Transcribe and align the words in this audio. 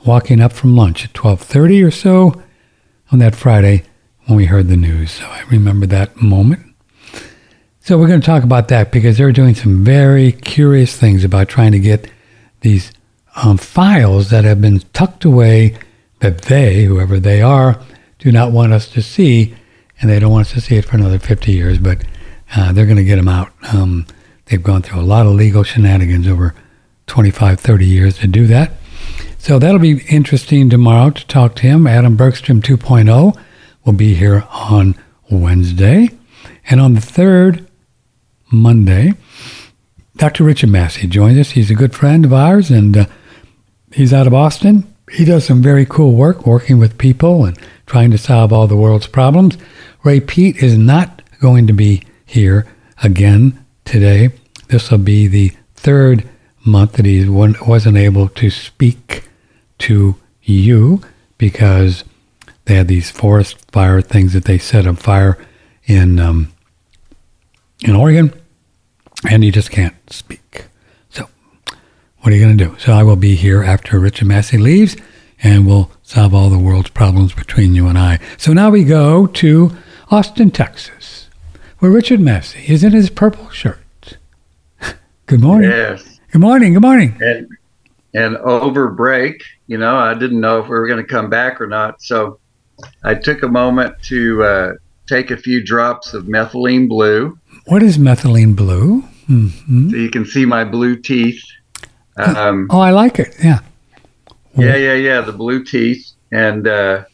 walking 0.05 0.41
up 0.41 0.51
from 0.51 0.75
lunch 0.75 1.05
at 1.05 1.13
12:30 1.13 1.85
or 1.85 1.91
so 1.91 2.41
on 3.11 3.19
that 3.19 3.35
Friday 3.35 3.83
when 4.29 4.37
we 4.37 4.45
heard 4.45 4.67
the 4.67 4.77
news. 4.77 5.11
So 5.11 5.25
I 5.25 5.41
remember 5.49 5.87
that 5.87 6.21
moment. 6.21 6.63
So 7.79 7.97
we're 7.97 8.07
going 8.07 8.21
to 8.21 8.25
talk 8.25 8.43
about 8.43 8.67
that 8.67 8.91
because 8.91 9.17
they're 9.17 9.31
doing 9.31 9.55
some 9.55 9.83
very 9.83 10.31
curious 10.31 10.95
things 10.95 11.23
about 11.23 11.49
trying 11.49 11.71
to 11.71 11.79
get 11.79 12.11
these 12.61 12.91
um, 13.35 13.57
files 13.57 14.29
that 14.29 14.43
have 14.43 14.61
been 14.61 14.81
tucked 14.93 15.25
away 15.25 15.75
that 16.19 16.43
they, 16.43 16.83
whoever 16.83 17.19
they 17.19 17.41
are, 17.41 17.81
do 18.19 18.31
not 18.31 18.51
want 18.51 18.71
us 18.71 18.87
to 18.89 19.01
see, 19.01 19.55
and 19.99 20.11
they 20.11 20.19
don't 20.19 20.31
want 20.31 20.45
us 20.45 20.53
to 20.53 20.61
see 20.61 20.75
it 20.75 20.85
for 20.85 20.95
another 20.95 21.17
50 21.17 21.51
years, 21.51 21.79
but 21.79 22.03
uh, 22.55 22.71
they're 22.71 22.85
going 22.85 22.97
to 22.97 23.03
get 23.03 23.15
them 23.15 23.29
out. 23.29 23.51
Um, 23.73 24.05
they've 24.45 24.61
gone 24.61 24.83
through 24.83 24.99
a 24.99 25.01
lot 25.01 25.25
of 25.25 25.31
legal 25.31 25.63
shenanigans 25.63 26.27
over 26.27 26.53
25, 27.07 27.59
30 27.59 27.85
years 27.85 28.19
to 28.19 28.27
do 28.27 28.45
that. 28.45 28.73
So 29.39 29.57
that'll 29.57 29.79
be 29.79 30.03
interesting 30.07 30.69
tomorrow 30.69 31.09
to 31.09 31.25
talk 31.25 31.55
to 31.55 31.61
him. 31.63 31.87
Adam 31.87 32.15
Bergstrom 32.15 32.61
2.0 32.61 33.35
will 33.85 33.93
be 33.93 34.13
here 34.13 34.45
on 34.51 34.95
Wednesday. 35.29 36.09
And 36.69 36.79
on 36.79 36.93
the 36.93 36.99
3rd, 36.99 37.67
Monday, 38.51 39.13
Dr. 40.15 40.43
Richard 40.43 40.69
Massey 40.69 41.07
joins 41.07 41.37
us. 41.37 41.51
He's 41.51 41.71
a 41.71 41.75
good 41.75 41.95
friend 41.95 42.25
of 42.25 42.33
ours 42.33 42.69
and 42.69 42.97
uh, 42.97 43.05
he's 43.91 44.13
out 44.13 44.27
of 44.27 44.33
Austin. 44.33 44.93
He 45.11 45.25
does 45.25 45.45
some 45.45 45.61
very 45.61 45.85
cool 45.85 46.13
work 46.13 46.45
working 46.45 46.77
with 46.77 46.97
people 46.97 47.45
and 47.45 47.57
trying 47.85 48.11
to 48.11 48.17
solve 48.17 48.53
all 48.53 48.67
the 48.67 48.75
world's 48.75 49.07
problems. 49.07 49.57
Ray 50.03 50.19
Peat 50.19 50.57
is 50.57 50.77
not 50.77 51.21
going 51.39 51.67
to 51.67 51.73
be 51.73 52.03
here 52.25 52.67
again 53.01 53.65
today. 53.85 54.29
This 54.67 54.91
will 54.91 54.99
be 54.99 55.27
the 55.27 55.53
third 55.73 56.27
month 56.65 56.93
that 56.93 57.05
he 57.05 57.27
wasn't 57.27 57.97
able 57.97 58.29
to 58.29 58.49
speak 58.49 59.23
to 59.79 60.15
you 60.43 61.01
because 61.37 62.03
they 62.69 62.75
had 62.75 62.87
these 62.87 63.09
forest 63.09 63.57
fire 63.71 63.99
things 63.99 64.33
that 64.33 64.45
they 64.45 64.59
set 64.59 64.85
on 64.85 64.95
fire 64.95 65.39
in 65.85 66.19
um, 66.19 66.53
in 67.83 67.95
Oregon, 67.95 68.31
and 69.27 69.43
he 69.43 69.49
just 69.49 69.71
can't 69.71 69.95
speak. 70.13 70.65
So, 71.09 71.27
what 72.19 72.31
are 72.31 72.35
you 72.35 72.45
going 72.45 72.57
to 72.57 72.65
do? 72.65 72.77
So, 72.77 72.93
I 72.93 73.01
will 73.01 73.15
be 73.15 73.33
here 73.33 73.63
after 73.63 73.99
Richard 73.99 74.27
Massey 74.27 74.59
leaves, 74.59 74.95
and 75.41 75.65
we'll 75.65 75.89
solve 76.03 76.35
all 76.35 76.51
the 76.51 76.59
world's 76.59 76.91
problems 76.91 77.33
between 77.33 77.73
you 77.73 77.87
and 77.87 77.97
I. 77.97 78.19
So 78.37 78.53
now 78.53 78.69
we 78.69 78.83
go 78.83 79.25
to 79.25 79.71
Austin, 80.11 80.51
Texas, 80.51 81.27
where 81.79 81.89
Richard 81.89 82.19
Massey 82.19 82.65
is 82.67 82.83
in 82.83 82.91
his 82.91 83.09
purple 83.09 83.49
shirt. 83.49 84.17
Good 85.25 85.41
morning. 85.41 85.71
Yes. 85.71 86.19
Good 86.31 86.41
morning. 86.41 86.73
Good 86.73 86.83
morning. 86.83 87.17
And 87.19 87.47
and 88.13 88.37
over 88.37 88.89
break, 88.89 89.41
you 89.65 89.79
know, 89.79 89.97
I 89.97 90.13
didn't 90.13 90.39
know 90.39 90.59
if 90.59 90.65
we 90.65 90.71
were 90.71 90.87
going 90.87 91.03
to 91.03 91.11
come 91.11 91.31
back 91.31 91.59
or 91.59 91.65
not, 91.65 92.03
so 92.03 92.39
I 93.03 93.15
took 93.15 93.43
a 93.43 93.47
moment 93.47 94.01
to 94.03 94.43
uh, 94.43 94.73
take 95.07 95.31
a 95.31 95.37
few 95.37 95.63
drops 95.63 96.13
of 96.13 96.25
methylene 96.25 96.87
blue. 96.87 97.37
What 97.65 97.83
is 97.83 97.97
methylene 97.97 98.55
blue? 98.55 99.03
Mm-hmm. 99.29 99.89
So 99.89 99.95
you 99.95 100.09
can 100.09 100.25
see 100.25 100.45
my 100.45 100.63
blue 100.63 100.95
teeth. 100.95 101.43
Um, 102.17 102.67
oh, 102.69 102.79
I 102.79 102.91
like 102.91 103.19
it. 103.19 103.33
Yeah. 103.43 103.59
Yeah, 104.55 104.75
yeah, 104.75 104.93
yeah. 104.93 105.21
The 105.21 105.31
blue 105.31 105.63
teeth. 105.63 106.05
And 106.31 106.67
uh, 106.67 107.05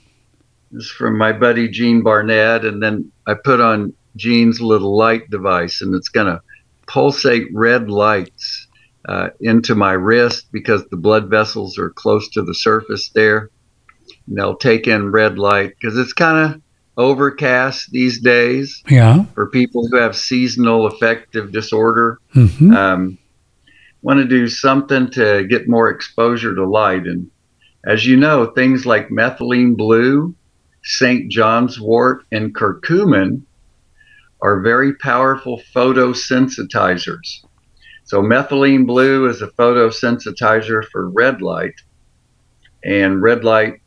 this 0.72 0.86
is 0.86 0.92
from 0.92 1.18
my 1.18 1.31
buddy 1.31 1.68
Gene 1.68 2.02
Barnett. 2.02 2.66
And 2.66 2.82
then 2.82 3.12
I 3.28 3.36
put 3.36 3.59
on 3.62 3.94
Gene's 4.16 4.62
little 4.62 4.96
light 4.96 5.30
device, 5.30 5.82
and 5.82 5.94
it's 5.94 6.09
going 6.09 6.28
to 6.28 6.42
pulsate 6.88 7.47
red 7.53 7.90
lights 7.90 8.68
uh, 9.08 9.30
into 9.42 9.76
my 9.76 9.92
wrist 9.92 10.47
because 10.52 10.86
the 10.88 10.97
blood 10.97 11.30
vessels 11.30 11.78
are 11.78 11.90
close 11.92 12.30
to 12.30 12.42
the 12.42 12.56
surface 12.56 13.09
there 13.09 13.50
they'll 14.28 14.58
take 14.58 14.88
in 14.88 15.12
red 15.12 15.38
light 15.38 15.74
because 15.80 15.97
it's 15.97 16.13
kind 16.13 16.53
of 16.53 16.62
overcast 16.97 17.91
these 17.91 18.22
days. 18.22 18.84
Yeah. 18.90 19.25
For 19.34 19.50
people 19.50 19.88
who 19.88 19.97
have 19.97 20.16
seasonal 20.16 20.88
affective 20.88 21.52
disorder, 21.52 22.19
mm-hmm. 22.34 22.74
um, 22.74 23.18
want 24.02 24.19
to 24.19 24.25
do 24.25 24.47
something 24.47 25.09
to 25.12 25.46
get 25.47 25.68
more 25.68 25.90
exposure 25.90 26.56
to 26.56 26.68
light. 26.68 27.06
And 27.06 27.30
as 27.85 28.06
you 28.06 28.18
know, 28.18 28.47
things 28.47 28.85
like 28.85 29.09
methylene 29.09 29.75
blue, 29.75 30.35
St. 30.84 31.31
John's 31.31 31.80
wort, 31.80 32.24
and 32.31 32.56
curcumin 32.56 33.41
are 34.41 34.62
very 34.62 34.94
powerful 34.96 35.62
photosensitizers. 35.74 37.44
So 38.03 38.22
methylene 38.22 38.85
blue 38.85 39.28
is 39.28 39.41
a 39.41 39.47
photosensitizer 39.47 40.85
for 40.91 41.09
red 41.09 41.41
light, 41.41 41.74
and 42.84 43.24
red 43.24 43.44
light 43.44 43.81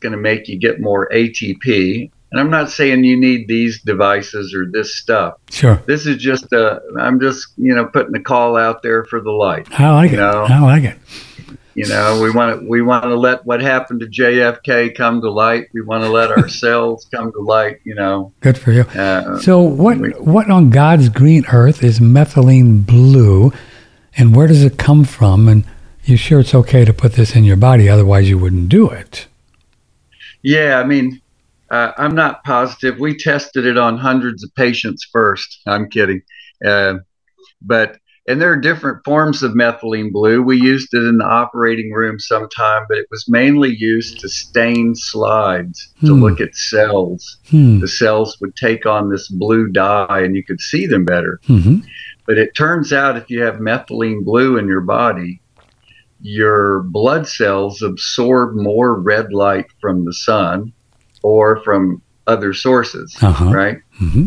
going 0.00 0.12
to 0.12 0.18
make 0.18 0.48
you 0.48 0.58
get 0.58 0.80
more 0.80 1.08
ATP. 1.10 2.10
And 2.32 2.40
I'm 2.40 2.50
not 2.50 2.70
saying 2.70 3.04
you 3.04 3.16
need 3.16 3.48
these 3.48 3.80
devices 3.82 4.54
or 4.54 4.66
this 4.70 4.96
stuff. 4.96 5.34
Sure. 5.50 5.82
This 5.86 6.06
is 6.06 6.16
just 6.16 6.52
a, 6.52 6.80
I'm 6.98 7.20
just, 7.20 7.48
you 7.56 7.74
know, 7.74 7.86
putting 7.86 8.14
a 8.14 8.22
call 8.22 8.56
out 8.56 8.82
there 8.82 9.04
for 9.04 9.20
the 9.20 9.32
light. 9.32 9.66
I 9.78 9.90
like 9.90 10.12
it. 10.12 10.16
Know? 10.16 10.46
I 10.48 10.60
like 10.60 10.84
it. 10.84 10.96
You 11.74 11.88
know, 11.88 12.20
we 12.20 12.30
want 12.30 12.60
to, 12.60 12.68
we 12.68 12.82
want 12.82 13.04
to 13.04 13.14
let 13.14 13.46
what 13.46 13.60
happened 13.60 14.00
to 14.00 14.06
JFK 14.06 14.94
come 14.94 15.20
to 15.20 15.30
light. 15.30 15.68
We 15.72 15.80
want 15.80 16.04
to 16.04 16.10
let 16.10 16.30
ourselves 16.36 17.06
come 17.06 17.32
to 17.32 17.40
light, 17.40 17.80
you 17.84 17.94
know. 17.94 18.32
Good 18.40 18.58
for 18.58 18.72
you. 18.72 18.82
Uh, 18.82 19.38
so 19.40 19.60
what, 19.60 19.98
we, 19.98 20.10
what 20.10 20.50
on 20.50 20.70
God's 20.70 21.08
green 21.08 21.44
earth 21.52 21.82
is 21.82 21.98
methylene 21.98 22.84
blue 22.84 23.52
and 24.16 24.34
where 24.34 24.46
does 24.46 24.62
it 24.62 24.78
come 24.78 25.04
from? 25.04 25.48
And 25.48 25.64
you're 26.04 26.18
sure 26.18 26.40
it's 26.40 26.54
okay 26.54 26.84
to 26.84 26.92
put 26.92 27.14
this 27.14 27.34
in 27.34 27.44
your 27.44 27.56
body? 27.56 27.88
Otherwise 27.88 28.28
you 28.28 28.38
wouldn't 28.38 28.68
do 28.68 28.88
it. 28.88 29.26
Yeah, 30.42 30.78
I 30.78 30.84
mean, 30.84 31.20
uh, 31.70 31.92
I'm 31.96 32.14
not 32.14 32.44
positive. 32.44 32.98
We 32.98 33.16
tested 33.16 33.66
it 33.66 33.78
on 33.78 33.96
hundreds 33.96 34.42
of 34.42 34.54
patients 34.54 35.08
first. 35.12 35.60
I'm 35.66 35.88
kidding. 35.88 36.22
Uh, 36.64 36.94
but, 37.62 37.98
and 38.26 38.40
there 38.40 38.52
are 38.52 38.56
different 38.56 39.04
forms 39.04 39.42
of 39.42 39.52
methylene 39.52 40.12
blue. 40.12 40.42
We 40.42 40.60
used 40.60 40.94
it 40.94 41.02
in 41.02 41.18
the 41.18 41.24
operating 41.24 41.92
room 41.92 42.18
sometime, 42.18 42.84
but 42.88 42.98
it 42.98 43.06
was 43.10 43.26
mainly 43.28 43.74
used 43.74 44.20
to 44.20 44.28
stain 44.28 44.94
slides 44.94 45.92
hmm. 46.00 46.06
to 46.06 46.12
look 46.14 46.40
at 46.40 46.54
cells. 46.54 47.38
Hmm. 47.48 47.80
The 47.80 47.88
cells 47.88 48.38
would 48.40 48.56
take 48.56 48.86
on 48.86 49.10
this 49.10 49.28
blue 49.28 49.68
dye 49.68 50.22
and 50.22 50.36
you 50.36 50.44
could 50.44 50.60
see 50.60 50.86
them 50.86 51.04
better. 51.04 51.40
Mm-hmm. 51.48 51.78
But 52.26 52.38
it 52.38 52.54
turns 52.54 52.92
out 52.92 53.16
if 53.16 53.28
you 53.28 53.42
have 53.42 53.56
methylene 53.56 54.24
blue 54.24 54.56
in 54.56 54.68
your 54.68 54.82
body, 54.82 55.40
your 56.22 56.82
blood 56.84 57.26
cells 57.26 57.82
absorb 57.82 58.54
more 58.54 59.00
red 59.00 59.32
light 59.32 59.66
from 59.80 60.04
the 60.04 60.12
sun 60.12 60.72
or 61.22 61.62
from 61.62 62.02
other 62.26 62.52
sources, 62.52 63.16
uh-huh. 63.22 63.52
right? 63.52 63.78
Mm-hmm. 64.00 64.26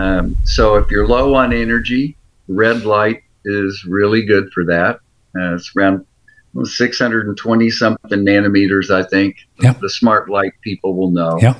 Um, 0.00 0.36
so 0.44 0.76
if 0.76 0.90
you're 0.90 1.06
low 1.06 1.34
on 1.34 1.52
energy, 1.52 2.16
red 2.48 2.84
light 2.84 3.22
is 3.44 3.84
really 3.84 4.24
good 4.24 4.52
for 4.52 4.64
that. 4.66 5.00
Uh, 5.36 5.54
it's 5.54 5.72
around 5.76 6.04
620 6.62 7.70
something 7.70 8.24
nanometers, 8.24 8.90
I 8.90 9.08
think. 9.08 9.36
Yep. 9.60 9.80
The 9.80 9.90
smart 9.90 10.28
light 10.28 10.52
people 10.62 10.94
will 10.94 11.10
know. 11.10 11.38
Yeah. 11.40 11.54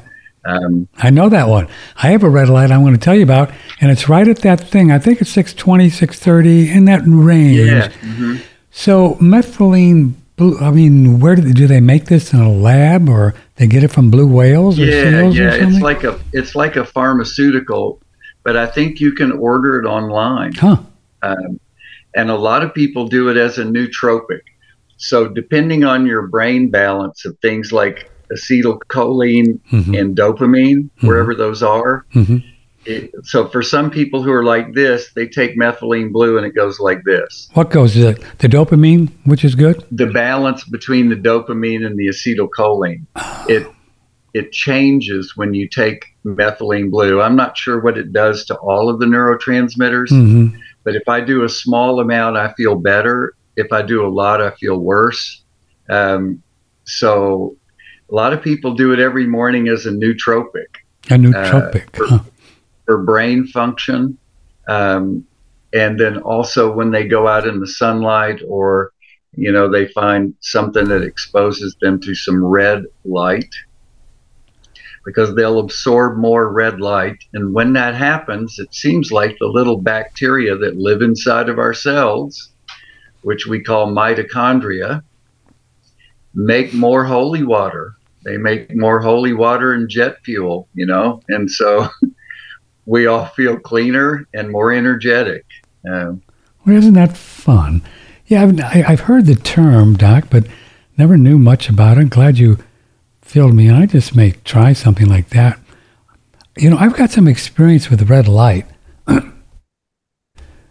Um, 0.44 0.88
I 0.96 1.11
know 1.11 1.28
that 1.28 1.49
one. 1.49 1.69
I 1.96 2.08
have 2.08 2.22
a 2.22 2.28
red 2.31 2.49
light 2.49 2.70
I'm 2.70 2.81
going 2.81 2.94
to 2.94 3.00
tell 3.00 3.14
you 3.14 3.22
about, 3.22 3.50
and 3.81 3.90
it's 3.90 4.08
right 4.08 4.26
at 4.26 4.38
that 4.38 4.61
thing. 4.61 4.90
I 4.90 4.99
think 4.99 5.20
it's 5.20 5.31
620, 5.31 5.90
630, 5.90 6.70
in 6.70 6.87
that 6.87 7.02
range. 7.05 7.58
Yeah. 7.58 7.88
Mm-hmm. 7.88 8.37
So 8.70 9.14
methylene 9.14 10.14
blue. 10.37 10.58
I 10.58 10.70
mean, 10.70 11.20
where 11.20 11.37
do 11.37 11.43
they, 11.43 11.52
do 11.52 11.67
they 11.67 11.81
make 11.81 12.06
this 12.06 12.32
in 12.32 12.40
a 12.40 12.50
lab, 12.52 13.08
or 13.08 13.34
they 13.56 13.67
get 13.67 13.82
it 13.84 13.88
from 13.88 14.11
blue 14.11 14.26
whales 14.26 14.78
or 14.78 14.84
yeah, 14.84 15.02
seals 15.02 15.37
yeah. 15.37 15.44
or 15.44 15.50
something? 15.52 15.69
It's 15.75 15.82
like 15.82 16.05
a 16.05 16.20
it's 16.32 16.55
like 16.55 16.76
a 16.76 16.84
pharmaceutical. 16.84 18.00
but 18.43 18.56
I 18.56 18.67
think 18.67 19.00
you 19.00 19.12
can 19.12 19.32
order 19.32 19.78
it 19.81 19.87
online. 19.87 20.55
Huh. 20.55 20.78
Um, 21.22 21.61
and 22.14 22.31
a 22.31 22.37
lot 22.37 22.62
of 22.62 22.72
people 22.75 23.06
do 23.06 23.28
it 23.28 23.37
as 23.37 23.58
a 23.58 23.64
nootropic. 23.64 24.40
So, 24.96 25.28
depending 25.28 25.84
on 25.84 26.06
your 26.06 26.26
brain 26.26 26.70
balance 26.70 27.25
of 27.26 27.38
things 27.40 27.70
like 27.72 28.11
acetylcholine 28.32 29.58
Mhm. 29.72 29.99
and 29.99 30.17
dopamine, 30.17 30.88
wherever 31.02 31.34
those 31.34 31.62
are. 31.62 32.05
hmm 32.12 32.38
It, 32.87 33.11
so, 33.25 33.47
for 33.49 33.62
some 33.62 33.91
people 33.91 34.23
who 34.23 34.32
are 34.32 34.44
like 34.44 34.73
this, 34.75 35.12
they 35.15 35.29
take 35.29 35.59
methylene 35.59 36.12
blue 36.12 36.38
and 36.38 36.47
it 36.47 36.55
goes 36.55 36.81
like 36.81 37.05
this. 37.05 37.49
What 37.53 37.71
goes 37.71 37.94
the 37.94 38.19
the 38.38 38.49
dopamine, 38.49 39.11
which 39.25 39.44
is 39.44 39.55
good. 39.55 39.85
The 39.91 40.06
balance 40.06 40.65
between 40.65 41.11
the 41.11 41.17
dopamine 41.17 41.85
and 41.85 41.99
the 41.99 42.09
acetylcholine, 42.09 43.05
it 43.49 43.67
it 44.32 44.53
changes 44.53 45.37
when 45.37 45.53
you 45.53 45.69
take 45.69 46.06
methylene 46.25 46.91
blue. 46.91 47.21
I'm 47.21 47.37
not 47.37 47.56
sure 47.59 47.81
what 47.81 47.99
it 47.99 48.12
does 48.12 48.44
to 48.47 48.55
all 48.56 48.88
of 48.88 48.99
the 48.99 49.06
neurotransmitters. 49.06 50.09
hmm 50.09 50.56
But 50.85 50.94
if 50.97 51.06
I 51.09 51.21
do 51.21 51.44
a 51.44 51.49
small 51.49 52.00
amount, 52.00 52.37
I 52.38 52.53
feel 52.55 52.77
better. 52.77 53.35
If 53.56 53.73
I 53.73 53.82
do 53.82 54.06
a 54.06 54.09
lot, 54.09 54.41
I 54.41 54.53
feel 54.53 54.79
worse. 54.79 55.43
Um, 55.91 56.43
so 56.85 57.56
a 58.11 58.15
lot 58.15 58.32
of 58.32 58.41
people 58.43 58.75
do 58.75 58.93
it 58.93 59.00
every 59.00 59.27
morning 59.27 59.69
as 59.69 59.85
a 59.87 59.91
nootropic 59.91 60.71
A 61.11 61.15
nootropic. 61.15 61.94
for- 61.94 62.06
huh. 62.06 62.19
For 62.91 62.99
brain 62.99 63.47
function. 63.47 64.19
Um, 64.67 65.25
and 65.73 66.01
then 66.01 66.19
also 66.23 66.73
when 66.73 66.91
they 66.91 67.07
go 67.07 67.29
out 67.29 67.47
in 67.47 67.61
the 67.61 67.69
sunlight 67.69 68.41
or, 68.49 68.91
you 69.37 69.53
know, 69.53 69.71
they 69.71 69.87
find 69.87 70.35
something 70.41 70.89
that 70.89 71.05
exposes 71.05 71.77
them 71.81 72.01
to 72.01 72.17
some 72.17 72.45
red 72.45 72.87
light 73.05 73.55
because 75.05 75.37
they'll 75.37 75.61
absorb 75.61 76.19
more 76.19 76.53
red 76.53 76.81
light. 76.81 77.19
And 77.33 77.55
when 77.55 77.75
that 77.75 77.95
happens, 77.95 78.59
it 78.59 78.75
seems 78.75 79.13
like 79.13 79.37
the 79.39 79.47
little 79.47 79.81
bacteria 79.81 80.57
that 80.57 80.77
live 80.77 81.01
inside 81.01 81.49
of 81.49 81.61
our 81.61 81.73
cells, 81.73 82.51
which 83.23 83.47
we 83.47 83.63
call 83.63 83.87
mitochondria, 83.87 85.05
make 86.35 86.75
more 86.75 87.05
holy 87.05 87.45
water. 87.45 87.95
They 88.25 88.37
make 88.37 88.75
more 88.75 88.99
holy 88.99 89.33
water 89.33 89.75
and 89.75 89.89
jet 89.89 90.17
fuel, 90.25 90.67
you 90.75 90.87
know? 90.87 91.23
And 91.29 91.49
so 91.49 91.89
we 92.87 93.06
all 93.06 93.27
feel 93.27 93.59
cleaner 93.59 94.27
and 94.35 94.50
more 94.50 94.73
energetic. 94.73 95.44
Um, 95.91 96.23
Well, 96.67 96.77
isn't 96.77 96.94
that 96.94 97.17
fun? 97.17 97.82
Yeah, 98.27 98.43
I've, 98.43 98.61
I've 98.61 99.00
heard 99.00 99.27
the 99.27 99.35
term, 99.35 99.97
Doc, 99.97 100.25
but 100.31 100.47
never 100.97 101.17
knew 101.17 101.38
much 101.38 101.69
about 101.69 101.99
it. 101.99 102.11
Glad 102.11 102.38
you 102.38 102.59
filled 103.23 103.55
me 103.55 103.69
in. 103.69 103.75
I 103.75 103.87
just 103.87 104.15
may 104.15 104.32
try 104.44 104.73
something 104.73 105.09
like 105.09 105.31
that. 105.31 105.59
You 106.56 106.71
know, 106.71 106.77
I've 106.77 106.97
got 106.97 107.11
some 107.11 107.29
experience 107.29 107.91
with 107.91 108.11
red 108.11 108.29
light. 108.29 108.67
uh, 109.06 109.21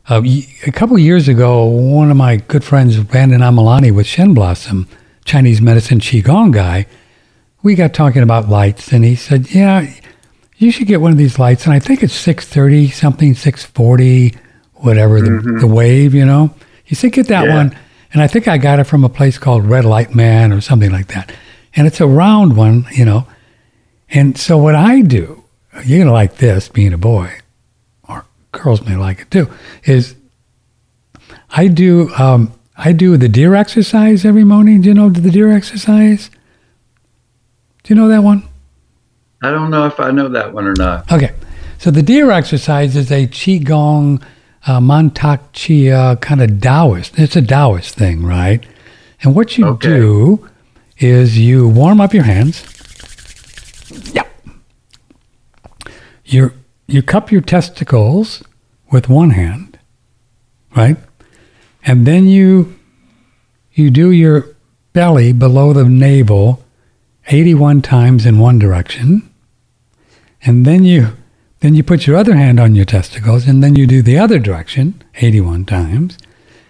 a 0.09 0.71
couple 0.71 0.97
years 1.00 1.27
ago, 1.27 1.65
one 1.65 2.11
of 2.11 2.17
my 2.17 2.38
good 2.38 2.63
friends, 2.63 2.97
Brandon 3.00 3.41
Amalani 3.41 3.94
with 3.94 4.06
Shen 4.06 4.33
Blossom, 4.33 4.88
Chinese 5.25 5.61
medicine 5.61 6.00
Qigong 6.00 6.53
guy, 6.53 6.85
we 7.61 7.75
got 7.75 7.94
talking 7.94 8.23
about 8.23 8.50
lights, 8.50 8.91
and 8.94 9.03
he 9.03 9.15
said, 9.15 9.51
"Yeah, 9.53 9.91
you 10.59 10.71
should 10.71 10.85
get 10.88 11.01
one 11.01 11.11
of 11.11 11.17
these 11.17 11.39
lights." 11.39 11.65
And 11.65 11.73
I 11.73 11.79
think 11.79 12.03
it's 12.03 12.13
six 12.13 12.45
thirty 12.47 12.89
something, 12.89 13.33
six 13.33 13.63
forty, 13.65 14.35
whatever 14.75 15.19
the, 15.21 15.57
the 15.61 15.67
wave, 15.67 16.13
you 16.13 16.25
know. 16.25 16.53
He 16.83 16.94
said, 16.95 17.11
"Get 17.13 17.27
that 17.27 17.45
Yeah. 17.45 17.56
one," 17.56 17.75
and 18.13 18.21
I 18.21 18.27
think 18.27 18.47
I 18.47 18.57
got 18.57 18.79
it 18.79 18.83
from 18.85 19.03
a 19.03 19.09
place 19.09 19.38
called 19.38 19.65
Red 19.65 19.85
Light 19.85 20.13
Man 20.13 20.53
or 20.53 20.61
something 20.61 20.91
like 20.91 21.07
that. 21.07 21.31
And 21.75 21.88
it's 21.88 22.00
a 22.01 22.07
round 22.07 22.56
one, 22.56 22.85
you 22.91 23.06
know. 23.06 23.25
And 24.11 24.38
so 24.38 24.57
what 24.57 24.75
I 24.75 25.01
do, 25.01 25.44
you're 25.85 26.00
gonna 26.00 26.11
like 26.13 26.38
this, 26.38 26.67
being 26.67 26.94
a 26.94 26.97
boy, 26.97 27.31
or 28.07 28.25
girls 28.51 28.83
may 28.85 28.95
like 28.95 29.21
it 29.21 29.31
too, 29.31 29.47
is 29.83 30.15
I 31.51 31.67
do 31.67 32.09
um, 32.15 32.51
I 32.75 32.91
do 32.91 33.17
the 33.17 33.29
deer 33.29 33.53
exercise 33.56 34.25
every 34.25 34.44
morning. 34.44 34.81
Do 34.81 34.89
you 34.89 34.95
know 34.95 35.09
the 35.09 35.29
deer 35.29 35.51
exercise? 35.51 36.31
Do 37.83 37.94
you 37.94 38.00
know 38.00 38.07
that 38.07 38.23
one? 38.23 38.44
I 39.41 39.51
don't 39.51 39.69
know 39.71 39.86
if 39.86 40.00
I 40.00 40.12
know 40.12 40.27
that 40.30 40.53
one 40.53 40.65
or 40.68 40.74
not. 40.74 41.12
Okay. 41.12 41.33
So 41.77 41.91
the 41.91 42.03
deer 42.03 42.30
exercise 42.30 42.95
is 42.97 43.09
a 43.12 43.25
Qigong, 43.27 44.21
uh, 44.68 44.80
Mantak 44.80 45.39
Chia 45.53 46.18
kind 46.19 46.41
of 46.41 46.59
Taoist. 46.59 47.18
It's 47.18 47.38
a 47.38 47.41
Taoist 47.41 47.95
thing, 47.95 48.25
right? 48.25 48.65
And 49.24 49.33
what 49.33 49.57
you 49.57 49.65
Okay. 49.65 49.88
do 49.88 50.50
is 50.97 51.38
you 51.39 51.68
warm 51.69 52.01
up 52.01 52.13
your 52.13 52.24
hands. 52.24 52.65
Yep. 54.13 54.27
You 56.25 56.51
you 56.88 57.01
cup 57.01 57.31
your 57.31 57.42
testicles 57.42 58.44
with 58.92 59.07
one 59.09 59.30
hand, 59.31 59.77
right? 60.75 60.97
And 61.85 62.06
then 62.06 62.27
you 62.27 62.75
you 63.74 63.89
do 63.89 64.12
your 64.12 64.47
belly 64.92 65.31
below 65.31 65.71
the 65.71 65.85
navel 65.85 66.63
81 67.27 67.81
times 67.81 68.25
in 68.25 68.39
one 68.39 68.59
direction 68.59 69.28
and 70.44 70.65
then 70.65 70.83
you 70.83 71.15
then 71.62 71.75
you 71.75 71.83
put 71.83 72.07
your 72.07 72.15
other 72.15 72.36
hand 72.36 72.59
on 72.59 72.74
your 72.75 72.86
testicles 72.86 73.47
and 73.47 73.62
then 73.63 73.75
you 73.75 73.86
do 73.86 74.01
the 74.01 74.18
other 74.18 74.39
direction 74.39 75.01
81 75.15 75.65
times 75.65 76.18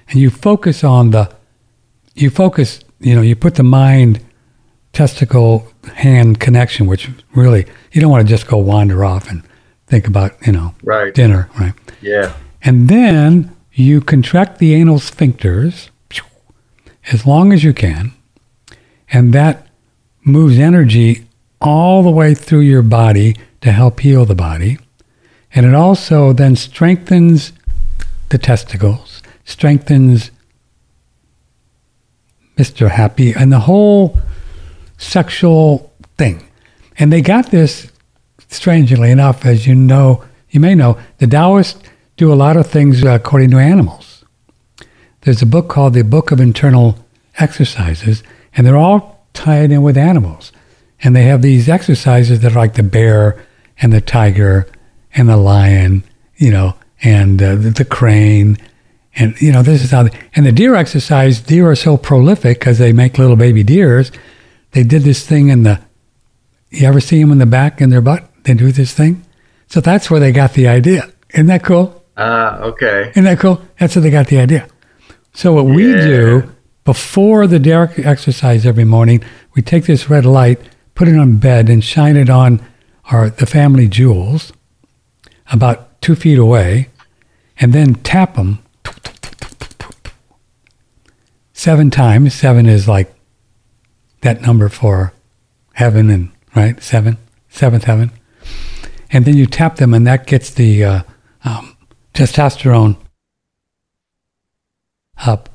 and 0.09 0.19
you 0.19 0.29
focus 0.29 0.83
on 0.83 1.11
the 1.11 1.31
you 2.15 2.29
focus 2.29 2.79
you 2.99 3.15
know 3.15 3.21
you 3.21 3.35
put 3.35 3.55
the 3.55 3.63
mind 3.63 4.19
testicle 4.93 5.71
hand 5.95 6.39
connection 6.39 6.87
which 6.87 7.09
really 7.35 7.65
you 7.91 8.01
don't 8.01 8.09
want 8.11 8.25
to 8.27 8.33
just 8.33 8.47
go 8.47 8.57
wander 8.57 9.05
off 9.05 9.29
and 9.29 9.43
think 9.87 10.07
about 10.07 10.31
you 10.45 10.51
know 10.51 10.73
Right. 10.83 11.13
dinner 11.13 11.49
right 11.59 11.73
Yeah. 12.01 12.33
and 12.63 12.89
then 12.89 13.55
you 13.73 14.01
contract 14.01 14.57
the 14.57 14.73
anal 14.73 14.97
sphincters 14.99 15.89
as 17.11 17.25
long 17.25 17.53
as 17.53 17.63
you 17.63 17.73
can. 17.73 18.11
And 19.11 19.33
that 19.33 19.67
moves 20.23 20.59
energy 20.59 21.25
all 21.61 22.03
the 22.03 22.11
way 22.11 22.33
through 22.35 22.59
your 22.59 22.81
body 22.83 23.35
to 23.61 23.71
help 23.71 23.99
heal 23.99 24.25
the 24.25 24.35
body. 24.35 24.77
And 25.53 25.65
it 25.65 25.73
also 25.73 26.33
then 26.33 26.55
strengthens 26.55 27.53
the 28.29 28.37
testicles, 28.37 29.21
strengthens 29.45 30.31
Mr. 32.57 32.89
Happy, 32.89 33.33
and 33.33 33.51
the 33.51 33.59
whole 33.59 34.19
sexual 34.97 35.91
thing. 36.17 36.45
And 36.97 37.11
they 37.11 37.21
got 37.21 37.51
this, 37.51 37.91
strangely 38.49 39.11
enough, 39.11 39.45
as 39.45 39.65
you 39.65 39.75
know, 39.75 40.23
you 40.49 40.59
may 40.59 40.75
know, 40.75 40.99
the 41.17 41.27
Taoists 41.27 41.81
do 42.17 42.33
a 42.33 42.35
lot 42.35 42.57
of 42.57 42.67
things 42.67 43.03
uh, 43.03 43.11
according 43.11 43.51
to 43.51 43.57
animals. 43.57 44.25
There's 45.21 45.41
a 45.41 45.45
book 45.45 45.69
called 45.69 45.93
the 45.93 46.03
Book 46.03 46.31
of 46.31 46.39
Internal 46.39 46.97
Exercises, 47.37 48.23
and 48.55 48.65
they're 48.65 48.77
all 48.77 49.25
tied 49.33 49.71
in 49.71 49.81
with 49.81 49.97
animals. 49.97 50.51
And 51.01 51.15
they 51.15 51.23
have 51.23 51.41
these 51.41 51.69
exercises 51.69 52.41
that 52.41 52.51
are 52.51 52.59
like 52.59 52.73
the 52.73 52.83
bear 52.83 53.41
and 53.81 53.93
the 53.93 54.01
tiger 54.01 54.67
and 55.13 55.29
the 55.29 55.37
lion, 55.37 56.03
you 56.35 56.51
know, 56.51 56.75
and 57.01 57.41
uh, 57.41 57.55
the, 57.55 57.69
the 57.69 57.85
crane. 57.85 58.57
And, 59.15 59.39
you 59.41 59.51
know, 59.51 59.63
this 59.63 59.83
is 59.83 59.91
how, 59.91 60.03
they, 60.03 60.17
and 60.35 60.45
the 60.45 60.51
deer 60.51 60.75
exercise, 60.75 61.41
deer 61.41 61.69
are 61.69 61.75
so 61.75 61.97
prolific 61.97 62.59
because 62.59 62.77
they 62.77 62.93
make 62.93 63.17
little 63.17 63.35
baby 63.35 63.63
deers. 63.63 64.11
They 64.71 64.83
did 64.83 65.03
this 65.03 65.25
thing 65.25 65.49
in 65.49 65.63
the, 65.63 65.81
you 66.69 66.87
ever 66.87 66.99
see 66.99 67.19
them 67.19 67.31
in 67.31 67.39
the 67.39 67.45
back 67.45 67.81
in 67.81 67.89
their 67.89 68.01
butt? 68.01 68.29
They 68.43 68.53
do 68.53 68.71
this 68.71 68.93
thing. 68.93 69.25
So 69.67 69.81
that's 69.81 70.09
where 70.09 70.19
they 70.19 70.31
got 70.31 70.53
the 70.53 70.67
idea. 70.67 71.11
Isn't 71.33 71.47
that 71.47 71.63
cool? 71.63 72.03
Ah, 72.17 72.59
okay. 72.59 73.09
Isn't 73.11 73.23
that 73.23 73.39
cool? 73.39 73.61
That's 73.79 73.95
how 73.95 74.01
they 74.01 74.09
got 74.09 74.27
the 74.27 74.39
idea. 74.39 74.67
So 75.33 75.53
what 75.53 75.65
we 75.65 75.83
do 75.83 76.51
before 76.83 77.47
the 77.47 77.59
deer 77.59 77.91
exercise 77.97 78.65
every 78.65 78.83
morning, 78.83 79.23
we 79.53 79.61
take 79.61 79.85
this 79.85 80.09
red 80.09 80.25
light, 80.25 80.59
put 80.95 81.07
it 81.07 81.17
on 81.17 81.37
bed, 81.37 81.69
and 81.69 81.83
shine 81.83 82.17
it 82.17 82.29
on 82.29 82.65
our 83.09 83.29
the 83.29 83.45
family 83.45 83.87
jewels, 83.87 84.53
about 85.51 86.01
two 86.01 86.15
feet 86.15 86.37
away, 86.37 86.89
and 87.59 87.73
then 87.73 87.95
tap 87.95 88.35
them 88.35 88.59
seven 91.53 91.89
times. 91.89 92.33
Seven 92.33 92.67
is 92.67 92.87
like 92.87 93.13
that 94.21 94.41
number 94.41 94.69
for 94.69 95.13
heaven 95.73 96.09
and 96.09 96.31
right 96.55 96.81
seven, 96.81 97.17
seventh 97.49 97.85
heaven, 97.85 98.11
and 99.11 99.25
then 99.25 99.35
you 99.35 99.45
tap 99.45 99.77
them, 99.77 99.93
and 99.93 100.05
that 100.07 100.27
gets 100.27 100.51
the 100.51 100.83
uh, 100.83 101.03
um, 101.43 101.75
testosterone 102.13 102.97
up. 105.17 105.49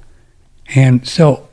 And 0.74 1.06
so 1.06 1.48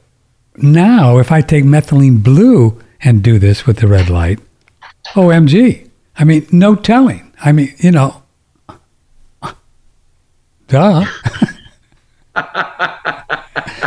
now, 0.58 1.17
if 1.17 1.31
I 1.31 1.41
take 1.41 1.63
methylene 1.63 2.24
blue 2.24 2.81
and 3.03 3.24
do 3.24 3.39
this 3.39 3.65
with 3.65 3.77
the 3.77 3.88
red 3.88 4.10
light, 4.10 4.39
OMG. 5.13 5.90
I 6.21 6.23
mean, 6.23 6.45
no 6.51 6.75
telling. 6.75 7.33
I 7.43 7.51
mean, 7.51 7.73
you 7.79 7.89
know, 7.89 8.21
duh. 10.67 11.03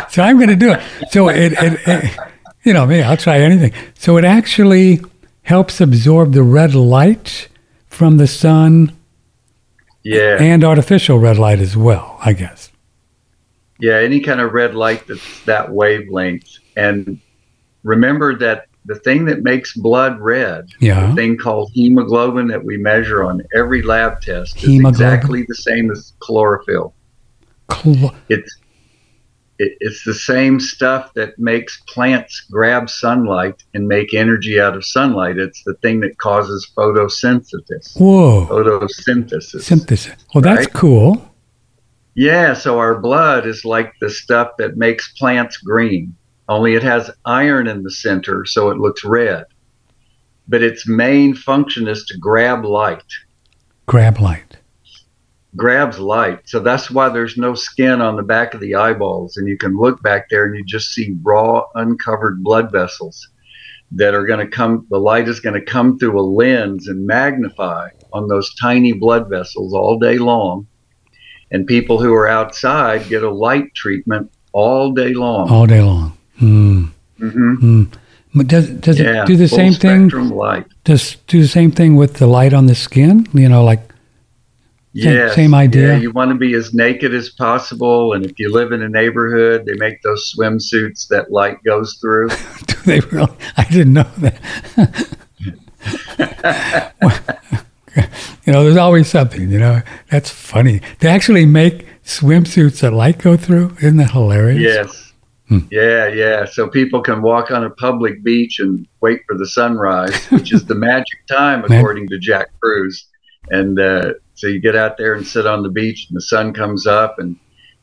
so 0.09 0.21
I'm 0.21 0.35
going 0.35 0.49
to 0.49 0.57
do 0.57 0.73
it. 0.73 0.81
So 1.11 1.29
it, 1.29 1.53
it, 1.53 1.79
it, 1.87 2.17
you 2.65 2.73
know, 2.73 2.85
me, 2.85 3.01
I'll 3.01 3.15
try 3.15 3.39
anything. 3.39 3.71
So 3.97 4.17
it 4.17 4.25
actually 4.25 4.99
helps 5.43 5.79
absorb 5.79 6.33
the 6.33 6.43
red 6.43 6.75
light 6.75 7.47
from 7.87 8.17
the 8.17 8.27
sun 8.27 8.91
Yeah. 10.03 10.35
And 10.41 10.65
artificial 10.65 11.19
red 11.19 11.37
light 11.37 11.59
as 11.59 11.77
well, 11.77 12.17
I 12.23 12.33
guess. 12.33 12.69
Yeah, 13.79 13.95
any 13.95 14.19
kind 14.19 14.41
of 14.41 14.53
red 14.53 14.75
light 14.75 15.07
that's 15.07 15.45
that 15.45 15.71
wavelength. 15.71 16.59
And 16.75 17.21
remember 17.83 18.35
that 18.39 18.67
the 18.85 18.95
thing 18.95 19.25
that 19.25 19.41
makes 19.43 19.75
blood 19.75 20.19
red, 20.19 20.67
Yeah. 20.79 21.07
the 21.09 21.15
thing 21.15 21.37
called 21.37 21.71
hemoglobin 21.73 22.47
that 22.47 22.63
we 22.63 22.77
measure 22.77 23.23
on 23.23 23.41
every 23.55 23.81
lab 23.81 24.21
test, 24.21 24.63
is 24.63 24.79
exactly 24.79 25.43
the 25.47 25.55
same 25.55 25.89
as 25.91 26.13
chlorophyll. 26.19 26.93
Cl- 27.71 28.13
It's 28.29 28.57
it, 29.57 29.77
it's 29.79 30.03
the 30.03 30.13
same 30.13 30.59
stuff 30.59 31.13
that 31.15 31.39
makes 31.39 31.81
plants 31.87 32.41
grab 32.51 32.89
sunlight 32.89 33.63
and 33.73 33.87
make 33.87 34.13
energy 34.13 34.59
out 34.59 34.75
of 34.75 34.83
sunlight. 34.85 35.37
It's 35.37 35.63
the 35.63 35.75
thing 35.75 36.01
that 36.01 36.17
causes 36.17 36.69
photosynthesis. 36.77 37.97
Whoa. 37.97 38.45
Photosynthesis. 38.47 39.61
Synthesis. 39.61 40.13
Well, 40.33 40.41
that's 40.41 40.65
Right. 40.67 40.73
cool. 40.73 41.31
Yeah, 42.15 42.53
so 42.53 42.79
our 42.79 42.99
blood 42.99 43.45
is 43.47 43.63
like 43.63 43.93
the 44.01 44.09
stuff 44.09 44.51
that 44.57 44.75
makes 44.77 45.13
plants 45.13 45.57
green, 45.57 46.13
only 46.47 46.75
it 46.75 46.83
has 46.83 47.09
iron 47.25 47.67
in 47.67 47.83
the 47.83 47.91
center, 47.91 48.45
so 48.45 48.69
it 48.69 48.77
looks 48.77 49.03
red. 49.03 49.45
But 50.47 50.61
its 50.61 50.87
main 50.87 51.33
function 51.33 51.87
is 51.87 52.05
to 52.05 52.17
grab 52.17 52.63
light, 52.65 53.03
Grab 53.87 54.19
light. 54.19 54.57
grabs 55.55 55.97
light. 55.99 56.41
So 56.45 56.59
that's 56.59 56.91
why 56.91 57.09
there's 57.09 57.37
no 57.37 57.55
skin 57.55 58.01
on 58.01 58.15
the 58.15 58.23
back 58.23 58.53
of 58.53 58.59
the 58.61 58.75
eyeballs, 58.75 59.37
and 59.37 59.47
you 59.47 59.57
can 59.57 59.77
look 59.77 60.01
back 60.03 60.29
there 60.29 60.45
and 60.45 60.55
you 60.55 60.63
just 60.65 60.91
see 60.93 61.15
raw, 61.23 61.63
uncovered 61.75 62.43
blood 62.43 62.71
vessels 62.71 63.27
that 63.91 64.13
are 64.13 64.25
going 64.25 64.39
to 64.39 64.47
come. 64.47 64.85
The 64.89 64.99
light 64.99 65.27
is 65.27 65.39
going 65.39 65.53
to 65.59 65.65
come 65.65 65.97
through 65.97 66.19
a 66.19 66.21
lens 66.21 66.87
and 66.87 67.05
magnify 67.07 67.89
on 68.13 68.27
those 68.27 68.53
tiny 68.55 68.93
blood 68.93 69.29
vessels 69.29 69.73
all 69.73 69.97
day 69.97 70.17
long. 70.17 70.67
And 71.51 71.67
people 71.67 71.99
who 72.01 72.13
are 72.13 72.27
outside 72.27 73.07
get 73.07 73.23
a 73.23 73.31
light 73.31 73.73
treatment 73.75 74.31
all 74.51 74.91
day 74.93 75.13
long. 75.13 75.49
all 75.49 75.65
day 75.67 75.81
long. 75.81 76.17
Mm. 76.41 76.91
hmm 77.19 77.55
Mm. 77.55 77.93
But 78.33 78.47
does 78.47 78.69
does 78.69 78.99
Yeah, 78.99 79.23
it 79.23 79.27
do 79.27 79.37
the 79.37 79.47
same 79.47 79.73
thing? 79.73 80.09
spectrum 80.09 80.31
light. 80.31 80.65
Does 80.83 81.15
do 81.27 81.41
the 81.41 81.47
same 81.47 81.71
thing 81.71 81.95
with 81.95 82.15
the 82.15 82.27
light 82.27 82.53
on 82.53 82.65
the 82.67 82.75
skin? 82.75 83.27
You 83.33 83.47
know, 83.47 83.63
like 83.63 83.79
Yes, 84.97 85.35
same 85.35 85.53
idea? 85.53 85.93
Yeah, 85.93 85.97
you 85.97 86.11
want 86.11 86.31
to 86.31 86.35
be 86.35 86.53
as 86.53 86.73
naked 86.73 87.13
as 87.13 87.29
possible, 87.29 88.13
and 88.13 88.25
if 88.25 88.39
you 88.39 88.49
live 88.49 88.71
in 88.71 88.81
a 88.81 88.87
neighborhood, 88.87 89.65
they 89.65 89.73
make 89.73 90.01
those 90.03 90.33
swimsuits 90.33 91.09
that 91.09 91.31
light 91.31 91.61
goes 91.63 91.97
through. 91.99 92.29
do 92.65 92.75
they 92.85 93.01
really? 93.01 93.35
I 93.57 93.65
didn't 93.65 93.91
know 93.91 94.07
that. 94.19 94.39
you 98.45 98.53
know, 98.53 98.63
there's 98.63 98.77
always 98.77 99.09
something. 99.09 99.51
You 99.51 99.59
know, 99.59 99.81
that's 100.09 100.29
funny. 100.29 100.79
They 100.99 101.09
actually 101.09 101.45
make 101.45 101.85
swimsuits 102.05 102.79
that 102.79 102.93
light 102.93 103.17
go 103.17 103.35
through. 103.35 103.75
Isn't 103.79 103.97
that 103.97 104.11
hilarious? 104.11 104.61
Yes. 104.61 105.04
Hmm. 105.47 105.59
Yeah, 105.71 106.07
yeah. 106.07 106.45
So 106.45 106.67
people 106.67 107.01
can 107.01 107.21
walk 107.21 107.51
on 107.51 107.63
a 107.63 107.69
public 107.69 108.23
beach 108.23 108.59
and 108.59 108.87
wait 109.01 109.21
for 109.27 109.37
the 109.37 109.45
sunrise, 109.45 110.25
which 110.25 110.51
is 110.51 110.65
the 110.65 110.75
magic 110.89 111.25
time, 111.27 111.63
according 111.63 112.07
to 112.09 112.17
Jack 112.17 112.49
Kruse. 112.59 113.07
And 113.49 113.79
uh, 113.79 114.13
so 114.33 114.47
you 114.47 114.59
get 114.59 114.75
out 114.75 114.97
there 114.97 115.13
and 115.13 115.25
sit 115.25 115.45
on 115.45 115.61
the 115.61 115.69
beach, 115.69 116.07
and 116.09 116.17
the 116.17 116.21
sun 116.21 116.53
comes 116.53 116.87
up, 116.87 117.19
and 117.19 117.35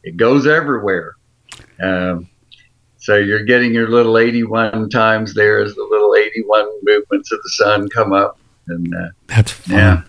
it 0.02 0.16
goes 0.16 0.46
everywhere. 0.46 1.14
Um, 1.80 2.28
so 2.96 3.16
you're 3.16 3.44
getting 3.44 3.72
your 3.74 3.88
little 3.88 4.18
81 4.18 4.90
times 4.90 5.34
there 5.34 5.60
as 5.60 5.74
the 5.74 5.86
little 5.90 6.14
81 6.14 6.66
movements 6.82 7.32
of 7.32 7.40
the 7.42 7.50
sun 7.50 7.88
come 7.88 8.12
up. 8.12 8.38
And 8.68 8.94
uh, 8.94 9.08
That's 9.26 9.52
fun. 9.52 9.76
Yeah. 9.76 10.02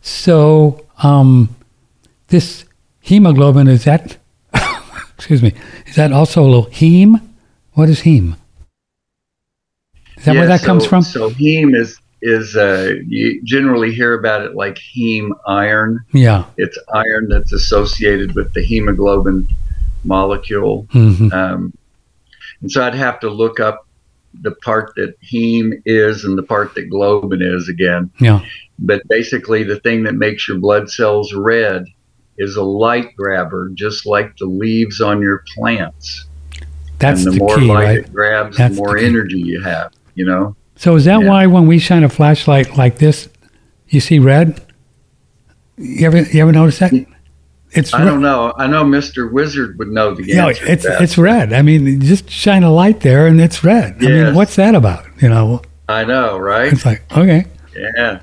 So, 0.00 0.86
um, 1.02 1.54
this 2.28 2.64
hemoglobin 3.00 3.68
is 3.68 3.84
that? 3.84 4.16
Excuse 5.18 5.42
me. 5.42 5.52
Is 5.86 5.96
that 5.96 6.12
also 6.12 6.42
a 6.42 6.46
little 6.46 6.66
heme? 6.66 7.20
What 7.72 7.88
is 7.88 8.02
heme? 8.02 8.36
Is 10.16 10.24
that 10.24 10.32
where 10.34 10.42
Yeah, 10.42 10.56
that 10.56 10.62
comes 10.62 10.84
so- 10.84 10.88
from? 10.88 11.02
So 11.02 11.30
heme 11.30 11.74
is 11.76 11.98
is 12.20 12.56
uh, 12.56 12.94
you 13.06 13.40
generally 13.44 13.94
hear 13.94 14.14
about 14.14 14.42
it 14.42 14.56
like 14.56 14.76
heme 14.76 15.30
iron. 15.46 16.00
yeah. 16.12 16.46
It's 16.56 16.76
iron 16.92 17.28
that's 17.28 17.52
associated 17.52 18.34
with 18.34 18.52
the 18.54 18.62
hemoglobin 18.62 19.46
molecule. 20.02 20.88
hmm 20.90 21.32
Um, 21.32 21.72
and 22.60 22.72
so 22.72 22.82
I'd 22.84 22.94
have 22.96 23.20
to 23.20 23.30
look 23.30 23.60
up 23.60 23.86
the 24.42 24.50
part 24.64 24.92
that 24.96 25.14
heme 25.20 25.80
is 25.86 26.24
and 26.24 26.36
the 26.36 26.42
part 26.42 26.74
that 26.74 26.90
globin 26.90 27.40
is 27.40 27.68
again. 27.68 28.10
Yeah. 28.20 28.40
But 28.80 29.06
basically, 29.08 29.62
the 29.62 29.78
thing 29.78 30.02
that 30.04 30.14
makes 30.16 30.48
your 30.48 30.58
blood 30.58 30.90
cells 30.90 31.32
red 31.32 31.84
is 32.38 32.56
a 32.56 32.62
light 32.62 33.14
grabber, 33.16 33.70
just 33.74 34.06
like 34.06 34.36
the 34.38 34.46
leaves 34.46 35.00
on 35.00 35.20
your 35.20 35.44
plants. 35.54 36.24
That's 36.98 37.24
and 37.24 37.34
the, 37.34 37.38
the, 37.38 37.44
more 37.44 37.56
key, 37.58 37.64
light 37.66 37.84
right? 37.84 37.98
it 37.98 38.12
grabs, 38.12 38.56
That's 38.56 38.74
the 38.74 38.80
the 38.80 38.86
more 38.86 38.96
key. 38.96 39.06
energy 39.06 39.38
you 39.38 39.60
have. 39.62 39.92
You 40.14 40.24
know. 40.26 40.56
So 40.76 40.94
is 40.96 41.04
that 41.04 41.20
Yeah. 41.22 41.28
why 41.28 41.46
when 41.46 41.66
we 41.66 41.78
shine 41.78 42.04
a 42.04 42.08
flashlight 42.08 42.76
like 42.76 42.98
this, 42.98 43.28
you 43.88 44.00
see 44.00 44.18
red? 44.18 44.60
You 45.76 46.06
ever 46.06 46.22
you 46.22 46.42
ever 46.42 46.52
notice 46.52 46.78
that? 46.80 46.92
It's 47.72 47.92
I 47.92 47.98
red. 47.98 48.04
don't 48.06 48.22
know. 48.22 48.52
I 48.56 48.66
know 48.66 48.82
Mr. 48.82 49.30
Wizard 49.30 49.78
would 49.78 49.88
know 49.88 50.14
the 50.14 50.32
answer. 50.38 50.64
to 50.64 50.72
it's 50.72 50.84
it's 50.86 51.18
red. 51.18 51.52
I 51.52 51.62
mean, 51.62 52.00
just 52.00 52.28
shine 52.30 52.62
a 52.64 52.72
light 52.72 53.00
there 53.00 53.26
and 53.26 53.40
it's 53.40 53.62
red. 53.62 53.96
I 54.00 54.08
mean, 54.08 54.34
what's 54.34 54.56
that 54.56 54.74
about? 54.74 55.04
You 55.20 55.28
know, 55.28 55.62
I 55.88 56.04
know, 56.04 56.36
right? 56.38 56.72
it's 56.72 56.84
like 56.86 57.02
okay. 57.12 57.44
Yeah. 57.76 58.20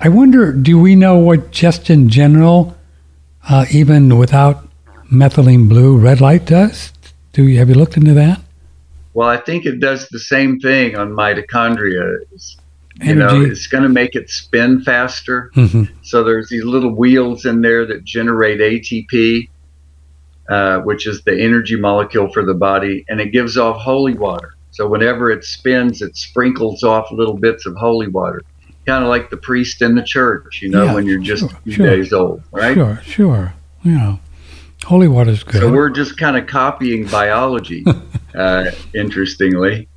I 0.00 0.08
wonder, 0.08 0.52
do 0.52 0.78
we 0.78 0.94
know 0.94 1.18
what 1.18 1.50
just 1.50 1.90
in 1.90 2.08
general, 2.08 2.76
uh, 3.48 3.66
even 3.70 4.16
without 4.18 4.68
methylene 5.10 5.68
blue, 5.68 5.96
red 5.96 6.20
light 6.20 6.46
does? 6.46 6.92
Do 7.32 7.46
you 7.46 7.58
have 7.58 7.68
you 7.68 7.74
looked 7.74 7.96
into 7.96 8.14
that? 8.14 8.40
Well, 9.14 9.28
I 9.28 9.38
think 9.38 9.66
it 9.66 9.80
does 9.80 10.08
the 10.08 10.18
same 10.18 10.60
thing 10.60 10.96
on 10.96 11.10
mitochondria. 11.10 12.20
It's, 12.32 12.56
you 13.00 13.14
know, 13.14 13.40
it's 13.40 13.66
going 13.66 13.82
to 13.82 13.88
make 13.88 14.14
it 14.14 14.30
spin 14.30 14.82
faster. 14.82 15.50
hmm 15.54 15.84
So 16.02 16.22
there's 16.22 16.48
these 16.48 16.64
little 16.64 16.94
wheels 16.94 17.44
in 17.44 17.60
there 17.60 17.86
that 17.86 18.04
generate 18.04 18.60
ATP, 18.60 19.48
uh, 20.48 20.80
which 20.80 21.06
is 21.06 21.22
the 21.22 21.40
energy 21.40 21.76
molecule 21.76 22.32
for 22.32 22.44
the 22.44 22.54
body, 22.54 23.04
and 23.08 23.20
it 23.20 23.32
gives 23.32 23.56
off 23.56 23.80
holy 23.80 24.14
water. 24.14 24.54
So 24.70 24.86
whenever 24.86 25.30
it 25.30 25.44
spins, 25.44 26.02
it 26.02 26.16
sprinkles 26.16 26.84
off 26.84 27.10
little 27.10 27.36
bits 27.36 27.66
of 27.66 27.74
holy 27.74 28.08
water, 28.08 28.42
kind 28.88 29.04
of 29.04 29.10
like 29.10 29.28
the 29.28 29.36
priest 29.36 29.82
in 29.82 29.94
the 29.94 30.02
church, 30.02 30.62
you 30.62 30.70
know, 30.70 30.84
Yeah, 30.84 30.94
when 30.94 31.04
you're 31.06 31.20
just 31.20 31.40
sure, 31.42 31.50
a 31.50 31.60
few 31.62 31.72
sure. 31.74 31.86
days 31.86 32.10
old, 32.12 32.42
right? 32.50 32.72
Sure, 32.74 33.00
sure. 33.04 33.54
You 33.84 33.92
know, 33.92 34.18
holy 34.84 35.08
water's 35.08 35.42
good. 35.44 35.60
So 35.60 35.70
we're 35.70 35.90
just 35.90 36.16
kind 36.16 36.36
of 36.38 36.46
copying 36.46 37.06
biology, 37.06 37.84
uh, 38.34 38.70
interestingly. 38.94 39.88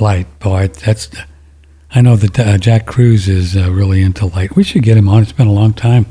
light, 0.00 0.26
boy, 0.38 0.68
that's. 0.68 1.08
I 1.92 2.02
know 2.02 2.14
that 2.16 2.38
uh, 2.38 2.56
Jack 2.58 2.86
Kruse 2.86 3.28
is 3.28 3.56
uh, 3.56 3.70
really 3.72 4.00
into 4.02 4.26
light. 4.26 4.54
We 4.54 4.62
should 4.62 4.82
get 4.84 4.96
him 4.96 5.08
on. 5.08 5.22
It's 5.22 5.32
been 5.32 5.48
a 5.48 5.52
long 5.52 5.72
time 5.74 6.06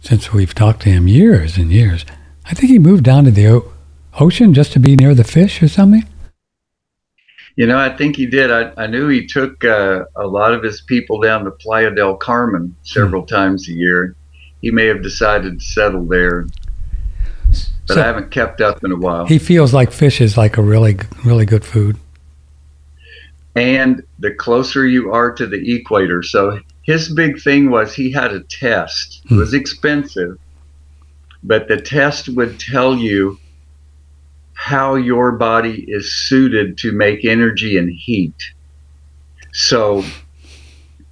since 0.00 0.32
we've 0.32 0.54
talked 0.54 0.82
to 0.82 0.88
him, 0.88 1.06
years 1.06 1.58
and 1.58 1.70
years. 1.70 2.06
I 2.46 2.54
think 2.54 2.70
he 2.70 2.78
moved 2.78 3.04
down 3.04 3.24
to 3.24 3.30
the 3.30 3.46
o- 3.48 3.72
ocean 4.18 4.54
just 4.54 4.72
to 4.72 4.78
be 4.80 4.96
near 4.96 5.14
the 5.14 5.22
fish 5.24 5.62
or 5.62 5.68
something. 5.68 6.04
You 7.56 7.66
know, 7.66 7.78
I 7.78 7.94
think 7.94 8.16
he 8.16 8.26
did. 8.26 8.50
I, 8.50 8.72
I 8.76 8.86
knew 8.86 9.08
he 9.08 9.26
took 9.26 9.62
uh, 9.64 10.04
a 10.16 10.26
lot 10.26 10.54
of 10.54 10.62
his 10.62 10.80
people 10.80 11.20
down 11.20 11.44
to 11.44 11.50
Playa 11.50 11.90
del 11.90 12.16
Carmen 12.16 12.74
several 12.82 13.26
times 13.26 13.68
a 13.68 13.72
year. 13.72 14.16
He 14.62 14.70
may 14.70 14.86
have 14.86 15.02
decided 15.02 15.58
to 15.60 15.64
settle 15.64 16.04
there, 16.06 16.46
but 17.86 17.94
So- 17.94 18.00
I 18.02 18.04
haven't 18.06 18.30
kept 18.30 18.60
up 18.60 18.82
in 18.84 18.92
a 18.92 18.96
while. 18.96 19.26
He 19.26 19.38
feels 19.38 19.74
like 19.74 19.92
fish 19.92 20.20
is 20.20 20.36
like 20.38 20.56
a 20.56 20.62
really, 20.62 20.96
really 21.24 21.44
good 21.44 21.64
food. 21.64 21.96
and 23.54 24.02
the 24.18 24.32
closer 24.32 24.86
you 24.86 25.12
are 25.12 25.30
to 25.34 25.46
the 25.46 25.74
equator. 25.74 26.22
So 26.22 26.58
his 26.84 27.12
big 27.12 27.38
thing 27.38 27.70
was 27.70 27.92
he 27.94 28.10
had 28.10 28.32
a 28.32 28.40
test. 28.44 29.20
It 29.30 29.34
was 29.34 29.52
expensive, 29.52 30.38
but 31.42 31.68
the 31.68 31.78
test 31.78 32.30
would 32.30 32.58
tell 32.58 32.96
you 32.96 33.38
how 34.54 34.94
your 34.94 35.32
body 35.32 35.84
is 35.88 36.12
suited 36.12 36.78
to 36.78 36.92
make 36.92 37.24
energy 37.24 37.76
and 37.78 37.90
heat. 37.90 38.34
So 39.52 40.04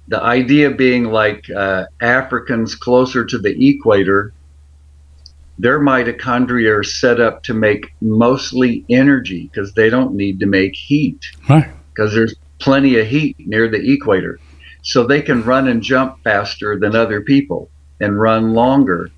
the 0.07 0.21
idea 0.21 0.71
being 0.71 1.05
like 1.05 1.49
uh, 1.49 1.85
Africans 2.01 2.75
closer 2.75 3.25
to 3.25 3.37
the 3.37 3.69
equator, 3.69 4.33
their 5.59 5.79
mitochondria 5.79 6.79
are 6.79 6.83
set 6.83 7.19
up 7.19 7.43
to 7.43 7.53
make 7.53 7.93
mostly 8.01 8.83
energy 8.89 9.43
because 9.51 9.73
they 9.73 9.89
don't 9.89 10.15
need 10.15 10.39
to 10.39 10.45
make 10.45 10.75
heat 10.75 11.19
Right. 11.49 11.69
because 11.93 12.13
there's 12.13 12.35
plenty 12.59 12.97
of 12.99 13.07
heat 13.07 13.35
near 13.39 13.67
the 13.67 13.91
equator. 13.91 14.39
So 14.83 15.05
they 15.05 15.21
can 15.21 15.43
run 15.43 15.67
and 15.67 15.81
jump 15.83 16.23
faster 16.23 16.79
than 16.79 16.95
other 16.95 17.21
people 17.21 17.69
and 17.99 18.19
run 18.19 18.53
longer 18.53 19.11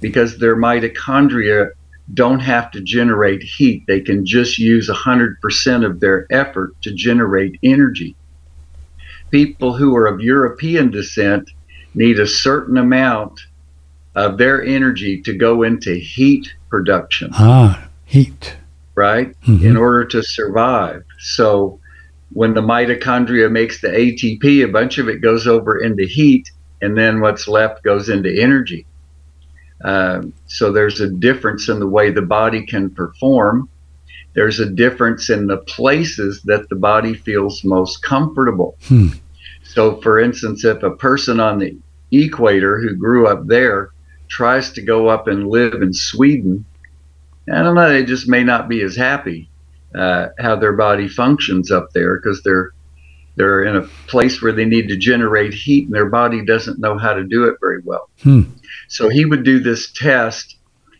because 0.00 0.38
their 0.38 0.56
mitochondria 0.56 1.70
don't 2.14 2.40
have 2.40 2.70
to 2.70 2.80
generate 2.80 3.42
heat. 3.42 3.84
They 3.86 4.00
can 4.00 4.24
just 4.24 4.58
use 4.58 4.88
100% 4.88 5.84
of 5.84 6.00
their 6.00 6.26
effort 6.30 6.80
to 6.82 6.92
generate 6.92 7.58
energy. 7.62 8.16
People 9.30 9.76
who 9.76 9.94
are 9.94 10.06
of 10.06 10.20
European 10.20 10.90
descent 10.90 11.50
need 11.94 12.18
a 12.18 12.26
certain 12.26 12.78
amount 12.78 13.40
of 14.14 14.38
their 14.38 14.64
energy 14.64 15.20
to 15.22 15.36
go 15.36 15.62
into 15.62 15.94
heat 15.94 16.52
production. 16.70 17.30
Ah, 17.34 17.88
heat. 18.04 18.56
Right? 18.94 19.38
Mm-hmm. 19.42 19.66
In 19.66 19.76
order 19.76 20.04
to 20.06 20.22
survive. 20.22 21.04
So 21.18 21.78
when 22.32 22.54
the 22.54 22.62
mitochondria 22.62 23.50
makes 23.50 23.80
the 23.80 23.88
ATP, 23.88 24.64
a 24.64 24.68
bunch 24.68 24.98
of 24.98 25.08
it 25.08 25.20
goes 25.20 25.46
over 25.46 25.80
into 25.82 26.04
heat, 26.04 26.50
and 26.80 26.96
then 26.96 27.20
what's 27.20 27.48
left 27.48 27.82
goes 27.84 28.08
into 28.08 28.30
energy. 28.30 28.86
Um, 29.84 30.32
so 30.46 30.72
there's 30.72 31.00
a 31.00 31.08
difference 31.08 31.68
in 31.68 31.78
the 31.78 31.86
way 31.86 32.10
the 32.10 32.22
body 32.22 32.66
can 32.66 32.90
perform. 32.90 33.68
There's 34.34 34.60
a 34.60 34.70
difference 34.70 35.30
in 35.30 35.46
the 35.46 35.58
places 35.58 36.42
that 36.42 36.68
the 36.68 36.76
body 36.76 37.14
feels 37.14 37.64
most 37.64 38.02
comfortable. 38.02 38.76
Hmm. 38.84 39.08
So, 39.62 40.00
for 40.00 40.18
instance, 40.18 40.64
if 40.64 40.82
a 40.82 40.90
person 40.96 41.40
on 41.40 41.58
the 41.58 41.76
equator 42.10 42.80
who 42.80 42.94
grew 42.94 43.26
up 43.26 43.46
there 43.46 43.90
tries 44.28 44.72
to 44.72 44.82
go 44.82 45.08
up 45.08 45.28
and 45.28 45.48
live 45.48 45.82
in 45.82 45.92
Sweden, 45.92 46.64
I 47.52 47.62
don't 47.62 47.74
know, 47.74 47.88
they 47.88 48.04
just 48.04 48.28
may 48.28 48.44
not 48.44 48.68
be 48.68 48.82
as 48.82 48.96
happy 48.96 49.48
uh, 49.94 50.28
how 50.38 50.56
their 50.56 50.74
body 50.74 51.08
functions 51.08 51.70
up 51.70 51.92
there 51.92 52.16
because 52.16 52.42
they're 52.42 52.72
they're 53.38 53.64
in 53.64 53.76
a 53.76 53.82
place 54.08 54.42
where 54.42 54.52
they 54.52 54.64
need 54.64 54.88
to 54.88 54.96
generate 54.96 55.54
heat 55.54 55.86
and 55.86 55.94
their 55.94 56.10
body 56.10 56.44
doesn't 56.44 56.78
know 56.78 56.98
how 56.98 57.14
to 57.14 57.24
do 57.24 57.44
it 57.44 57.56
very 57.60 57.80
well. 57.84 58.10
Hmm. 58.22 58.42
So 58.88 59.08
he 59.08 59.24
would 59.24 59.44
do 59.44 59.60
this 59.60 59.90
test 59.92 60.56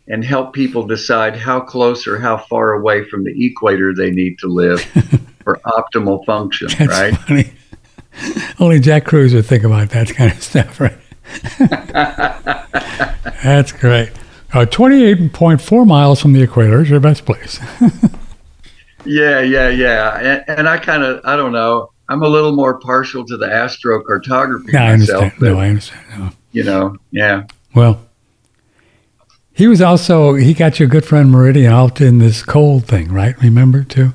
and 0.08 0.24
help 0.24 0.54
people 0.54 0.86
decide 0.86 1.36
how 1.36 1.60
close 1.60 2.06
or 2.06 2.18
how 2.18 2.38
far 2.38 2.72
away 2.72 3.04
from 3.04 3.24
the 3.24 3.46
equator 3.46 3.94
they 3.94 4.10
need 4.10 4.38
to 4.38 4.46
live 4.46 4.80
for 5.44 5.60
optimal 5.66 6.24
function, 6.24 6.68
That's 6.78 6.88
right? 6.90 7.16
Funny. 7.16 7.52
Only 8.58 8.80
Jack 8.80 9.04
Kruse 9.04 9.34
would 9.34 9.46
think 9.46 9.64
about 9.64 9.90
that 9.90 10.08
kind 10.08 10.32
of 10.32 10.42
stuff, 10.42 10.80
right? 10.80 10.96
That's 13.42 13.72
great. 13.72 14.10
Uh, 14.52 14.64
28.4 14.64 15.86
miles 15.86 16.20
from 16.20 16.32
the 16.32 16.42
equator 16.42 16.80
is 16.80 16.88
your 16.88 17.00
best 17.00 17.26
place. 17.26 17.60
yeah, 19.04 19.40
yeah, 19.40 19.68
yeah. 19.68 20.18
And, 20.18 20.58
and 20.58 20.68
I 20.68 20.78
kind 20.78 21.02
of, 21.02 21.20
I 21.24 21.36
don't 21.36 21.52
know, 21.52 21.90
I'm 22.08 22.22
a 22.22 22.28
little 22.28 22.52
more 22.52 22.78
partial 22.78 23.24
to 23.26 23.36
the 23.36 23.46
astrocartography 23.46 24.72
yeah, 24.72 24.96
myself. 24.96 25.22
I 25.22 25.26
understand. 25.26 25.32
But, 25.38 25.46
no, 25.46 25.58
I 25.58 25.68
understand. 25.68 26.04
No. 26.18 26.30
You 26.52 26.64
know, 26.64 26.96
yeah. 27.10 27.44
Well, 27.74 28.00
he 29.52 29.66
was 29.66 29.82
also, 29.82 30.34
he 30.34 30.54
got 30.54 30.78
your 30.78 30.88
good 30.88 31.04
friend 31.04 31.30
Meridian 31.30 31.72
out 31.72 32.00
in 32.00 32.18
this 32.18 32.42
cold 32.42 32.86
thing, 32.86 33.12
right? 33.12 33.36
Remember, 33.42 33.84
too? 33.84 34.12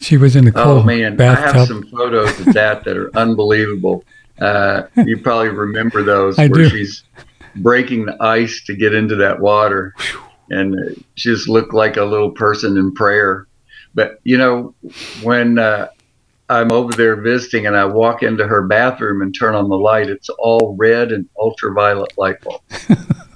She 0.00 0.16
was 0.16 0.36
in 0.36 0.44
the 0.44 0.52
oh, 0.54 0.64
cold 0.64 0.82
Oh, 0.82 0.84
man. 0.84 1.16
bathtub. 1.16 1.54
I 1.54 1.58
have 1.58 1.68
some 1.68 1.86
photos 1.86 2.40
of 2.40 2.52
that 2.54 2.84
that 2.84 2.96
are 2.96 3.16
unbelievable. 3.16 4.04
Uh, 4.38 4.82
you 5.06 5.18
probably 5.18 5.48
remember 5.48 6.02
those 6.02 6.38
I 6.38 6.48
where 6.48 6.64
do. 6.64 6.68
she's 6.68 7.04
breaking 7.56 8.06
the 8.06 8.22
ice 8.22 8.62
to 8.64 8.74
get 8.74 8.94
into 8.94 9.16
that 9.16 9.40
water. 9.40 9.94
And 10.50 11.04
she 11.14 11.30
just 11.30 11.48
looked 11.48 11.72
like 11.72 11.96
a 11.96 12.04
little 12.04 12.30
person 12.30 12.76
in 12.76 12.92
prayer. 12.92 13.46
But, 13.94 14.20
you 14.24 14.38
know, 14.38 14.74
when 15.22 15.58
uh, 15.58 15.88
I'm 16.50 16.72
over 16.72 16.92
there 16.92 17.14
visiting 17.14 17.66
and 17.66 17.76
I 17.76 17.84
walk 17.84 18.24
into 18.24 18.44
her 18.46 18.62
bathroom 18.66 19.22
and 19.22 19.32
turn 19.32 19.54
on 19.54 19.68
the 19.68 19.76
light, 19.78 20.10
it's 20.10 20.28
all 20.30 20.74
red 20.76 21.12
and 21.12 21.28
ultraviolet 21.38 22.12
light 22.18 22.40
bulbs. 22.42 22.88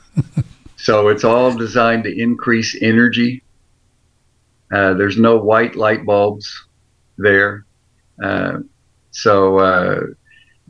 so 0.76 1.08
it's 1.08 1.22
all 1.22 1.56
designed 1.56 2.02
to 2.04 2.20
increase 2.20 2.76
energy. 2.82 3.42
Uh, 4.72 4.94
there's 4.94 5.16
no 5.16 5.36
white 5.38 5.76
light 5.76 6.04
bulbs 6.04 6.52
there. 7.16 7.64
Uh, 8.22 8.58
so 9.12 9.58
uh, 9.58 10.00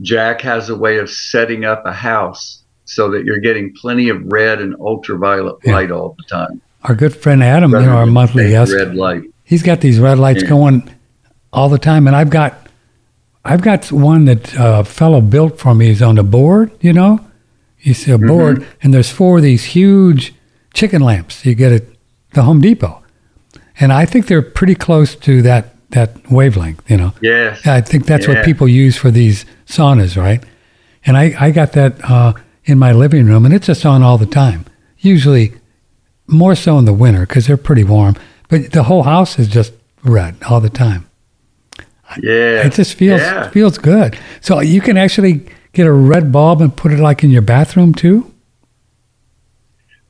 Jack 0.03 0.43
has 0.43 0.69
a 0.69 0.77
way 0.77 0.99
of 0.99 1.09
setting 1.09 1.65
up 1.65 1.87
a 1.87 1.93
house 1.95 2.63
so 2.85 3.11
that 3.11 3.25
you're 3.25 3.39
getting 3.39 3.73
plenty 3.81 4.11
of 4.11 4.23
red 4.31 4.61
and 4.61 4.75
ultraviolet 4.81 5.57
Yeah. 5.65 5.73
light 5.77 5.91
all 5.91 6.15
the 6.19 6.25
time. 6.25 6.61
Our 6.83 6.95
good 6.95 7.17
friend 7.17 7.43
Adam, 7.43 7.71
you 7.73 7.81
know, 7.81 7.97
our 7.97 8.05
monthly 8.05 8.51
guest, 8.51 8.75
red 8.75 8.95
light. 8.95 9.23
he's 9.45 9.63
got 9.63 9.81
these 9.81 9.99
red 9.99 10.19
lights 10.19 10.43
Yeah. 10.43 10.51
going 10.51 10.91
all 11.55 11.69
the 11.69 11.79
time, 11.79 12.07
and 12.07 12.15
I've 12.17 12.31
got, 12.31 12.53
I've 13.45 13.63
got 13.63 13.91
one 13.93 14.25
that 14.27 14.55
a 14.59 14.85
fellow 14.85 15.21
built 15.21 15.59
for 15.59 15.75
me. 15.75 15.87
He's 15.87 16.03
on 16.03 16.17
the 16.17 16.23
board, 16.25 16.71
you 16.81 16.93
know. 16.93 17.21
You 17.81 17.95
see 17.95 18.11
a 18.11 18.17
Mm-hmm. 18.19 18.27
board, 18.27 18.67
and 18.83 18.93
there's 18.95 19.11
four 19.11 19.37
of 19.39 19.43
these 19.43 19.65
huge 19.65 20.35
chicken 20.73 21.03
lamps 21.03 21.45
you 21.47 21.55
get 21.55 21.73
at 21.73 21.85
the 22.33 22.43
Home 22.43 22.61
Depot, 22.61 23.03
and 23.79 23.93
I 23.93 24.07
think 24.07 24.27
they're 24.27 24.43
pretty 24.43 24.75
close 24.75 25.15
to 25.17 25.43
that 25.43 25.71
that 25.91 26.11
wavelength, 26.31 26.83
you 26.91 26.97
know. 26.97 27.13
Yes. 27.21 27.65
I 27.67 27.81
think 27.81 28.07
that's 28.07 28.27
what 28.27 28.45
people 28.45 28.67
use 28.67 28.97
for 28.97 29.13
these 29.13 29.45
saunas, 29.67 30.17
right? 30.21 30.43
And 31.07 31.17
I, 31.17 31.35
I 31.39 31.51
got 31.53 31.73
that 31.73 32.03
uh, 32.11 32.33
in 32.65 32.79
my 32.81 32.91
living 32.93 33.27
room, 33.27 33.45
and 33.45 33.55
it's 33.55 33.67
just 33.67 33.87
on 33.87 34.03
all 34.03 34.19
the 34.19 34.27
time. 34.27 34.65
Usually, 34.99 35.53
more 36.27 36.57
so 36.57 36.79
in 36.79 36.85
the 36.85 36.93
winter 36.93 37.27
because 37.27 37.47
they're 37.47 37.57
pretty 37.57 37.85
warm. 37.85 38.17
But 38.49 38.73
the 38.73 38.85
whole 38.85 39.05
house 39.05 39.39
is 39.39 39.47
just 39.47 39.73
red 40.03 40.35
all 40.49 40.61
the 40.61 40.71
time. 40.71 41.09
Yeah. 42.23 42.67
It 42.67 42.73
just 42.73 42.95
feels 42.95 43.21
Yeah. 43.21 43.49
feels 43.51 43.79
good. 43.79 44.19
So 44.41 44.61
you 44.61 44.81
can 44.81 44.97
actually 44.97 45.43
get 45.73 45.87
a 45.87 45.93
red 45.93 46.31
bulb 46.33 46.61
and 46.61 46.75
put 46.75 46.93
it 46.93 46.99
like 47.01 47.25
in 47.25 47.31
your 47.31 47.43
bathroom 47.43 47.95
too. 47.95 48.31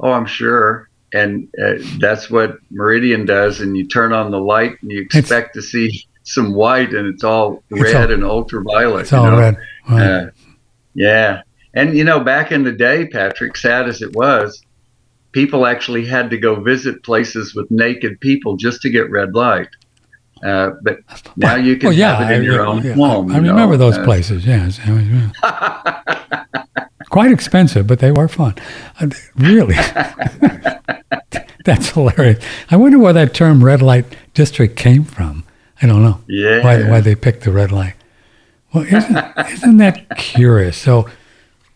Oh, 0.00 0.10
I'm 0.12 0.26
sure. 0.26 0.88
And 1.12 1.48
uh, 1.62 1.74
that's 2.00 2.28
what 2.28 2.58
Meridian 2.70 3.24
does. 3.24 3.60
And 3.60 3.76
you 3.76 3.86
turn 3.86 4.12
on 4.12 4.30
the 4.30 4.40
light 4.40 4.72
and 4.82 4.90
you 4.90 5.00
expect 5.02 5.54
to 5.54 5.62
see 5.62 6.04
some 6.24 6.54
white, 6.54 6.92
and 6.94 7.06
it's 7.06 7.22
all 7.22 7.62
It's 7.70 7.80
red 7.92 8.06
all- 8.08 8.12
and 8.12 8.24
ultraviolet. 8.24 9.02
It's 9.02 9.12
you 9.12 9.18
all 9.18 9.30
know? 9.30 9.38
red. 9.38 9.56
Wow. 9.88 9.96
Uh, 9.98 10.30
yeah. 10.94 11.42
And, 11.74 11.96
you 11.96 12.04
know, 12.04 12.20
back 12.20 12.50
in 12.52 12.62
the 12.64 12.72
day, 12.72 13.06
Patrick, 13.08 13.56
sad 13.56 13.88
as 13.88 14.00
it 14.00 14.14
was, 14.14 14.62
people 15.32 15.66
actually 15.66 16.04
had 16.06 16.30
to 16.30 16.38
go 16.38 16.54
visit 16.60 17.02
places 17.02 17.54
with 17.54 17.70
naked 17.70 18.20
people 18.20 18.56
just 18.56 18.80
to 18.82 18.90
get 18.90 19.10
red 19.10 19.34
light. 19.34 19.68
Uh, 20.42 20.70
but 20.82 20.98
now 21.36 21.54
you 21.56 21.76
can 21.76 21.88
Well, 21.88 21.96
yeah, 21.96 22.16
have 22.16 22.30
it 22.30 22.34
in 22.34 22.40
I, 22.42 22.44
your 22.44 22.66
own 22.66 22.82
yeah, 22.82 22.94
home. 22.94 23.30
I 23.32 23.36
you 23.36 23.42
remember 23.48 23.74
know? 23.78 23.90
those 23.90 23.98
Uh, 23.98 24.04
places. 24.04 24.44
Yes, 24.46 24.78
It 24.86 24.90
was, 24.90 25.06
yeah. 25.08 25.30
quite 27.10 27.30
expensive, 27.32 27.86
but 27.86 27.98
they 28.00 28.10
were 28.10 28.28
fun. 28.28 28.54
Uh, 29.00 29.08
Really, 29.36 29.74
that's 31.64 31.90
hilarious. 31.90 32.44
I 32.70 32.76
wonder 32.76 32.98
where 32.98 33.12
that 33.12 33.34
term 33.34 33.64
"red 33.64 33.80
light 33.82 34.04
district" 34.34 34.76
came 34.76 35.04
from. 35.04 35.44
I 35.80 35.86
don't 35.86 36.02
know 36.02 36.20
Yeah. 36.26 36.62
why 36.64 36.82
why 36.88 37.00
they 37.00 37.14
picked 37.14 37.44
the 37.44 37.52
red 37.52 37.72
light. 37.72 37.94
Well, 38.72 38.84
isn't 38.84 39.16
isn't 39.52 39.76
that 39.78 40.16
curious? 40.16 40.76
So, 40.76 41.08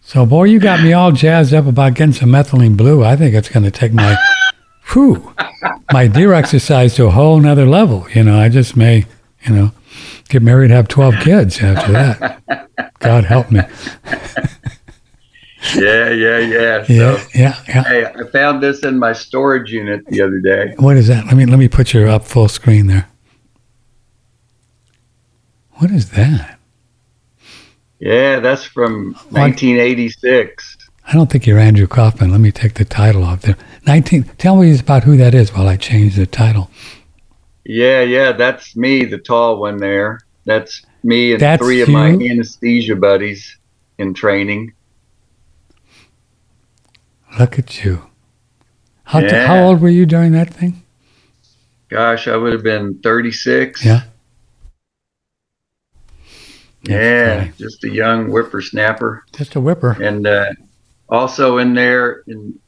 so 0.02 0.26
boy, 0.26 0.44
you 0.44 0.58
got 0.58 0.82
me 0.82 0.92
all 0.92 1.12
jazzed 1.12 1.54
up 1.54 1.66
about 1.66 1.94
getting 1.94 2.12
some 2.14 2.30
methylene 2.30 2.76
blue. 2.76 3.04
I 3.04 3.16
think 3.16 3.34
it's 3.34 3.48
going 3.48 3.64
to 3.64 3.70
take 3.70 3.92
my, 3.92 4.16
whew, 4.92 5.34
my 5.92 6.06
deer 6.06 6.32
exercise 6.32 6.94
to 6.96 7.06
a 7.06 7.10
whole 7.10 7.40
nother 7.40 7.66
level. 7.66 8.06
You 8.14 8.24
know, 8.24 8.38
I 8.38 8.48
just 8.48 8.76
may, 8.76 9.06
you 9.42 9.54
know, 9.54 9.72
get 10.28 10.42
married, 10.42 10.70
have 10.70 10.88
twelve 10.88 11.14
kids 11.16 11.62
after 11.62 11.92
that. 11.92 12.68
God 13.00 13.24
help 13.24 13.50
me. 13.50 13.60
Yeah, 15.74 16.10
yeah, 16.10 16.38
yeah. 16.38 16.84
So, 16.84 16.92
Yeah, 16.94 17.24
yeah, 17.34 17.62
yeah. 17.66 17.82
hey, 17.82 18.06
I 18.06 18.30
found 18.30 18.62
this 18.62 18.84
in 18.84 18.98
my 18.98 19.12
storage 19.12 19.70
unit 19.72 20.06
the 20.06 20.22
other 20.22 20.38
day. 20.38 20.72
What 20.78 20.96
is 20.96 21.08
that? 21.08 21.26
Let 21.26 21.36
me 21.36 21.46
let 21.46 21.58
me 21.58 21.68
put 21.68 21.92
you 21.92 22.08
up 22.08 22.24
full 22.24 22.48
screen 22.48 22.86
there. 22.86 23.08
What 25.72 25.90
is 25.90 26.10
that? 26.10 26.58
Yeah, 27.98 28.38
that's 28.38 28.64
from 28.64 29.14
1986. 29.30 30.77
I 31.08 31.14
don't 31.14 31.30
think 31.30 31.46
you're 31.46 31.58
Andrew 31.58 31.86
Kaufman. 31.86 32.30
Let 32.30 32.40
me 32.40 32.52
take 32.52 32.74
the 32.74 32.84
title 32.84 33.24
off 33.24 33.40
there. 33.42 33.56
Nineteen. 33.86 34.24
Tell 34.36 34.56
me 34.56 34.78
about 34.78 35.04
who 35.04 35.16
that 35.16 35.34
is 35.34 35.54
while 35.54 35.66
I 35.66 35.76
change 35.76 36.16
the 36.16 36.26
title. 36.26 36.70
Yeah, 37.64 38.02
yeah, 38.02 38.32
that's 38.32 38.76
me, 38.76 39.04
the 39.04 39.18
tall 39.18 39.58
one 39.58 39.78
there. 39.78 40.20
That's 40.44 40.82
me 41.02 41.32
and 41.32 41.40
That's 41.40 41.62
three 41.62 41.80
of 41.82 41.88
my 41.88 42.10
anesthesia 42.10 42.96
buddies 42.96 43.56
in 43.98 44.14
training. 44.14 44.72
Look 47.38 47.58
at 47.58 47.84
you. 47.84 48.02
How, 49.04 49.20
t- 49.20 49.26
Yeah. 49.26 49.46
how 49.46 49.64
old 49.64 49.80
were 49.80 49.88
you 49.88 50.06
during 50.06 50.32
that 50.32 50.48
thing? 50.52 50.82
Gosh, 51.88 52.28
I 52.28 52.36
would 52.36 52.52
have 52.52 52.62
been 52.62 52.98
36. 52.98 53.84
Yeah. 53.84 54.02
Yeah, 56.82 57.40
funny. 57.40 57.52
just 57.58 57.84
a 57.84 57.90
young 57.90 58.28
whippersnapper. 58.28 59.24
Just 59.36 59.56
a 59.56 59.60
whipper. 59.60 59.92
And 60.02 60.26
uh, 60.26 60.52
also 61.08 61.58
in 61.58 61.74
there 61.74 62.22
in 62.26 62.58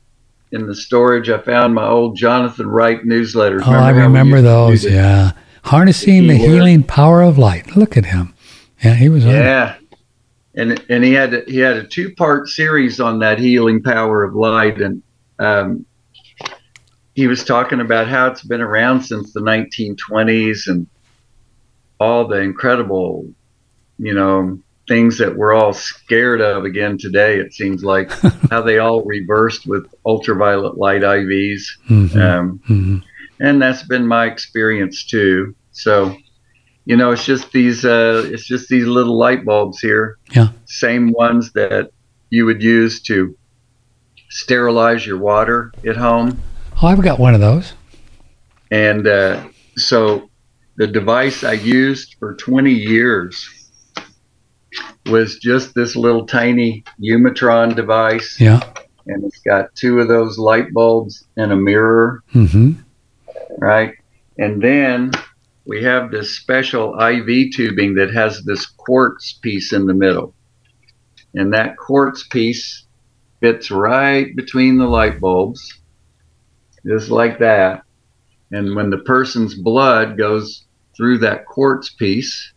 in 0.53 0.66
the 0.66 0.74
storage, 0.74 1.31
I 1.31 1.38
found 1.38 1.74
my 1.74 1.87
old 1.87 2.16
Jonathan 2.16 2.66
Wright 2.66 3.03
newsletters. 3.03 3.62
Oh, 3.64 3.72
I 3.72 3.90
remember 3.90 4.37
to 4.37 4.42
do 4.42 4.48
those. 4.48 4.85
Yeah. 4.85 5.33
Harnessing 5.64 6.26
the 6.26 6.37
keyword. 6.37 6.50
healing 6.50 6.83
power 6.83 7.22
of 7.22 7.38
light. 7.38 7.76
Look 7.76 7.96
at 7.96 8.07
him. 8.07 8.35
Yeah, 8.83 8.94
he 8.94 9.09
was 9.09 9.24
on. 9.24 9.33
Yeah. 9.33 9.76
And 10.55 10.85
and 10.88 11.05
he 11.05 11.12
had 11.12 11.44
he 11.46 11.59
had 11.59 11.76
a 11.76 11.87
two 11.87 12.14
part 12.14 12.48
series 12.48 12.98
on 12.98 13.20
that 13.20 13.38
healing 13.38 13.83
power 13.83 14.24
of 14.24 14.35
light, 14.35 14.81
and 14.81 15.03
um, 15.38 15.87
he 17.14 17.29
was 17.29 17.44
talking 17.44 17.81
about 17.81 18.09
how 18.09 18.26
it's 18.26 18.42
been 18.42 18.61
around 18.61 19.03
since 19.03 19.33
the 19.33 19.40
1920s 19.40 20.66
and 20.66 20.88
all 22.00 22.26
the 22.26 22.38
incredible, 22.38 23.29
you 23.98 24.14
know, 24.14 24.59
things 24.90 25.16
that 25.18 25.37
we're 25.37 25.55
all 25.55 25.72
scared 25.72 26.40
of 26.40 26.64
again 26.64 26.98
today. 26.98 27.38
It 27.38 27.55
seems 27.55 27.85
like 27.85 28.11
how 28.50 28.61
they 28.61 28.79
all 28.79 29.05
reversed 29.05 29.64
with 29.64 29.87
ultraviolet 30.05 30.79
light 30.79 31.03
IVs, 31.03 31.62
Mhm. 31.88 32.16
um, 32.16 32.61
Mhm. 32.68 33.03
and 33.38 33.62
that's 33.62 33.85
been 33.85 34.05
my 34.05 34.26
experience 34.26 35.05
too. 35.07 35.55
So, 35.70 36.16
you 36.87 36.96
know, 36.96 37.12
it's 37.12 37.24
just 37.24 37.53
these 37.53 37.85
uh, 37.85 38.24
it's 38.33 38.44
just 38.44 38.68
these 38.68 38.85
little 38.87 39.16
light 39.16 39.44
bulbs 39.44 39.79
here. 39.79 40.16
Yeah. 40.35 40.48
Same 40.66 41.12
ones 41.12 41.53
that 41.53 41.92
you 42.31 42.44
would 42.46 42.61
use 42.61 43.00
to 43.03 43.37
sterilize 44.29 45.07
your 45.07 45.18
water 45.18 45.72
at 45.87 45.96
home. 45.96 46.40
Oh, 46.83 46.88
I've 46.88 47.00
got 47.00 47.20
one 47.20 47.35
of 47.35 47.40
those. 47.40 47.74
And 48.72 49.07
uh, 49.07 49.44
so 49.76 50.31
the 50.79 50.88
device 50.88 51.44
I 51.44 51.53
used 51.53 52.16
for 52.18 52.35
20 52.35 52.72
years 52.72 53.60
was 55.07 55.39
just 55.39 55.75
this 55.75 55.97
little 55.97 56.27
tiny 56.27 56.85
Umatron 57.03 57.75
device. 57.75 58.39
Yeah. 58.41 58.61
And 59.07 59.25
it's 59.25 59.41
got 59.41 59.75
two 59.75 59.99
of 59.99 60.09
those 60.09 60.39
light 60.39 60.73
bulbs 60.73 61.27
and 61.37 61.53
a 61.53 61.57
mirror, 61.57 62.23
hmm 62.33 62.73
right? 63.59 63.95
And 64.39 64.63
then 64.63 65.13
we 65.67 65.83
have 65.83 66.11
this 66.11 66.37
special 66.37 66.99
IV 66.99 67.53
tubing 67.55 67.95
that 67.95 68.13
has 68.13 68.43
this 68.43 68.67
quartz 68.67 69.35
piece 69.35 69.73
in 69.73 69.87
the 69.87 69.95
middle. 69.95 70.35
And 71.35 71.53
that 71.53 71.77
quartz 71.77 72.27
piece 72.27 72.87
fits 73.41 73.71
right 73.71 74.35
between 74.35 74.79
the 74.79 74.87
light 74.87 75.21
bulbs, 75.21 75.79
just 76.87 77.11
like 77.11 77.39
that. 77.39 77.83
And 78.51 78.75
when 78.75 78.91
the 78.91 78.99
person's 78.99 79.55
blood 79.55 80.19
goes 80.19 80.65
through 80.97 81.19
that 81.19 81.47
quartz 81.47 81.91
piece, 81.91 82.53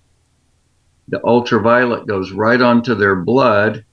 the 1.09 1.23
ultraviolet 1.25 2.07
goes 2.07 2.31
right 2.31 2.61
onto 2.61 2.95
their 2.95 3.15
blood, 3.15 3.83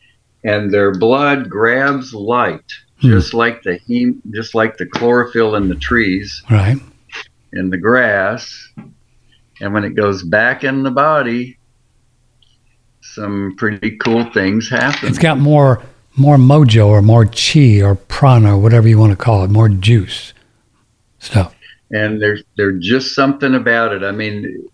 and 0.44 0.70
their 0.72 0.92
blood 0.94 1.48
grabs 1.50 2.14
light, 2.14 2.64
Hmm. 3.00 3.10
just 3.10 3.34
like 3.34 3.62
the 3.62 3.78
hem- 3.88 4.22
just 4.32 4.54
like 4.54 4.76
the 4.76 4.86
chlorophyll 4.86 5.54
in 5.56 5.68
the 5.68 5.74
trees 5.74 6.42
Right. 6.50 6.78
in 7.52 7.70
the 7.70 7.76
grass. 7.78 8.68
And 9.60 9.74
when 9.74 9.84
it 9.84 9.94
goes 9.94 10.22
back 10.22 10.64
in 10.64 10.82
the 10.82 10.90
body, 10.90 11.58
some 13.02 13.54
pretty 13.56 13.96
cool 13.98 14.24
things 14.32 14.68
happen. 14.68 15.08
It's 15.08 15.18
got 15.18 15.38
more 15.38 15.82
more 16.16 16.36
mojo 16.36 16.86
or 16.88 17.00
more 17.02 17.24
chi 17.24 17.80
or 17.80 17.94
prana 17.94 18.56
or 18.56 18.58
whatever 18.58 18.88
you 18.88 18.98
want 18.98 19.10
to 19.12 19.16
call 19.16 19.44
it, 19.44 19.50
more 19.50 19.68
juice 19.68 20.32
stuff. 21.18 21.54
and 21.92 22.20
there's 22.22 22.42
there's 22.56 22.84
just 22.84 23.14
something 23.14 23.54
about 23.54 23.92
it. 23.92 24.02
I 24.02 24.12
mean, 24.12 24.68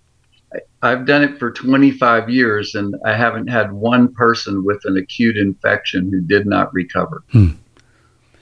I've 0.83 1.07
done 1.07 1.23
it 1.23 1.39
for 1.39 1.51
25 1.51 2.29
years, 2.31 2.75
and 2.75 2.95
I 3.05 3.15
haven't 3.15 3.49
had 3.49 3.73
one 3.73 4.12
person 4.12 4.65
with 4.65 4.85
an 4.85 4.97
acute 4.97 5.37
infection 5.37 6.11
who 6.11 6.21
did 6.21 6.47
not 6.47 6.73
recover. 6.75 7.23
Hmm. 7.33 7.49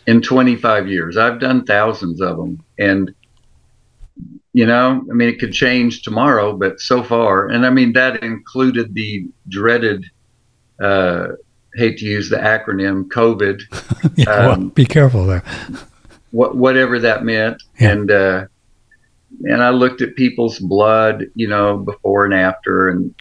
In 0.07 0.20
25 0.20 0.88
years, 0.88 1.16
I've 1.16 1.40
done 1.40 1.64
thousands 1.64 2.20
of 2.20 2.37
them, 2.37 2.62
and 2.79 3.14
you 4.53 4.66
know, 4.66 5.05
I 5.11 5.14
mean, 5.14 5.29
it 5.29 5.38
could 5.40 5.53
change 5.53 6.03
tomorrow, 6.03 6.57
but 6.57 6.79
so 6.81 7.03
far, 7.03 7.49
and 7.49 7.64
I 7.66 7.70
mean 7.70 7.92
that 7.94 8.23
included 8.23 8.94
the 8.94 9.27
dreaded. 9.49 10.05
Uh, 10.83 11.29
hate 11.77 11.99
to 11.99 12.05
use 12.05 12.29
the 12.31 12.37
acronym 12.37 13.05
COVID, 13.09 13.61
yeah, 14.16 14.25
well, 14.29 14.51
Um, 14.53 14.68
be 14.68 14.85
careful 14.85 15.25
there. 15.27 15.42
what 16.31 16.55
whatever 16.57 16.99
that 17.01 17.25
meant 17.25 17.62
Yeah. 17.81 17.90
and 17.92 18.11
uh 18.11 18.47
and 19.42 19.62
I 19.62 19.70
looked 19.70 20.01
at 20.01 20.16
people's 20.16 20.59
blood, 20.59 21.25
you 21.35 21.49
know, 21.49 21.79
before 21.79 22.25
and 22.25 22.35
after 22.35 22.88
and 22.88 23.14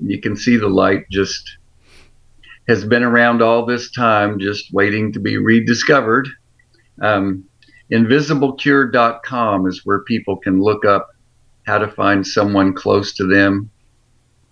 you 0.00 0.20
can 0.20 0.36
see 0.36 0.56
the 0.56 0.68
light 0.68 1.08
just 1.10 1.58
has 2.68 2.84
been 2.84 3.02
around 3.02 3.42
all 3.42 3.66
this 3.66 3.90
time 3.90 4.38
just 4.38 4.72
waiting 4.72 5.12
to 5.12 5.20
be 5.20 5.36
rediscovered. 5.36 6.28
Um 7.00 7.44
invisiblecure.com 7.90 9.66
is 9.66 9.82
where 9.84 10.00
people 10.00 10.36
can 10.36 10.60
look 10.60 10.84
up 10.84 11.10
how 11.64 11.78
to 11.78 11.88
find 11.88 12.26
someone 12.26 12.74
close 12.74 13.12
to 13.14 13.26
them. 13.26 13.70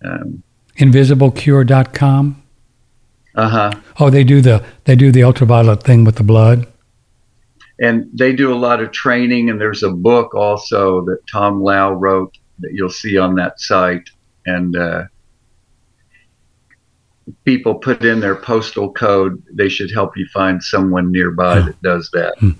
Um, 0.05 0.43
Invisiblecure.com. 0.77 2.41
uh-huh. 3.35 3.71
Oh, 3.99 4.09
they 4.09 4.23
do 4.23 4.41
the 4.41 4.63
they 4.85 4.95
do 4.95 5.11
the 5.11 5.23
ultraviolet 5.23 5.83
thing 5.83 6.03
with 6.03 6.15
the 6.15 6.23
blood. 6.23 6.70
And 7.81 8.07
they 8.13 8.31
do 8.31 8.53
a 8.53 8.55
lot 8.67 8.79
of 8.81 8.91
training 8.91 9.49
and 9.49 9.59
there's 9.59 9.83
a 9.83 9.89
book 9.91 10.33
also 10.35 11.03
that 11.05 11.17
tom 11.31 11.61
lau 11.61 11.91
wrote 11.91 12.37
that 12.59 12.71
you'll 12.73 12.89
see 12.89 13.17
on 13.17 13.35
that 13.35 13.59
site 13.59 14.09
and 14.45 14.75
uh, 14.75 15.03
people 17.45 17.75
put 17.75 18.03
in 18.03 18.19
their 18.19 18.35
postal 18.35 18.91
code 18.91 19.41
they 19.53 19.69
should 19.69 19.91
help 19.91 20.17
you 20.17 20.25
find 20.33 20.61
someone 20.63 21.11
nearby 21.11 21.59
that 21.59 21.81
does 21.81 22.09
that 22.13 22.33
Hmm. 22.39 22.51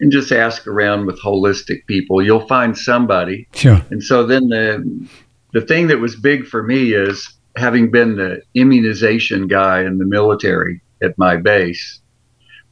and 0.00 0.10
just 0.12 0.32
ask 0.32 0.66
around 0.66 1.06
with 1.06 1.20
holistic 1.20 1.86
people 1.86 2.22
you'll 2.22 2.46
find 2.46 2.76
somebody 2.76 3.46
Sure. 3.54 3.80
and 3.90 4.02
so 4.02 4.26
then 4.26 4.48
the 4.48 5.06
the 5.52 5.60
thing 5.60 5.86
that 5.88 6.00
was 6.00 6.16
big 6.16 6.46
for 6.46 6.62
me 6.62 6.92
is 6.94 7.28
having 7.56 7.90
been 7.90 8.16
the 8.16 8.40
immunization 8.54 9.46
guy 9.46 9.82
in 9.82 9.98
the 9.98 10.06
military 10.06 10.80
at 11.02 11.16
my 11.18 11.36
base. 11.36 12.00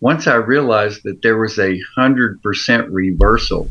Once 0.01 0.27
I 0.27 0.35
realized 0.35 1.03
that 1.05 1.23
there 1.23 1.39
was 1.39 1.59
a 1.59 1.79
hundred 1.95 2.43
percent 2.43 2.91
reversal 2.91 3.71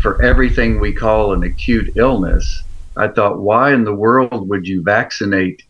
for 0.00 0.22
everything 0.22 0.80
we 0.80 0.92
call 0.92 1.32
an 1.32 1.44
acute 1.44 1.92
illness, 1.96 2.64
I 2.96 3.08
thought, 3.08 3.38
why 3.38 3.72
in 3.72 3.84
the 3.84 3.94
world 3.94 4.48
would 4.48 4.66
you 4.66 4.82
vaccinate 4.82 5.62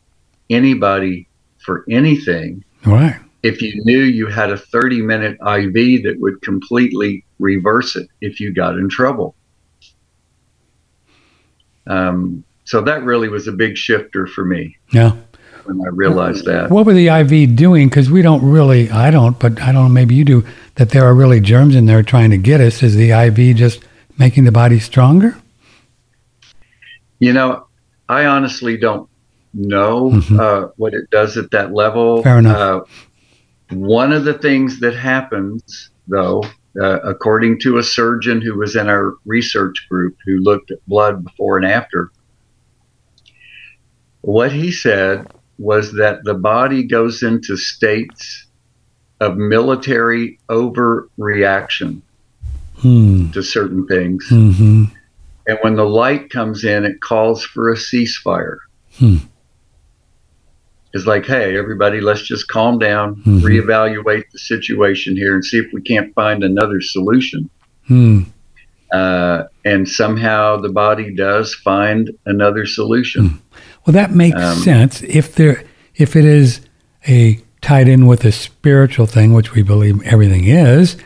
anybody 0.49 1.29
for 1.59 1.85
anything 1.89 2.65
right. 2.85 3.19
if 3.43 3.61
you 3.63 3.83
knew 3.85 4.01
you 4.01 4.27
had 4.27 4.51
a 4.51 4.57
30 4.57 5.03
minute 5.03 5.33
IV 5.41 6.05
that 6.05 6.17
would 6.19 6.41
completely 6.43 7.25
reverse 7.39 7.97
it 7.97 8.09
if 8.21 8.41
you 8.41 8.53
got 8.53 8.77
in 8.77 8.89
trouble. 8.89 9.35
Um, 11.87 12.45
so 12.65 12.81
that 12.83 13.03
really 13.03 13.29
was 13.29 13.49
a 13.49 13.53
big 13.53 13.77
shifter 13.77 14.27
for 14.27 14.45
me 14.45 14.77
Yeah. 14.93 15.17
When 15.65 15.81
I 15.81 15.89
realized 15.91 16.45
that. 16.47 16.71
What 16.71 16.87
were 16.87 16.95
the 16.95 17.09
IV 17.09 17.57
doing? 17.57 17.89
Because 17.89 18.11
we 18.11 18.23
don't 18.23 18.43
really, 18.49 18.91
I 18.91 19.11
don't, 19.11 19.39
but 19.39 19.61
I 19.61 19.67
don't 19.73 19.85
know, 19.85 19.89
maybe 19.89 20.15
you 20.15 20.25
do, 20.25 20.45
that 20.77 20.91
there 20.91 21.05
are 21.05 21.15
really 21.15 21.41
germs 21.41 21.75
in 21.75 21.87
there 21.87 22.03
trying 22.03 22.31
to 22.31 22.39
get 22.39 22.61
us. 22.61 22.83
Is 22.83 22.95
the 22.97 23.11
IV 23.11 23.57
just 23.57 23.81
making 24.19 24.45
the 24.45 24.53
body 24.53 24.79
stronger? 24.79 25.37
You 27.19 27.33
know, 27.33 27.67
I 28.09 28.27
honestly 28.27 28.77
don't 28.77 29.09
know 29.55 30.11
Mhm. 30.11 30.41
uh, 30.41 30.69
what 30.77 30.95
it 30.95 31.09
does 31.11 31.37
at 31.37 31.51
that 31.51 31.73
level. 31.73 32.23
Fair 32.23 32.39
enough. 32.39 32.57
Uh, 32.57 32.81
one 33.75 34.13
of 34.13 34.25
the 34.25 34.35
things 34.35 34.81
that 34.81 34.95
happens, 34.95 35.91
though, 36.09 36.43
uh, 36.81 37.01
according 37.05 37.61
to 37.61 37.79
a 37.79 37.83
surgeon 37.83 38.41
who 38.41 38.55
was 38.59 38.77
in 38.77 38.89
our 38.89 39.15
research 39.27 39.87
group 39.91 40.17
who 40.25 40.39
looked 40.39 40.71
at 40.71 40.79
blood 40.87 41.23
before 41.25 41.59
and 41.59 41.67
after, 41.67 42.11
what 44.23 44.53
he 44.53 44.71
said 44.71 45.27
was 45.59 45.93
that 45.95 46.25
the 46.25 46.35
body 46.35 46.83
goes 46.85 47.23
into 47.23 47.57
states 47.57 48.47
of 49.21 49.37
military 49.37 50.39
overreaction 50.49 52.01
Hmm. 52.81 53.31
to 53.31 53.43
certain 53.43 53.87
things. 53.87 54.27
hmm 54.29 54.85
And 55.47 55.59
when 55.63 55.77
the 55.77 55.85
light 55.85 56.31
comes 56.31 56.65
in, 56.65 56.85
it 56.85 57.01
calls 57.01 57.45
for 57.45 57.71
a 57.71 57.77
ceasefire. 57.77 58.59
Hmm. 58.99 59.17
It's 60.95 61.07
like, 61.07 61.25
hey, 61.25 61.57
everybody, 61.57 62.01
let's 62.01 62.23
just 62.23 62.49
calm 62.49 62.79
down, 62.79 63.17
Mhm. 63.25 63.41
reevaluate 63.41 64.25
the 64.33 64.39
situation 64.39 65.17
here, 65.17 65.35
and 65.35 65.45
see 65.45 65.59
if 65.59 65.67
we 65.73 65.81
can't 65.81 66.13
find 66.15 66.45
another 66.45 66.81
solution. 66.81 67.49
Hmm. 67.87 68.21
Uh, 68.93 69.45
and 69.65 69.89
somehow 69.89 70.61
the 70.61 70.69
body 70.69 71.15
does 71.15 71.55
find 71.55 72.11
another 72.27 72.67
solution. 72.67 73.39
Well, 73.87 73.93
that 73.95 74.13
makes 74.13 74.39
Um, 74.41 74.59
sense 74.59 75.03
if 75.03 75.35
there, 75.35 75.65
if 75.97 76.15
it 76.17 76.25
is 76.25 76.61
a 77.09 77.41
tied 77.61 77.89
in 77.89 78.07
with 78.07 78.25
a 78.25 78.33
spiritual 78.33 79.07
thing, 79.07 79.33
which 79.33 79.55
we 79.55 79.63
believe 79.63 80.03
everything 80.05 80.45
is. 80.45 80.97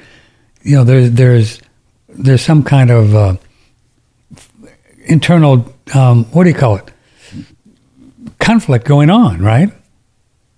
You 0.63 0.77
know, 0.77 0.85
there's 0.85 1.11
there's 1.13 1.61
there's 2.09 2.43
some 2.43 2.63
kind 2.63 2.91
of 2.91 3.15
uh, 3.15 3.37
internal 5.07 5.73
um, 5.95 6.25
what 6.33 6.45
do 6.45 6.51
you 6.51 6.57
call 6.57 6.77
it? 6.77 6.91
Conflict 8.39 8.85
going 8.87 9.11
on, 9.11 9.41
right? 9.41 9.71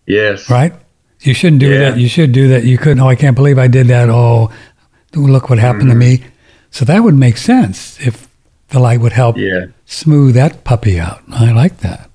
Yes. 0.07 0.49
Right? 0.51 0.73
You 1.21 1.35
shouldn't 1.35 1.61
do 1.61 1.69
Yeah. 1.71 1.91
that. 1.91 1.99
You 1.99 2.09
should 2.09 2.33
do 2.33 2.49
that. 2.49 2.65
You 2.65 2.79
couldn't. 2.79 3.01
Oh, 3.01 3.09
I 3.09 3.15
can't 3.17 3.37
believe 3.37 3.59
I 3.59 3.67
did 3.69 3.89
that. 3.89 4.09
Oh, 4.09 4.51
look 5.15 5.51
what 5.51 5.59
happened 5.59 5.91
Mm-hmm. 5.91 6.01
to 6.01 6.07
me. 6.21 6.25
So 6.71 6.85
that 6.85 7.03
would 7.03 7.15
make 7.15 7.37
sense 7.37 7.99
if 8.01 8.29
the 8.69 8.79
light 8.79 9.01
would 9.01 9.13
help 9.13 9.37
Yeah. 9.37 9.67
smooth 9.87 10.35
that 10.35 10.65
puppy 10.65 10.99
out. 11.01 11.23
I 11.31 11.53
like 11.53 11.79
that. 11.79 12.08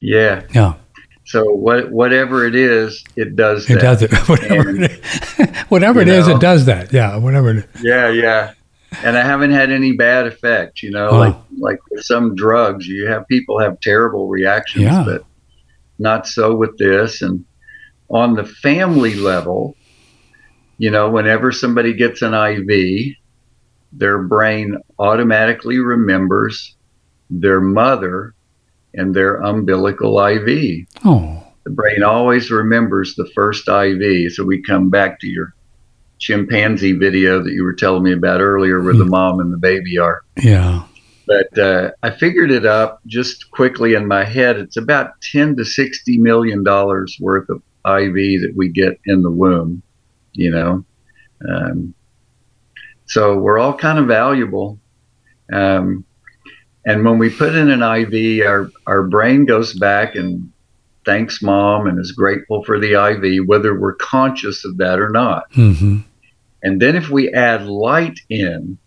Yeah. 0.00 0.42
Yeah. 0.54 0.74
So 1.24 1.44
what, 1.44 1.90
whatever 1.90 2.46
it 2.46 2.54
is, 2.54 3.04
it 3.16 3.36
does 3.36 3.68
It 3.68 3.74
that. 3.74 3.80
does 3.82 4.02
it. 4.02 4.12
Whatever 4.28 4.68
And, 4.70 4.84
it 4.84 4.90
is. 5.04 5.56
whatever 5.68 6.00
it 6.00 6.08
is, 6.08 6.26
it 6.26 6.40
does 6.40 6.64
that. 6.66 6.90
Yeah, 6.92 7.16
whatever 7.18 7.50
it 7.50 7.56
is. 7.74 7.82
Yeah, 7.82 8.08
yeah. 8.08 8.52
and 9.02 9.16
I 9.18 9.22
haven't 9.22 9.50
had 9.50 9.70
any 9.70 9.92
bad 9.92 10.26
effects. 10.26 10.82
You 10.82 10.90
know, 10.92 11.10
Wow. 11.10 11.18
like 11.18 11.36
like 11.58 11.78
with 11.90 12.02
some 12.04 12.34
drugs, 12.34 12.86
you 12.86 13.06
have 13.08 13.28
people 13.28 13.58
have 13.60 13.78
terrible 13.80 14.28
reactions, 14.28 14.84
Yeah. 14.84 15.02
but 15.04 15.24
not 15.98 16.26
so 16.26 16.54
with 16.56 16.78
this. 16.78 17.20
And 17.20 17.44
on 18.08 18.34
the 18.34 18.44
family 18.44 19.14
level, 19.14 19.76
you 20.78 20.90
know, 20.90 21.10
whenever 21.10 21.52
somebody 21.52 21.92
gets 21.92 22.22
an 22.22 22.32
IV, 22.32 23.14
their 23.92 24.22
brain 24.22 24.78
automatically 24.98 25.78
remembers 25.78 26.74
their 27.28 27.60
mother 27.60 28.34
and 28.98 29.14
their 29.14 29.36
umbilical 29.36 30.18
IV. 30.20 30.86
Oh, 31.04 31.42
The 31.64 31.70
brain 31.70 32.02
always 32.02 32.50
remembers 32.50 33.14
the 33.14 33.30
first 33.34 33.68
IV. 33.68 34.32
So 34.32 34.44
we 34.44 34.60
come 34.62 34.90
back 34.90 35.20
to 35.20 35.26
your 35.26 35.54
chimpanzee 36.18 36.92
video 36.92 37.42
that 37.42 37.52
you 37.52 37.62
were 37.62 37.74
telling 37.74 38.02
me 38.02 38.12
about 38.12 38.40
earlier, 38.40 38.82
where 38.82 38.94
the 38.94 39.04
mom 39.04 39.38
and 39.40 39.52
the 39.52 39.56
baby 39.58 39.98
are. 39.98 40.22
yeah. 40.36 40.82
But 41.26 41.58
uh, 41.58 41.90
I 42.02 42.10
figured 42.10 42.50
it 42.50 42.64
up 42.64 43.00
just 43.06 43.50
quickly 43.50 43.92
in 43.92 44.08
my 44.08 44.24
head. 44.24 44.56
It's 44.56 44.78
about 44.78 45.20
ten 45.20 45.56
to 45.56 45.64
sixty 45.64 46.16
million 46.16 46.64
dollars 46.64 47.18
worth 47.20 47.50
of 47.50 47.58
IV 47.84 48.14
that 48.42 48.54
we 48.56 48.70
get 48.70 48.98
in 49.04 49.20
the 49.20 49.30
womb. 49.30 49.82
You 50.32 50.50
know, 50.50 50.84
um, 51.46 51.92
so 53.04 53.36
we're 53.36 53.58
all 53.58 53.74
kind 53.74 53.98
of 53.98 54.06
valuable. 54.06 54.78
Um, 55.52 56.06
and 56.88 57.04
when 57.04 57.18
we 57.18 57.28
put 57.28 57.54
in 57.54 57.68
an 57.70 57.82
IV, 57.82 58.46
our 58.46 58.70
our 58.86 59.02
brain 59.02 59.44
goes 59.44 59.74
back 59.74 60.14
and 60.14 60.50
thanks 61.04 61.42
mom 61.42 61.86
and 61.86 61.98
is 61.98 62.12
grateful 62.12 62.64
for 62.64 62.80
the 62.80 62.92
IV, 62.92 63.46
whether 63.46 63.78
we're 63.78 63.94
conscious 63.96 64.64
of 64.64 64.78
that 64.78 64.98
or 64.98 65.10
not. 65.10 65.44
hmm 65.52 65.98
And 66.62 66.80
then 66.80 66.96
if 66.96 67.10
we 67.10 67.30
add 67.32 67.66
light 67.66 68.18
in 68.30 68.78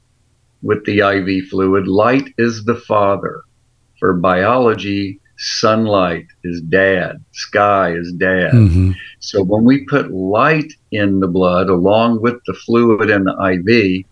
with 0.64 0.84
the 0.86 1.00
IV 1.00 1.50
fluid, 1.50 1.88
light 1.88 2.34
is 2.40 2.66
the 2.66 2.76
father. 2.76 3.44
For 4.00 4.14
biology, 4.14 5.20
sunlight 5.38 6.26
is 6.44 6.60
dad, 6.62 7.24
sky 7.34 7.92
is 7.92 8.12
dad. 8.14 8.52
hmm 8.52 8.92
So 9.20 9.44
when 9.44 9.64
we 9.64 9.86
put 9.86 10.12
light 10.12 10.74
in 10.92 11.20
the 11.20 11.28
blood 11.28 11.70
along 11.70 12.22
with 12.22 12.38
the 12.48 12.56
fluid 12.56 13.12
in 13.12 13.26
the 13.26 13.38
IV, 13.54 14.06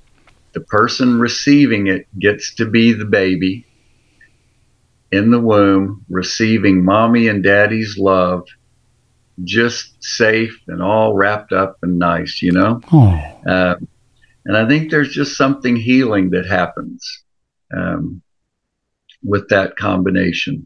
the 0.53 0.61
person 0.61 1.19
receiving 1.19 1.87
it 1.87 2.05
gets 2.19 2.53
to 2.55 2.65
be 2.65 2.93
the 2.93 3.05
baby 3.05 3.65
in 5.11 5.31
the 5.31 5.39
womb, 5.39 6.05
receiving 6.09 6.83
mommy 6.85 7.27
and 7.27 7.43
daddy's 7.43 7.97
love, 7.97 8.43
just 9.43 9.95
safe 10.03 10.59
and 10.67 10.81
all 10.81 11.15
wrapped 11.15 11.51
up 11.53 11.77
and 11.81 11.97
nice, 11.97 12.41
you 12.41 12.51
know? 12.51 12.81
Oh, 12.91 13.19
Um, 13.45 13.87
and 14.45 14.57
I 14.57 14.67
think 14.67 14.91
there's 14.91 15.09
just 15.13 15.35
something 15.37 15.75
healing 15.75 16.29
that 16.31 16.45
happens 16.45 17.23
um, 17.75 18.21
with 19.23 19.47
that 19.49 19.75
combination. 19.77 20.65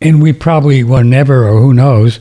and 0.00 0.22
we 0.22 0.32
probably 0.32 0.82
will 0.84 1.04
never, 1.04 1.46
or 1.48 1.60
who 1.60 1.74
knows, 1.74 2.20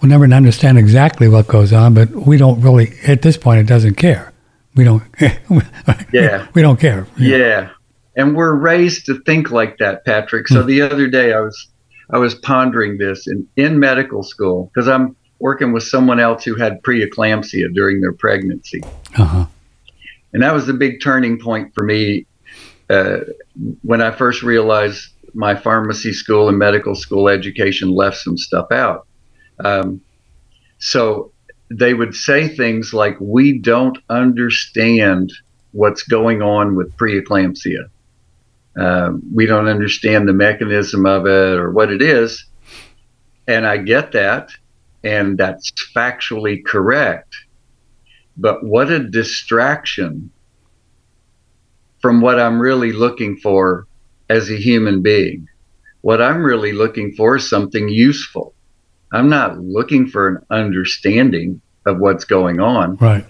we'll 0.00 0.08
never 0.08 0.24
understand 0.24 0.78
exactly 0.78 1.28
what 1.28 1.46
goes 1.46 1.72
on, 1.72 1.94
but 1.94 2.10
we 2.10 2.36
don't 2.36 2.60
really, 2.60 2.92
at 3.06 3.22
this 3.22 3.36
point, 3.36 3.60
it 3.60 3.66
doesn't 3.66 3.94
care. 3.94 4.32
We 4.74 4.84
don't, 4.84 5.02
Yeah. 6.12 6.46
we 6.54 6.62
don't 6.62 6.78
care. 6.80 7.06
Yeah. 7.16 7.70
And 8.18 8.34
we're 8.36 8.54
raised 8.54 9.06
to 9.06 9.20
think 9.20 9.50
like 9.50 9.78
that, 9.78 10.04
Patrick. 10.04 10.48
So 10.48 10.62
the 10.62 10.82
other 10.82 11.06
day 11.06 11.32
I 11.32 11.40
was 11.40 11.68
I 12.10 12.18
was 12.18 12.34
pondering 12.34 12.98
this 12.98 13.26
in, 13.28 13.46
in 13.56 13.78
medical 13.78 14.22
school 14.22 14.70
because 14.74 14.88
I'm 14.88 15.14
working 15.38 15.72
with 15.72 15.84
someone 15.84 16.18
else 16.18 16.42
who 16.42 16.56
had 16.56 16.82
preeclampsia 16.82 17.72
during 17.72 18.00
their 18.00 18.12
pregnancy. 18.12 18.82
Uh-huh. 19.16 19.46
And 20.32 20.42
that 20.42 20.52
was 20.52 20.68
a 20.68 20.72
big 20.72 21.00
turning 21.00 21.38
point 21.38 21.74
for 21.74 21.84
me 21.84 22.26
uh, 22.90 23.20
when 23.82 24.02
I 24.02 24.10
first 24.10 24.42
realized 24.42 25.10
my 25.34 25.54
pharmacy 25.54 26.12
school 26.12 26.48
and 26.48 26.58
medical 26.58 26.94
school 26.94 27.28
education 27.28 27.90
left 27.90 28.16
some 28.16 28.36
stuff 28.36 28.72
out. 28.72 29.06
Um, 29.64 30.00
so 30.78 31.30
they 31.70 31.94
would 31.94 32.14
say 32.14 32.48
things 32.48 32.92
like, 32.92 33.16
We 33.20 33.58
don't 33.58 33.98
understand 34.08 35.32
what's 35.72 36.02
going 36.02 36.42
on 36.42 36.74
with 36.74 36.96
preeclampsia. 36.96 37.88
Um, 38.78 39.22
we 39.34 39.46
don't 39.46 39.68
understand 39.68 40.28
the 40.28 40.32
mechanism 40.32 41.04
of 41.04 41.26
it 41.26 41.58
or 41.58 41.72
what 41.72 41.90
it 41.90 42.00
is. 42.00 42.44
And 43.46 43.66
I 43.66 43.78
get 43.78 44.12
that. 44.12 44.50
And 45.02 45.38
that's 45.38 45.72
factually 45.94 46.64
correct. 46.64 47.34
But 48.36 48.64
what 48.64 48.90
a 48.90 49.00
distraction 49.00 50.30
from 52.00 52.20
what 52.20 52.38
I'm 52.38 52.60
really 52.60 52.92
looking 52.92 53.36
for 53.36 53.86
as 54.28 54.50
a 54.50 54.56
human 54.56 55.02
being. 55.02 55.48
What 56.02 56.22
I'm 56.22 56.42
really 56.42 56.72
looking 56.72 57.12
for 57.12 57.36
is 57.36 57.48
something 57.48 57.88
useful. 57.88 58.54
I'm 59.12 59.28
not 59.28 59.58
looking 59.58 60.06
for 60.06 60.28
an 60.28 60.46
understanding 60.50 61.60
of 61.86 61.98
what's 61.98 62.24
going 62.24 62.60
on. 62.60 62.96
Right. 62.96 63.24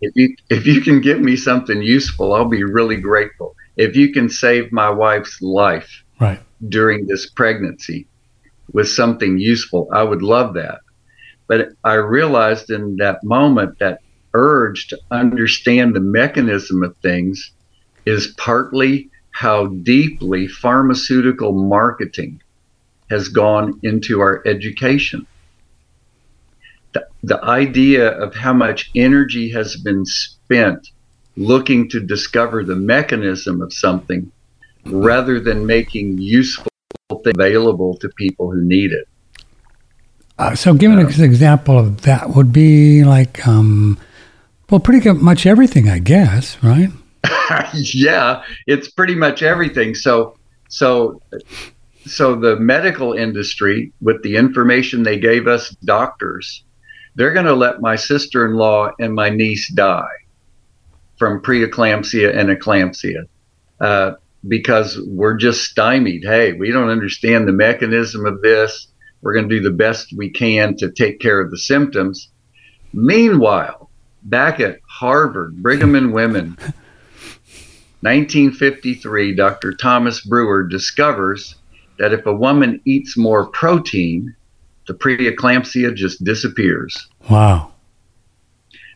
If 0.00 0.12
you 0.14 0.36
if 0.48 0.66
you 0.66 0.80
can 0.80 1.00
give 1.00 1.20
me 1.20 1.36
something 1.36 1.82
useful, 1.82 2.32
I'll 2.32 2.48
be 2.48 2.64
really 2.64 2.96
grateful. 2.96 3.54
If 3.78 3.96
you 3.96 4.12
can 4.12 4.28
save 4.28 4.72
my 4.72 4.90
wife's 4.90 5.40
life 5.40 6.04
Right. 6.20 6.40
during 6.68 7.06
this 7.06 7.30
pregnancy 7.30 8.06
with 8.72 8.88
something 8.88 9.38
useful, 9.38 9.88
I 9.92 10.02
would 10.02 10.20
love 10.20 10.54
that. 10.54 10.80
But 11.46 11.70
I 11.84 11.94
realized 11.94 12.70
in 12.70 12.96
that 12.96 13.22
moment 13.22 13.78
that 13.78 14.00
urge 14.34 14.88
to 14.88 14.98
understand 15.12 15.94
the 15.94 16.00
mechanism 16.00 16.82
of 16.82 16.96
things 16.96 17.52
is 18.04 18.34
partly 18.36 19.08
how 19.30 19.66
deeply 19.66 20.48
pharmaceutical 20.48 21.52
marketing 21.52 22.42
has 23.10 23.28
gone 23.28 23.78
into 23.82 24.20
our 24.20 24.42
education. 24.46 25.24
The, 26.92 27.06
the 27.22 27.42
idea 27.44 28.08
of 28.10 28.34
how 28.34 28.52
much 28.52 28.90
energy 28.96 29.50
has 29.52 29.76
been 29.76 30.04
spent 30.04 30.90
looking 31.38 31.88
to 31.88 32.00
discover 32.00 32.64
the 32.64 32.74
mechanism 32.74 33.62
of 33.62 33.72
something 33.72 34.30
rather 34.86 35.38
than 35.38 35.64
making 35.66 36.18
useful 36.18 36.66
things 37.22 37.36
available 37.36 37.96
to 37.96 38.08
people 38.10 38.50
who 38.50 38.62
need 38.62 38.92
it. 38.92 39.08
Uh, 40.38 40.54
so, 40.54 40.74
give 40.74 40.92
an 40.92 41.00
example 41.00 41.78
of 41.78 42.02
that 42.02 42.30
would 42.30 42.52
be 42.52 43.04
like, 43.04 43.46
um, 43.46 43.98
well, 44.70 44.80
pretty 44.80 45.10
much 45.12 45.46
everything, 45.46 45.88
I 45.88 45.98
guess, 45.98 46.62
right? 46.62 46.90
yeah, 47.74 48.42
it's 48.66 48.88
pretty 48.88 49.14
much 49.14 49.42
everything. 49.42 49.94
So, 49.94 50.36
so, 50.68 51.20
so 52.06 52.36
the 52.36 52.56
medical 52.56 53.14
industry, 53.14 53.92
with 54.00 54.22
the 54.22 54.36
information 54.36 55.02
they 55.02 55.18
gave 55.18 55.48
us 55.48 55.70
doctors, 55.84 56.64
they're 57.16 57.32
going 57.32 57.46
to 57.46 57.54
let 57.54 57.80
my 57.80 57.96
sister-in-law 57.96 58.92
and 59.00 59.14
my 59.14 59.30
niece 59.30 59.72
die 59.72 60.06
from 61.18 61.42
preeclampsia 61.42 62.36
and 62.36 62.48
eclampsia 62.48 63.24
uh, 63.80 64.12
because 64.46 65.00
we're 65.06 65.36
just 65.36 65.64
stymied. 65.64 66.22
Hey, 66.24 66.52
we 66.52 66.70
don't 66.70 66.90
understand 66.90 67.46
the 67.46 67.52
mechanism 67.52 68.24
of 68.24 68.40
this. 68.40 68.88
We're 69.20 69.34
going 69.34 69.48
to 69.48 69.56
do 69.56 69.62
the 69.62 69.70
best 69.70 70.12
we 70.16 70.30
can 70.30 70.76
to 70.76 70.90
take 70.90 71.18
care 71.20 71.40
of 71.40 71.50
the 71.50 71.58
symptoms. 71.58 72.30
Meanwhile, 72.92 73.90
back 74.22 74.60
at 74.60 74.78
Harvard, 74.88 75.62
Brigham 75.62 75.94
and 75.96 76.12
Women, 76.12 76.56
1953, 78.00 79.34
Dr. 79.34 79.72
Thomas 79.72 80.20
Brewer 80.20 80.62
discovers 80.62 81.56
that 81.98 82.12
if 82.12 82.24
a 82.26 82.34
woman 82.34 82.80
eats 82.84 83.16
more 83.16 83.46
protein, 83.46 84.36
the 84.86 84.94
preeclampsia 84.94 85.94
just 85.94 86.22
disappears. 86.22 87.08
Wow. 87.28 87.72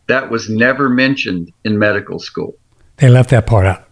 That 0.07 0.29
was 0.29 0.49
never 0.49 0.89
mentioned 0.89 1.51
in 1.63 1.79
medical 1.79 2.19
school. 2.19 2.55
They 2.97 3.09
left 3.09 3.29
that 3.31 3.47
part 3.47 3.65
out. 3.65 3.87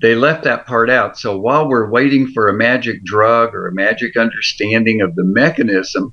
They 0.00 0.14
left 0.16 0.44
that 0.44 0.66
part 0.66 0.90
out. 0.90 1.16
So 1.16 1.38
while 1.38 1.68
we're 1.68 1.88
waiting 1.88 2.26
for 2.28 2.48
a 2.48 2.52
magic 2.52 3.04
drug 3.04 3.54
or 3.54 3.68
a 3.68 3.72
magic 3.72 4.16
understanding 4.16 5.00
of 5.00 5.14
the 5.14 5.24
mechanism, 5.24 6.12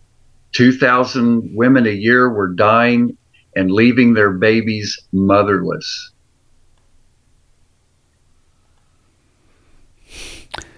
2,000 0.51 1.55
women 1.55 1.87
a 1.87 1.91
year 1.91 2.29
were 2.29 2.49
dying 2.49 3.17
and 3.55 3.71
leaving 3.71 4.13
their 4.13 4.31
babies 4.31 4.99
motherless. 5.11 6.11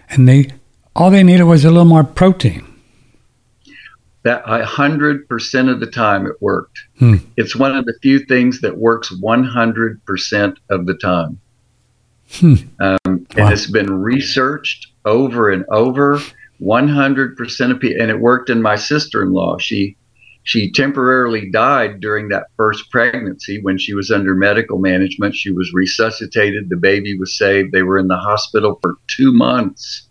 And 0.10 0.28
they, 0.28 0.48
all 0.96 1.12
they 1.12 1.24
needed 1.24 1.44
was 1.44 1.66
a 1.66 1.70
little 1.70 1.86
more 1.86 2.04
protein. 2.04 2.66
That 4.24 4.44
a 4.46 4.66
hundred 4.66 5.28
percent 5.28 5.70
of 5.70 5.80
the 5.80 5.88
time 5.88 6.28
it 6.28 6.42
worked. 6.42 6.80
Hmm. 7.00 7.16
It's 7.38 7.56
one 7.56 7.76
of 7.76 7.86
the 7.86 7.98
few 8.02 8.20
things 8.20 8.62
that 8.62 8.78
works 8.78 9.12
one 9.20 9.44
hundred 9.44 10.04
percent 10.06 10.60
of 10.70 10.86
the 10.86 10.96
time. 10.96 11.40
Hmm. 12.34 12.56
Um, 12.80 13.22
Wow. 13.36 13.46
And 13.46 13.54
it's 13.54 13.70
been 13.72 14.02
researched 14.02 14.88
over 15.06 15.50
and 15.50 15.66
over. 15.70 16.20
One 16.60 16.88
hundred 16.88 17.38
percent 17.38 17.72
of 17.72 17.80
people, 17.80 18.02
and 18.02 18.12
it 18.12 18.20
worked 18.20 18.50
in 18.50 18.62
my 18.62 18.76
sister-in-law. 18.76 19.58
She 19.60 19.96
she 20.44 20.72
temporarily 20.72 21.50
died 21.50 22.02
during 22.02 22.28
that 22.30 22.48
first 22.58 22.92
pregnancy 22.92 23.62
when 23.62 23.78
she 23.78 23.94
was 23.94 24.12
under 24.12 24.36
medical 24.36 24.80
management. 24.80 25.34
She 25.36 25.52
was 25.52 25.72
resuscitated. 25.74 26.70
The 26.70 26.76
baby 26.76 27.18
was 27.18 27.38
saved. 27.38 27.72
They 27.72 27.84
were 27.84 27.98
in 27.98 28.10
the 28.10 28.18
hospital 28.18 28.80
for 28.82 28.96
two 29.08 29.32
months 29.32 30.08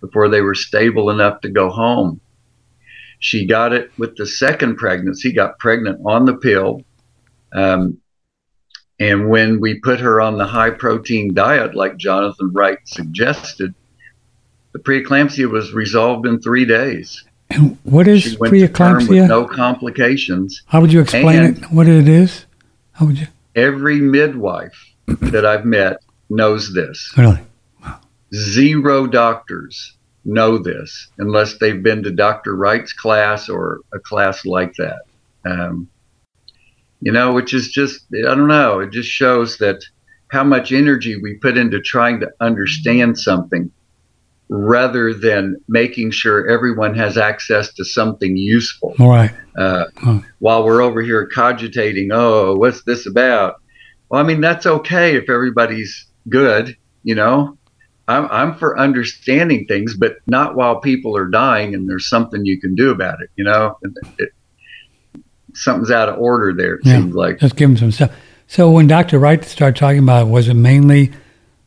before 0.00 0.28
they 0.28 0.40
were 0.40 0.54
stable 0.54 1.10
enough 1.10 1.40
to 1.42 1.48
go 1.48 1.70
home. 1.70 2.20
She 3.18 3.46
got 3.46 3.72
it 3.72 3.90
with 3.98 4.16
the 4.16 4.26
second 4.26 4.76
pregnancy, 4.76 5.32
got 5.32 5.58
pregnant 5.58 6.00
on 6.04 6.24
the 6.26 6.34
pill. 6.36 6.82
Um, 7.52 7.98
and 9.00 9.28
when 9.28 9.60
we 9.60 9.80
put 9.80 10.00
her 10.00 10.20
on 10.20 10.38
the 10.38 10.46
high 10.46 10.70
protein 10.70 11.34
diet, 11.34 11.74
like 11.74 11.96
Jonathan 11.96 12.50
Wright 12.52 12.78
suggested, 12.84 13.74
the 14.72 14.78
preeclampsia 14.78 15.48
was 15.50 15.72
resolved 15.72 16.26
in 16.26 16.40
three 16.40 16.64
days. 16.64 17.24
And 17.50 17.76
what 17.84 18.08
is 18.08 18.22
She 18.22 18.36
went 18.36 18.52
to 18.54 18.68
term 18.68 19.00
preeclampsia? 19.00 19.28
no 19.28 19.46
complications. 19.46 20.62
How 20.66 20.80
would 20.80 20.92
you 20.92 21.00
explain 21.00 21.38
And- 21.42 21.58
it? 21.58 21.64
What 21.70 21.88
it 21.88 22.08
is? 22.08 22.46
How 22.92 23.06
would 23.06 23.18
you? 23.18 23.26
Every 23.54 24.00
midwife 24.00 24.92
that 25.06 25.44
I've 25.46 25.64
met 25.64 25.98
knows 26.30 26.72
this. 26.74 27.12
Really? 27.16 27.40
Wow. 27.84 28.00
Zero 28.34 29.06
doctors 29.06 29.96
know 30.24 30.58
this 30.58 31.08
unless 31.18 31.58
they've 31.58 31.82
been 31.82 32.02
to 32.02 32.10
Dr. 32.10 32.56
Wright's 32.56 32.92
class 32.92 33.48
or 33.48 33.80
a 33.92 33.98
class 33.98 34.44
like 34.44 34.74
that. 34.76 35.02
Um, 35.44 35.88
you 37.00 37.12
know, 37.12 37.32
which 37.32 37.52
is 37.52 37.68
just, 37.70 38.04
I 38.14 38.34
don't 38.34 38.48
know, 38.48 38.80
it 38.80 38.90
just 38.90 39.10
shows 39.10 39.58
that 39.58 39.84
how 40.28 40.42
much 40.44 40.72
energy 40.72 41.20
we 41.20 41.34
put 41.34 41.56
into 41.58 41.80
trying 41.80 42.20
to 42.20 42.30
understand 42.40 43.18
something 43.18 43.70
rather 44.48 45.12
than 45.12 45.56
making 45.68 46.10
sure 46.10 46.48
everyone 46.48 46.94
has 46.94 47.16
access 47.18 47.72
to 47.74 47.84
something 47.84 48.36
useful. 48.36 48.94
All 48.98 49.10
right. 49.10 49.32
Uh, 49.56 49.84
Hmm. 49.98 50.18
while 50.38 50.64
we're 50.64 50.82
over 50.82 51.00
here 51.02 51.26
cogitating, 51.26 52.10
oh, 52.12 52.56
what's 52.56 52.82
this 52.84 53.06
about? 53.06 53.56
Well, 54.08 54.20
I 54.20 54.24
mean, 54.26 54.40
that's 54.40 54.66
okay 54.66 55.16
if 55.16 55.28
everybody's 55.30 56.06
good, 56.28 56.76
you 57.04 57.14
know. 57.14 57.56
I'm, 58.06 58.28
I'm 58.30 58.54
for 58.56 58.78
understanding 58.78 59.66
things, 59.66 59.96
but 59.96 60.16
not 60.26 60.56
while 60.56 60.80
people 60.80 61.16
are 61.16 61.26
dying 61.26 61.74
and 61.74 61.88
there's 61.88 62.08
something 62.08 62.44
you 62.44 62.60
can 62.60 62.74
do 62.74 62.90
about 62.90 63.22
it, 63.22 63.30
you 63.36 63.44
know. 63.44 63.78
It, 63.82 63.92
it, 64.18 64.28
something's 65.54 65.90
out 65.90 66.08
of 66.08 66.18
order 66.18 66.52
there, 66.52 66.74
it 66.74 66.80
Yeah. 66.84 67.00
seems 67.00 67.14
like. 67.14 67.38
Just 67.38 67.56
give 67.56 67.70
them 67.70 67.76
some 67.76 67.92
stuff. 67.92 68.12
So 68.46 68.70
when 68.70 68.86
Dr. 68.86 69.18
Wright 69.18 69.42
started 69.44 69.76
talking 69.76 70.00
about 70.00 70.26
it, 70.26 70.30
was 70.30 70.48
it 70.48 70.54
mainly 70.54 71.12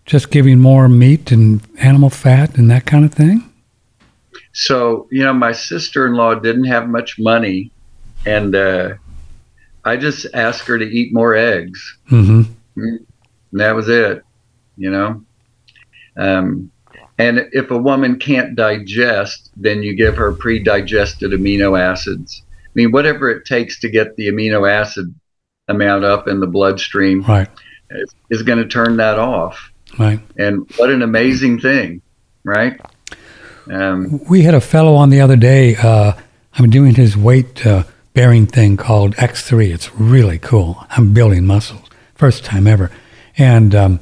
just 0.06 0.30
giving 0.30 0.60
more 0.60 0.88
meat 0.88 1.32
and 1.32 1.62
animal 1.80 2.10
fat 2.10 2.58
and 2.58 2.69
that 2.69 2.86
kind 2.86 3.04
of 3.04 3.13
thing? 3.13 3.43
So, 4.54 5.08
you 5.12 5.23
know, 5.23 5.34
my 5.34 5.52
sister 5.52 6.06
in 6.08 6.13
law 6.13 6.36
didn't 6.36 6.65
have 6.65 6.88
much 6.88 7.17
money, 7.19 7.71
and 8.26 8.56
uh, 8.56 8.93
I 9.86 9.97
just 9.97 10.26
asked 10.34 10.67
her 10.67 10.78
to 10.78 10.86
eat 10.86 11.13
more 11.13 11.36
eggs. 11.36 11.97
Mm-hmm. 12.12 12.41
And 12.82 13.06
that 13.54 13.76
was 13.76 13.88
it, 13.89 14.23
you 14.78 14.89
know. 14.91 15.23
Um, 16.17 16.71
and 17.19 17.47
if 17.51 17.71
a 17.71 17.77
woman 17.77 18.19
can't 18.19 18.56
digest, 18.56 19.49
then 19.56 19.82
you 19.84 19.95
give 19.95 20.15
her 20.17 20.32
pre-digested 20.34 21.32
amino 21.32 21.80
acids. 21.80 22.43
I 22.65 22.69
mean, 22.75 22.91
whatever 22.91 23.30
it 23.32 23.45
takes 23.45 23.80
to 23.80 23.89
get 23.89 24.15
the 24.17 24.27
amino 24.27 24.69
acid 24.69 25.13
amount 25.67 26.06
up 26.06 26.27
in 26.27 26.39
the 26.39 26.47
bloodstream 26.47 27.21
Right. 27.23 27.47
is, 27.89 28.13
is 28.30 28.43
going 28.43 28.60
to 28.60 28.67
turn 28.67 28.97
that 28.97 29.17
off. 29.17 29.71
Right. 29.97 30.19
And 30.38 30.69
what 30.77 30.89
an 30.91 31.01
amazing 31.01 31.60
thing, 31.60 32.01
right? 32.43 32.80
Um, 33.71 34.19
We 34.30 34.43
had 34.43 34.53
a 34.53 34.62
fellow 34.62 34.93
on 34.95 35.10
the 35.10 35.21
other 35.21 35.36
day. 35.36 35.75
Uh, 35.75 36.13
I'm 36.53 36.69
doing 36.69 36.95
his 36.95 37.17
weight 37.17 37.65
uh, 37.65 37.84
bearing 38.13 38.45
thing 38.45 38.77
called 38.77 39.15
X3. 39.15 39.73
It's 39.73 39.93
really 39.95 40.38
cool. 40.39 40.86
I'm 40.91 41.13
building 41.13 41.45
muscles, 41.45 41.88
first 42.15 42.45
time 42.45 42.67
ever. 42.67 42.91
And 43.38 43.73
um, 43.75 43.99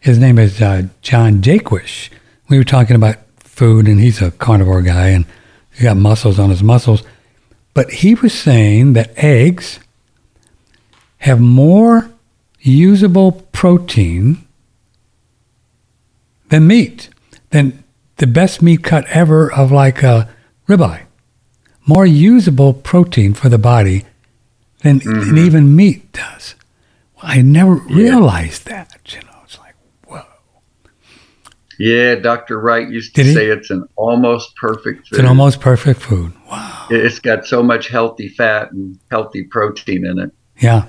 his 0.00 0.18
name 0.18 0.38
is 0.38 0.60
uh, 0.60 0.84
John 1.02 1.42
Jaquish. 1.42 2.10
We 2.48 2.58
were 2.58 2.64
talking 2.64 2.96
about 2.96 3.16
food, 3.38 3.86
and 3.86 4.00
he's 4.00 4.20
a 4.20 4.30
carnivore 4.32 4.82
guy, 4.82 5.08
and 5.08 5.26
he 5.72 5.84
got 5.84 5.96
muscles 5.96 6.38
on 6.38 6.50
his 6.50 6.62
muscles. 6.62 7.02
But 7.74 7.90
he 7.90 8.14
was 8.14 8.32
saying 8.32 8.94
that 8.94 9.12
eggs 9.16 9.78
have 11.18 11.40
more 11.40 12.10
usable 12.60 13.32
protein 13.52 14.46
than 16.48 16.66
meat, 16.66 17.10
than 17.50 17.84
the 18.16 18.26
best 18.26 18.60
meat 18.62 18.82
cut 18.82 19.06
ever 19.08 19.52
of 19.52 19.70
like 19.70 20.02
a 20.02 20.28
ribeye. 20.68 21.04
More 21.86 22.06
usable 22.06 22.72
protein 22.72 23.34
for 23.34 23.48
the 23.48 23.58
body 23.58 24.04
than, 24.82 24.98
than 24.98 25.38
even 25.38 25.76
meat 25.76 26.12
does. 26.12 26.54
I 27.22 27.42
never 27.42 27.74
realized 27.74 28.66
that. 28.66 28.98
You 29.06 29.20
know, 29.20 29.26
it's 29.26 29.26
like, 29.26 29.28
whoa. 29.28 29.29
Yeah, 31.80 32.14
Dr. 32.14 32.60
Wright 32.60 32.86
used 32.86 33.14
to 33.16 33.24
say 33.24 33.46
it's 33.46 33.70
an 33.70 33.88
almost 33.96 34.54
perfect 34.56 35.08
food. 35.08 35.12
It's 35.12 35.18
an 35.18 35.24
almost 35.24 35.60
perfect 35.60 35.98
food. 36.00 36.32
Wow. 36.50 36.88
it's 36.90 37.18
got 37.18 37.46
so 37.46 37.62
much 37.62 37.88
healthy 37.88 38.28
fat 38.28 38.70
and 38.70 38.98
healthy 39.10 39.44
protein 39.44 40.04
in 40.04 40.18
it. 40.18 40.30
Yeah. 40.58 40.88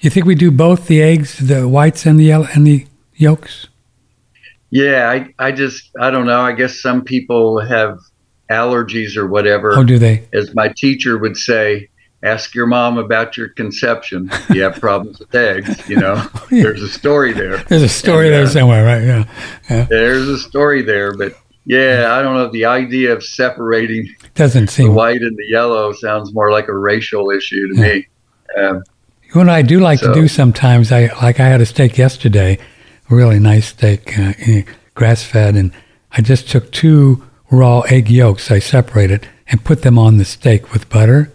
You 0.00 0.08
think 0.08 0.24
we 0.24 0.36
do 0.36 0.50
both 0.50 0.86
the 0.86 1.02
eggs, 1.02 1.38
the 1.38 1.68
whites 1.68 2.06
and 2.06 2.18
the 2.18 2.24
yellow 2.24 2.48
and 2.54 2.66
the 2.66 2.86
yolks? 3.14 3.68
Yeah, 4.70 5.10
I, 5.10 5.34
I 5.38 5.52
just, 5.52 5.90
I 6.00 6.10
don't 6.10 6.24
know. 6.24 6.40
I 6.40 6.52
guess 6.52 6.80
some 6.80 7.04
people 7.04 7.60
have 7.60 7.98
allergies 8.50 9.18
or 9.18 9.26
whatever. 9.26 9.76
Or 9.76 9.84
do 9.84 9.98
they? 9.98 10.26
As 10.32 10.54
my 10.54 10.72
teacher 10.74 11.18
would 11.18 11.36
say, 11.36 11.90
ask 12.22 12.54
your 12.54 12.66
mom 12.66 12.98
about 12.98 13.36
your 13.36 13.48
conception. 13.50 14.30
You 14.50 14.62
have 14.62 14.80
problems 14.80 15.20
with 15.20 15.34
eggs, 15.34 15.88
you 15.88 15.96
know. 15.96 16.16
There's 16.50 16.82
a 16.82 16.88
story 16.88 17.32
there. 17.32 17.58
There's 17.58 17.82
a 17.82 17.88
story 17.88 18.26
And, 18.26 18.34
there 18.34 18.42
uh, 18.44 18.48
somewhere, 18.48 18.84
right? 18.84 19.02
Yeah. 19.04 19.24
Yeah. 19.70 19.84
There's 19.84 20.28
a 20.28 20.38
story 20.38 20.82
there, 20.82 21.16
but 21.16 21.34
yeah, 21.64 22.08
I 22.12 22.22
don't 22.22 22.34
know. 22.34 22.50
The 22.50 22.64
idea 22.64 23.12
of 23.12 23.22
separating 23.22 24.08
Doesn't 24.34 24.68
seem 24.68 24.86
the 24.88 24.92
white 24.92 25.22
and 25.22 25.36
the 25.36 25.46
yellow 25.48 25.92
sounds 25.92 26.32
more 26.34 26.50
like 26.50 26.68
a 26.68 26.76
racial 26.76 27.30
issue 27.30 27.68
to 27.68 27.74
Yeah. 27.76 27.92
me. 27.94 28.08
Um, 28.56 28.82
What 29.34 29.48
I 29.48 29.62
do 29.62 29.78
like 29.78 30.00
to 30.00 30.12
do 30.14 30.26
sometimes, 30.26 30.90
I 30.90 31.10
like 31.22 31.38
I 31.38 31.46
had 31.46 31.60
a 31.60 31.66
steak 31.66 31.98
yesterday, 31.98 32.58
a 33.10 33.14
really 33.14 33.38
nice 33.38 33.66
steak, 33.68 34.18
uh, 34.18 34.32
grass 34.94 35.22
fed, 35.22 35.54
and 35.54 35.70
I 36.12 36.22
just 36.22 36.48
took 36.48 36.72
two 36.72 37.22
raw 37.50 37.80
egg 37.82 38.10
yolks, 38.10 38.50
I 38.50 38.58
separated 38.58 39.28
and 39.46 39.62
put 39.62 39.82
them 39.82 39.98
on 39.98 40.16
the 40.18 40.24
steak 40.24 40.72
with 40.72 40.88
butter. 40.88 41.30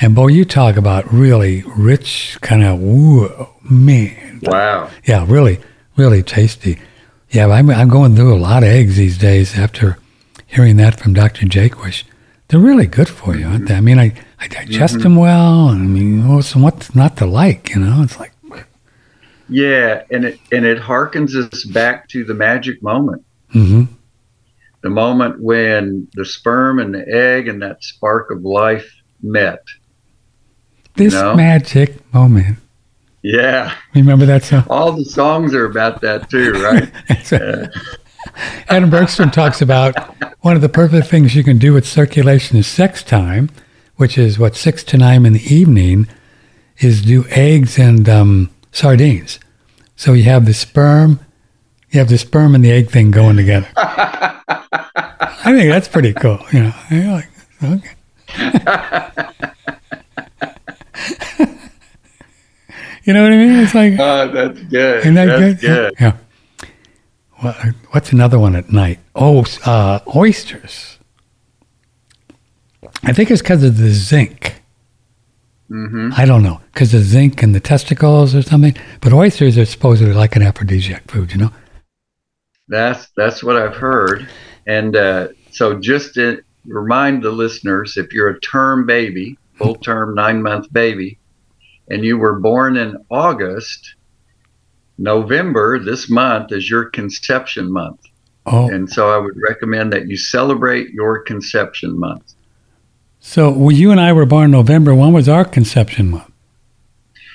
And 0.00 0.14
boy, 0.14 0.28
you 0.28 0.44
talk 0.44 0.76
about 0.76 1.10
really 1.12 1.64
rich, 1.76 2.38
kind 2.42 2.62
of 2.62 2.78
whoa, 2.80 3.50
man. 3.62 4.40
wow. 4.42 4.90
Yeah, 5.04 5.24
really, 5.26 5.58
really 5.96 6.22
tasty. 6.22 6.78
Yeah, 7.30 7.46
I'm, 7.48 7.70
I'm 7.70 7.88
going 7.88 8.14
through 8.14 8.34
a 8.34 8.38
lot 8.38 8.62
of 8.62 8.68
eggs 8.68 8.96
these 8.96 9.16
days 9.18 9.58
after 9.58 9.98
hearing 10.46 10.76
that 10.76 11.00
from 11.00 11.14
Dr. 11.14 11.46
Jaquish. 11.46 12.04
They're 12.48 12.60
really 12.60 12.86
good 12.86 13.08
for 13.08 13.34
you, 13.36 13.46
aren't 13.46 13.68
they? 13.68 13.74
I 13.74 13.80
mean, 13.80 13.98
I, 13.98 14.12
I 14.38 14.46
digest 14.48 15.00
them 15.00 15.16
well. 15.16 15.70
and 15.70 15.82
I 15.82 15.86
mean, 15.86 16.28
what's, 16.28 16.54
what's 16.54 16.94
not 16.94 17.16
to 17.16 17.26
like, 17.26 17.70
you 17.70 17.80
know? 17.80 18.02
It's 18.02 18.18
like, 18.20 18.32
Yeah, 19.48 20.02
and 20.10 20.24
it 20.24 20.40
and 20.52 20.64
it 20.64 20.78
harkens 20.78 21.34
us 21.34 21.64
back 21.64 22.08
to 22.08 22.24
the 22.24 22.34
magic 22.34 22.82
moment. 22.82 23.24
hmm 23.50 23.84
the 24.82 24.90
moment 24.90 25.40
when 25.40 26.06
the 26.14 26.24
sperm 26.24 26.78
and 26.78 26.94
the 26.94 27.04
egg 27.08 27.48
and 27.48 27.60
that 27.62 27.82
spark 27.82 28.30
of 28.30 28.44
life 28.44 28.88
met. 29.20 29.58
This 30.96 31.14
know? 31.14 31.34
magic 31.34 32.12
moment. 32.12 32.58
Yeah, 33.22 33.74
Remember 33.94 34.24
that 34.26 34.44
song? 34.44 34.64
all 34.70 34.92
the 34.92 35.04
songs 35.04 35.52
are 35.54 35.64
about 35.64 36.00
that 36.02 36.30
too, 36.30 36.52
right? 36.52 36.90
Uh, 37.32 37.66
Adam 38.68 38.90
Bergstrom 38.90 39.30
talks 39.30 39.60
about 39.62 39.96
one 40.44 40.54
of 40.56 40.62
the 40.62 40.68
perfect 40.68 41.06
things 41.08 41.34
you 41.34 41.42
can 41.44 41.58
do 41.58 41.72
with 41.72 41.86
circulation 41.86 42.56
is 42.56 42.66
sex 42.66 43.02
time, 43.02 43.50
which 43.96 44.16
is 44.18 44.38
what 44.38 44.54
six 44.56 44.84
to 44.84 44.96
nine 44.96 45.24
in 45.26 45.32
the 45.32 45.54
evening, 45.54 46.06
is 46.78 47.02
do 47.02 47.24
eggs 47.30 47.78
and 47.78 48.08
um, 48.08 48.50
sardines. 48.72 49.38
So 49.96 50.12
you 50.12 50.24
have 50.24 50.44
the 50.44 50.54
sperm, 50.54 51.20
you 51.90 51.98
have 52.00 52.08
the 52.08 52.18
sperm 52.18 52.54
and 52.54 52.64
the 52.64 52.70
egg 52.72 52.90
thing 52.90 53.10
going 53.10 53.36
together. 53.36 53.68
I 53.76 55.52
think 55.52 55.70
that's 55.70 55.88
pretty 55.88 56.12
cool. 56.12 56.38
You 56.52 56.64
know, 56.64 56.74
You're 56.90 57.12
like 57.12 57.28
okay. 57.62 59.52
You 63.06 63.12
know 63.12 63.22
what 63.22 63.32
I 63.32 63.36
mean? 63.36 63.52
It's 63.60 63.74
like 63.74 63.94
oh, 63.98 64.28
that's 64.32 64.60
good. 64.64 64.98
Isn't 65.00 65.14
that 65.14 65.26
that's 65.26 65.60
good? 65.60 65.60
good. 65.60 65.94
Yeah. 66.00 66.16
What, 67.38 67.56
what's 67.90 68.12
another 68.12 68.38
one 68.38 68.56
at 68.56 68.72
night? 68.72 68.98
Oh, 69.14 69.44
uh, 69.64 70.00
oysters. 70.14 70.98
I 73.02 73.12
think 73.12 73.30
it's 73.30 73.42
because 73.42 73.62
of 73.62 73.76
the 73.76 73.90
zinc. 73.90 74.62
hmm 75.68 76.10
I 76.16 76.24
don't 76.24 76.42
know, 76.42 76.60
because 76.72 76.92
the 76.92 77.00
zinc 77.00 77.42
in 77.42 77.52
the 77.52 77.60
testicles 77.60 78.34
or 78.34 78.42
something. 78.42 78.74
But 79.00 79.12
oysters 79.12 79.58
are 79.58 79.66
supposedly 79.66 80.14
like 80.14 80.34
an 80.34 80.42
aphrodisiac 80.42 81.10
food, 81.10 81.32
you 81.32 81.38
know? 81.38 81.52
That's 82.68 83.08
that's 83.16 83.44
what 83.44 83.56
I've 83.56 83.76
heard. 83.76 84.28
And 84.66 84.96
uh, 84.96 85.28
so, 85.50 85.78
just 85.78 86.14
to 86.14 86.42
remind 86.66 87.22
the 87.22 87.30
listeners, 87.30 87.96
if 87.96 88.12
you're 88.12 88.30
a 88.30 88.40
term 88.40 88.86
baby, 88.86 89.38
full 89.54 89.76
term 89.76 90.14
nine 90.14 90.42
month 90.42 90.72
baby, 90.72 91.18
and 91.88 92.04
you 92.04 92.18
were 92.18 92.38
born 92.40 92.76
in 92.76 92.96
August, 93.10 93.94
November 94.98 95.78
this 95.78 96.08
month 96.10 96.52
is 96.52 96.68
your 96.70 96.86
conception 96.86 97.70
month. 97.72 98.00
Oh, 98.46 98.68
And 98.68 98.88
so 98.90 99.10
I 99.10 99.18
would 99.18 99.34
recommend 99.36 99.92
that 99.92 100.06
you 100.06 100.16
celebrate 100.16 100.90
your 100.90 101.22
conception 101.22 101.98
month. 101.98 102.34
so 103.18 103.50
well, 103.50 103.72
you 103.72 103.90
and 103.90 104.00
I 104.00 104.12
were 104.12 104.26
born 104.26 104.46
in 104.46 104.50
November. 104.52 104.94
When 104.94 105.12
was 105.12 105.28
our 105.28 105.44
conception 105.44 106.10
month? 106.10 106.30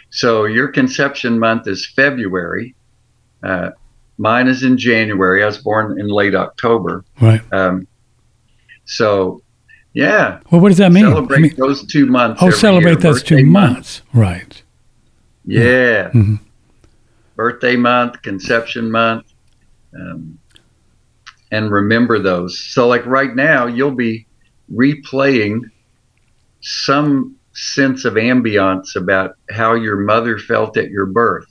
So 0.09 0.45
your 0.45 0.69
conception 0.69 1.37
month 1.39 1.67
is 1.67 1.85
February. 1.85 2.75
Uh, 3.43 3.71
mine 4.17 4.47
is 4.47 4.63
in 4.63 4.77
January. 4.77 5.43
I 5.43 5.47
was 5.47 5.57
born 5.57 5.99
in 5.99 6.07
late 6.07 6.35
October. 6.35 7.03
Right. 7.19 7.41
Um, 7.53 7.87
so, 8.85 9.41
yeah, 9.93 10.39
Well, 10.51 10.61
what 10.61 10.69
does 10.69 10.77
that 10.77 10.91
mean? 10.91 11.05
celebrate 11.05 11.37
I 11.37 11.41
mean, 11.41 11.55
those 11.57 11.85
two 11.85 12.05
months. 12.05 12.41
oh, 12.43 12.49
celebrate 12.49 12.91
year. 12.93 13.01
those 13.01 13.21
two 13.23 13.35
Birthday 13.35 13.43
month. 13.49 13.73
months. 13.75 14.01
Right. 14.13 14.63
Yeah. 15.45 16.09
Mhm. 16.11 16.39
Birthday 17.35 17.75
month, 17.75 18.21
conception 18.21 18.91
month. 18.91 19.25
Um, 19.99 20.37
and 21.51 21.69
remember 21.71 22.19
those. 22.19 22.59
So, 22.59 22.87
like 22.87 23.05
right 23.05 23.35
now, 23.35 23.67
you'll 23.67 23.91
be 23.95 24.25
replaying 24.73 25.61
some 26.61 27.35
sense 27.53 28.05
of 28.05 28.13
ambiance 28.13 28.95
about 28.95 29.35
how 29.49 29.73
your 29.73 29.97
mother 29.97 30.37
felt 30.37 30.77
at 30.77 30.89
your 30.89 31.05
birth. 31.07 31.47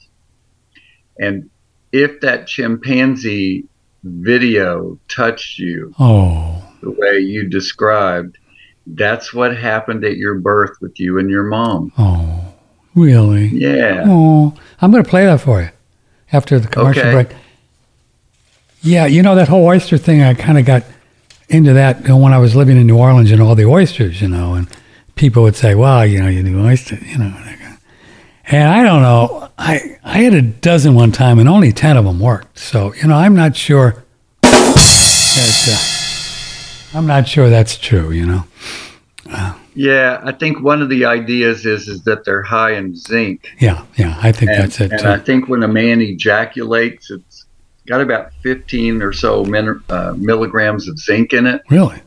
And 1.19 1.51
if 1.93 2.21
that 2.23 2.47
chimpanzee 2.47 3.65
video 4.05 4.99
touched 5.09 5.59
you 5.59 5.93
Oh, 5.99 6.65
the 6.83 6.91
way 6.91 7.19
you 7.19 7.49
described, 7.49 8.39
that's 8.87 9.33
what 9.35 9.57
happened 9.57 10.05
at 10.05 10.17
your 10.17 10.37
birth 10.37 10.77
with 10.81 10.99
you 10.99 11.19
and 11.19 11.29
your 11.31 11.45
mom. 11.45 11.93
oh, 11.99 12.55
really? 12.95 13.49
Yeah. 13.49 14.05
Oh, 14.07 14.55
I'm 14.81 14.91
going 14.91 15.03
to 15.05 15.09
play 15.09 15.27
that 15.27 15.41
for 15.41 15.61
you 15.63 15.69
after 16.33 16.59
the 16.59 16.69
commercial 16.69 17.03
Okay. 17.03 17.13
break. 17.13 17.29
Yeah, 18.83 19.05
you 19.07 19.23
know 19.23 19.35
that 19.35 19.49
whole 19.49 19.67
oyster 19.67 19.99
thing. 19.99 20.23
I 20.23 20.33
kind 20.35 20.59
of 20.59 20.65
got 20.65 20.85
into 21.51 21.75
that 21.75 22.01
you 22.03 22.09
know, 22.09 22.17
when 22.17 22.33
I 22.33 22.39
was 22.39 22.57
living 22.57 22.79
in 22.79 22.87
New 22.87 22.97
Orleans 22.97 23.31
and 23.31 23.43
all 23.43 23.55
the 23.55 23.67
oysters, 23.67 24.23
you 24.23 24.29
know, 24.29 24.55
and 24.55 24.67
people 25.17 25.43
would 25.43 25.55
say, 25.57 25.75
"Well, 25.75 26.07
you 26.07 26.19
know, 26.23 26.29
you 26.29 26.43
do 26.43 26.65
oyster," 26.65 26.97
you 27.05 27.19
know. 27.19 27.27
and 27.27 27.35
I 27.37 27.77
And 28.47 28.69
I 28.69 28.83
don't 28.83 29.03
know. 29.03 29.49
I 29.59 29.99
I 30.03 30.19
had 30.23 30.33
a 30.33 30.41
dozen 30.41 30.95
one 30.95 31.13
time, 31.13 31.39
and 31.39 31.47
only 31.49 31.73
ten 31.73 31.99
of 31.99 32.07
them 32.07 32.21
worked. 32.21 32.59
So 32.59 32.95
you 32.95 33.07
know, 33.07 33.17
I'm 33.17 33.37
not 33.37 33.55
sure. 33.55 34.03
That, 34.43 35.69
uh, 35.69 35.90
I'm 36.95 37.07
not 37.07 37.29
sure 37.29 37.49
that's 37.51 37.77
true. 37.79 38.11
You 38.11 38.27
know. 38.27 38.45
Yeah, 39.75 40.21
I 40.25 40.33
think 40.33 40.61
one 40.61 40.83
of 40.83 40.89
the 40.89 41.05
ideas 41.05 41.65
is 41.65 41.87
is 41.89 42.03
that 42.03 42.25
they're 42.25 42.43
high 42.43 42.73
in 42.73 42.95
zinc. 42.97 43.49
Yeah, 43.61 43.85
yeah. 43.97 44.19
I 44.21 44.33
think 44.33 44.51
And, 44.51 44.63
that's 44.63 44.81
it 44.81 44.91
and 44.91 45.01
too. 45.01 45.09
I 45.09 45.19
think 45.19 45.49
when 45.49 45.63
a 45.63 45.69
man 45.69 46.01
ejaculates, 46.01 47.11
it's 47.13 47.47
got 47.87 48.01
about 48.01 48.33
15 48.43 49.01
or 49.03 49.13
so 49.13 49.45
min, 49.45 49.81
uh, 49.89 50.15
milligrams 50.19 50.89
of 50.89 50.99
zinc 50.99 51.33
in 51.33 51.47
it. 51.47 51.63
really. 51.71 52.01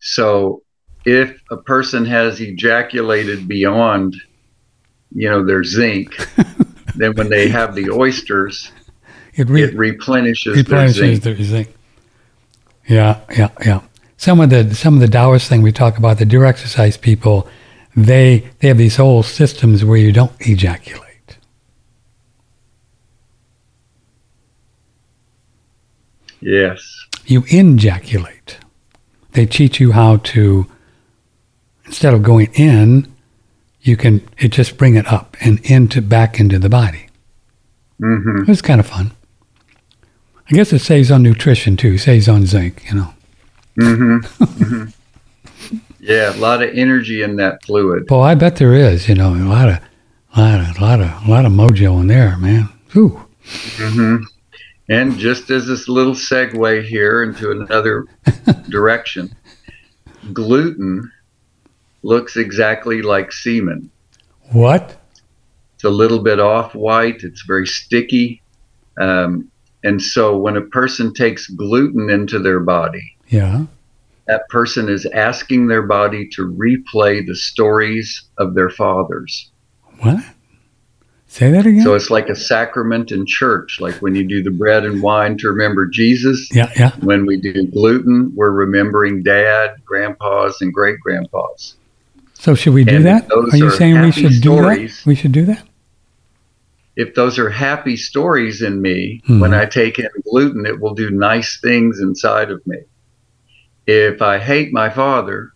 So 0.00 0.62
if 1.04 1.40
a 1.50 1.56
person 1.56 2.04
has 2.06 2.40
ejaculated 2.40 3.46
beyond, 3.48 4.16
you 5.12 5.28
know, 5.28 5.44
their 5.44 5.64
zinc, 5.64 6.16
then 6.94 7.14
when 7.14 7.28
they 7.28 7.48
have 7.48 7.74
the 7.74 7.90
oysters, 7.90 8.72
It, 9.34 9.48
re- 9.48 9.64
it 9.64 9.74
replenishes, 9.76 10.56
replenishes 10.56 11.20
their 11.20 11.34
zinc. 11.34 11.36
their 11.36 11.44
zinc. 11.44 11.74
Yeah, 12.88 13.20
yeah, 13.36 13.50
yeah. 13.64 13.82
Some 14.16 14.40
of 14.40 14.50
the 14.50 14.74
some 14.74 14.94
of 14.94 15.00
the 15.00 15.08
Taoist 15.08 15.48
thing 15.48 15.62
we 15.62 15.72
talk 15.72 15.98
about, 15.98 16.18
the 16.18 16.24
do 16.24 16.44
exercise 16.44 16.96
people, 16.96 17.46
they 17.94 18.48
they 18.58 18.68
have 18.68 18.78
these 18.78 18.96
whole 18.96 19.22
systems 19.22 19.84
where 19.84 19.98
you 19.98 20.10
don't 20.10 20.32
ejaculate. 20.40 21.38
Yes. 26.40 27.06
You 27.26 27.44
injaculate. 27.48 28.58
They 29.32 29.44
teach 29.44 29.78
you 29.80 29.92
how 29.92 30.16
to 30.16 30.66
instead 31.84 32.14
of 32.14 32.22
going 32.22 32.50
in, 32.54 33.12
you 33.82 33.96
can 33.96 34.26
it 34.38 34.48
just 34.48 34.78
bring 34.78 34.94
it 34.94 35.06
up 35.06 35.36
and 35.40 35.60
into 35.60 36.00
back 36.00 36.40
into 36.40 36.58
the 36.58 36.68
body. 36.68 37.08
Mm-hmm. 38.00 38.50
It's 38.50 38.62
kind 38.62 38.80
of 38.80 38.86
fun. 38.86 39.12
I 40.50 40.54
guess 40.54 40.72
it 40.72 40.78
saves 40.80 41.10
on 41.10 41.22
nutrition 41.22 41.76
too, 41.76 41.98
saves 41.98 42.28
on 42.28 42.46
zinc, 42.46 42.84
you 42.88 42.96
know. 42.96 43.14
hmm 43.76 44.18
hmm 44.44 44.84
Yeah, 46.00 46.34
a 46.34 46.38
lot 46.38 46.62
of 46.62 46.70
energy 46.74 47.22
in 47.22 47.36
that 47.36 47.62
fluid. 47.64 48.08
Well, 48.10 48.22
I 48.22 48.34
bet 48.34 48.56
there 48.56 48.74
is. 48.74 49.08
You 49.08 49.14
know, 49.14 49.34
a 49.34 49.44
lot 49.44 49.68
of, 49.68 49.78
lot 50.36 50.60
of, 50.60 50.80
lot 50.80 51.00
of, 51.00 51.28
lot 51.28 51.44
of 51.44 51.52
mojo 51.52 52.00
in 52.00 52.06
there, 52.06 52.36
man. 52.38 52.68
Ooh. 52.96 53.22
Mm-hmm. 53.44 54.24
And 54.88 55.18
just 55.18 55.50
as 55.50 55.66
this 55.66 55.86
little 55.86 56.14
segue 56.14 56.84
here 56.84 57.22
into 57.22 57.50
another 57.50 58.06
direction, 58.70 59.34
gluten 60.32 61.12
looks 62.02 62.36
exactly 62.36 63.02
like 63.02 63.32
semen. 63.32 63.90
What? 64.50 64.96
It's 65.74 65.84
a 65.84 65.90
little 65.90 66.20
bit 66.20 66.40
off 66.40 66.74
white, 66.74 67.22
it's 67.22 67.42
very 67.42 67.66
sticky. 67.66 68.40
Um, 68.98 69.50
and 69.88 70.02
so 70.02 70.36
when 70.36 70.56
a 70.56 70.60
person 70.62 71.12
takes 71.14 71.48
gluten 71.48 72.10
into 72.10 72.38
their 72.38 72.60
body, 72.60 73.16
Yeah. 73.28 73.64
that 74.26 74.42
person 74.50 74.88
is 74.88 75.06
asking 75.06 75.68
their 75.68 75.82
body 75.82 76.28
to 76.34 76.42
replay 76.46 77.26
the 77.26 77.34
stories 77.34 78.22
of 78.38 78.54
their 78.54 78.70
fathers. 78.70 79.50
What? 80.00 80.22
Say 81.30 81.50
that 81.50 81.66
again. 81.66 81.82
So 81.82 81.94
it's 81.94 82.10
like 82.10 82.28
a 82.30 82.34
sacrament 82.34 83.12
in 83.12 83.26
church, 83.26 83.78
like 83.80 83.96
when 83.96 84.14
you 84.14 84.24
do 84.24 84.42
the 84.42 84.50
bread 84.50 84.84
and 84.84 85.02
wine 85.02 85.36
to 85.38 85.48
remember 85.50 85.86
Jesus. 85.86 86.48
yeah, 86.54 86.70
yeah. 86.76 86.92
When 87.00 87.26
we 87.26 87.36
do 87.38 87.66
gluten, 87.66 88.32
we're 88.34 88.50
remembering 88.50 89.22
dad, 89.22 89.76
grandpas, 89.84 90.60
and 90.62 90.72
great 90.72 90.98
grandpas. 91.00 91.74
So 92.32 92.54
should 92.54 92.72
we 92.72 92.84
do 92.84 92.96
And 92.96 93.04
that? 93.04 93.30
Are 93.30 93.56
you 93.56 93.66
are 93.66 93.70
saying 93.70 94.00
we 94.00 94.12
should 94.12 94.30
do 94.40 94.56
stories. 94.56 94.98
that? 95.00 95.06
We 95.06 95.14
should 95.16 95.32
do 95.32 95.44
that. 95.46 95.67
If 96.98 97.14
those 97.14 97.38
are 97.38 97.48
happy 97.48 97.96
stories 97.96 98.60
in 98.60 98.82
me, 98.82 99.22
Mhm. 99.28 99.38
when 99.38 99.54
I 99.54 99.66
take 99.66 100.00
in 100.00 100.08
gluten, 100.24 100.66
it 100.66 100.80
will 100.80 100.94
do 100.94 101.10
nice 101.10 101.60
things 101.60 102.00
inside 102.00 102.50
of 102.50 102.66
me. 102.66 102.78
If 103.86 104.20
I 104.20 104.38
hate 104.38 104.72
my 104.72 104.90
father 104.90 105.52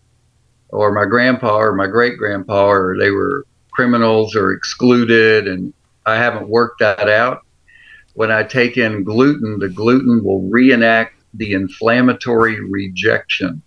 or 0.69 0.93
my 0.93 1.03
grandpa 1.03 1.57
or 1.57 1.75
my 1.75 1.87
great 1.87 2.17
grandpa 2.17 2.67
or 2.69 2.97
they 2.97 3.11
were 3.11 3.45
criminals 3.71 4.37
or 4.37 4.53
excluded 4.53 5.45
and 5.49 5.73
I 6.05 6.15
haven't 6.15 6.47
worked 6.47 6.79
that 6.79 7.09
out, 7.09 7.41
when 8.13 8.31
I 8.31 8.43
take 8.43 8.77
in 8.77 9.03
gluten, 9.03 9.59
the 9.59 9.67
gluten 9.67 10.23
will 10.23 10.47
reenact 10.49 11.15
the 11.33 11.51
inflammatory 11.51 12.61
rejection 12.61 13.61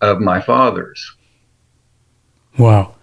of 0.00 0.20
my 0.20 0.40
fathers. 0.40 1.16
Wow. 2.56 2.94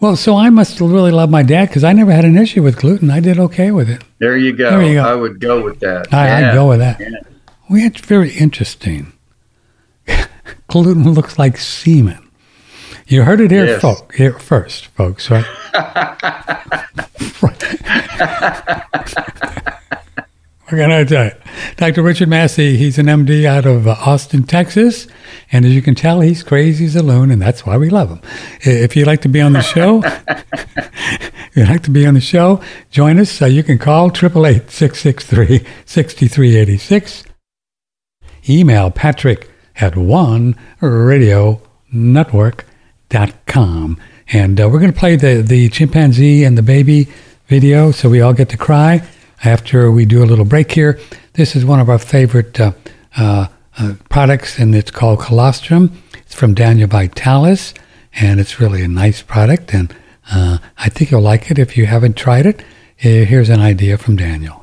Well, 0.00 0.16
so 0.16 0.36
I 0.36 0.48
must 0.50 0.80
really 0.80 1.10
love 1.10 1.28
my 1.30 1.42
dad 1.42 1.68
because 1.68 1.84
I 1.84 1.92
never 1.92 2.10
had 2.12 2.24
an 2.24 2.38
issue 2.38 2.62
with 2.62 2.76
gluten. 2.78 3.10
I 3.10 3.20
did 3.20 3.38
okay 3.38 3.70
with 3.70 3.90
it. 3.90 4.02
There 4.18 4.36
you 4.36 4.52
go. 4.54 4.70
There 4.70 4.82
you 4.82 4.94
go. 4.94 5.02
I 5.04 5.14
would 5.14 5.40
go 5.40 5.62
with 5.62 5.80
that. 5.80 6.12
I, 6.12 6.26
Yeah. 6.40 6.50
I'd 6.50 6.54
go 6.54 6.68
with 6.68 6.78
that. 6.78 7.00
Yeah. 7.00 7.08
Well, 7.68 7.84
it's 7.84 8.00
very 8.00 8.30
interesting. 8.32 9.12
gluten 10.68 11.12
looks 11.12 11.38
like 11.38 11.58
semen. 11.58 12.26
You 13.06 13.24
heard 13.24 13.40
it 13.40 13.50
here, 13.50 13.66
Yes. 13.66 13.80
folk, 13.82 14.14
here 14.14 14.38
first, 14.38 14.86
folks, 14.86 15.30
right? 15.30 15.44
What 20.68 20.78
can 20.78 20.92
I 20.92 21.02
tell 21.02 21.24
you? 21.24 21.32
Dr. 21.76 22.02
Richard 22.02 22.28
Massey, 22.28 22.76
he's 22.76 22.96
an 22.98 23.06
MD 23.06 23.44
out 23.44 23.66
of 23.66 23.88
uh, 23.88 23.96
Austin, 23.98 24.44
Texas. 24.44 25.08
And 25.52 25.64
as 25.64 25.74
you 25.74 25.82
can 25.82 25.94
tell, 25.94 26.20
he's 26.20 26.42
crazy 26.42 26.84
as 26.84 26.96
a 26.96 27.02
loon, 27.02 27.30
and 27.30 27.42
that's 27.42 27.66
why 27.66 27.76
we 27.76 27.90
love 27.90 28.10
him. 28.10 28.20
If 28.62 28.94
you'd 28.94 29.06
like 29.06 29.22
to 29.22 29.28
be 29.28 29.40
on 29.40 29.52
the 29.52 29.62
show, 29.62 30.02
if 30.24 31.56
you'd 31.56 31.68
like 31.68 31.82
to 31.84 31.90
be 31.90 32.06
on 32.06 32.14
the 32.14 32.20
show, 32.20 32.62
join 32.90 33.18
us. 33.18 33.42
Uh, 33.42 33.46
you 33.46 33.64
can 33.64 33.78
call 33.78 34.06
888 34.06 34.70
663 34.70 35.66
6386. 35.84 37.24
Email 38.48 38.90
patrick 38.90 39.50
at 39.76 39.96
one 39.96 40.56
radio 40.80 41.60
network.com. 41.92 43.98
And 44.32 44.60
uh, 44.60 44.68
we're 44.68 44.78
going 44.78 44.92
to 44.92 44.98
play 44.98 45.16
the, 45.16 45.42
the 45.42 45.68
chimpanzee 45.70 46.44
and 46.44 46.56
the 46.56 46.62
baby 46.62 47.08
video 47.48 47.90
so 47.90 48.08
we 48.08 48.20
all 48.20 48.32
get 48.32 48.48
to 48.50 48.56
cry 48.56 49.02
after 49.42 49.90
we 49.90 50.04
do 50.04 50.22
a 50.22 50.26
little 50.26 50.44
break 50.44 50.70
here. 50.70 51.00
This 51.32 51.56
is 51.56 51.64
one 51.64 51.80
of 51.80 51.88
our 51.88 51.98
favorite 51.98 52.60
uh, 52.60 52.72
uh, 53.16 53.48
uh, 53.78 53.94
products, 54.08 54.58
and 54.58 54.74
it's 54.74 54.90
called 54.90 55.20
Colostrum. 55.20 56.02
It's 56.18 56.34
from 56.34 56.54
Daniel 56.54 56.88
Vitalis, 56.88 57.74
and 58.14 58.40
it's 58.40 58.60
really 58.60 58.82
a 58.82 58.88
nice 58.88 59.22
product, 59.22 59.74
and 59.74 59.94
uh, 60.32 60.58
I 60.78 60.88
think 60.88 61.10
you'll 61.10 61.20
like 61.22 61.50
it 61.50 61.58
if 61.58 61.76
you 61.76 61.86
haven't 61.86 62.16
tried 62.16 62.46
it. 62.46 62.62
Here's 63.02 63.48
an 63.48 63.60
idea 63.60 63.96
from 63.96 64.16
Daniel. 64.16 64.62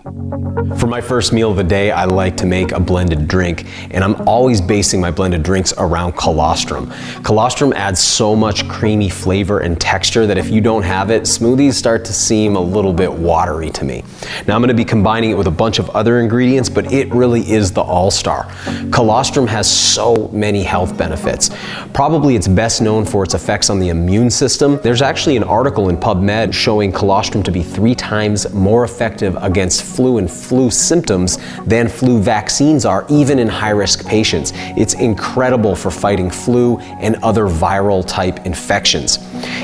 For 0.78 0.86
my 0.86 1.02
first 1.02 1.34
meal 1.34 1.50
of 1.50 1.58
the 1.58 1.64
day, 1.64 1.90
I 1.90 2.06
like 2.06 2.38
to 2.38 2.46
make 2.46 2.72
a 2.72 2.80
blended 2.80 3.28
drink, 3.28 3.66
and 3.90 4.04
I'm 4.04 4.28
always 4.28 4.62
basing 4.62 5.02
my 5.02 5.10
blended 5.10 5.42
drinks 5.42 5.74
around 5.80 6.12
colostrum. 6.12 6.94
Colostrum 7.24 7.74
adds 7.74 8.00
so 8.00 8.36
much 8.36 8.68
creamy 8.70 9.10
flavor 9.10 9.62
and 9.62 9.82
texture 9.82 10.28
that 10.28 10.38
if 10.38 10.52
you 10.52 10.62
don't 10.62 10.84
have 10.84 11.10
it, 11.10 11.24
smoothies 11.24 11.74
start 11.74 12.06
to 12.06 12.14
seem 12.14 12.56
a 12.56 12.60
little 12.60 12.94
bit 12.94 13.12
watery 13.12 13.72
to 13.72 13.84
me. 13.84 14.04
Now 14.48 14.54
I'm 14.54 14.62
going 14.62 14.68
to 14.68 14.76
be 14.76 14.86
combining 14.86 15.32
it 15.32 15.36
with 15.36 15.48
a 15.48 15.52
bunch 15.52 15.80
of 15.80 15.90
other 15.92 16.20
ingredients, 16.20 16.70
but 16.70 16.94
it 16.94 17.12
really 17.12 17.42
is 17.52 17.72
the 17.72 17.82
all-star. 17.82 18.48
Colostrum 18.92 19.48
has 19.48 19.68
so 19.68 20.28
many 20.28 20.62
health 20.62 20.96
benefits. 20.96 21.50
Probably 21.92 22.36
it's 22.36 22.48
best 22.48 22.84
known 22.84 23.04
for 23.04 23.24
its 23.24 23.34
effects 23.34 23.72
on 23.72 23.80
the 23.80 23.90
immune 23.90 24.30
system. 24.30 24.80
There's 24.84 25.02
actually 25.02 25.38
an 25.38 25.44
article 25.44 25.90
in 25.90 25.98
PubMed 25.98 26.54
showing 26.54 26.92
colostrum 26.92 27.42
to 27.42 27.52
be 27.52 27.64
three 27.64 27.96
times 27.96 28.27
times 28.28 28.52
more 28.54 28.84
effective 28.84 29.38
against 29.42 29.84
flu 29.84 30.18
and 30.18 30.30
flu 30.30 30.70
symptoms 30.70 31.38
than 31.66 31.88
flu 31.88 32.20
vaccines 32.22 32.86
are, 32.86 33.06
even 33.10 33.40
in 33.40 33.48
high 33.48 33.70
risk 33.70 34.06
patients. 34.06 34.52
It's 34.76 34.96
incredible 34.96 35.76
for 35.76 35.92
fighting 35.92 36.30
flu 36.30 36.78
and 37.00 37.16
other 37.24 37.46
viral 37.46 38.06
type 38.06 38.46
infections. 38.46 39.20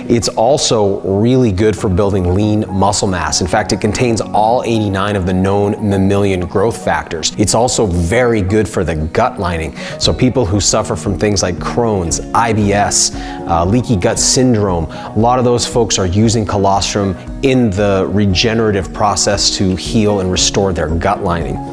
It's 0.10 0.30
also 0.30 1.02
really 1.02 1.52
good 1.52 1.78
for 1.78 1.90
building 1.90 2.34
lean 2.34 2.66
muscle 2.70 3.08
mass. 3.08 3.42
In 3.42 3.48
fact, 3.48 3.74
it 3.74 3.82
contains 3.82 4.22
all 4.22 4.64
89 4.64 5.16
of 5.16 5.26
the 5.26 5.34
known 5.34 5.72
mammalian 5.90 6.48
growth 6.48 6.84
factors. 6.84 7.34
It's 7.38 7.54
also 7.54 7.86
very 7.86 8.42
good 8.42 8.68
for 8.68 8.84
the 8.86 8.96
gut 8.96 9.40
lining. 9.40 9.76
So, 10.00 10.14
people 10.14 10.46
who 10.46 10.60
suffer 10.60 10.96
from 10.96 11.18
things 11.18 11.44
like 11.44 11.56
Crohn's, 11.56 12.20
IBS, 12.20 13.14
uh, 13.48 13.66
leaky 13.66 13.98
gut 13.98 14.20
syndrome, 14.20 14.86
a 14.86 15.14
lot 15.18 15.40
of 15.40 15.46
those 15.46 15.66
folks 15.66 16.00
are 16.00 16.06
using 16.06 16.46
colostrum 16.46 17.16
in 17.44 17.70
the 17.70 18.08
regenerative 18.10 18.92
process 18.94 19.56
to 19.58 19.76
heal 19.76 20.22
and 20.22 20.32
restore 20.32 20.74
their 20.74 20.88
gut 20.88 21.24
lining. 21.24 21.73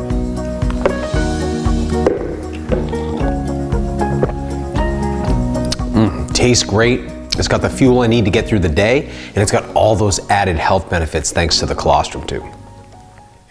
Tastes 6.41 6.63
great. 6.63 7.01
It's 7.37 7.47
got 7.47 7.61
the 7.61 7.69
fuel 7.69 7.99
I 7.99 8.07
need 8.07 8.25
to 8.25 8.31
get 8.31 8.47
through 8.47 8.61
the 8.61 8.67
day, 8.67 9.05
and 9.27 9.37
it's 9.37 9.51
got 9.51 9.63
all 9.75 9.95
those 9.95 10.19
added 10.31 10.55
health 10.55 10.89
benefits 10.89 11.31
thanks 11.31 11.59
to 11.59 11.67
the 11.67 11.75
colostrum 11.75 12.25
too. 12.25 12.43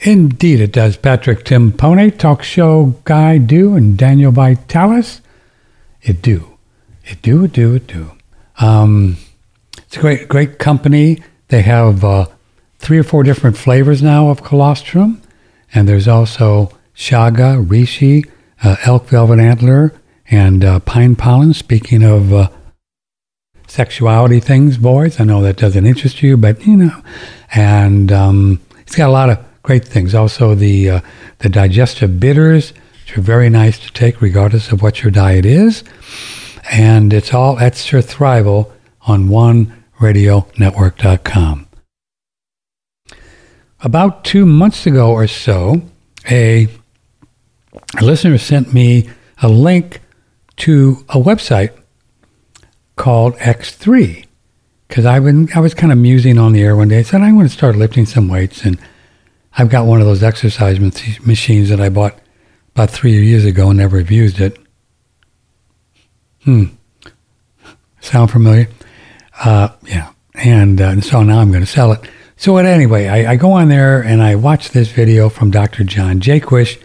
Indeed, 0.00 0.58
it 0.58 0.72
does. 0.72 0.96
Patrick 0.96 1.44
Timpone, 1.44 2.18
talk 2.18 2.42
show 2.42 2.96
guy, 3.04 3.38
do, 3.38 3.76
and 3.76 3.96
Daniel 3.96 4.32
Vitalis, 4.32 5.20
it 6.02 6.20
do, 6.20 6.58
it 7.04 7.22
do, 7.22 7.44
it 7.44 7.52
do, 7.52 7.76
it 7.76 7.86
do. 7.86 8.10
Um, 8.58 9.18
it's 9.78 9.96
a 9.96 10.00
great, 10.00 10.26
great 10.26 10.58
company. 10.58 11.22
They 11.46 11.62
have 11.62 12.04
uh, 12.04 12.26
three 12.80 12.98
or 12.98 13.04
four 13.04 13.22
different 13.22 13.56
flavors 13.56 14.02
now 14.02 14.30
of 14.30 14.42
colostrum, 14.42 15.22
and 15.72 15.88
there's 15.88 16.08
also 16.08 16.76
Chaga, 16.96 17.64
reishi, 17.64 18.28
uh, 18.64 18.74
elk 18.82 19.06
velvet 19.06 19.38
antler, 19.38 19.94
and 20.28 20.64
uh, 20.64 20.80
pine 20.80 21.14
pollen. 21.14 21.54
Speaking 21.54 22.02
of 22.02 22.32
uh, 22.32 22.48
sexuality 23.70 24.40
things, 24.40 24.76
boys. 24.76 25.18
I 25.20 25.24
know 25.24 25.40
that 25.42 25.56
doesn't 25.56 25.86
interest 25.86 26.22
you, 26.22 26.36
but 26.36 26.66
you 26.66 26.76
know, 26.76 27.00
and 27.54 28.10
um, 28.10 28.60
it's 28.80 28.96
got 28.96 29.08
a 29.08 29.12
lot 29.12 29.30
of 29.30 29.38
great 29.62 29.86
things. 29.86 30.12
Also, 30.14 30.54
the 30.54 30.90
uh, 30.90 31.00
the 31.38 31.48
digestive 31.48 32.20
bitters, 32.20 32.74
which 33.04 33.16
are 33.16 33.22
very 33.22 33.48
nice 33.48 33.78
to 33.78 33.90
take, 33.92 34.20
regardless 34.20 34.72
of 34.72 34.82
what 34.82 35.02
your 35.02 35.12
diet 35.12 35.46
is, 35.46 35.84
and 36.70 37.12
it's 37.12 37.32
all 37.32 37.60
at 37.60 37.74
Surthrival 37.74 38.72
on 39.02 39.28
OneRadioNetwork.com. 39.28 41.68
About 43.82 44.24
two 44.24 44.44
months 44.44 44.86
ago 44.86 45.10
or 45.10 45.26
so, 45.26 45.80
a, 46.30 46.68
a 47.98 48.04
listener 48.04 48.36
sent 48.36 48.74
me 48.74 49.08
a 49.40 49.48
link 49.48 50.02
to 50.56 51.02
a 51.08 51.14
website 51.14 51.79
called 53.00 53.34
X3 53.36 54.26
because 54.86 55.06
I, 55.06 55.14
I 55.16 55.60
was 55.60 55.72
kind 55.72 55.90
of 55.90 55.96
musing 55.96 56.36
on 56.36 56.52
the 56.52 56.62
air 56.62 56.76
one 56.76 56.88
day. 56.88 56.98
I 56.98 57.02
said, 57.02 57.22
I'm 57.22 57.34
going 57.34 57.46
to 57.46 57.52
start 57.52 57.74
lifting 57.74 58.04
some 58.04 58.28
weights. 58.28 58.62
And 58.62 58.78
I've 59.56 59.70
got 59.70 59.86
one 59.86 60.02
of 60.02 60.06
those 60.06 60.22
exercise 60.22 60.78
machines 61.24 61.70
that 61.70 61.80
I 61.80 61.88
bought 61.88 62.18
about 62.74 62.90
three 62.90 63.24
years 63.24 63.46
ago 63.46 63.70
and 63.70 63.78
never 63.78 63.96
have 63.96 64.10
used 64.10 64.38
it. 64.38 64.58
Hmm. 66.44 66.64
Sound 68.02 68.32
familiar? 68.32 68.68
Uh, 69.42 69.70
yeah. 69.86 70.12
And 70.34 70.78
uh, 70.78 71.00
so 71.00 71.22
now 71.22 71.38
I'm 71.38 71.50
going 71.50 71.64
to 71.64 71.70
sell 71.70 71.92
it. 71.92 72.00
So 72.36 72.58
anyway, 72.58 73.08
I, 73.08 73.32
I, 73.32 73.36
go 73.36 73.52
on 73.52 73.70
there 73.70 74.02
and 74.02 74.22
I 74.22 74.34
watch 74.34 74.70
this 74.70 74.92
video 74.92 75.30
from 75.30 75.50
Dr. 75.50 75.84
John 75.84 76.20
Jaquish, 76.20 76.82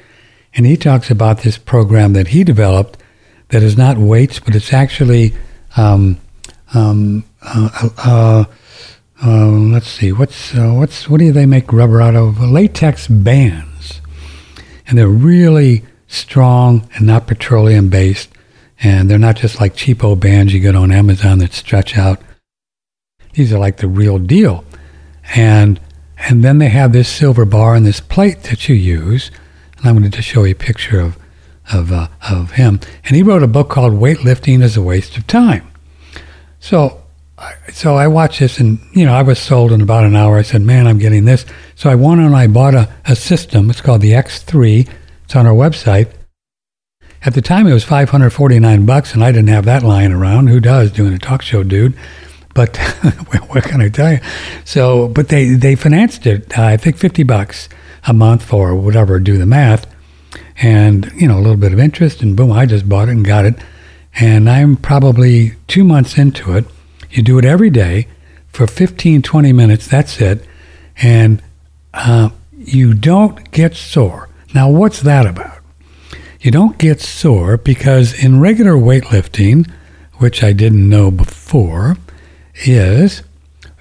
and 0.53 0.65
he 0.65 0.77
talks 0.77 1.11
about 1.11 1.39
this 1.39 1.57
program 1.57 2.13
that 2.13 2.29
he 2.29 2.45
developed 2.45 3.01
that 3.49 3.63
is 3.63 3.77
not 3.77 3.97
weights, 3.97 4.39
but 4.39 4.55
it's 4.55 4.71
actually 4.71 5.33
um, 5.77 6.19
um, 6.73 7.23
uh, 7.41 7.89
uh, 7.97 8.45
uh, 9.23 9.47
let's 9.47 9.87
see, 9.87 10.11
what's 10.11 10.53
uh, 10.55 10.71
what's 10.71 11.09
what 11.09 11.19
do 11.19 11.31
they 11.31 11.45
make 11.45 11.71
rubber 11.71 12.01
out 12.01 12.15
of? 12.15 12.41
Latex 12.41 13.07
bands, 13.07 14.01
and 14.87 14.97
they're 14.97 15.07
really 15.07 15.83
strong 16.07 16.89
and 16.95 17.07
not 17.07 17.27
petroleum 17.27 17.89
based, 17.89 18.29
and 18.81 19.09
they're 19.09 19.17
not 19.17 19.37
just 19.37 19.59
like 19.59 19.75
cheapo 19.75 20.19
bands 20.19 20.53
you 20.53 20.59
get 20.59 20.75
on 20.75 20.91
Amazon 20.91 21.39
that 21.39 21.53
stretch 21.53 21.97
out. 21.97 22.19
These 23.33 23.53
are 23.53 23.59
like 23.59 23.77
the 23.77 23.87
real 23.87 24.19
deal, 24.19 24.65
and 25.33 25.79
and 26.17 26.43
then 26.43 26.57
they 26.57 26.69
have 26.69 26.91
this 26.91 27.09
silver 27.09 27.45
bar 27.45 27.75
and 27.75 27.85
this 27.85 27.99
plate 27.99 28.43
that 28.43 28.67
you 28.67 28.75
use. 28.75 29.31
And 29.77 29.87
I'm 29.87 29.97
going 29.97 30.09
to 30.09 30.17
just 30.17 30.27
show 30.27 30.43
you 30.43 30.51
a 30.51 30.55
picture 30.55 30.99
of 30.99 31.17
of, 31.71 31.91
uh, 31.91 32.07
of 32.29 32.51
him. 32.51 32.79
And 33.05 33.15
he 33.15 33.23
wrote 33.23 33.43
a 33.43 33.47
book 33.47 33.69
called 33.69 33.93
Weightlifting 33.93 34.61
is 34.61 34.77
a 34.77 34.81
Waste 34.81 35.17
of 35.17 35.27
Time. 35.27 35.67
So, 36.59 37.03
so 37.71 37.95
I 37.95 38.07
watched 38.07 38.39
this 38.39 38.59
and, 38.59 38.79
you 38.93 39.05
know, 39.05 39.13
I 39.13 39.21
was 39.21 39.39
sold 39.39 39.71
in 39.71 39.81
about 39.81 40.05
an 40.05 40.15
hour. 40.15 40.37
I 40.37 40.41
said, 40.41 40.61
man, 40.61 40.87
I'm 40.87 40.97
getting 40.97 41.25
this. 41.25 41.45
So 41.75 41.89
I 41.89 41.95
went 41.95 42.21
and 42.21 42.35
I 42.35 42.47
bought 42.47 42.75
a, 42.75 42.89
a 43.05 43.15
system. 43.15 43.69
It's 43.69 43.81
called 43.81 44.01
the 44.01 44.11
X3. 44.11 44.89
It's 45.23 45.35
on 45.35 45.45
our 45.45 45.53
website. 45.53 46.13
At 47.23 47.33
the 47.33 47.41
time, 47.41 47.65
it 47.65 47.73
was 47.73 47.83
549 47.83 48.85
bucks, 48.85 49.15
and 49.15 49.23
I 49.23 49.31
didn't 49.31 49.47
have 49.47 49.65
that 49.65 49.81
lying 49.81 50.11
around. 50.11 50.47
Who 50.47 50.59
does, 50.59 50.91
doing 50.91 51.11
a 51.11 51.17
talk 51.17 51.41
show, 51.41 51.63
dude? 51.63 51.97
But 52.53 52.77
what 53.47 53.63
can 53.63 53.81
I 53.81 53.89
tell 53.89 54.13
you? 54.13 54.19
So, 54.63 55.07
but 55.07 55.29
they, 55.29 55.55
they 55.55 55.73
financed 55.73 56.27
it, 56.27 56.55
uh, 56.57 56.63
I 56.63 56.77
think 56.77 56.97
50 56.97 57.23
bucks 57.23 57.67
a 58.07 58.13
month 58.13 58.43
for 58.43 58.75
whatever, 58.75 59.19
do 59.19 59.39
the 59.39 59.47
math 59.47 59.87
and 60.61 61.11
you 61.15 61.27
know 61.27 61.37
a 61.37 61.41
little 61.41 61.57
bit 61.57 61.73
of 61.73 61.79
interest 61.79 62.21
and 62.21 62.35
boom 62.35 62.51
i 62.51 62.65
just 62.65 62.87
bought 62.87 63.09
it 63.09 63.11
and 63.11 63.25
got 63.25 63.45
it. 63.45 63.55
And 64.17 64.49
i'm 64.49 64.77
probably 64.77 65.53
two 65.67 65.83
months 65.83 66.17
into 66.17 66.55
it. 66.55 66.65
You 67.11 67.21
do 67.23 67.37
it 67.37 67.45
every 67.45 67.69
day 67.69 68.07
for 68.47 68.67
15 68.67 69.21
20 69.21 69.53
minutes 69.53 69.87
that's 69.87 70.21
it. 70.21 70.45
And 70.97 71.41
uh, 71.93 72.29
you 72.57 72.93
don't 72.93 73.51
get 73.51 73.75
sore. 73.75 74.29
Now 74.53 74.69
what's 74.69 75.01
that 75.01 75.25
about? 75.25 75.59
You 76.39 76.51
don't 76.51 76.77
get 76.77 77.01
sore 77.01 77.57
because 77.57 78.13
in 78.13 78.39
regular 78.39 78.73
weightlifting 78.73 79.69
which 80.17 80.43
i 80.43 80.53
didn't 80.53 80.87
know 80.87 81.11
before 81.11 81.97
is 82.65 83.23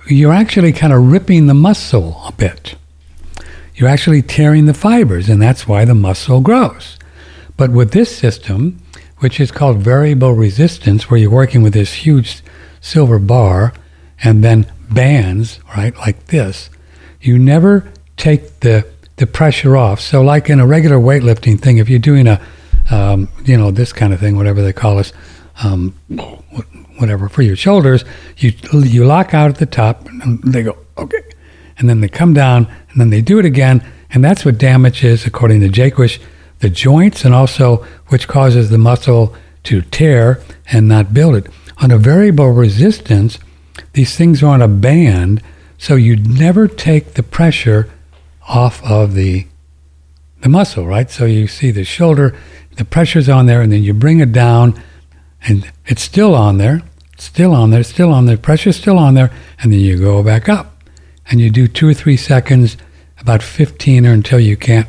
you're 0.07 0.33
actually 0.33 0.73
kind 0.73 0.93
of 0.93 1.11
ripping 1.11 1.47
the 1.47 1.55
muscle 1.55 2.21
a 2.27 2.33
bit 2.33 2.75
you're 3.75 3.89
actually 3.89 4.23
tearing 4.23 4.67
the 4.67 4.75
fibers, 4.75 5.29
and 5.29 5.43
that's 5.43 5.67
why 5.67 5.85
the 5.85 5.95
muscle 5.95 6.41
grows. 6.41 6.99
But 7.57 7.71
with 7.71 7.93
this 7.93 8.15
system, 8.17 8.81
which 9.19 9.41
is 9.41 9.51
called 9.51 9.79
variable 9.79 10.33
resistance, 10.33 11.11
where 11.11 11.19
you're 11.19 11.31
working 11.31 11.63
with 11.63 11.73
this 11.73 11.93
huge 11.93 12.43
silver 12.81 13.19
bar 13.19 13.73
and 14.23 14.45
then 14.45 14.71
bands, 14.91 15.61
right, 15.77 15.97
like 15.97 16.27
this, 16.27 16.71
you 17.21 17.39
never 17.39 17.91
take 18.17 18.61
the, 18.61 18.87
the 19.17 19.27
pressure 19.27 19.77
off. 19.77 20.01
So, 20.01 20.23
like 20.23 20.51
in 20.51 20.61
a 20.61 20.67
regular 20.67 20.97
weightlifting 20.97 21.61
thing, 21.61 21.79
if 21.79 21.89
you're 21.89 21.99
doing 21.99 22.27
a, 22.29 22.41
um, 22.91 23.29
you 23.45 23.57
know, 23.57 23.71
this 23.71 23.93
kind 23.93 24.13
of 24.13 24.21
thing, 24.21 24.37
whatever 24.37 24.63
they 24.63 24.73
call 24.73 24.99
us, 24.99 25.13
um, 25.63 25.95
whatever, 26.99 27.29
for 27.29 27.43
your 27.43 27.57
shoulders, 27.57 28.05
you, 28.37 28.53
you 28.73 29.05
lock 29.05 29.35
out 29.35 29.51
at 29.51 29.59
the 29.59 29.67
top, 29.67 30.07
and 30.07 30.43
they 30.43 30.63
go, 30.63 30.77
okay. 30.99 31.23
And 31.79 31.89
then 31.89 32.01
they 32.01 32.09
come 32.09 32.35
down 32.35 32.67
and 32.91 33.01
then 33.01 33.11
they 33.11 33.21
do 33.21 33.39
it 33.39 33.45
again, 33.45 33.85
And 34.11 34.23
that's 34.23 34.45
what 34.45 34.59
damages, 34.59 35.27
according 35.27 35.61
to 35.61 35.69
Jaquish, 35.69 36.21
the 36.61 36.71
joints 36.71 37.25
and 37.25 37.35
also 37.35 37.85
which 38.09 38.29
causes 38.29 38.71
the 38.71 38.79
muscle 38.79 39.35
to 39.65 39.83
tear 39.83 40.41
and 40.71 40.87
not 40.87 41.13
build 41.13 41.35
it. 41.35 41.49
On 41.79 41.91
a 41.91 41.99
variable 41.99 42.53
resistance, 42.53 43.39
these 43.95 44.17
things 44.17 44.43
are 44.43 44.55
on 44.55 44.63
a 44.63 44.69
band, 44.69 45.43
so 45.79 45.97
you 45.97 46.17
never 46.17 46.69
take 46.69 47.15
the 47.15 47.23
pressure 47.23 47.91
off 48.49 48.83
of 48.85 49.15
the 49.15 49.47
the 50.41 50.49
muscle, 50.51 50.87
right? 50.87 51.11
So 51.11 51.25
you 51.25 51.47
see 51.47 51.71
the 51.71 51.85
shoulder, 51.85 52.37
the 52.77 52.85
pressure's 52.85 53.31
on 53.31 53.47
there, 53.47 53.63
and 53.63 53.73
then 53.73 53.83
you 53.83 53.95
bring 53.95 54.21
it 54.21 54.31
down, 54.31 54.81
and 55.43 55.71
it's 55.87 56.03
still 56.03 56.35
on 56.35 56.59
there, 56.59 56.83
still 57.17 57.55
on 57.55 57.71
there, 57.71 57.83
still 57.83 58.13
on 58.13 58.27
there, 58.27 58.37
pressure's 58.37 58.77
still 58.77 58.99
on 58.99 59.15
there, 59.15 59.31
and 59.61 59.73
then 59.73 59.81
you 59.81 59.99
go 59.99 60.23
back 60.23 60.49
up, 60.49 60.74
and 61.31 61.41
you 61.41 61.51
do 61.51 61.69
two 61.69 61.89
or 61.89 61.95
three 61.95 62.17
seconds, 62.17 62.77
about 63.19 63.43
15 63.43 64.07
or 64.07 64.13
until 64.13 64.41
you 64.41 64.57
can't 64.57 64.89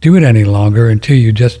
do 0.00 0.16
it 0.16 0.22
any 0.22 0.44
longer, 0.44 0.88
until 0.88 1.16
you 1.16 1.32
just 1.32 1.60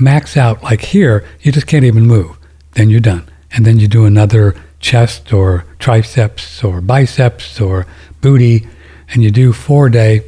max 0.00 0.36
out. 0.36 0.62
Like 0.62 0.80
here, 0.80 1.26
you 1.40 1.52
just 1.52 1.66
can't 1.66 1.84
even 1.84 2.06
move. 2.06 2.36
Then 2.72 2.90
you're 2.90 3.00
done, 3.00 3.28
and 3.52 3.64
then 3.64 3.78
you 3.78 3.88
do 3.88 4.04
another 4.04 4.54
chest 4.80 5.32
or 5.32 5.64
triceps 5.78 6.62
or 6.62 6.80
biceps 6.80 7.60
or 7.60 7.86
booty, 8.20 8.66
and 9.10 9.22
you 9.22 9.30
do 9.30 9.52
four 9.52 9.88
day, 9.88 10.22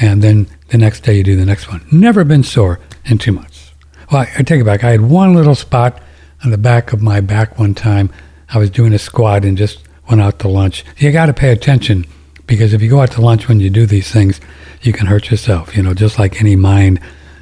and 0.00 0.22
then 0.22 0.46
the 0.68 0.78
next 0.78 1.00
day 1.00 1.14
you 1.14 1.22
do 1.22 1.36
the 1.36 1.46
next 1.46 1.68
one. 1.68 1.86
Never 1.90 2.24
been 2.24 2.42
sore 2.42 2.80
in 3.04 3.18
two 3.18 3.32
months. 3.32 3.72
Well, 4.10 4.22
I, 4.22 4.32
I 4.38 4.42
take 4.42 4.60
it 4.60 4.64
back. 4.64 4.84
I 4.84 4.90
had 4.90 5.00
one 5.02 5.34
little 5.34 5.54
spot 5.54 6.00
on 6.44 6.50
the 6.50 6.58
back 6.58 6.92
of 6.92 7.02
my 7.02 7.20
back 7.20 7.58
one 7.58 7.74
time. 7.74 8.10
I 8.48 8.58
was 8.58 8.70
doing 8.70 8.92
a 8.92 8.98
squat 8.98 9.44
and 9.44 9.56
just 9.56 9.82
went 10.08 10.20
out 10.20 10.38
to 10.40 10.48
lunch. 10.48 10.84
You 10.98 11.10
got 11.12 11.26
to 11.26 11.34
pay 11.34 11.50
attention 11.50 12.06
because 12.46 12.72
if 12.72 12.82
you 12.82 12.88
go 12.88 13.00
out 13.00 13.12
to 13.12 13.20
lunch 13.20 13.48
when 13.48 13.60
you 13.60 13.70
do 13.70 13.86
these 13.86 14.10
things, 14.10 14.40
you 14.82 14.92
can 14.92 15.06
hurt 15.06 15.30
yourself, 15.30 15.76
you 15.76 15.82
know, 15.82 15.94
just 15.94 16.18
like 16.18 16.40
any 16.40 16.56
mind, 16.56 17.00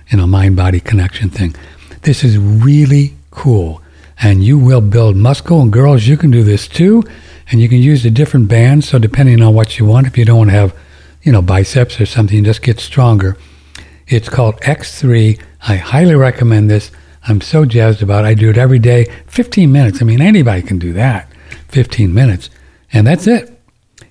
you 0.08 0.16
know, 0.16 0.26
mind 0.26 0.56
body 0.56 0.80
connection 0.80 1.30
thing. 1.30 1.54
This 2.02 2.24
is 2.24 2.38
really 2.38 3.14
cool. 3.30 3.82
And 4.20 4.44
you 4.44 4.58
will 4.58 4.80
build 4.80 5.16
muscle. 5.16 5.60
And 5.60 5.72
girls, 5.72 6.06
you 6.06 6.16
can 6.16 6.30
do 6.30 6.42
this 6.42 6.68
too. 6.68 7.02
And 7.50 7.60
you 7.60 7.68
can 7.68 7.78
use 7.78 8.02
the 8.02 8.10
different 8.10 8.48
bands. 8.48 8.88
So 8.88 8.98
depending 8.98 9.42
on 9.42 9.54
what 9.54 9.78
you 9.78 9.84
want, 9.84 10.06
if 10.06 10.16
you 10.16 10.24
don't 10.24 10.38
want 10.38 10.50
to 10.50 10.56
have 10.56 10.74
you 11.24 11.32
know, 11.32 11.42
biceps 11.42 12.00
or 12.00 12.06
something, 12.06 12.44
just 12.44 12.62
get 12.62 12.78
stronger. 12.78 13.36
It's 14.06 14.28
called 14.28 14.60
X3. 14.60 15.40
I 15.66 15.76
highly 15.76 16.14
recommend 16.14 16.70
this. 16.70 16.92
I'm 17.26 17.40
so 17.40 17.64
jazzed 17.64 18.02
about 18.02 18.26
it. 18.26 18.28
I 18.28 18.34
do 18.34 18.50
it 18.50 18.58
every 18.58 18.78
day, 18.78 19.06
15 19.26 19.72
minutes. 19.72 20.02
I 20.02 20.04
mean, 20.04 20.20
anybody 20.20 20.60
can 20.60 20.78
do 20.78 20.92
that, 20.92 21.28
15 21.68 22.12
minutes. 22.12 22.50
And 22.92 23.06
that's 23.06 23.26
it. 23.26 23.53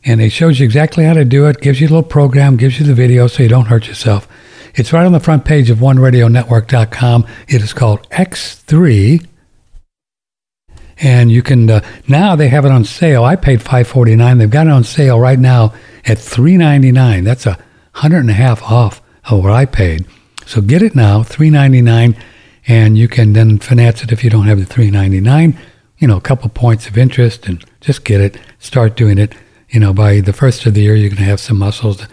And 0.05 0.21
it 0.21 0.31
shows 0.31 0.59
you 0.59 0.65
exactly 0.65 1.05
how 1.05 1.13
to 1.13 1.25
do 1.25 1.45
it, 1.47 1.61
gives 1.61 1.79
you 1.79 1.87
a 1.87 1.89
little 1.89 2.03
program, 2.03 2.57
gives 2.57 2.79
you 2.79 2.85
the 2.85 2.93
video 2.93 3.27
so 3.27 3.43
you 3.43 3.49
don't 3.49 3.67
hurt 3.67 3.87
yourself. 3.87 4.27
It's 4.75 4.91
right 4.91 5.05
on 5.05 5.11
the 5.11 5.19
front 5.19 5.45
page 5.45 5.69
of 5.69 5.79
oneradionetwork.com. 5.79 7.27
It 7.47 7.61
is 7.61 7.73
called 7.73 8.09
X3 8.09 9.27
and 10.97 11.31
you 11.31 11.41
can 11.41 11.69
uh, 11.69 11.81
now 12.07 12.35
they 12.35 12.47
have 12.47 12.65
it 12.65 12.71
on 12.71 12.85
sale. 12.85 13.23
I 13.23 13.35
paid 13.35 13.61
five 13.61 13.87
forty 13.87 14.15
nine. 14.15 14.37
They've 14.37 14.49
got 14.49 14.67
it 14.67 14.71
on 14.71 14.83
sale 14.83 15.19
right 15.19 15.39
now 15.39 15.73
at 16.05 16.17
three 16.17 16.57
ninety 16.57 16.91
nine. 16.91 17.23
That's 17.23 17.45
a 17.45 17.57
hundred 17.93 18.19
and 18.19 18.29
a 18.29 18.33
half 18.33 18.63
off 18.63 19.01
of 19.25 19.43
what 19.43 19.51
I 19.51 19.65
paid. 19.65 20.05
So 20.45 20.61
get 20.61 20.81
it 20.81 20.95
now, 20.95 21.23
three 21.23 21.49
ninety 21.49 21.81
nine, 21.81 22.15
and 22.67 22.97
you 22.97 23.07
can 23.07 23.33
then 23.33 23.59
finance 23.59 24.03
it 24.03 24.11
if 24.11 24.23
you 24.23 24.29
don't 24.29 24.47
have 24.47 24.59
the 24.59 24.65
three 24.65 24.91
ninety 24.91 25.19
nine. 25.19 25.57
You 25.97 26.07
know, 26.07 26.17
a 26.17 26.21
couple 26.21 26.49
points 26.49 26.87
of 26.87 26.97
interest, 26.97 27.47
and 27.47 27.63
just 27.81 28.03
get 28.03 28.21
it. 28.21 28.39
Start 28.59 28.95
doing 28.95 29.17
it. 29.17 29.35
You 29.73 29.79
know, 29.79 29.91
by 29.91 30.21
the 30.21 30.33
first 30.33 30.67
of 30.67 30.75
the 30.75 30.81
year, 30.81 30.95
you're 30.95 31.09
going 31.09 31.17
to 31.17 31.23
have 31.23 31.39
some 31.39 31.57
muscles. 31.57 32.05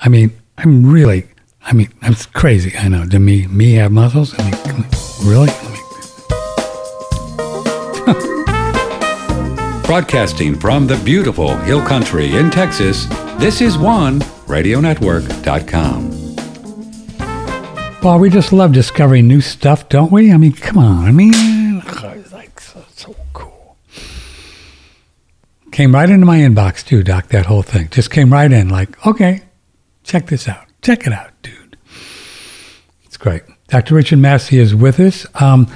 I 0.00 0.08
mean, 0.08 0.32
I'm 0.56 0.90
really. 0.90 1.28
I 1.62 1.74
mean, 1.74 1.92
it's 2.00 2.24
crazy. 2.24 2.74
I 2.78 2.88
know. 2.88 3.04
Do 3.04 3.18
me 3.18 3.46
me 3.48 3.74
have 3.74 3.92
muscles? 3.92 4.34
I 4.38 4.42
mean, 4.44 4.54
really? 5.22 5.52
Broadcasting 9.86 10.58
from 10.58 10.86
the 10.86 10.96
beautiful 11.04 11.54
Hill 11.58 11.84
Country 11.84 12.36
in 12.36 12.50
Texas, 12.50 13.04
this 13.36 13.60
is 13.60 13.76
one 13.76 14.20
radionetwork.com. 14.48 16.10
Well, 18.02 18.18
we 18.18 18.30
just 18.30 18.50
love 18.50 18.72
discovering 18.72 19.28
new 19.28 19.42
stuff, 19.42 19.90
don't 19.90 20.10
we? 20.10 20.32
I 20.32 20.38
mean, 20.38 20.52
come 20.52 20.78
on. 20.78 21.04
I 21.04 21.12
mean, 21.12 21.82
it's 21.84 22.32
like 22.32 22.58
so, 22.60 22.82
so 22.94 23.14
cool. 23.34 23.76
Came 25.74 25.92
right 25.92 26.08
into 26.08 26.24
my 26.24 26.38
inbox 26.38 26.86
too, 26.86 27.02
Doc, 27.02 27.30
that 27.30 27.46
whole 27.46 27.62
thing. 27.62 27.88
Just 27.90 28.12
came 28.12 28.32
right 28.32 28.52
in 28.52 28.68
like, 28.68 29.04
okay, 29.04 29.42
check 30.04 30.28
this 30.28 30.46
out. 30.46 30.66
Check 30.82 31.04
it 31.04 31.12
out, 31.12 31.32
dude. 31.42 31.76
It's 33.02 33.16
great. 33.16 33.42
Dr. 33.66 33.96
Richard 33.96 34.20
Massey 34.20 34.60
is 34.60 34.72
with 34.72 35.00
us. 35.00 35.26
Um, 35.42 35.66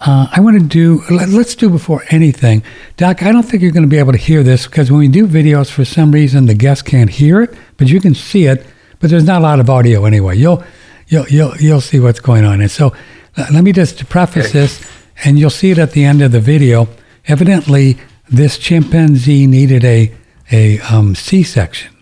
uh, 0.00 0.28
I 0.32 0.40
want 0.40 0.58
to 0.58 0.66
do, 0.66 1.02
let, 1.10 1.28
us 1.28 1.54
do 1.54 1.68
before 1.68 2.04
anything. 2.08 2.62
Doc, 2.96 3.22
I 3.22 3.32
don't 3.32 3.42
think 3.42 3.62
you're 3.62 3.70
going 3.70 3.82
to 3.82 3.86
be 3.86 3.98
able 3.98 4.12
to 4.12 4.18
hear 4.18 4.42
this 4.42 4.66
because 4.66 4.90
when 4.90 4.98
we 4.98 5.08
do 5.08 5.26
videos, 5.26 5.70
for 5.70 5.84
some 5.84 6.12
reason, 6.12 6.46
the 6.46 6.54
guest 6.54 6.86
can't 6.86 7.10
hear 7.10 7.42
it, 7.42 7.54
but 7.76 7.88
you 7.88 8.00
can 8.00 8.14
see 8.14 8.46
it, 8.46 8.64
but 8.98 9.10
there's 9.10 9.26
not 9.26 9.40
a 9.40 9.44
lot 9.44 9.60
of 9.60 9.68
audio 9.68 10.06
anyway. 10.06 10.38
You'll, 10.38 10.64
you'll, 11.08 11.28
you'll, 11.28 11.54
you'll 11.58 11.82
see 11.82 12.00
what's 12.00 12.20
going 12.20 12.46
on. 12.46 12.62
And 12.62 12.70
so 12.70 12.94
uh, 13.36 13.44
let 13.52 13.62
me 13.62 13.72
just 13.72 14.08
preface 14.08 14.52
this, 14.52 14.82
and 15.22 15.38
you'll 15.38 15.50
see 15.50 15.70
it 15.70 15.76
at 15.76 15.90
the 15.90 16.06
end 16.06 16.22
of 16.22 16.32
the 16.32 16.40
video. 16.40 16.88
Evidently, 17.26 17.98
this 18.28 18.58
chimpanzee 18.58 19.46
needed 19.46 19.84
a, 19.84 20.14
a 20.50 20.80
um, 20.80 21.14
C-section. 21.14 21.94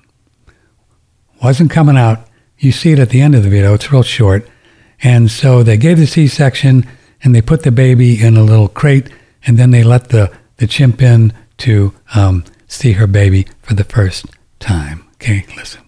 Wasn't 1.42 1.70
coming 1.70 1.96
out. 1.96 2.26
You 2.58 2.72
see 2.72 2.92
it 2.92 2.98
at 2.98 3.10
the 3.10 3.20
end 3.20 3.34
of 3.34 3.42
the 3.42 3.50
video. 3.50 3.74
It's 3.74 3.90
real 3.90 4.02
short. 4.02 4.48
And 5.02 5.30
so 5.30 5.62
they 5.62 5.76
gave 5.76 5.98
the 5.98 6.06
C-section 6.06 6.86
and 7.24 7.34
they 7.34 7.42
put 7.42 7.62
the 7.62 7.72
baby 7.72 8.20
in 8.20 8.36
a 8.36 8.42
little 8.42 8.68
crate, 8.68 9.08
and 9.46 9.56
then 9.56 9.70
they 9.70 9.84
let 9.84 10.08
the, 10.08 10.32
the 10.56 10.66
chimp 10.66 11.00
in 11.00 11.32
to 11.58 11.94
um, 12.14 12.44
see 12.66 12.92
her 12.92 13.06
baby 13.06 13.46
for 13.60 13.74
the 13.74 13.84
first 13.84 14.26
time. 14.58 15.04
Okay, 15.14 15.46
listen. 15.56 15.82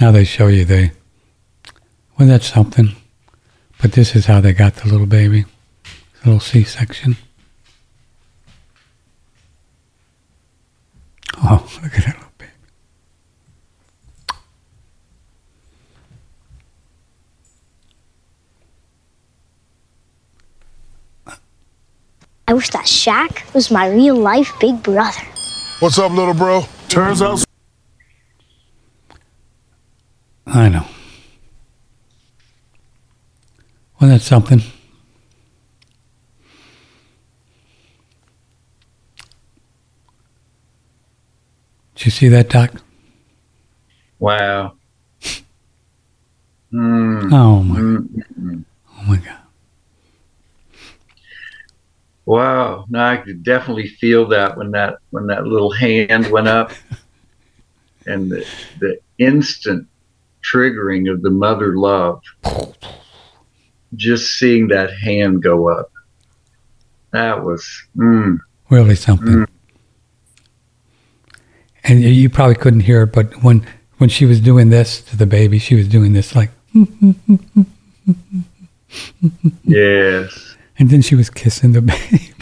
Now 0.00 0.12
they 0.12 0.22
show 0.24 0.46
you 0.46 0.64
they, 0.64 0.92
well, 2.16 2.28
that's 2.28 2.46
something. 2.46 2.94
But 3.82 3.92
this 3.92 4.14
is 4.14 4.26
how 4.26 4.40
they 4.40 4.52
got 4.52 4.76
the 4.76 4.88
little 4.88 5.06
baby, 5.06 5.46
little 6.24 6.38
C-section. 6.38 7.16
Oh, 11.42 11.68
look 11.82 11.94
at 11.94 12.04
that 12.04 12.16
little 12.16 12.32
baby. 12.38 12.52
I 22.46 22.54
wish 22.54 22.70
that 22.70 22.86
Shaq 22.86 23.52
was 23.54 23.72
my 23.72 23.88
real 23.88 24.16
life 24.16 24.52
big 24.60 24.82
brother. 24.84 25.22
What's 25.80 25.96
up, 25.96 26.10
little 26.10 26.34
bro? 26.34 26.64
Turns 26.88 27.22
out. 27.22 27.44
I 30.44 30.68
know. 30.68 30.84
Wasn't 34.00 34.18
that 34.18 34.24
something? 34.24 34.58
Did 41.94 42.06
you 42.06 42.10
see 42.10 42.28
that, 42.28 42.48
Doc? 42.48 42.72
Wow. 44.18 44.72
Mm, 46.72 47.32
Oh 47.32 47.62
my, 47.62 47.78
mm, 47.78 47.98
mm, 47.98 48.22
mm. 48.40 48.64
oh 48.98 49.02
my 49.04 49.16
God. 49.16 49.37
Wow. 52.28 52.84
No, 52.90 53.00
I 53.00 53.16
could 53.16 53.42
definitely 53.42 53.88
feel 53.88 54.28
that 54.28 54.58
when 54.58 54.72
that 54.72 54.98
when 55.08 55.28
that 55.28 55.46
little 55.46 55.70
hand 55.72 56.30
went 56.30 56.46
up, 56.46 56.72
and 58.06 58.30
the, 58.30 58.46
the 58.80 58.98
instant 59.16 59.88
triggering 60.44 61.10
of 61.10 61.22
the 61.22 61.30
mother 61.30 61.74
love. 61.78 62.20
Just 63.96 64.38
seeing 64.38 64.68
that 64.68 64.92
hand 64.92 65.42
go 65.42 65.70
up. 65.70 65.90
That 67.12 67.42
was. 67.42 67.66
Mm, 67.96 68.40
Really 68.68 68.94
something. 68.94 69.46
And 71.84 72.02
you- 72.02 72.10
you 72.10 72.28
probably 72.28 72.56
couldn't 72.56 72.80
hear 72.80 73.04
it, 73.04 73.12
but 73.14 73.42
when 73.42 73.66
when 73.96 74.10
she 74.10 74.26
was 74.26 74.38
doing 74.38 74.68
this 74.68 75.00
to 75.00 75.16
the 75.16 75.24
baby, 75.24 75.58
she 75.58 75.74
was 75.76 75.88
doing 75.88 76.12
this 76.12 76.36
like, 76.36 76.50
yes. 79.64 80.47
And 80.78 80.90
then 80.90 81.02
she 81.02 81.14
was 81.14 81.30
kissing 81.30 81.72
the 81.72 81.82
baby. 81.92 82.32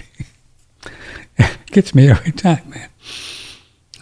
Gets 1.67 1.95
me 1.95 2.09
every 2.09 2.33
time, 2.33 2.69
man. 2.71 2.89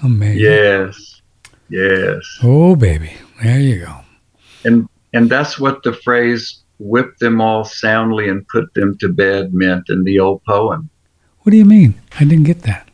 Amazing. 0.03 0.41
Yes. 0.43 1.21
Yes. 1.69 2.39
Oh, 2.43 2.77
baby. 2.77 3.13
There 3.43 3.59
you 3.61 3.85
go. 3.85 3.97
and 4.65 4.89
and 5.13 5.29
that's 5.31 5.59
what 5.59 5.83
the 5.83 5.93
phrase 5.93 6.63
whip 6.79 7.17
them 7.19 7.41
all 7.41 7.65
soundly 7.65 8.29
and 8.29 8.47
put 8.49 8.73
them 8.75 8.97
to 8.99 9.09
bed 9.09 9.53
meant 9.55 9.85
in 9.89 10.05
the 10.05 10.19
old 10.21 10.43
poem 10.45 10.89
What 11.41 11.51
do 11.51 11.57
you 11.57 11.65
mean? 11.65 11.95
I 12.19 12.25
didn't 12.25 12.45
get 12.45 12.63
that. 12.63 12.89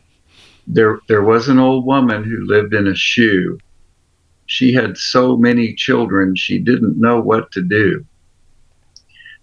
there 0.67 0.99
there 1.07 1.23
was 1.23 1.47
an 1.47 1.59
old 1.59 1.85
woman 1.85 2.23
who 2.23 2.45
lived 2.45 2.73
in 2.73 2.87
a 2.87 2.95
shoe 2.95 3.57
she 4.45 4.73
had 4.73 4.97
so 4.97 5.35
many 5.37 5.73
children 5.75 6.35
she 6.35 6.59
didn't 6.59 6.99
know 6.99 7.19
what 7.19 7.51
to 7.51 7.61
do 7.61 8.05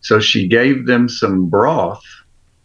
so 0.01 0.21
she 0.21 0.47
gave 0.47 0.87
them 0.87 1.09
some 1.09 1.47
broth 1.47 2.03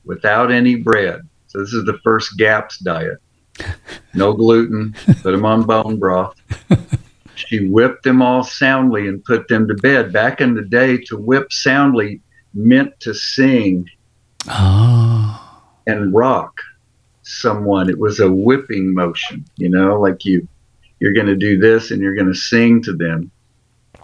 without 0.05 0.51
any 0.51 0.75
bread. 0.75 1.21
So 1.47 1.59
this 1.59 1.73
is 1.73 1.85
the 1.85 1.99
first 2.03 2.37
GAPS 2.37 2.79
diet. 2.79 3.19
No 4.13 4.33
gluten 4.33 4.95
put 5.05 5.31
them 5.31 5.45
on 5.45 5.63
bone 5.63 5.97
broth. 5.99 6.35
She 7.35 7.67
whipped 7.67 8.03
them 8.03 8.21
all 8.21 8.43
soundly 8.43 9.07
and 9.07 9.23
put 9.23 9.47
them 9.47 9.67
to 9.67 9.73
bed. 9.75 10.13
Back 10.13 10.41
in 10.41 10.53
the 10.53 10.61
day 10.61 10.97
to 11.05 11.17
whip 11.17 11.51
soundly 11.51 12.21
meant 12.53 12.99
to 13.01 13.13
sing 13.13 13.89
Ah, 14.47 15.63
and 15.87 16.13
rock 16.13 16.59
someone. 17.21 17.89
It 17.89 17.97
was 17.97 18.19
a 18.19 18.31
whipping 18.31 18.93
motion, 18.93 19.45
you 19.57 19.69
know, 19.69 19.99
like 19.99 20.25
you 20.25 20.47
you're 20.99 21.13
going 21.13 21.27
to 21.27 21.35
do 21.35 21.57
this 21.57 21.91
and 21.91 22.01
you're 22.01 22.15
going 22.15 22.31
to 22.31 22.33
sing 22.33 22.81
to 22.83 22.93
them 22.93 23.29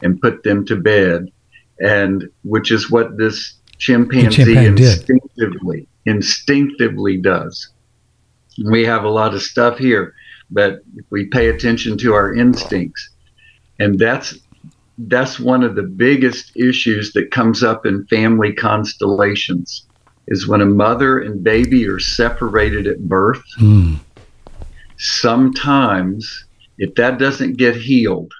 and 0.02 0.22
put 0.22 0.44
them 0.44 0.66
to 0.66 0.76
bed, 0.76 1.32
and 1.80 2.30
which 2.44 2.72
is 2.72 2.92
what 2.92 3.18
this 3.18 3.56
chimpanzee 3.78 4.44
chimpanzee 4.44 4.76
did. 4.76 4.80
instinctively 4.80 5.88
instinctively 6.06 7.18
does. 7.18 7.70
We 8.66 8.84
have 8.86 9.04
a 9.04 9.10
lot 9.10 9.34
of 9.34 9.42
stuff 9.42 9.78
here, 9.78 10.14
but 10.50 10.82
if 10.96 11.06
we 11.10 11.26
pay 11.26 11.50
attention 11.50 11.98
to 12.00 12.14
our 12.14 12.34
instincts, 12.34 13.10
and 13.80 13.98
that's 13.98 14.38
that's 15.08 15.40
one 15.40 15.64
of 15.64 15.76
the 15.76 15.84
biggest 15.84 16.52
issues 16.58 17.14
that 17.14 17.32
comes 17.32 17.64
up 17.64 17.86
in 17.86 18.06
family 18.08 18.52
constellations 18.52 19.86
is 20.28 20.46
when 20.46 20.60
a 20.60 20.66
mother 20.66 21.20
and 21.20 21.42
baby 21.42 21.88
are 21.88 22.00
separated 22.00 22.86
at 22.86 23.00
birth 23.08 23.42
hmm. 23.58 23.96
sometimes 24.98 26.46
if 26.80 26.94
that 26.96 27.18
doesn't 27.18 27.56
get 27.56 27.78
healed 27.78 28.34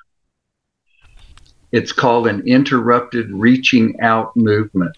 it's 1.72 1.92
called 1.92 2.28
an 2.28 2.48
interrupted 2.48 3.32
reaching 3.32 4.00
out 4.02 4.36
movement. 4.36 4.96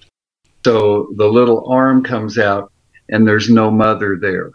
So 0.64 1.12
the 1.16 1.28
little 1.28 1.68
arm 1.70 2.04
comes 2.04 2.38
out 2.38 2.72
and 3.10 3.28
there's 3.28 3.50
no 3.50 3.72
mother 3.72 4.18
there. 4.20 4.52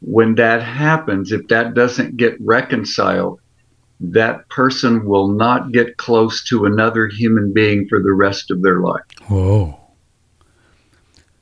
When 0.00 0.34
that 0.36 0.62
happens 0.62 1.30
if 1.30 1.46
that 1.48 1.74
doesn't 1.74 2.16
get 2.16 2.36
reconciled 2.40 3.40
that 4.02 4.48
person 4.48 5.04
will 5.04 5.28
not 5.28 5.70
get 5.70 5.96
close 5.96 6.44
to 6.48 6.64
another 6.64 7.06
human 7.06 7.52
being 7.52 7.86
for 7.88 8.02
the 8.02 8.12
rest 8.12 8.50
of 8.50 8.60
their 8.62 8.80
life. 8.80 9.02
Whoa. 9.28 9.78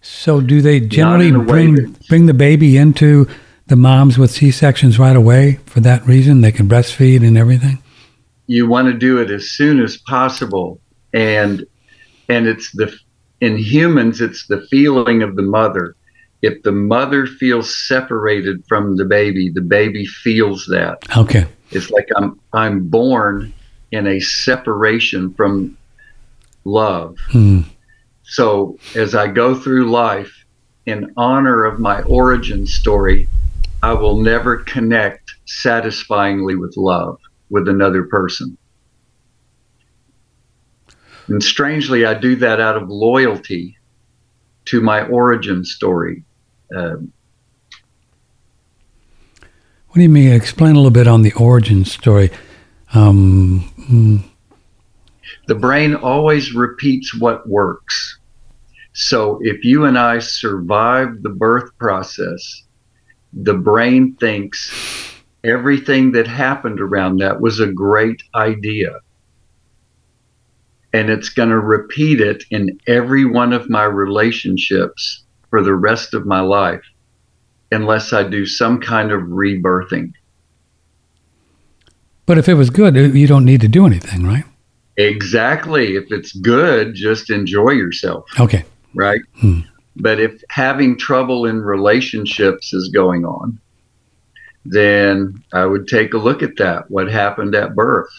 So, 0.02 0.40
do 0.40 0.60
they 0.60 0.80
generally 0.80 1.28
in 1.28 1.36
a 1.36 1.40
way 1.40 1.46
bring 1.46 1.96
bring 2.08 2.26
the 2.26 2.34
baby 2.34 2.76
into 2.76 3.28
the 3.70 3.76
moms 3.76 4.18
with 4.18 4.32
C 4.32 4.50
sections 4.50 4.98
right 4.98 5.14
away 5.14 5.60
for 5.66 5.78
that 5.80 6.04
reason? 6.04 6.40
They 6.40 6.50
can 6.50 6.68
breastfeed 6.68 7.24
and 7.26 7.38
everything. 7.38 7.78
you 8.48 8.66
want 8.68 8.88
to 8.88 8.92
do 8.92 9.18
it 9.18 9.30
as 9.30 9.48
soon 9.52 9.80
as 9.80 9.96
possible 9.98 10.80
and 11.14 11.64
and 12.28 12.46
it's 12.48 12.72
the 12.72 12.92
in 13.40 13.56
humans 13.56 14.20
it's 14.20 14.46
the 14.48 14.60
feeling 14.72 15.22
of 15.22 15.36
the 15.36 15.42
mother 15.42 15.94
if 16.42 16.60
the 16.64 16.72
mother 16.72 17.26
feels 17.26 17.68
separated 17.88 18.56
from 18.68 18.96
the 18.96 19.04
baby 19.04 19.50
the 19.50 19.60
baby 19.60 20.04
feels 20.04 20.66
that 20.66 20.98
Okay. 21.16 21.46
it's 21.70 21.90
like 21.90 22.08
i'm 22.16 22.40
i'm 22.52 22.88
born 22.88 23.52
in 23.92 24.06
a 24.08 24.18
separation 24.20 25.32
from 25.34 25.76
love 26.64 27.16
Hmm. 27.30 27.60
so 28.24 28.76
as 28.96 29.14
i 29.14 29.26
go 29.28 29.54
through 29.54 29.90
life 29.90 30.32
in 30.86 31.12
honor 31.16 31.64
of 31.64 31.78
my 31.78 32.02
origin 32.02 32.66
story 32.66 33.28
i 33.82 33.92
will 33.92 34.16
never 34.16 34.58
connect 34.58 35.34
satisfyingly 35.46 36.56
with 36.56 36.76
love 36.76 37.18
with 37.50 37.68
another 37.68 38.04
person 38.04 38.56
and 41.28 41.42
strangely 41.42 42.04
i 42.04 42.14
do 42.14 42.36
that 42.36 42.60
out 42.60 42.76
of 42.76 42.88
loyalty 42.88 43.76
to 44.64 44.80
my 44.80 45.06
origin 45.06 45.64
story 45.64 46.22
um, 46.76 47.12
What 49.90 49.96
do 49.96 50.02
you 50.02 50.08
mean? 50.08 50.32
Explain 50.32 50.72
a 50.72 50.74
little 50.76 50.92
bit 50.92 51.08
on 51.08 51.22
the 51.22 51.32
origin 51.32 51.84
story. 51.84 52.30
Um, 52.94 53.68
hmm, 53.88 54.18
the 55.48 55.56
brain 55.56 55.96
always 55.96 56.54
repeats 56.54 57.12
what 57.12 57.48
works. 57.48 58.18
So 58.92 59.40
if 59.42 59.64
you 59.64 59.86
and 59.86 59.98
I 59.98 60.20
survive 60.20 61.22
the 61.22 61.30
birth 61.30 61.76
process, 61.76 62.62
the 63.32 63.54
brain 63.54 64.16
thinks 64.16 64.72
everything 65.44 66.12
that 66.12 66.26
happened 66.26 66.80
around 66.80 67.18
that 67.18 67.40
was 67.40 67.60
a 67.60 67.66
great 67.66 68.22
idea. 68.34 68.98
And 70.92 71.08
it's 71.08 71.28
going 71.28 71.50
to 71.50 71.58
repeat 71.58 72.20
it 72.20 72.42
in 72.50 72.78
every 72.86 73.24
one 73.24 73.52
of 73.52 73.70
my 73.70 73.84
relationships 73.84 75.22
for 75.48 75.62
the 75.62 75.74
rest 75.74 76.14
of 76.14 76.26
my 76.26 76.40
life, 76.40 76.82
unless 77.70 78.12
I 78.12 78.24
do 78.24 78.44
some 78.44 78.80
kind 78.80 79.12
of 79.12 79.22
rebirthing. 79.22 80.12
but 82.26 82.38
if 82.38 82.48
it 82.48 82.54
was 82.54 82.70
good, 82.70 82.96
uh, 82.96 83.00
you 83.00 83.26
don't 83.26 83.44
need 83.44 83.60
to 83.60 83.68
do 83.68 83.86
anything, 83.86 84.24
right? 84.24 84.44
Exactly. 84.96 85.96
If 85.96 86.12
it's 86.12 86.32
good, 86.32 86.94
just 86.94 87.30
enjoy 87.30 87.70
yourself. 87.70 88.24
Okay. 88.38 88.64
right? 88.94 89.20
Hmm. 89.40 89.60
But 90.00 90.20
if 90.20 90.42
having 90.50 90.96
trouble 90.96 91.46
in 91.46 91.60
relationships 91.60 92.72
is 92.72 92.88
going 92.88 93.24
on, 93.24 93.58
then 94.64 95.42
I 95.52 95.64
would 95.64 95.88
take 95.88 96.14
a 96.14 96.18
look 96.18 96.42
at 96.42 96.56
that. 96.58 96.90
What 96.90 97.10
happened 97.10 97.54
at 97.54 97.74
birth? 97.74 98.10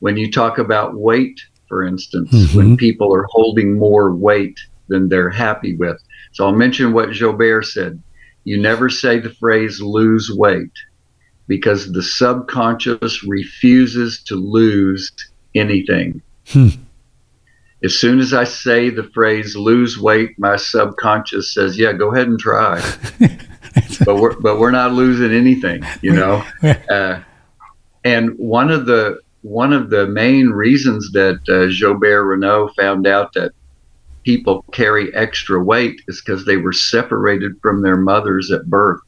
When 0.00 0.16
you 0.16 0.30
talk 0.30 0.58
about 0.58 0.96
weight, 0.96 1.40
for 1.68 1.84
instance, 1.84 2.30
Mhm. 2.32 2.54
when 2.54 2.76
people 2.76 3.14
are 3.14 3.26
holding 3.30 3.78
more 3.78 4.14
weight 4.14 4.58
than 4.88 5.08
they're 5.08 5.30
happy 5.30 5.76
with. 5.76 5.98
So 6.32 6.46
I'll 6.46 6.54
mention 6.54 6.92
what 6.92 7.12
Gilbert 7.12 7.66
said. 7.66 8.00
You 8.44 8.58
never 8.60 8.88
say 8.88 9.18
the 9.18 9.30
phrase 9.30 9.80
lose 9.80 10.30
weight 10.32 10.72
because 11.46 11.92
the 11.92 12.02
subconscious 12.02 13.24
refuses 13.24 14.22
to 14.24 14.36
lose 14.36 15.12
anything. 15.54 16.22
Hmm. 16.48 16.68
As 17.84 17.96
soon 17.96 18.18
as 18.18 18.34
I 18.34 18.44
say 18.44 18.90
the 18.90 19.08
phrase 19.14 19.54
lose 19.54 19.98
weight, 19.98 20.36
my 20.38 20.56
subconscious 20.56 21.54
says, 21.54 21.78
yeah, 21.78 21.92
go 21.92 22.12
ahead 22.12 22.26
and 22.26 22.38
try. 22.38 22.80
but 24.04 24.16
we're 24.16 24.38
but 24.40 24.58
we're 24.58 24.72
not 24.72 24.92
losing 24.92 25.32
anything, 25.32 25.82
you 26.02 26.12
know. 26.12 26.44
Uh, 26.90 27.20
and 28.04 28.30
one 28.38 28.70
of 28.70 28.86
the 28.86 29.20
one 29.42 29.72
of 29.72 29.90
the 29.90 30.06
main 30.06 30.48
reasons 30.48 31.12
that 31.12 31.38
uh, 31.48 31.66
Gilbert 31.78 32.24
Renaud 32.24 32.70
found 32.76 33.06
out 33.06 33.32
that 33.34 33.52
people 34.24 34.64
carry 34.72 35.14
extra 35.14 35.62
weight 35.62 36.00
is 36.08 36.20
because 36.20 36.44
they 36.44 36.56
were 36.56 36.72
separated 36.72 37.52
from 37.62 37.82
their 37.82 37.96
mothers 37.96 38.50
at 38.50 38.66
birth. 38.66 39.00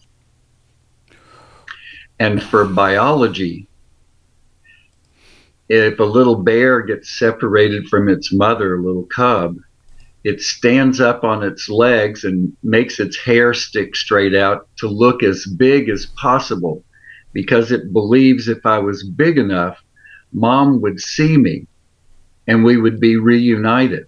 And 2.18 2.43
for 2.43 2.64
biology, 2.64 3.66
if 5.71 6.01
a 6.01 6.05
little 6.05 6.35
bear 6.35 6.81
gets 6.83 7.16
separated 7.16 7.87
from 7.87 8.09
its 8.09 8.33
mother, 8.33 8.75
a 8.75 8.83
little 8.83 9.05
cub, 9.05 9.57
it 10.25 10.41
stands 10.41 11.01
up 11.01 11.23
on 11.23 11.45
its 11.45 11.68
legs 11.68 12.25
and 12.25 12.55
makes 12.64 12.99
its 12.99 13.16
hair 13.16 13.55
stick 13.55 13.95
straight 13.95 14.35
out 14.35 14.68
to 14.79 14.89
look 14.89 15.23
as 15.23 15.47
big 15.47 15.89
as 15.89 16.07
possible 16.07 16.83
because 17.33 17.71
it 17.71 17.93
believes 17.93 18.49
if 18.49 18.66
I 18.66 18.81
was 18.81 19.09
big 19.09 19.39
enough, 19.39 19.81
mom 20.33 20.81
would 20.81 21.01
see 21.01 21.37
me 21.37 21.68
and 22.49 22.64
we 22.64 22.77
would 22.77 22.99
be 22.99 23.16
reunited. 23.16 24.07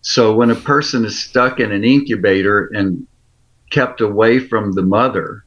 So 0.00 0.34
when 0.34 0.50
a 0.50 0.56
person 0.56 1.04
is 1.04 1.22
stuck 1.22 1.60
in 1.60 1.70
an 1.70 1.84
incubator 1.84 2.66
and 2.74 3.06
kept 3.70 4.00
away 4.00 4.40
from 4.40 4.72
the 4.72 4.82
mother, 4.82 5.44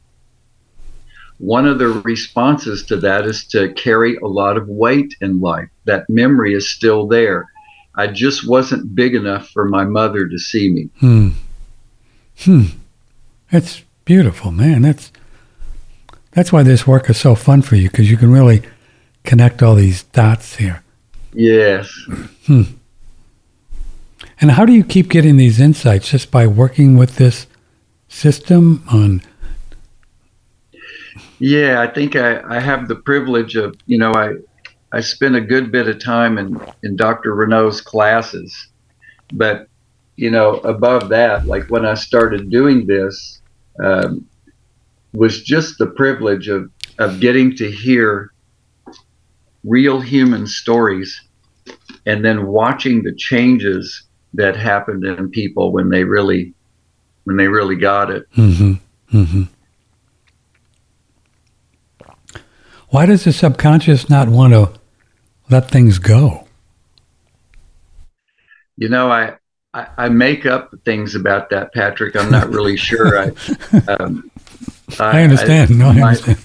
one 1.44 1.66
of 1.66 1.78
the 1.78 1.88
responses 1.88 2.84
to 2.86 2.96
that 2.96 3.26
is 3.26 3.44
to 3.48 3.72
carry 3.74 4.16
a 4.16 4.26
lot 4.26 4.56
of 4.56 4.66
weight 4.66 5.14
in 5.20 5.40
life. 5.40 5.68
That 5.84 6.08
memory 6.08 6.54
is 6.54 6.70
still 6.70 7.06
there. 7.06 7.50
I 7.94 8.06
just 8.06 8.48
wasn't 8.48 8.94
big 8.94 9.14
enough 9.14 9.48
for 9.50 9.68
my 9.68 9.84
mother 9.84 10.26
to 10.26 10.38
see 10.38 10.70
me. 10.70 10.88
Hmm. 11.00 11.28
Hmm. 12.40 12.64
That's 13.50 13.82
beautiful, 14.04 14.50
man. 14.50 14.82
That's 14.82 15.12
that's 16.32 16.52
why 16.52 16.62
this 16.64 16.86
work 16.86 17.08
is 17.10 17.18
so 17.18 17.34
fun 17.34 17.62
for 17.62 17.76
you 17.76 17.90
because 17.90 18.10
you 18.10 18.16
can 18.16 18.32
really 18.32 18.62
connect 19.22 19.62
all 19.62 19.76
these 19.76 20.02
dots 20.02 20.56
here. 20.56 20.82
Yes. 21.32 21.92
Hmm. 22.46 22.62
And 24.40 24.52
how 24.52 24.64
do 24.64 24.72
you 24.72 24.82
keep 24.82 25.10
getting 25.10 25.36
these 25.36 25.60
insights? 25.60 26.10
Just 26.10 26.30
by 26.30 26.46
working 26.46 26.96
with 26.96 27.16
this 27.16 27.46
system 28.08 28.82
on. 28.90 29.22
Yeah, 31.38 31.80
I 31.80 31.86
think 31.86 32.16
I, 32.16 32.42
I 32.48 32.60
have 32.60 32.88
the 32.88 32.96
privilege 32.96 33.56
of, 33.56 33.74
you 33.86 33.98
know, 33.98 34.12
I, 34.12 34.34
I 34.92 35.00
spent 35.00 35.34
a 35.34 35.40
good 35.40 35.72
bit 35.72 35.88
of 35.88 36.02
time 36.02 36.38
in, 36.38 36.60
in 36.82 36.96
Dr. 36.96 37.34
Renaud's 37.34 37.80
classes. 37.80 38.68
But, 39.32 39.68
you 40.16 40.30
know, 40.30 40.58
above 40.58 41.08
that, 41.08 41.46
like 41.46 41.68
when 41.70 41.84
I 41.84 41.94
started 41.94 42.50
doing 42.50 42.86
this, 42.86 43.40
um, 43.82 44.26
was 45.12 45.42
just 45.42 45.78
the 45.78 45.86
privilege 45.86 46.48
of, 46.48 46.70
of 46.98 47.20
getting 47.20 47.56
to 47.56 47.70
hear 47.70 48.32
real 49.64 50.00
human 50.00 50.46
stories 50.46 51.20
and 52.06 52.24
then 52.24 52.46
watching 52.46 53.02
the 53.02 53.14
changes 53.14 54.04
that 54.34 54.56
happened 54.56 55.04
in 55.04 55.30
people 55.30 55.72
when 55.72 55.88
they 55.88 56.04
really 56.04 56.52
when 57.24 57.36
they 57.36 57.48
really 57.48 57.76
got 57.76 58.10
it. 58.10 58.30
Mm-hmm. 58.32 58.74
Mm-hmm. 59.16 59.42
Why 62.94 63.06
does 63.06 63.24
the 63.24 63.32
subconscious 63.32 64.08
not 64.08 64.28
want 64.28 64.52
to 64.52 64.70
let 65.50 65.68
things 65.68 65.98
go? 65.98 66.46
You 68.76 68.88
know, 68.88 69.10
I, 69.10 69.34
I, 69.74 69.88
I 69.98 70.08
make 70.10 70.46
up 70.46 70.72
things 70.84 71.16
about 71.16 71.50
that, 71.50 71.74
Patrick. 71.74 72.14
I'm 72.14 72.30
not 72.30 72.50
really 72.50 72.76
sure. 72.90 73.18
I, 73.18 73.32
um, 73.88 74.30
I, 75.00 75.18
I, 75.18 75.22
understand. 75.24 75.72
I, 75.72 75.74
no, 75.74 75.88
I 75.88 75.92
my, 75.94 76.06
understand. 76.06 76.38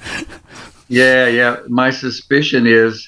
Yeah, 0.88 1.28
yeah. 1.28 1.58
My 1.68 1.92
suspicion 1.92 2.66
is 2.66 3.08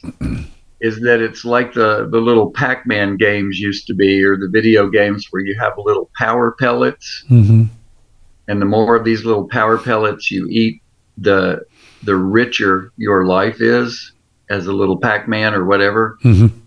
is 0.80 1.02
that 1.02 1.20
it's 1.20 1.44
like 1.44 1.74
the 1.74 2.08
the 2.12 2.20
little 2.20 2.52
Pac-Man 2.52 3.18
games 3.18 3.60
used 3.60 3.88
to 3.88 3.96
be, 3.96 4.24
or 4.24 4.38
the 4.38 4.50
video 4.50 4.88
games 4.88 5.26
where 5.32 5.42
you 5.42 5.58
have 5.60 5.74
little 5.80 6.12
power 6.16 6.52
pellets, 6.60 7.26
mm-hmm. 7.28 7.64
and 8.48 8.62
the 8.62 8.68
more 8.68 8.96
of 8.96 9.04
these 9.04 9.26
little 9.26 9.48
power 9.48 9.80
pellets 9.80 10.30
you 10.30 10.48
eat, 10.48 10.84
the 11.18 11.66
the 12.04 12.16
richer 12.16 12.92
your 12.98 13.26
life 13.26 13.62
is 13.62 14.12
as 14.50 14.68
a 14.68 14.74
little 14.74 14.98
Pac-Man 14.98 15.54
or 15.54 15.66
whatever. 15.66 16.18
Mm-hmm. 16.24 16.58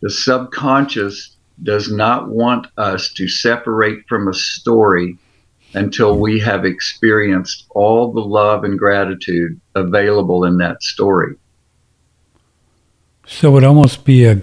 The 0.00 0.10
subconscious 0.10 1.36
does 1.62 1.90
not 1.92 2.28
want 2.28 2.68
us 2.78 3.12
to 3.14 3.28
separate 3.28 4.06
from 4.08 4.28
a 4.28 4.34
story 4.34 5.18
until 5.74 6.18
we 6.18 6.40
have 6.40 6.64
experienced 6.64 7.66
all 7.70 8.12
the 8.12 8.20
love 8.20 8.64
and 8.64 8.78
gratitude 8.78 9.60
available 9.74 10.44
in 10.44 10.56
that 10.58 10.82
story. 10.82 11.36
So 13.26 13.50
it 13.50 13.52
would 13.52 13.64
almost 13.64 14.04
be 14.04 14.24
a 14.24 14.40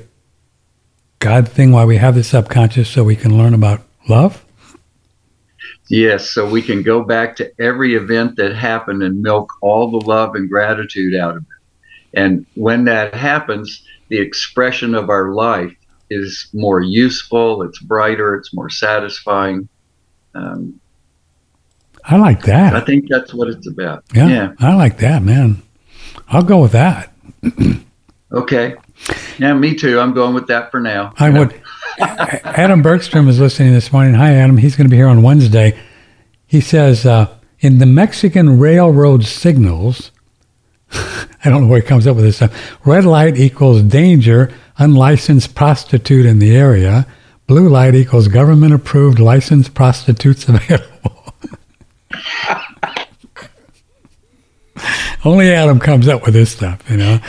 God 1.20 1.50
thing 1.50 1.72
why 1.72 1.84
we 1.86 1.98
have 1.98 2.16
the 2.16 2.24
subconscious 2.24 2.90
so 2.90 3.04
we 3.04 3.16
can 3.16 3.38
learn 3.38 3.54
about 3.54 3.82
love? 4.08 4.46
Yes, 5.90 6.32
so 6.32 6.48
we 6.48 6.62
can 6.62 6.84
go 6.84 7.02
back 7.02 7.36
to 7.38 7.52
every 7.62 7.96
event 7.96 8.36
that 8.36 8.54
happened 8.56 9.04
and 9.04 9.22
milk 9.22 9.52
all 9.62 9.90
the 9.90 10.06
love 10.06 10.36
and 10.36 10.50
gratitude 10.50 11.16
out 11.16 11.38
of 11.38 11.44
it. 11.44 12.20
And 12.20 12.46
when 12.56 12.86
that 12.86 13.14
happens, 13.14 13.84
the 14.10 14.20
expression 14.20 14.96
of 14.96 15.10
our 15.10 15.34
life 15.34 15.74
is 16.10 16.48
more 16.54 16.82
useful, 16.82 17.64
it's 17.64 17.80
brighter, 17.80 18.36
it's 18.36 18.54
more 18.54 18.70
satisfying. 18.70 19.68
Um, 20.34 20.80
I 22.04 22.18
like 22.18 22.44
that. 22.44 22.74
I 22.74 22.82
think 22.82 23.08
that's 23.10 23.34
what 23.34 23.50
it's 23.50 23.68
about. 23.68 24.04
Yeah, 24.14 24.28
yeah. 24.28 24.54
I 24.60 24.76
like 24.76 24.98
that, 25.00 25.24
man. 25.24 25.62
I'll 26.30 26.44
go 26.44 26.60
with 26.60 26.72
that. 26.72 27.14
okay. 28.32 28.76
Yeah, 29.38 29.54
me 29.54 29.76
too. 29.76 30.00
I'm 30.00 30.14
going 30.14 30.34
with 30.34 30.48
that 30.48 30.72
for 30.72 30.80
now. 30.80 31.14
I 31.18 31.30
would. 31.30 31.62
Adam 32.00 32.82
Bergstrom 32.82 33.28
is 33.28 33.40
listening 33.40 33.74
this 33.74 33.92
morning. 33.92 34.14
Hi, 34.14 34.34
Adam. 34.34 34.58
He's 34.58 34.76
going 34.76 34.86
to 34.86 34.92
be 34.92 34.98
here 34.98 35.08
on 35.08 35.22
Wednesday. 35.22 35.78
He 36.46 36.62
says 36.62 37.06
uh, 37.06 37.34
in 37.60 37.78
the 37.80 37.86
Mexican 37.86 38.60
railroad 38.60 39.26
signals, 39.26 40.12
I 40.92 41.50
don't 41.50 41.64
know 41.64 41.68
where 41.68 41.82
he 41.82 41.88
comes 41.88 42.08
up 42.08 42.16
with 42.16 42.26
this 42.26 42.38
stuff. 42.38 42.80
Red 42.86 43.06
light 43.06 43.38
equals 43.38 43.82
danger, 43.84 44.54
unlicensed 44.78 45.56
prostitute 45.56 46.26
in 46.26 46.40
the 46.40 46.56
area. 46.56 47.06
Blue 47.48 47.70
light 47.70 47.96
equals 47.96 48.28
government 48.28 48.74
approved 48.74 49.20
licensed 49.20 49.74
prostitutes 49.74 50.48
available. 50.50 51.34
Only 55.26 55.52
Adam 55.52 55.80
comes 55.80 56.08
up 56.08 56.24
with 56.26 56.34
this 56.34 56.52
stuff, 56.52 56.90
you 56.90 56.98
know. 56.98 57.20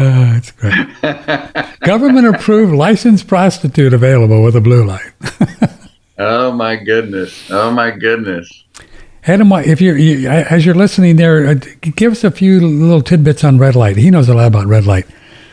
Uh, 0.00 0.32
it's 0.34 0.50
great. 0.52 0.74
Government 1.80 2.26
approved 2.26 2.72
licensed 2.72 3.26
prostitute 3.26 3.92
available 3.92 4.42
with 4.42 4.56
a 4.56 4.60
blue 4.60 4.82
light. 4.82 5.12
oh 6.18 6.52
my 6.52 6.76
goodness! 6.76 7.50
Oh 7.50 7.70
my 7.70 7.90
goodness! 7.90 8.64
Adam, 9.24 9.52
if 9.52 9.82
you're 9.82 9.98
you, 9.98 10.26
as 10.26 10.64
you're 10.64 10.74
listening 10.74 11.16
there, 11.16 11.48
uh, 11.48 11.54
give 11.82 12.12
us 12.12 12.24
a 12.24 12.30
few 12.30 12.60
little 12.60 13.02
tidbits 13.02 13.44
on 13.44 13.58
red 13.58 13.76
light. 13.76 13.98
He 13.98 14.10
knows 14.10 14.30
a 14.30 14.34
lot 14.34 14.46
about 14.46 14.66
red 14.66 14.86
light 14.86 15.06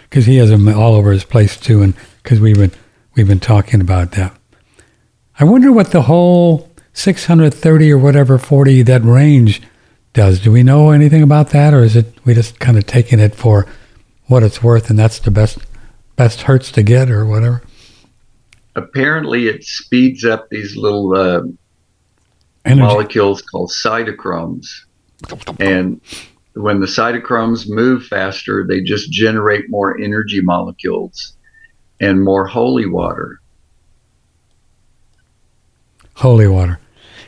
because 0.10 0.26
he 0.26 0.38
has 0.38 0.50
them 0.50 0.70
all 0.70 0.96
over 0.96 1.12
his 1.12 1.26
place 1.26 1.58
too, 1.60 1.82
and 1.82 1.94
because 2.24 2.40
we've 2.40 2.56
been 2.56 2.72
we've 3.16 3.28
been 3.28 3.42
talking 3.42 3.82
about 3.82 4.12
that. 4.14 4.34
I 5.38 5.44
wonder 5.44 5.74
what 5.74 5.92
the 5.92 6.04
whole 6.04 6.72
630 6.94 7.92
or 7.92 7.98
whatever 7.98 8.38
40 8.38 8.82
that 8.84 9.04
range 9.04 9.62
does. 10.14 10.40
Do 10.40 10.54
we 10.54 10.64
know 10.64 10.92
anything 10.92 11.22
about 11.22 11.50
that, 11.50 11.74
or 11.74 11.84
is 11.84 11.98
it 11.98 12.18
we 12.24 12.34
just 12.34 12.62
kind 12.62 12.78
of 12.78 12.86
taking 12.86 13.20
it 13.20 13.36
for 13.36 13.68
what 14.28 14.44
it's 14.44 14.62
worth, 14.62 14.90
and 14.90 14.98
that's 14.98 15.20
the 15.20 15.32
best 15.32 15.60
best 16.16 16.42
hertz 16.42 16.72
to 16.74 16.84
get, 16.84 17.10
or 17.10 17.26
whatever? 17.26 17.64
Apparently, 18.76 19.48
it 19.48 19.64
speeds 19.64 20.24
up 20.26 20.50
these 20.50 20.76
little 20.76 21.16
uh, 21.16 21.42
molecules 22.76 23.42
called 23.42 23.72
cytochromes, 23.72 24.68
and 25.60 26.02
when 26.54 26.80
the 26.80 26.88
cytochromes 26.88 27.70
move 27.70 28.06
faster, 28.06 28.66
they 28.68 28.82
just 28.82 29.12
generate 29.12 29.70
more 29.70 29.98
energy 30.00 30.42
molecules 30.42 31.34
and 32.00 32.24
more 32.24 32.46
holy 32.48 32.86
water. 32.86 33.40
Holy 36.16 36.48
water. 36.48 36.80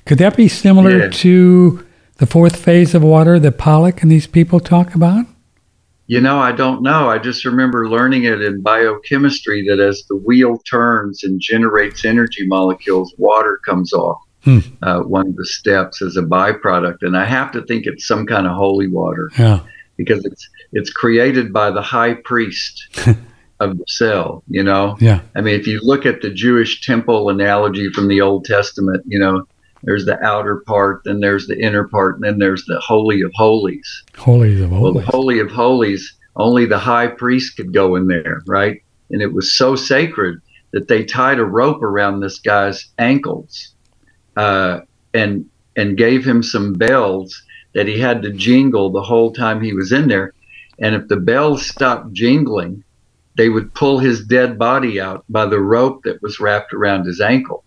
Could 0.05 0.17
that 0.17 0.35
be 0.35 0.47
similar 0.47 0.97
yeah. 0.97 1.09
to 1.09 1.85
the 2.17 2.25
fourth 2.25 2.55
phase 2.55 2.95
of 2.95 3.03
water 3.03 3.39
that 3.39 3.57
Pollack 3.57 4.01
and 4.01 4.11
these 4.11 4.27
people 4.27 4.59
talk 4.59 4.95
about? 4.95 5.25
You 6.09 6.19
know, 6.19 6.39
I 6.39 6.53
don't 6.53 6.81
know. 6.81 7.07
I 7.07 7.19
just 7.19 7.45
remember 7.45 7.87
learning 7.87 8.23
it 8.23 8.41
in 8.41 8.63
biochemistry 8.63 9.63
that 9.67 9.79
as 9.79 10.03
the 10.09 10.15
wheel 10.15 10.57
turns 10.67 11.23
and 11.23 11.39
generates 11.39 12.03
energy 12.03 12.47
molecules, 12.47 13.13
water 13.19 13.59
comes 13.63 13.93
off. 13.93 14.19
Hmm. 14.43 14.57
Uh, 14.81 15.01
one 15.01 15.27
of 15.27 15.35
the 15.35 15.45
steps 15.45 16.01
as 16.01 16.17
a 16.17 16.23
byproduct, 16.23 17.03
and 17.03 17.15
I 17.15 17.25
have 17.25 17.51
to 17.51 17.61
think 17.61 17.85
it's 17.85 18.07
some 18.07 18.25
kind 18.25 18.47
of 18.47 18.55
holy 18.55 18.87
water. 18.87 19.29
Yeah. 19.37 19.59
Because 19.97 20.25
it's 20.25 20.49
it's 20.73 20.89
created 20.89 21.53
by 21.53 21.69
the 21.69 21.83
high 21.83 22.15
priest 22.15 22.87
of 23.59 23.77
the 23.77 23.85
cell. 23.87 24.41
You 24.47 24.63
know. 24.63 24.97
Yeah. 24.99 25.21
I 25.35 25.41
mean, 25.41 25.59
if 25.59 25.67
you 25.67 25.79
look 25.83 26.07
at 26.07 26.23
the 26.23 26.31
Jewish 26.31 26.83
temple 26.83 27.29
analogy 27.29 27.91
from 27.91 28.07
the 28.07 28.21
Old 28.21 28.45
Testament, 28.45 29.03
you 29.05 29.19
know, 29.19 29.45
there's 29.83 30.05
the 30.05 30.21
outer 30.23 30.57
part, 30.65 31.03
then 31.05 31.19
there's 31.19 31.47
the 31.47 31.59
inner 31.59 31.87
part, 31.87 32.15
and 32.15 32.23
then 32.23 32.39
there's 32.39 32.65
the 32.65 32.79
holy 32.79 33.21
of 33.21 33.31
holies. 33.33 34.03
Holy 34.17 34.61
of 34.61 34.69
holies. 34.69 34.81
Well, 34.81 34.93
the 34.93 35.11
holy 35.11 35.39
of 35.39 35.49
holies, 35.49 36.17
only 36.35 36.65
the 36.65 36.79
high 36.79 37.07
priest 37.07 37.55
could 37.55 37.73
go 37.73 37.95
in 37.95 38.07
there, 38.07 38.41
right? 38.45 38.81
And 39.09 39.21
it 39.21 39.33
was 39.33 39.53
so 39.53 39.75
sacred 39.75 40.41
that 40.71 40.87
they 40.87 41.03
tied 41.03 41.39
a 41.39 41.45
rope 41.45 41.81
around 41.81 42.19
this 42.19 42.39
guy's 42.39 42.87
ankles, 42.97 43.73
uh, 44.35 44.81
and 45.13 45.45
and 45.75 45.97
gave 45.97 46.25
him 46.25 46.43
some 46.43 46.73
bells 46.73 47.41
that 47.73 47.87
he 47.87 47.99
had 47.99 48.21
to 48.23 48.31
jingle 48.31 48.91
the 48.91 49.01
whole 49.01 49.31
time 49.31 49.61
he 49.61 49.73
was 49.73 49.91
in 49.91 50.07
there. 50.07 50.33
And 50.79 50.95
if 50.95 51.07
the 51.07 51.17
bells 51.17 51.65
stopped 51.65 52.13
jingling, 52.13 52.83
they 53.37 53.49
would 53.49 53.73
pull 53.73 53.99
his 53.99 54.25
dead 54.25 54.57
body 54.57 54.99
out 54.99 55.23
by 55.29 55.45
the 55.45 55.59
rope 55.59 56.03
that 56.03 56.21
was 56.21 56.39
wrapped 56.39 56.73
around 56.73 57.05
his 57.05 57.21
ankle. 57.21 57.63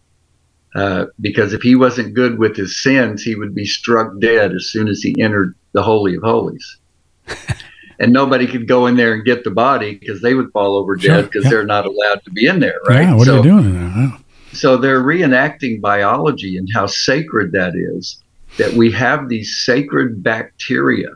Uh, 0.74 1.06
because 1.20 1.52
if 1.52 1.60
he 1.60 1.74
wasn't 1.74 2.14
good 2.14 2.38
with 2.38 2.56
his 2.56 2.82
sins, 2.82 3.22
he 3.22 3.34
would 3.34 3.54
be 3.54 3.66
struck 3.66 4.18
dead 4.20 4.52
as 4.52 4.66
soon 4.66 4.88
as 4.88 5.02
he 5.02 5.14
entered 5.20 5.54
the 5.72 5.82
Holy 5.82 6.14
of 6.14 6.22
Holies. 6.22 6.78
and 7.98 8.12
nobody 8.12 8.46
could 8.46 8.66
go 8.66 8.86
in 8.86 8.96
there 8.96 9.12
and 9.12 9.24
get 9.24 9.44
the 9.44 9.50
body 9.50 9.96
because 9.96 10.22
they 10.22 10.34
would 10.34 10.50
fall 10.52 10.76
over 10.76 10.96
dead 10.96 11.26
because 11.26 11.44
yeah. 11.44 11.50
they're 11.50 11.66
not 11.66 11.84
allowed 11.84 12.24
to 12.24 12.30
be 12.30 12.46
in 12.46 12.58
there, 12.58 12.80
right? 12.88 13.02
Yeah, 13.02 13.14
what 13.14 13.26
so, 13.26 13.34
are 13.34 13.36
you 13.36 13.42
doing 13.42 13.74
there? 13.74 14.18
so 14.52 14.76
they're 14.76 15.02
reenacting 15.02 15.80
biology 15.80 16.56
and 16.56 16.68
how 16.72 16.86
sacred 16.86 17.52
that 17.52 17.74
is 17.74 18.22
that 18.58 18.72
we 18.74 18.92
have 18.92 19.28
these 19.28 19.58
sacred 19.64 20.22
bacteria 20.22 21.08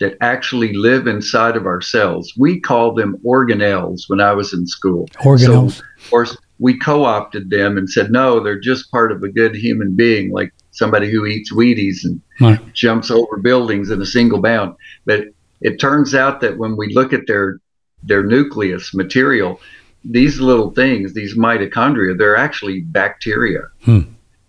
that 0.00 0.16
actually 0.20 0.72
live 0.72 1.06
inside 1.06 1.56
of 1.56 1.66
our 1.66 1.80
cells 1.80 2.32
we 2.38 2.58
call 2.58 2.94
them 2.94 3.16
organelles 3.24 4.08
when 4.08 4.20
i 4.20 4.32
was 4.32 4.52
in 4.52 4.66
school 4.66 5.06
Organelles. 5.18 5.72
so, 5.72 6.10
course 6.10 6.36
we 6.58 6.78
co-opted 6.78 7.50
them 7.50 7.76
and 7.76 7.88
said 7.90 8.10
no 8.10 8.40
they're 8.40 8.58
just 8.60 8.90
part 8.90 9.10
of 9.12 9.22
a 9.22 9.28
good 9.28 9.54
human 9.54 9.94
being 9.94 10.30
like 10.32 10.52
somebody 10.70 11.10
who 11.10 11.26
eats 11.26 11.52
wheaties 11.52 12.04
and 12.04 12.20
Right. 12.40 12.72
jumps 12.74 13.10
over 13.10 13.36
buildings 13.38 13.90
in 13.90 14.00
a 14.02 14.06
single 14.06 14.40
bound 14.40 14.74
but 15.04 15.26
it 15.60 15.78
turns 15.78 16.14
out 16.14 16.40
that 16.40 16.58
when 16.58 16.76
we 16.76 16.92
look 16.92 17.12
at 17.12 17.26
their 17.26 17.60
their 18.02 18.22
nucleus 18.22 18.92
material 18.94 19.60
these 20.04 20.38
little 20.38 20.70
things, 20.70 21.14
these 21.14 21.36
mitochondria, 21.36 22.16
they're 22.16 22.36
actually 22.36 22.80
bacteria. 22.80 23.62
Hmm. 23.82 24.00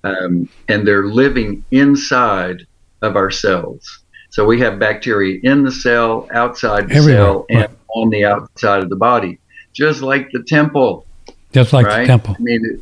Um, 0.04 0.50
and 0.68 0.88
they're 0.88 1.08
living 1.08 1.64
inside 1.72 2.68
of 3.02 3.16
our 3.16 3.32
cells. 3.32 4.04
So 4.30 4.46
we 4.46 4.60
have 4.60 4.78
bacteria 4.78 5.40
in 5.44 5.64
the 5.64 5.72
cell, 5.72 6.28
outside 6.34 6.90
the 6.90 6.96
Everywhere, 6.96 7.24
cell, 7.24 7.46
and 7.50 7.60
right. 7.62 7.70
on 7.96 8.10
the 8.10 8.26
outside 8.26 8.84
of 8.84 8.90
the 8.90 8.96
body, 8.96 9.40
just 9.74 10.02
like 10.02 10.30
the 10.32 10.44
temple, 10.44 11.08
Just 11.56 11.72
like 11.72 11.86
right? 11.86 12.02
the 12.02 12.08
temple. 12.08 12.36
I 12.38 12.42
mean, 12.42 12.66
it, 12.66 12.82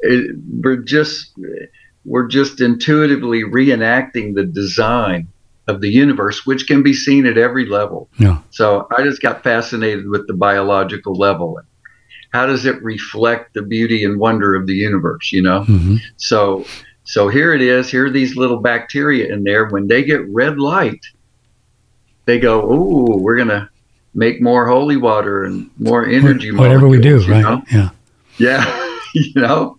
it, 0.00 0.36
we're 0.60 0.76
just 0.76 1.32
we're 2.04 2.28
just 2.28 2.60
intuitively 2.60 3.42
reenacting 3.42 4.34
the 4.34 4.44
design 4.44 5.28
of 5.66 5.80
the 5.80 5.88
universe, 5.88 6.44
which 6.44 6.66
can 6.66 6.82
be 6.82 6.92
seen 6.92 7.24
at 7.24 7.38
every 7.38 7.64
level. 7.64 8.10
Yeah. 8.18 8.40
So 8.50 8.86
I 8.94 9.02
just 9.02 9.22
got 9.22 9.42
fascinated 9.42 10.10
with 10.10 10.26
the 10.26 10.34
biological 10.34 11.14
level. 11.14 11.58
How 12.34 12.44
does 12.44 12.66
it 12.66 12.82
reflect 12.82 13.54
the 13.54 13.62
beauty 13.62 14.04
and 14.04 14.20
wonder 14.20 14.54
of 14.54 14.66
the 14.66 14.74
universe, 14.74 15.32
you 15.32 15.40
know? 15.40 15.64
hmm 15.64 15.96
So 16.18 16.66
so 17.04 17.28
here 17.28 17.54
it 17.54 17.62
is, 17.62 17.90
here 17.90 18.04
are 18.04 18.10
these 18.10 18.36
little 18.36 18.58
bacteria 18.58 19.32
in 19.32 19.42
there. 19.42 19.64
When 19.68 19.88
they 19.88 20.04
get 20.04 20.28
red 20.28 20.58
light, 20.58 21.06
they 22.26 22.38
go, 22.38 22.60
"Ooh, 22.70 23.16
we're 23.22 23.36
going 23.36 23.48
to 23.48 23.70
make 24.16 24.40
more 24.42 24.66
holy 24.66 24.96
water 24.96 25.44
and 25.44 25.70
more 25.78 26.04
energy 26.06 26.50
Whatever 26.50 26.88
we 26.88 27.00
do, 27.00 27.20
molecules," 27.20 27.26
you 27.26 27.32
right? 27.32 27.42
know? 27.42 27.62
Yeah. 27.70 27.90
Yeah, 28.38 28.98
you 29.14 29.40
know? 29.42 29.78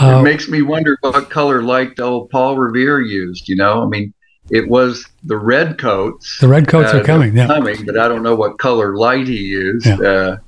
Uh, 0.00 0.18
it 0.20 0.22
makes 0.22 0.48
me 0.48 0.62
wonder 0.62 0.96
what 1.00 1.30
color 1.30 1.62
light 1.62 1.98
old 2.00 2.30
Paul 2.30 2.56
Revere 2.56 3.00
used, 3.00 3.48
you 3.48 3.56
know? 3.56 3.82
I 3.82 3.86
mean, 3.86 4.12
it 4.50 4.68
was 4.68 5.06
the 5.24 5.36
red 5.36 5.78
coats. 5.78 6.38
the 6.38 6.48
red 6.48 6.68
coats 6.68 6.92
uh, 6.92 6.98
are 6.98 7.04
coming. 7.04 7.36
Yeah. 7.36 7.46
coming, 7.46 7.84
but 7.86 7.98
I 7.98 8.08
don't 8.08 8.22
know 8.22 8.34
what 8.34 8.58
color 8.58 8.96
light 8.96 9.26
he 9.26 9.38
used. 9.38 9.86
Yeah. 9.86 9.96
Uh, 9.96 10.38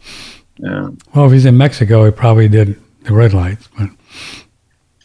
uh, 0.67 0.91
Well, 1.15 1.27
if 1.27 1.33
he's 1.33 1.45
in 1.47 1.57
Mexico, 1.57 2.05
he 2.05 2.11
probably 2.11 2.49
did 2.49 2.81
the 3.05 3.13
red 3.15 3.33
lights. 3.35 3.69
But 3.79 3.91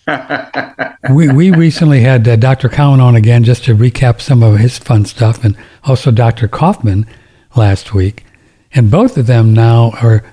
we 1.14 1.30
we 1.32 1.52
recently 1.52 2.02
had 2.02 2.28
uh, 2.28 2.36
Dr. 2.36 2.70
Cowan 2.70 3.00
on 3.00 3.16
again 3.16 3.44
just 3.44 3.64
to 3.66 3.76
recap 3.76 4.20
some 4.22 4.44
of 4.44 4.58
his 4.60 4.78
fun 4.78 5.06
stuff, 5.06 5.44
and 5.44 5.56
also 5.84 6.12
Dr. 6.12 6.48
Kaufman 6.48 7.06
last 7.56 7.94
week, 7.94 8.26
and 8.74 8.90
both 8.92 9.18
of 9.18 9.28
them 9.28 9.54
now 9.54 9.92
are 10.02 10.24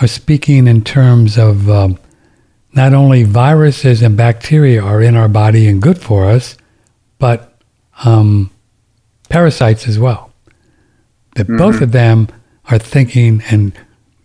are 0.00 0.06
speaking 0.06 0.68
in 0.68 0.84
terms 0.84 1.36
of 1.36 1.68
um, 1.68 1.98
not 2.72 2.94
only 2.94 3.24
viruses 3.24 4.02
and 4.02 4.16
bacteria 4.16 4.80
are 4.82 5.02
in 5.02 5.16
our 5.16 5.28
body 5.28 5.66
and 5.66 5.82
good 5.82 5.98
for 5.98 6.26
us, 6.26 6.56
but 7.18 7.60
um, 8.04 8.50
parasites 9.28 9.88
as 9.88 9.98
well. 9.98 10.32
That 11.34 11.48
both 11.48 11.80
of 11.80 11.92
them 11.92 12.28
are 12.66 12.78
thinking, 12.78 13.42
and 13.50 13.72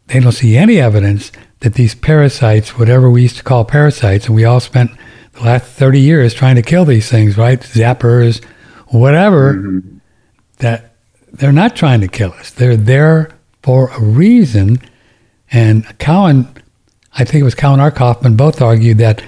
they 0.07 0.19
don't 0.19 0.31
see 0.31 0.57
any 0.57 0.79
evidence 0.79 1.31
that 1.59 1.75
these 1.75 1.95
parasites, 1.95 2.77
whatever 2.77 3.09
we 3.09 3.23
used 3.23 3.37
to 3.37 3.43
call 3.43 3.65
parasites, 3.65 4.27
and 4.27 4.35
we 4.35 4.45
all 4.45 4.59
spent 4.59 4.91
the 5.33 5.43
last 5.43 5.65
30 5.65 5.99
years 5.99 6.33
trying 6.33 6.55
to 6.55 6.61
kill 6.61 6.85
these 6.85 7.09
things, 7.09 7.37
right? 7.37 7.59
Zappers, 7.61 8.43
whatever, 8.87 9.81
that 10.57 10.92
they're 11.33 11.51
not 11.51 11.75
trying 11.75 12.01
to 12.01 12.07
kill 12.07 12.31
us. 12.33 12.51
They're 12.51 12.77
there 12.77 13.31
for 13.63 13.89
a 13.89 14.01
reason. 14.01 14.77
And 15.51 15.85
Cowan, 15.97 16.47
I 17.13 17.25
think 17.25 17.41
it 17.41 17.43
was 17.43 17.55
Cowan 17.55 17.79
or 17.79 17.91
Kaufman, 17.91 18.35
both 18.37 18.61
argued 18.61 18.99
that 18.99 19.23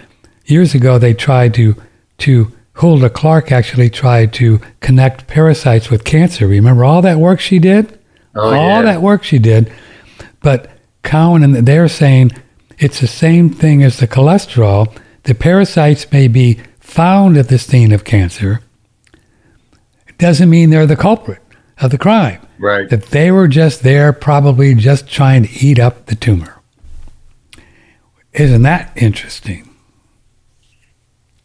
years 0.45 0.75
ago 0.75 0.99
they 0.99 1.13
tried 1.13 1.53
to, 1.55 1.75
to 2.19 2.51
Hulda 2.73 3.09
Clark 3.09 3.51
actually 3.51 3.89
tried 3.89 4.33
to 4.33 4.59
connect 4.81 5.27
parasites 5.27 5.89
with 5.89 6.03
cancer. 6.03 6.47
Remember 6.47 6.85
all 6.85 7.01
that 7.01 7.17
work 7.17 7.39
she 7.39 7.57
did? 7.57 7.99
Oh, 8.35 8.53
all 8.53 8.53
yeah. 8.53 8.81
that 8.83 9.01
work 9.01 9.23
she 9.23 9.39
did. 9.39 9.71
But 10.41 10.69
Cowan 11.03 11.43
and 11.43 11.55
they're 11.55 11.87
saying 11.87 12.31
it's 12.77 12.99
the 12.99 13.07
same 13.07 13.49
thing 13.49 13.81
as 13.81 13.97
the 13.97 14.07
cholesterol. 14.07 14.95
The 15.23 15.33
parasites 15.33 16.11
may 16.11 16.27
be 16.27 16.59
found 16.79 17.37
at 17.37 17.47
the 17.47 17.57
scene 17.57 17.91
of 17.91 18.03
cancer. 18.03 18.61
It 20.07 20.17
doesn't 20.19 20.49
mean 20.49 20.69
they're 20.69 20.85
the 20.85 20.95
culprit 20.95 21.41
of 21.81 21.91
the 21.91 21.97
crime. 21.97 22.41
right. 22.59 22.89
That 22.89 23.07
they 23.07 23.31
were 23.31 23.47
just 23.47 23.83
there, 23.83 24.13
probably 24.13 24.73
just 24.75 25.07
trying 25.07 25.43
to 25.43 25.65
eat 25.65 25.79
up 25.79 26.05
the 26.07 26.15
tumor. 26.15 26.61
Isn't 28.33 28.63
that 28.63 28.91
interesting? 28.95 29.69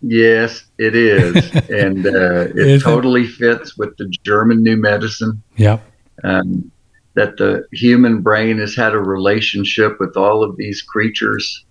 Yes, 0.02 0.64
it 0.78 0.94
is. 0.96 1.34
and 1.70 2.06
uh, 2.06 2.40
it 2.50 2.56
Is 2.56 2.82
it? 2.82 2.84
totally 2.84 3.26
fits 3.26 3.76
with 3.76 3.96
the 3.96 4.08
German 4.24 4.62
new 4.62 4.76
medicine. 4.76 5.42
Yep. 5.56 5.82
um, 6.24 6.70
that 7.14 7.36
the 7.38 7.64
human 7.72 8.22
brain 8.22 8.58
has 8.58 8.76
had 8.76 8.92
a 8.94 8.98
relationship 8.98 9.98
with 9.98 10.16
all 10.16 10.44
of 10.44 10.56
these 10.56 10.80
creatures 10.80 11.64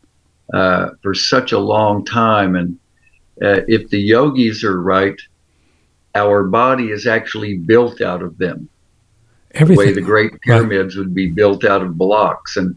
uh, 0.53 0.89
for 1.01 1.13
such 1.13 1.53
a 1.53 1.57
long 1.57 2.03
time. 2.03 2.55
And 2.57 2.77
uh, 3.41 3.61
if 3.67 3.89
the 3.89 3.99
yogis 3.99 4.65
are 4.65 4.81
right, 4.81 5.19
our 6.15 6.43
body 6.43 6.91
is 6.91 7.07
actually 7.07 7.57
built 7.57 8.01
out 8.01 8.21
of 8.21 8.37
them. 8.37 8.69
The 9.55 9.73
way 9.73 9.91
the 9.91 10.01
Great 10.01 10.39
Pyramids 10.41 10.95
would 10.95 11.13
be 11.13 11.27
built 11.27 11.65
out 11.65 11.81
of 11.81 11.97
blocks. 11.97 12.57
And 12.57 12.75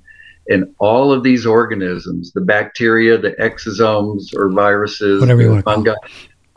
and 0.48 0.74
all 0.78 1.12
of 1.12 1.22
these 1.22 1.46
organisms, 1.46 2.32
the 2.32 2.40
bacteria, 2.40 3.16
the 3.16 3.32
exosomes 3.32 4.34
or 4.36 4.50
viruses, 4.50 5.20
Whatever 5.20 5.42
you 5.42 5.62
call 5.62 5.74
fungi. 5.74 5.94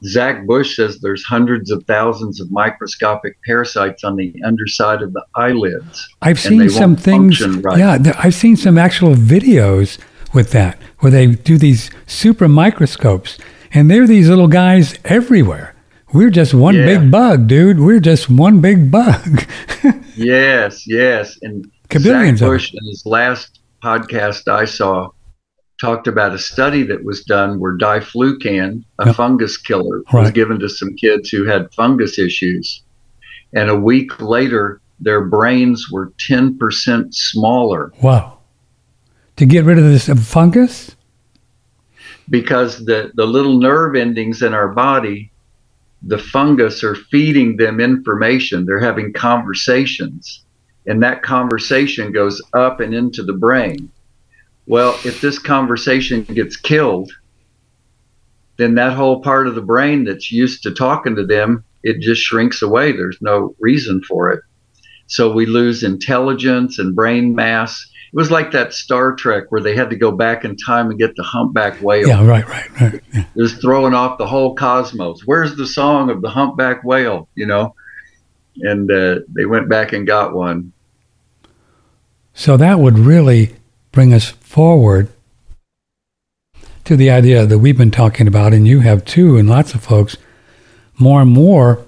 Zach 0.03 0.45
Bush 0.45 0.75
says 0.75 0.99
there's 0.99 1.23
hundreds 1.23 1.71
of 1.71 1.83
thousands 1.85 2.41
of 2.41 2.51
microscopic 2.51 3.37
parasites 3.45 4.03
on 4.03 4.15
the 4.15 4.33
underside 4.43 5.01
of 5.01 5.13
the 5.13 5.23
eyelids. 5.35 6.07
I've 6.21 6.39
seen 6.39 6.69
some 6.69 6.95
things. 6.95 7.45
right. 7.47 7.77
Yeah, 7.77 7.97
th- 7.97 8.15
I've 8.17 8.33
seen 8.33 8.57
some 8.57 8.77
actual 8.77 9.15
videos 9.15 9.97
with 10.33 10.51
that 10.51 10.77
where 10.99 11.11
they 11.11 11.27
do 11.27 11.57
these 11.57 11.89
super 12.07 12.47
microscopes, 12.47 13.37
and 13.73 13.89
they're 13.89 14.07
these 14.07 14.29
little 14.29 14.47
guys 14.47 14.95
everywhere. 15.05 15.74
We're 16.15 16.29
just 16.29 16.53
one 16.53 16.75
Yeah. 16.75 16.85
big 16.85 17.11
bug, 17.11 17.47
dude. 17.47 17.79
We're 17.79 17.99
just 17.99 18.29
one 18.29 18.61
big 18.61 18.89
bug. 18.89 19.43
Yes, 20.17 20.87
yes. 20.87 21.37
And 21.41 21.69
Kabillions 21.89 22.37
Zach 22.37 22.47
Bush 22.47 22.73
in 22.73 22.79
his 22.87 23.03
last 23.05 23.59
podcast 23.83 24.47
I 24.47 24.63
saw 24.63 25.09
talked 25.81 26.07
about 26.07 26.33
a 26.33 26.39
study 26.39 26.83
that 26.83 27.03
was 27.03 27.25
done 27.25 27.59
where 27.59 27.77
diflucan, 27.77 28.85
a 28.99 29.07
Yeah. 29.07 29.11
fungus 29.11 29.57
killer, 29.57 30.03
was 30.13 30.13
Right. 30.13 30.33
given 30.33 30.57
to 30.59 30.69
some 30.69 30.95
kids 30.95 31.29
who 31.29 31.43
had 31.43 31.67
fungus 31.73 32.17
issues. 32.17 32.81
And 33.53 33.69
a 33.69 33.75
week 33.75 34.21
later, 34.21 34.79
their 35.01 35.25
brains 35.25 35.91
were 35.91 36.13
10% 36.17 37.13
smaller 37.13 37.91
wow. 38.01 38.37
To 39.35 39.45
get 39.45 39.65
rid 39.65 39.77
of 39.77 39.83
this 39.83 40.07
fungus? 40.29 40.95
because 42.29 42.85
the, 42.85 43.11
the 43.15 43.25
little 43.25 43.59
nerve 43.59 43.95
endings 43.97 44.41
in 44.41 44.53
our 44.53 44.69
body, 44.69 45.29
the 46.05 46.17
fungus 46.19 46.83
are 46.83 46.95
feeding 46.95 47.57
them 47.57 47.79
information. 47.79 48.65
They're 48.65 48.79
having 48.79 49.11
conversations, 49.11 50.45
and 50.85 51.01
that 51.01 51.23
conversation 51.23 52.11
goes 52.11 52.41
up 52.53 52.79
and 52.79 52.93
into 52.93 53.23
the 53.23 53.33
brain. 53.33 53.89
Well, 54.67 54.97
if 55.03 55.19
this 55.21 55.39
conversation 55.39 56.23
gets 56.23 56.57
killed, 56.57 57.11
then 58.57 58.75
that 58.75 58.93
whole 58.93 59.21
part 59.21 59.47
of 59.47 59.55
the 59.55 59.61
brain 59.61 60.05
that's 60.05 60.31
used 60.31 60.63
to 60.63 60.73
talking 60.73 61.15
to 61.15 61.25
them, 61.25 61.63
it 61.83 61.99
just 61.99 62.21
shrinks 62.21 62.61
away. 62.61 62.91
There's 62.91 63.21
no 63.21 63.55
reason 63.59 64.01
for 64.03 64.31
it. 64.31 64.41
So 65.07 65.31
we 65.31 65.45
lose 65.45 65.83
intelligence 65.83 66.79
and 66.79 66.95
brain 66.95 67.35
mass. 67.35 67.85
It 68.15 68.17
was 68.17 68.31
like 68.31 68.51
that 68.51 68.73
Star 68.73 69.13
Trek 69.13 69.51
where 69.51 69.59
they 69.59 69.75
had 69.75 69.89
to 69.89 69.97
go 69.97 70.09
back 70.09 70.45
in 70.45 70.55
time 70.55 70.89
and 70.89 70.97
get 70.97 71.13
the 71.17 71.23
humpback 71.23 71.81
whale. 71.81 72.07
Yeah, 72.07 72.25
right, 72.25 72.47
right, 72.47 72.81
right. 72.81 73.03
Yeah. 73.13 73.25
It 73.35 73.41
was 73.41 73.55
throwing 73.55 73.93
off 73.93 74.17
the 74.17 74.25
whole 74.25 74.55
cosmos. 74.55 75.23
Where's 75.25 75.57
the 75.57 75.67
song 75.67 76.09
of 76.09 76.21
the 76.21 76.29
humpback 76.29 76.85
whale? 76.85 77.27
You 77.35 77.45
know, 77.47 77.75
and 78.61 78.89
uh, 78.89 79.19
they 79.27 79.45
went 79.45 79.67
back 79.67 79.91
and 79.91 80.07
got 80.07 80.33
one. 80.33 80.71
So 82.33 82.55
that 82.55 82.79
would 82.79 82.97
really 82.97 83.57
bring 83.91 84.13
us 84.13 84.29
forward 84.29 85.09
to 86.85 86.95
the 86.95 87.09
idea 87.09 87.45
that 87.45 87.59
we've 87.59 87.77
been 87.77 87.91
talking 87.91 88.29
about, 88.29 88.53
and 88.53 88.65
you 88.65 88.79
have 88.79 89.03
too, 89.03 89.35
and 89.35 89.49
lots 89.49 89.73
of 89.73 89.83
folks, 89.83 90.15
more 90.97 91.21
and 91.21 91.31
more 91.31 91.85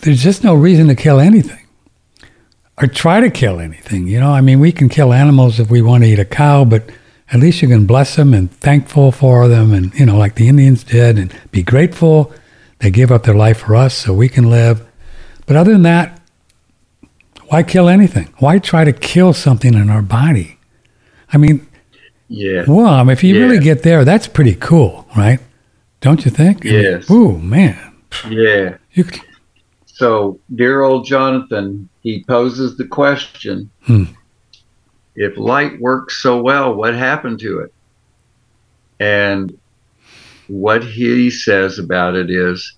there's 0.00 0.22
just 0.22 0.44
no 0.44 0.54
reason 0.54 0.86
to 0.88 0.94
kill 0.94 1.18
anything 1.18 1.57
or 2.80 2.86
try 2.88 3.20
to 3.20 3.30
kill 3.30 3.60
anything. 3.60 4.06
You 4.06 4.20
know, 4.20 4.30
I 4.32 4.40
mean, 4.40 4.60
we 4.60 4.72
can 4.72 4.88
kill 4.88 5.12
animals 5.12 5.58
if 5.60 5.70
we 5.70 5.82
want 5.82 6.04
to 6.04 6.08
eat 6.10 6.18
a 6.18 6.24
cow, 6.24 6.64
but 6.64 6.88
at 7.32 7.40
least 7.40 7.60
you 7.62 7.68
can 7.68 7.86
bless 7.86 8.16
them 8.16 8.32
and 8.34 8.50
thankful 8.50 9.12
for 9.12 9.48
them, 9.48 9.72
and 9.72 9.92
you 9.98 10.06
know, 10.06 10.16
like 10.16 10.34
the 10.36 10.48
Indians 10.48 10.84
did, 10.84 11.18
and 11.18 11.32
be 11.50 11.62
grateful. 11.62 12.32
They 12.78 12.90
give 12.90 13.10
up 13.10 13.24
their 13.24 13.34
life 13.34 13.58
for 13.58 13.74
us 13.74 13.94
so 13.94 14.12
we 14.14 14.28
can 14.28 14.48
live. 14.48 14.86
But 15.46 15.56
other 15.56 15.72
than 15.72 15.82
that, 15.82 16.20
why 17.48 17.62
kill 17.62 17.88
anything? 17.88 18.32
Why 18.38 18.58
try 18.58 18.84
to 18.84 18.92
kill 18.92 19.32
something 19.32 19.74
in 19.74 19.90
our 19.90 20.02
body? 20.02 20.58
I 21.32 21.38
mean, 21.38 21.66
Yeah. 22.28 22.64
well, 22.68 22.86
I 22.88 23.02
mean, 23.02 23.10
if 23.12 23.24
you 23.24 23.34
Yeah. 23.34 23.40
really 23.42 23.58
get 23.58 23.82
there, 23.82 24.04
that's 24.04 24.28
pretty 24.28 24.54
cool, 24.54 25.06
right? 25.16 25.40
Don't 26.00 26.24
you 26.24 26.30
think? 26.30 26.64
I 26.66 26.70
mean, 26.70 26.82
Yes. 26.82 27.10
ooh, 27.10 27.38
man. 27.38 27.78
Yeah. 28.30 28.74
You, 28.92 29.04
So, 29.98 30.38
dear 30.54 30.82
old 30.82 31.06
Jonathan, 31.06 31.88
he 32.04 32.22
poses 32.22 32.76
the 32.76 32.86
question 32.86 33.68
Hmm. 33.82 34.04
if 35.16 35.36
light 35.36 35.80
works 35.80 36.22
so 36.22 36.40
well, 36.40 36.72
what 36.72 36.94
happened 36.94 37.40
to 37.40 37.58
it? 37.58 37.72
And 39.00 39.58
what 40.46 40.84
he 40.84 41.30
says 41.30 41.80
about 41.80 42.14
it 42.14 42.30
is 42.30 42.76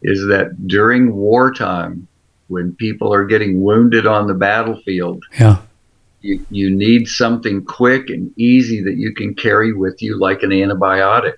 is 0.00 0.26
that 0.28 0.66
during 0.66 1.14
wartime, 1.14 2.08
when 2.48 2.74
people 2.76 3.12
are 3.12 3.26
getting 3.26 3.60
wounded 3.60 4.06
on 4.06 4.26
the 4.26 4.34
battlefield, 4.34 5.22
yeah, 5.38 5.58
you, 6.22 6.44
you 6.48 6.70
need 6.70 7.06
something 7.06 7.62
quick 7.66 8.08
and 8.08 8.32
easy 8.38 8.82
that 8.82 8.96
you 8.96 9.12
can 9.12 9.34
carry 9.34 9.74
with 9.74 10.00
you 10.00 10.18
like 10.18 10.42
an 10.42 10.50
antibiotic. 10.50 11.34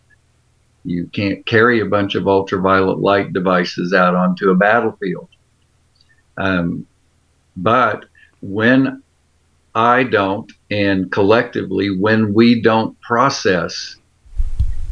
You 0.84 1.06
can't 1.06 1.44
carry 1.46 1.80
a 1.80 1.86
bunch 1.86 2.14
of 2.14 2.28
ultraviolet 2.28 2.98
light 2.98 3.32
devices 3.32 3.94
out 3.94 4.14
onto 4.14 4.50
a 4.50 4.54
battlefield. 4.54 5.28
Um, 6.36 6.86
but 7.56 8.04
when 8.40 9.02
I 9.74 10.04
don't, 10.04 10.52
and 10.70 11.10
collectively, 11.10 11.90
when 11.90 12.34
we 12.34 12.60
don't 12.60 13.00
process 13.00 13.96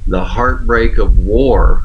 the 0.07 0.25
heartbreak 0.25 0.99
of 0.99 1.19
war, 1.19 1.83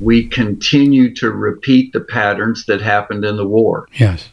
we 0.00 0.26
continue 0.26 1.14
to 1.16 1.30
repeat 1.30 1.92
the 1.92 2.00
patterns 2.00 2.64
that 2.66 2.80
happened 2.80 3.24
in 3.24 3.36
the 3.36 3.46
war. 3.46 3.86
yes, 3.92 4.30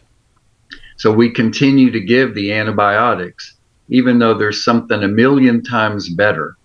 So 0.96 1.12
we 1.12 1.30
continue 1.30 1.92
to 1.92 2.00
give 2.00 2.34
the 2.34 2.54
antibiotics, 2.54 3.56
even 3.90 4.20
though 4.20 4.34
there's 4.34 4.64
something 4.64 5.04
a 5.04 5.10
million 5.10 5.62
times 5.62 6.08
better 6.10 6.56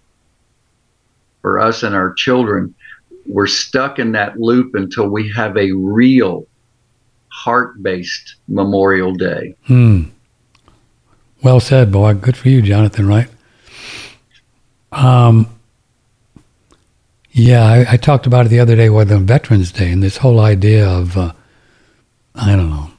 for 1.43 1.61
us 1.61 1.83
and 1.83 1.95
our 1.95 2.13
children. 2.15 2.75
We're 3.27 3.47
stuck 3.47 3.99
in 3.99 4.13
that 4.13 4.41
loop 4.41 4.75
until 4.75 5.09
we 5.09 5.31
have 5.33 5.57
a 5.57 5.73
real 5.73 6.47
heart 7.29 7.83
based 7.83 8.37
Memorial 8.49 9.13
Day. 9.15 9.55
Hmm. 9.67 10.05
Well 11.43 11.61
said, 11.61 11.93
boy. 11.93 12.15
Good 12.15 12.37
for 12.37 12.49
you, 12.49 12.63
Jonathan. 12.63 13.07
Right? 13.07 13.29
Um. 14.91 15.49
Yeah, 17.35 17.65
I, 17.65 17.93
I 17.93 17.97
talked 17.97 18.27
about 18.27 18.45
it 18.45 18.51
the 18.51 18.61
other 18.61 18.77
day 18.77 18.91
with 18.91 19.09
the 19.09 19.19
Veterans 19.19 19.73
Day 19.73 19.91
and 19.91 20.03
this 20.03 20.19
whole 20.19 20.39
idea 20.39 20.87
of, 20.87 21.17
uh, 21.17 21.33
I 22.35 22.55
don't 22.55 22.69
know. 22.69 22.91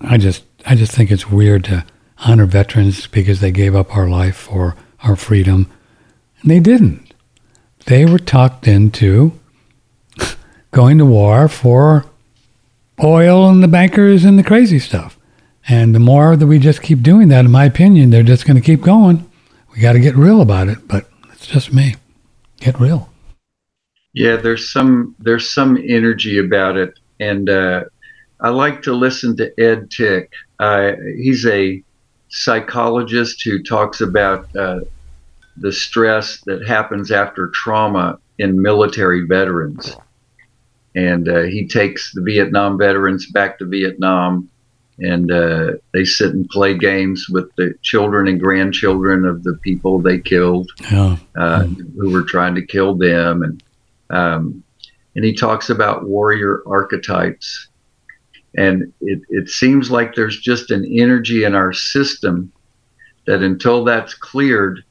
I 0.00 0.18
just, 0.18 0.42
I 0.66 0.74
just 0.74 0.90
think 0.90 1.12
it's 1.12 1.30
weird 1.30 1.62
to 1.66 1.86
honor 2.26 2.46
veterans 2.46 3.06
because 3.06 3.38
they 3.38 3.52
gave 3.52 3.76
up 3.76 3.96
our 3.96 4.08
life 4.08 4.34
for 4.34 4.74
our 5.04 5.14
freedom, 5.14 5.70
they 6.44 6.60
didn't. 6.60 7.14
They 7.86 8.04
were 8.04 8.18
talked 8.18 8.66
into 8.66 9.38
going 10.70 10.98
to 10.98 11.04
war 11.04 11.48
for 11.48 12.06
oil 13.02 13.48
and 13.48 13.62
the 13.62 13.68
bankers 13.68 14.24
and 14.24 14.38
the 14.38 14.44
crazy 14.44 14.78
stuff. 14.78 15.18
And 15.66 15.94
the 15.94 16.00
more 16.00 16.36
that 16.36 16.46
we 16.46 16.58
just 16.58 16.82
keep 16.82 17.02
doing 17.02 17.28
that, 17.28 17.44
in 17.44 17.50
my 17.50 17.64
opinion, 17.64 18.10
they're 18.10 18.22
just 18.22 18.46
going 18.46 18.56
to 18.56 18.62
keep 18.62 18.82
going. 18.82 19.28
We 19.74 19.80
got 19.80 19.94
to 19.94 20.00
get 20.00 20.14
real 20.14 20.40
about 20.40 20.68
it, 20.68 20.86
but 20.86 21.08
it's 21.32 21.46
just 21.46 21.72
me. 21.72 21.96
Get 22.60 22.78
real. 22.78 23.10
Yeah, 24.12 24.36
there's 24.36 24.70
some 24.70 25.16
there's 25.18 25.52
some 25.52 25.76
energy 25.76 26.38
about 26.38 26.76
it, 26.76 26.98
and 27.18 27.50
uh, 27.50 27.84
I 28.40 28.50
like 28.50 28.82
to 28.82 28.94
listen 28.94 29.36
to 29.38 29.60
Ed 29.60 29.90
Tick. 29.90 30.32
Uh, 30.60 30.92
he's 31.16 31.44
a 31.46 31.82
psychologist 32.28 33.42
who 33.42 33.62
talks 33.62 34.00
about 34.00 34.54
uh, 34.54 34.80
the 35.56 35.72
stress 35.72 36.40
that 36.46 36.66
happens 36.66 37.10
after 37.10 37.48
trauma 37.48 38.18
in 38.38 38.60
military 38.60 39.26
veterans, 39.26 39.96
and 40.94 41.28
uh, 41.28 41.42
he 41.42 41.66
takes 41.66 42.12
the 42.14 42.22
Vietnam 42.22 42.76
veterans 42.78 43.30
back 43.30 43.58
to 43.58 43.64
Vietnam, 43.64 44.48
and 44.98 45.30
uh, 45.30 45.72
they 45.92 46.04
sit 46.04 46.34
and 46.34 46.48
play 46.48 46.76
games 46.76 47.26
with 47.28 47.54
the 47.56 47.74
children 47.82 48.28
and 48.28 48.40
grandchildren 48.40 49.24
of 49.24 49.42
the 49.42 49.54
people 49.62 50.00
they 50.00 50.18
killed 50.18 50.70
Yeah. 50.90 51.16
uh, 51.36 51.64
who 51.64 52.10
were 52.10 52.22
trying 52.24 52.54
to 52.56 52.66
kill 52.66 52.94
them, 52.96 53.42
and 53.42 53.62
um, 54.10 54.62
and 55.16 55.24
he 55.24 55.32
talks 55.34 55.70
about 55.70 56.08
warrior 56.08 56.62
archetypes, 56.66 57.68
and 58.56 58.92
it 59.00 59.20
it 59.28 59.48
seems 59.48 59.90
like 59.90 60.14
there's 60.14 60.40
just 60.40 60.70
an 60.72 60.84
energy 60.84 61.44
in 61.44 61.54
our 61.54 61.72
system 61.72 62.50
that 63.26 63.42
until 63.42 63.84
that's 63.84 64.14
cleared, 64.14 64.84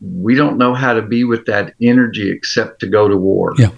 we 0.00 0.34
don't 0.34 0.58
know 0.58 0.74
how 0.74 0.94
to 0.94 1.02
be 1.02 1.24
with 1.24 1.46
that 1.46 1.74
energy 1.80 2.30
except 2.30 2.80
to 2.80 2.86
go 2.86 3.08
to 3.08 3.16
war. 3.16 3.54
Yeah. 3.58 3.70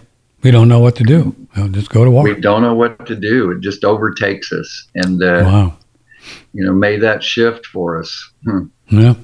We 0.42 0.50
don't 0.52 0.68
know 0.68 0.78
what 0.78 0.94
to 0.96 1.04
do. 1.04 1.34
Well, 1.56 1.68
just 1.68 1.90
go 1.90 2.04
to 2.04 2.10
war. 2.10 2.22
We 2.22 2.40
don't 2.40 2.62
know 2.62 2.74
what 2.74 3.06
to 3.06 3.16
do. 3.16 3.50
It 3.50 3.60
just 3.60 3.84
overtakes 3.84 4.52
us, 4.52 4.88
and 4.94 5.20
uh, 5.20 5.42
wow. 5.44 5.76
you 6.52 6.64
know, 6.64 6.72
may 6.72 6.96
that 6.96 7.24
shift 7.24 7.66
for 7.66 7.98
us. 7.98 8.30
Hmm. 8.44 8.66
Yeah. 8.88 9.14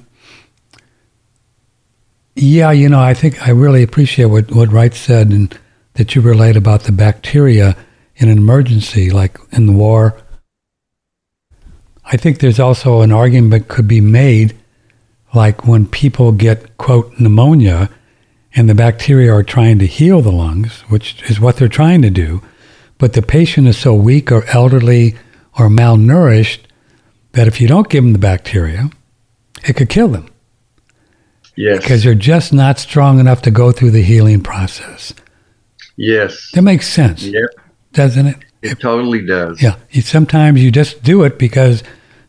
Yeah, 2.35 2.71
you 2.71 2.89
know, 2.89 2.99
I 2.99 3.13
think 3.13 3.47
I 3.47 3.51
really 3.51 3.81
appreciate 3.81 4.25
what, 4.25 4.51
what 4.51 4.69
Wright 4.69 4.93
said 4.93 5.29
and 5.29 5.57
that 5.93 6.15
you 6.15 6.21
relate 6.21 6.57
about 6.57 6.81
the 6.81 6.91
bacteria 6.91 7.77
in 8.17 8.27
an 8.27 8.37
emergency, 8.37 9.09
like 9.09 9.39
in 9.53 9.67
the 9.67 9.71
war. 9.71 10.17
I 12.03 12.17
think 12.17 12.39
there's 12.39 12.59
also 12.59 12.99
an 13.01 13.13
argument 13.13 13.69
could 13.69 13.87
be 13.87 14.01
made, 14.01 14.53
like 15.35 15.67
when 15.67 15.85
people 15.85 16.31
get, 16.31 16.77
quote, 16.77 17.19
pneumonia 17.19 17.89
and 18.55 18.69
the 18.69 18.75
bacteria 18.75 19.33
are 19.33 19.43
trying 19.43 19.79
to 19.79 19.85
heal 19.85 20.21
the 20.21 20.31
lungs, 20.31 20.81
which 20.87 21.21
is 21.29 21.39
what 21.39 21.57
they're 21.57 21.67
trying 21.67 22.01
to 22.01 22.09
do, 22.09 22.41
but 22.97 23.13
the 23.13 23.21
patient 23.21 23.67
is 23.67 23.77
so 23.77 23.93
weak 23.93 24.31
or 24.31 24.45
elderly 24.45 25.15
or 25.59 25.67
malnourished 25.69 26.59
that 27.33 27.47
if 27.47 27.59
you 27.59 27.67
don't 27.67 27.89
give 27.89 28.03
them 28.03 28.13
the 28.13 28.19
bacteria, 28.19 28.89
it 29.67 29.75
could 29.75 29.89
kill 29.89 30.07
them 30.07 30.29
Yes. 31.57 31.81
because 31.81 32.03
they're 32.03 32.15
just 32.15 32.53
not 32.53 32.79
strong 32.79 33.19
enough 33.19 33.41
to 33.43 33.51
go 33.51 33.71
through 33.71 33.91
the 33.91 34.01
healing 34.03 34.41
process. 34.41 35.13
yes. 35.97 36.51
That 36.53 36.61
makes 36.61 36.87
sense, 36.87 37.23
Yeah. 37.23 37.41
doesn't 37.93 38.27
it? 38.27 38.37
It 38.61 38.79
totally 38.79 39.25
does. 39.25 39.61
Yeah. 39.61 39.75
You, 39.91 40.01
sometimes 40.01 40.63
you 40.63 40.71
just 40.71 41.03
do 41.03 41.23
it 41.23 41.37
because 41.37 41.83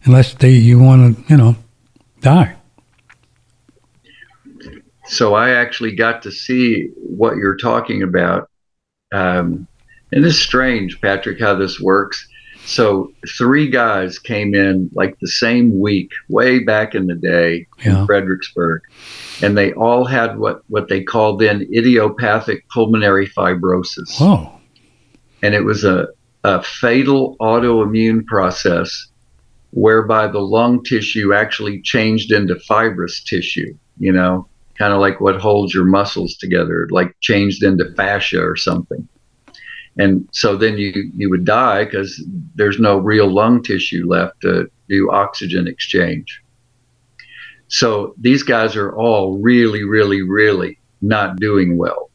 unless 0.04 0.34
they, 0.34 0.50
you 0.50 0.78
want 0.80 1.16
to, 1.16 1.24
you 1.32 1.36
know, 1.36 1.56
die. 2.20 2.55
So 5.08 5.34
I 5.34 5.50
actually 5.50 5.94
got 5.94 6.22
to 6.22 6.30
see 6.30 6.88
what 6.96 7.36
you're 7.36 7.56
talking 7.56 8.02
about. 8.02 8.48
Um, 9.12 9.66
and 10.12 10.24
it's 10.24 10.38
strange, 10.38 11.00
Patrick, 11.00 11.40
how 11.40 11.54
this 11.54 11.80
works. 11.80 12.28
So 12.64 13.12
three 13.38 13.68
guys 13.70 14.18
came 14.18 14.52
in 14.54 14.90
like 14.92 15.16
the 15.20 15.28
same 15.28 15.78
week, 15.78 16.10
way 16.28 16.58
back 16.58 16.94
in 16.96 17.06
the 17.06 17.14
day 17.14 17.66
Yeah. 17.84 18.00
in 18.00 18.06
Fredericksburg, 18.06 18.82
and 19.40 19.56
they 19.56 19.72
all 19.74 20.04
had 20.04 20.36
what 20.38 20.62
what 20.68 20.88
they 20.88 21.02
called 21.04 21.40
then 21.40 21.62
idiopathic 21.72 22.68
pulmonary 22.70 23.28
fibrosis, 23.28 24.18
Whoa. 24.20 24.50
and 25.42 25.54
it 25.54 25.64
was 25.64 25.84
a 25.84 26.08
a 26.42 26.60
fatal 26.62 27.36
autoimmune 27.40 28.24
process 28.26 29.08
whereby 29.70 30.26
the 30.26 30.40
lung 30.40 30.82
tissue 30.82 31.32
actually 31.32 31.80
changed 31.82 32.32
into 32.32 32.56
fibrous 32.60 33.22
tissue. 33.22 33.76
You 33.98 34.10
know, 34.12 34.48
kind 34.78 34.92
of 34.92 35.00
like 35.00 35.20
what 35.20 35.40
holds 35.40 35.74
your 35.74 35.84
muscles 35.84 36.36
together, 36.36 36.88
like 36.90 37.14
changed 37.20 37.62
into 37.62 37.92
fascia 37.94 38.40
or 38.40 38.56
something. 38.56 39.08
And 39.98 40.28
so 40.32 40.56
then 40.56 40.76
you, 40.76 41.10
you 41.16 41.30
would 41.30 41.44
die 41.44 41.84
because 41.84 42.22
there's 42.54 42.78
no 42.78 42.98
real 42.98 43.32
lung 43.32 43.62
tissue 43.62 44.06
left 44.06 44.42
to 44.42 44.70
do 44.88 45.10
oxygen 45.10 45.66
exchange. 45.66 46.42
So 47.68 48.14
these 48.18 48.42
guys 48.42 48.76
are 48.76 48.94
all 48.94 49.38
really, 49.38 49.84
really, 49.84 50.22
really 50.22 50.78
not 51.00 51.36
doing 51.36 51.76
well. 51.76 52.10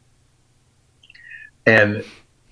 And 1.66 2.04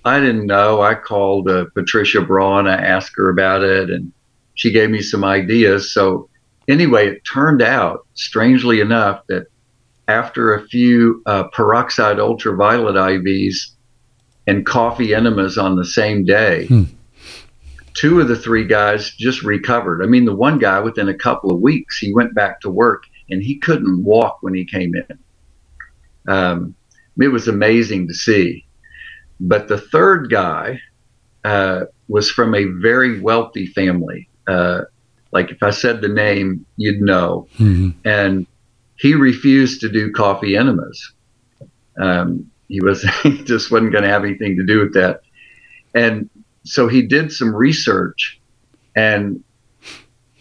I 0.05 0.19
didn't 0.19 0.45
know. 0.47 0.81
I 0.81 0.95
called 0.95 1.49
uh, 1.49 1.65
Patricia 1.73 2.21
Braun. 2.21 2.67
I 2.67 2.75
asked 2.75 3.13
her 3.15 3.29
about 3.29 3.63
it, 3.63 3.89
and 3.89 4.11
she 4.55 4.71
gave 4.71 4.89
me 4.89 5.01
some 5.01 5.23
ideas. 5.23 5.93
So, 5.93 6.29
anyway, 6.67 7.09
it 7.09 7.21
turned 7.25 7.61
out, 7.61 8.07
strangely 8.13 8.79
enough, 8.79 9.21
that 9.27 9.47
after 10.11 10.53
a 10.53 10.67
few 10.67 11.21
uh, 11.25 11.43
peroxide 11.53 12.19
ultraviolet 12.19 12.95
IVs, 12.95 13.71
and 14.47 14.65
coffee 14.65 15.13
enemas 15.13 15.57
on 15.57 15.75
the 15.75 15.85
same 15.85 16.25
day. 16.25 16.65
Hmm. 16.65 16.83
Two 17.93 18.19
of 18.19 18.27
the 18.27 18.35
three 18.35 18.65
guys 18.65 19.11
just 19.11 19.43
recovered. 19.43 20.03
I 20.03 20.07
mean, 20.07 20.25
the 20.25 20.35
one 20.35 20.57
guy 20.59 20.79
within 20.79 21.09
a 21.09 21.13
couple 21.13 21.51
of 21.51 21.59
weeks, 21.59 21.97
he 21.97 22.13
went 22.13 22.33
back 22.33 22.59
to 22.61 22.69
work 22.69 23.03
and 23.29 23.41
he 23.41 23.57
couldn't 23.57 24.03
walk 24.03 24.37
when 24.41 24.53
he 24.53 24.65
came 24.65 24.93
in. 24.95 25.19
Um, 26.27 26.75
it 27.19 27.27
was 27.27 27.47
amazing 27.47 28.07
to 28.07 28.13
see. 28.13 28.65
But 29.39 29.67
the 29.67 29.77
third 29.77 30.29
guy 30.29 30.79
uh, 31.43 31.85
was 32.07 32.29
from 32.29 32.55
a 32.55 32.65
very 32.65 33.19
wealthy 33.19 33.67
family. 33.67 34.29
Uh, 34.47 34.81
like 35.31 35.51
if 35.51 35.61
I 35.61 35.69
said 35.69 36.01
the 36.01 36.09
name, 36.09 36.65
you'd 36.77 37.01
know. 37.01 37.47
Mhm. 37.57 37.93
And 38.05 38.47
he 39.01 39.15
refused 39.15 39.81
to 39.81 39.89
do 39.89 40.11
coffee 40.11 40.55
enemas. 40.55 41.13
Um, 41.99 42.51
he 42.67 42.79
was 42.81 43.01
he 43.23 43.43
just 43.43 43.71
wasn't 43.71 43.91
going 43.91 44.03
to 44.03 44.09
have 44.09 44.23
anything 44.23 44.55
to 44.57 44.63
do 44.63 44.79
with 44.79 44.93
that. 44.93 45.21
And 45.95 46.29
so 46.63 46.87
he 46.87 47.01
did 47.01 47.33
some 47.33 47.53
research, 47.53 48.39
and 48.95 49.43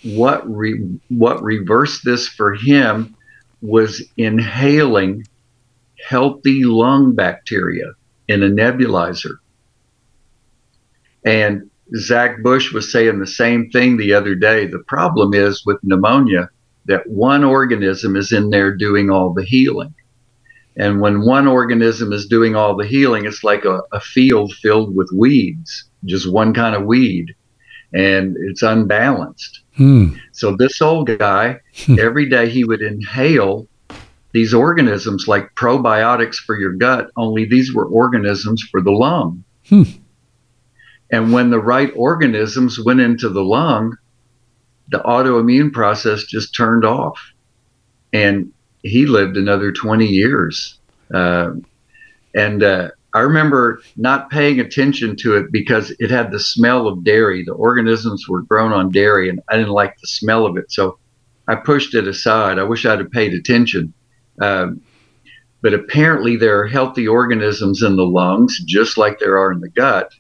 what 0.03 0.49
re, 0.49 0.79
what 1.09 1.43
reversed 1.43 2.05
this 2.05 2.29
for 2.29 2.55
him 2.55 3.17
was 3.63 4.03
inhaling 4.19 5.25
healthy 6.07 6.65
lung 6.65 7.15
bacteria 7.15 7.93
in 8.29 8.43
a 8.43 8.49
nebulizer. 8.49 9.37
And 11.25 11.71
Zach 11.97 12.43
Bush 12.43 12.73
was 12.73 12.93
saying 12.93 13.19
the 13.19 13.27
same 13.27 13.71
thing 13.71 13.97
the 13.97 14.13
other 14.13 14.35
day. 14.35 14.67
The 14.67 14.79
problem 14.81 15.33
is 15.33 15.65
with 15.65 15.83
pneumonia 15.83 16.51
that 16.87 17.07
one 17.09 17.45
organism 17.45 18.17
is 18.17 18.33
in 18.33 18.51
there 18.51 18.75
doing 18.75 19.11
all 19.11 19.33
the 19.33 19.45
healing. 19.45 19.95
And 20.77 21.01
when 21.01 21.27
one 21.27 21.47
organism 21.47 22.13
is 22.13 22.27
doing 22.27 22.57
all 22.57 22.77
the 22.77 22.87
healing, 22.87 23.27
it's 23.27 23.45
like 23.45 23.65
a, 23.65 23.83
a 23.93 24.01
field 24.01 24.53
filled 24.55 24.95
with 24.95 25.11
weeds, 25.15 25.85
just 26.05 26.31
one 26.31 26.55
kind 26.55 26.75
of 26.75 26.85
weed, 26.85 27.35
and 27.93 28.37
it's 28.49 28.63
unbalanced. 28.63 29.61
Hmm. 29.77 30.15
So 30.33 30.57
this 30.57 30.81
old 30.81 31.19
guy, 31.19 31.61
every 31.99 32.29
day 32.29 32.49
he 32.49 32.65
would 32.65 32.83
inhale 32.83 33.67
these 34.33 34.55
organisms 34.55 35.27
like 35.27 35.55
probiotics 35.57 36.37
for 36.37 36.59
your 36.59 36.73
gut, 36.73 37.11
only 37.17 37.45
these 37.45 37.75
were 37.75 37.87
organisms 37.87 38.63
for 38.71 38.81
the 38.81 38.93
lung. 38.93 39.45
Hmm. 39.69 39.83
And 41.11 41.33
when 41.33 41.51
the 41.51 41.59
right 41.59 41.93
organisms 41.97 42.79
went 42.79 43.01
into 43.01 43.29
the 43.29 43.43
lung, 43.43 43.97
the 44.91 44.99
autoimmune 44.99 45.73
process 45.73 46.25
just 46.25 46.55
turned 46.55 46.85
off. 46.85 47.19
And 48.13 48.53
he 48.83 49.07
lived 49.07 49.37
another 49.37 49.73
20 49.73 50.07
years. 50.07 50.79
Uh, 51.13 51.53
and 52.35 52.63
uh, 52.63 52.91
I 53.15 53.21
remember 53.21 53.81
not 53.97 54.31
paying 54.31 54.61
attention 54.61 55.17
to 55.17 55.37
it 55.37 55.51
because 55.51 55.95
it 55.99 56.11
had 56.11 56.31
the 56.31 56.41
smell 56.41 56.87
of 56.87 57.05
dairy. 57.05 57.45
The 57.45 57.53
organisms 57.53 58.29
were 58.29 58.43
grown 58.43 58.73
on 58.73 58.91
dairy, 58.91 59.29
and 59.29 59.41
I 59.49 59.57
didn't 59.57 59.73
like 59.73 59.99
the 59.99 60.07
smell 60.07 60.47
of 60.47 60.57
it. 60.57 60.71
So 60.71 60.99
I 61.49 61.57
pushed 61.57 61.95
it 61.95 62.07
aside. 62.07 62.59
I 62.59 62.65
wish 62.65 62.87
I'd 62.87 63.01
have 63.01 63.11
paid 63.11 63.35
attention. 63.35 63.93
Um, 64.41 64.81
but 65.63 65.75
apparently, 65.75 66.37
there 66.37 66.61
are 66.61 66.67
healthy 66.67 67.07
organisms 67.07 67.83
in 67.83 67.97
the 67.97 68.05
lungs, 68.05 68.59
just 68.65 68.97
like 68.97 69.19
there 69.19 69.39
are 69.39 69.53
in 69.53 69.61
the 69.61 69.69
gut. 69.69 70.13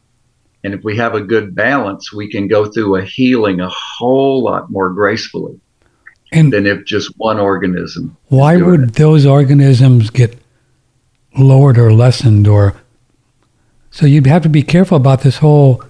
And 0.62 0.74
if 0.74 0.85
we 0.85 0.97
have 0.97 1.15
a 1.15 1.20
good 1.23 1.55
balance, 1.55 2.12
we 2.12 2.31
can 2.31 2.47
go 2.49 2.66
through 2.66 2.97
a 2.97 3.03
healing 3.03 3.61
a 3.61 3.69
whole 3.70 4.43
lot 4.43 4.70
more 4.70 4.91
gracefully 4.91 5.59
And 6.32 6.53
than 6.53 6.66
if 6.66 6.85
just 6.85 7.12
one 7.19 7.39
organism. 7.41 8.16
why 8.28 8.57
would 8.57 8.82
it. 8.82 8.95
those 8.95 9.24
organisms 9.27 10.11
get 10.11 10.37
lowered 11.39 11.78
or 11.78 11.93
lessened 11.93 12.47
or 12.49 12.74
so 13.91 14.05
you'd 14.07 14.27
have 14.27 14.43
to 14.43 14.49
be 14.49 14.62
careful 14.62 14.97
about 14.97 15.23
this 15.23 15.39
whole 15.39 15.82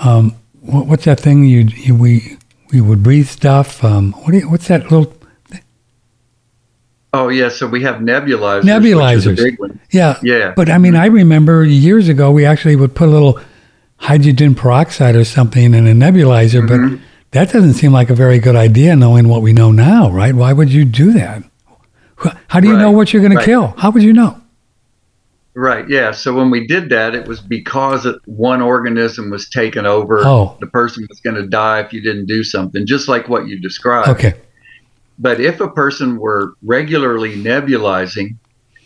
um, 0.00 0.34
what, 0.60 0.86
what's 0.86 1.04
that 1.04 1.20
thing 1.20 1.44
you, 1.44 1.60
you 1.86 1.94
we 1.94 2.36
we 2.72 2.80
would 2.80 3.02
breathe 3.02 3.26
stuff 3.28 3.84
um, 3.84 4.12
what 4.22 4.32
do 4.32 4.38
you, 4.38 4.50
what's 4.50 4.68
that 4.68 4.90
little 4.90 5.12
Oh 7.12 7.26
yeah, 7.28 7.48
so 7.48 7.66
we 7.66 7.82
have 7.82 7.96
nebulizers. 7.96 8.62
Nebulizers 8.62 9.36
big 9.36 9.58
one. 9.58 9.80
yeah 9.90 10.18
Yeah. 10.22 10.52
but 10.54 10.70
I 10.70 10.78
mean 10.78 10.94
I 10.94 11.06
remember 11.06 11.64
years 11.64 12.08
ago 12.08 12.30
we 12.30 12.44
actually 12.46 12.76
would 12.76 12.94
put 12.94 13.08
a 13.08 13.10
little 13.10 13.40
hydrogen 14.00 14.54
peroxide 14.54 15.14
or 15.14 15.24
something 15.24 15.74
in 15.74 15.86
a 15.86 15.92
nebulizer 15.92 16.66
Mm-hmm. 16.66 16.96
but 16.96 17.00
that 17.32 17.52
doesn't 17.52 17.74
seem 17.74 17.92
like 17.92 18.10
a 18.10 18.14
very 18.14 18.38
good 18.38 18.56
idea 18.56 18.96
knowing 18.96 19.28
what 19.28 19.42
we 19.42 19.52
know 19.52 19.70
now 19.70 20.10
right 20.10 20.34
why 20.34 20.52
would 20.52 20.72
you 20.72 20.84
do 20.84 21.12
that 21.12 21.42
how 22.48 22.60
do 22.60 22.68
you 22.68 22.76
know 22.76 22.90
what 22.90 23.12
you're 23.12 23.22
going 23.22 23.34
right. 23.36 23.44
to 23.44 23.50
kill 23.50 23.66
how 23.78 23.90
would 23.90 24.02
you 24.02 24.12
know 24.12 24.40
Right. 25.54 25.88
Yeah. 25.88 26.12
So 26.12 26.32
when 26.32 26.50
we 26.50 26.66
did 26.66 26.88
that, 26.90 27.14
it 27.14 27.26
was 27.26 27.40
because 27.40 28.06
one 28.24 28.62
organism 28.62 29.30
was 29.30 29.48
taken 29.48 29.84
over. 29.84 30.20
Oh. 30.24 30.56
The 30.60 30.68
person 30.68 31.04
was 31.08 31.20
going 31.20 31.36
to 31.36 31.46
die 31.46 31.80
if 31.80 31.92
you 31.92 32.00
didn't 32.00 32.26
do 32.26 32.44
something, 32.44 32.86
just 32.86 33.08
like 33.08 33.28
what 33.28 33.48
you 33.48 33.58
described. 33.60 34.08
okay 34.08 34.34
But 35.18 35.40
if 35.40 35.60
a 35.60 35.68
person 35.68 36.18
were 36.18 36.54
regularly 36.62 37.34
nebulizing, 37.34 38.36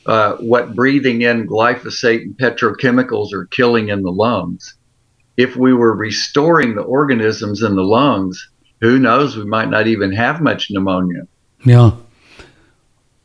uh, 0.07 0.36
what 0.36 0.74
breathing 0.74 1.23
in 1.23 1.47
glyphosate 1.47 2.23
and 2.23 2.36
petrochemicals 2.36 3.32
are 3.32 3.45
killing 3.47 3.89
in 3.91 4.03
the 4.03 4.11
lungs, 4.11 4.74
if 5.36 5.56
we 5.56 5.73
were 5.73 5.94
restoring 5.94 6.74
the 6.74 6.82
organisms 6.82 7.62
in 7.62 7.74
the 7.74 7.82
lungs, 7.82 8.48
who 8.81 8.98
knows? 8.98 9.36
We 9.36 9.44
might 9.44 9.70
not 9.70 9.86
even 9.86 10.12
have 10.12 10.40
much 10.40 10.70
pneumonia. 10.70 11.27
Yeah. 11.65 11.93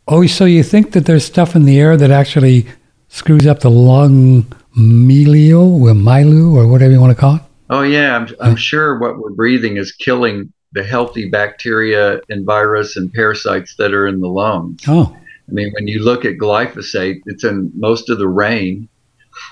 Oh, 0.07 0.25
so 0.25 0.45
you 0.45 0.63
think 0.63 0.91
that 0.93 1.05
there's 1.05 1.25
stuff 1.25 1.55
in 1.55 1.65
the 1.65 1.79
air 1.79 1.95
that 1.97 2.11
actually 2.11 2.65
screws 3.09 3.45
up 3.45 3.59
the 3.59 3.69
lung 3.69 4.45
milieu 4.75 5.59
or 5.59 5.93
milu 5.93 6.55
or 6.55 6.67
whatever 6.67 6.93
you 6.93 7.01
want 7.01 7.15
to 7.15 7.19
call 7.19 7.35
it? 7.35 7.41
Oh 7.69 7.83
yeah, 7.83 8.15
I'm, 8.15 8.27
I'm 8.39 8.55
sure 8.55 8.97
what 8.97 9.19
we're 9.19 9.31
breathing 9.31 9.77
is 9.77 9.91
killing 9.91 10.51
the 10.71 10.83
healthy 10.83 11.29
bacteria 11.29 12.21
and 12.29 12.45
virus 12.45 12.95
and 12.95 13.13
parasites 13.13 13.75
that 13.77 13.93
are 13.93 14.07
in 14.07 14.19
the 14.21 14.27
lungs. 14.27 14.81
Oh, 14.87 15.15
I 15.15 15.51
mean, 15.51 15.71
when 15.73 15.87
you 15.87 16.03
look 16.03 16.25
at 16.25 16.37
glyphosate, 16.37 17.21
it's 17.25 17.43
in 17.43 17.71
most 17.75 18.09
of 18.09 18.19
the 18.19 18.27
rain, 18.27 18.87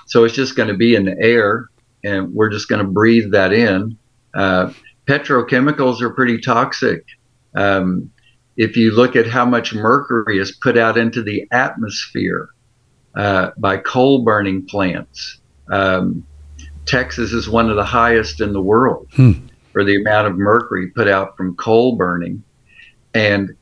so 0.06 0.24
it's 0.24 0.34
just 0.34 0.56
going 0.56 0.68
to 0.68 0.76
be 0.76 0.94
in 0.94 1.04
the 1.04 1.18
air, 1.20 1.68
and 2.04 2.32
we're 2.32 2.50
just 2.50 2.68
going 2.68 2.84
to 2.84 2.90
breathe 2.90 3.32
that 3.32 3.52
in. 3.52 3.96
Uh, 4.34 4.72
petrochemicals 5.06 6.00
are 6.00 6.10
pretty 6.10 6.38
toxic. 6.40 7.04
Um, 7.54 8.10
if 8.56 8.76
you 8.76 8.90
look 8.92 9.16
at 9.16 9.26
how 9.26 9.44
much 9.44 9.72
mercury 9.74 10.38
is 10.38 10.52
put 10.52 10.76
out 10.76 10.98
into 10.98 11.22
the 11.22 11.46
atmosphere 11.52 12.50
uh, 13.14 13.50
by 13.58 13.76
coal 13.78 14.22
burning 14.24 14.66
plants, 14.66 15.38
um, 15.70 16.24
Texas 16.86 17.32
is 17.32 17.48
one 17.48 17.68
of 17.70 17.76
the 17.76 17.84
highest 17.84 18.40
in 18.40 18.52
the 18.52 18.60
world 18.62 19.06
Hmm. 19.14 19.32
for 19.72 19.84
the 19.84 19.96
amount 19.96 20.26
of 20.26 20.36
mercury 20.38 20.88
put 20.88 21.08
out 21.08 21.36
from 21.36 21.54
coal 21.56 21.96
burning. 21.96 22.42
And 23.14 23.54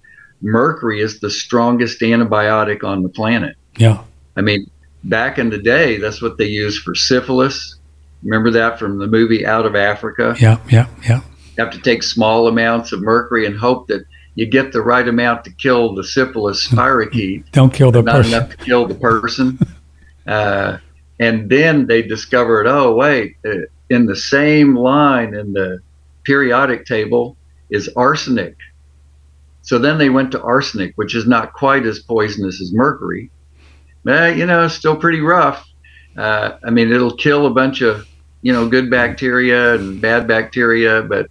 mercury 0.42 1.00
is 1.00 1.20
the 1.20 1.30
strongest 1.30 2.00
antibiotic 2.00 2.84
on 2.84 3.02
the 3.02 3.08
planet. 3.08 3.56
yeah. 3.78 4.02
I 4.38 4.42
mean, 4.42 4.70
back 5.04 5.38
in 5.38 5.48
the 5.48 5.56
day, 5.58 5.96
that's 5.96 6.20
what 6.20 6.36
they 6.36 6.44
used 6.46 6.82
for 6.82 6.94
syphilis. 6.94 7.75
Remember 8.26 8.50
that 8.50 8.78
from 8.78 8.98
the 8.98 9.06
movie 9.06 9.46
Out 9.46 9.66
of 9.66 9.76
Africa? 9.76 10.34
Yeah, 10.40 10.58
yeah, 10.68 10.88
yeah. 11.08 11.20
You 11.56 11.64
have 11.64 11.72
to 11.72 11.80
take 11.80 12.02
small 12.02 12.48
amounts 12.48 12.92
of 12.92 13.00
mercury 13.00 13.46
and 13.46 13.56
hope 13.56 13.86
that 13.86 14.04
you 14.34 14.46
get 14.46 14.72
the 14.72 14.82
right 14.82 15.06
amount 15.06 15.44
to 15.44 15.52
kill 15.52 15.94
the 15.94 16.04
syphilis 16.04 16.68
spirochete 16.68 17.50
Don't 17.52 17.72
kill 17.72 17.92
the 17.92 18.02
not 18.02 18.16
person. 18.16 18.34
enough 18.34 18.50
to 18.50 18.56
kill 18.56 18.86
the 18.86 18.96
person. 18.96 19.58
uh, 20.26 20.78
and 21.20 21.48
then 21.48 21.86
they 21.86 22.02
discovered, 22.02 22.66
oh 22.66 22.94
wait, 22.94 23.36
uh, 23.46 23.60
in 23.90 24.06
the 24.06 24.16
same 24.16 24.74
line 24.74 25.34
in 25.34 25.52
the 25.52 25.78
periodic 26.24 26.84
table 26.84 27.36
is 27.70 27.88
arsenic. 27.96 28.56
So 29.62 29.78
then 29.78 29.98
they 29.98 30.10
went 30.10 30.32
to 30.32 30.42
arsenic, 30.42 30.92
which 30.96 31.14
is 31.14 31.26
not 31.26 31.52
quite 31.52 31.86
as 31.86 32.00
poisonous 32.00 32.60
as 32.60 32.72
mercury. 32.72 33.30
But, 34.04 34.36
you 34.36 34.46
know, 34.46 34.64
it's 34.64 34.74
still 34.74 34.96
pretty 34.96 35.20
rough. 35.20 35.66
Uh, 36.16 36.58
I 36.64 36.70
mean, 36.70 36.92
it'll 36.92 37.16
kill 37.16 37.46
a 37.46 37.50
bunch 37.50 37.80
of, 37.82 38.06
you 38.46 38.52
know, 38.52 38.68
good 38.68 38.88
bacteria 38.88 39.74
and 39.74 40.00
bad 40.00 40.28
bacteria, 40.28 41.02
but 41.02 41.28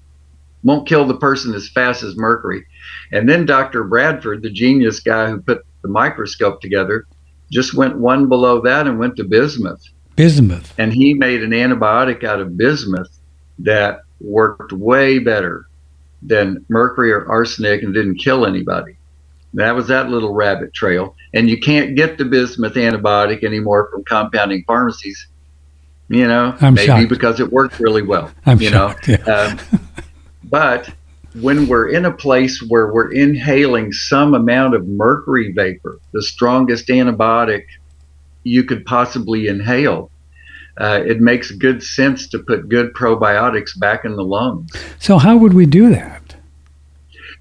won't 0.63 0.85
kill 0.85 1.07
the 1.07 1.15
person 1.15 1.53
as 1.53 1.69
fast 1.69 2.03
as 2.03 2.17
mercury. 2.17 2.65
And 3.13 3.29
then 3.29 3.45
Dr. 3.45 3.85
Bradford, 3.85 4.41
the 4.41 4.49
genius 4.49 4.99
guy 4.99 5.29
who 5.29 5.39
put 5.39 5.65
the 5.81 5.87
microscope 5.87 6.59
together, 6.59 7.05
just 7.49 7.73
went 7.73 7.99
one 7.99 8.27
below 8.27 8.59
that 8.63 8.85
and 8.85 8.99
went 8.99 9.15
to 9.15 9.23
bismuth. 9.23 9.81
Bismuth. 10.17 10.73
And 10.77 10.91
he 10.91 11.13
made 11.13 11.41
an 11.41 11.51
antibiotic 11.51 12.25
out 12.25 12.41
of 12.41 12.57
bismuth 12.57 13.17
that 13.59 14.01
worked 14.19 14.73
way 14.73 15.19
better 15.19 15.67
than 16.21 16.65
mercury 16.67 17.13
or 17.13 17.31
arsenic 17.31 17.81
and 17.81 17.93
didn't 17.93 18.17
kill 18.17 18.45
anybody. 18.45 18.97
That 19.53 19.73
was 19.73 19.87
that 19.87 20.09
little 20.09 20.33
rabbit 20.33 20.73
trail. 20.73 21.15
And 21.33 21.49
you 21.49 21.61
can't 21.61 21.95
get 21.95 22.17
the 22.17 22.25
bismuth 22.25 22.73
antibiotic 22.73 23.45
anymore 23.45 23.87
from 23.89 24.03
compounding 24.03 24.65
pharmacies. 24.67 25.29
You 26.07 26.27
know, 26.27 26.55
I'm 26.61 26.75
maybe 26.75 26.85
shocked. 26.85 27.09
because 27.09 27.39
it 27.39 27.51
worked 27.51 27.79
really 27.79 28.03
well. 28.03 28.31
I'm 28.45 28.61
you 28.61 28.69
shocked, 28.69 29.07
know, 29.07 29.17
yeah. 29.25 29.33
um, 29.33 29.79
but 30.43 30.93
when 31.41 31.67
we're 31.67 31.89
in 31.89 32.05
a 32.05 32.11
place 32.11 32.61
where 32.67 32.93
we're 32.93 33.11
inhaling 33.11 33.91
some 33.91 34.33
amount 34.35 34.75
of 34.75 34.87
mercury 34.87 35.51
vapor, 35.51 35.99
the 36.13 36.21
strongest 36.21 36.87
antibiotic 36.89 37.63
you 38.43 38.63
could 38.63 38.85
possibly 38.85 39.47
inhale, 39.47 40.11
uh, 40.79 41.01
it 41.05 41.19
makes 41.21 41.49
good 41.51 41.81
sense 41.81 42.27
to 42.29 42.37
put 42.39 42.69
good 42.69 42.93
probiotics 42.93 43.77
back 43.79 44.05
in 44.05 44.15
the 44.15 44.23
lungs. 44.23 44.71
So 44.99 45.17
how 45.17 45.35
would 45.37 45.53
we 45.53 45.65
do 45.65 45.89
that? 45.89 46.35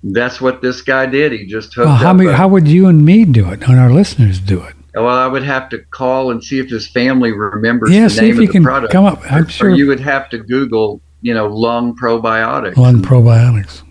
That's 0.02 0.40
what 0.40 0.62
this 0.62 0.80
guy 0.82 1.06
did. 1.06 1.32
He 1.32 1.46
just 1.46 1.74
hooked 1.74 1.86
Well, 1.86 1.96
how, 1.96 2.10
up. 2.10 2.16
many, 2.16 2.30
a- 2.30 2.34
how 2.36 2.48
would 2.48 2.66
you 2.66 2.86
and 2.86 3.04
me 3.04 3.24
do 3.26 3.50
it, 3.50 3.62
and 3.68 3.78
our 3.78 3.90
listeners 3.92 4.38
do 4.38 4.62
it? 4.62 4.74
Well, 5.02 5.08
I 5.18 5.26
would 5.26 5.42
have 5.42 5.68
to 5.70 5.78
call 5.90 6.30
and 6.30 6.42
see 6.42 6.58
if 6.60 6.68
his 6.70 6.86
family 6.86 7.32
remembers 7.32 7.90
Yeah, 7.90 8.08
the 8.08 8.14
product. 8.14 8.14
Yeah, 8.14 8.20
see 8.20 8.20
name 8.22 8.30
if 8.30 8.36
of 8.36 8.40
you 8.42 8.46
the 8.48 8.52
can 8.52 8.62
product. 8.62 8.92
come 8.92 9.04
up. 9.04 9.22
I'm 9.32 9.44
Or- 9.44 9.48
sure 9.48 9.70
Or 9.70 9.74
you 9.74 9.86
would 9.88 10.00
have 10.00 10.28
to 10.30 10.38
Google, 10.38 11.00
you 11.22 11.34
know, 11.34 11.46
lung 11.48 11.96
probiotics. 11.96 12.76
lung 12.76 13.02
probiotics. 13.02 13.82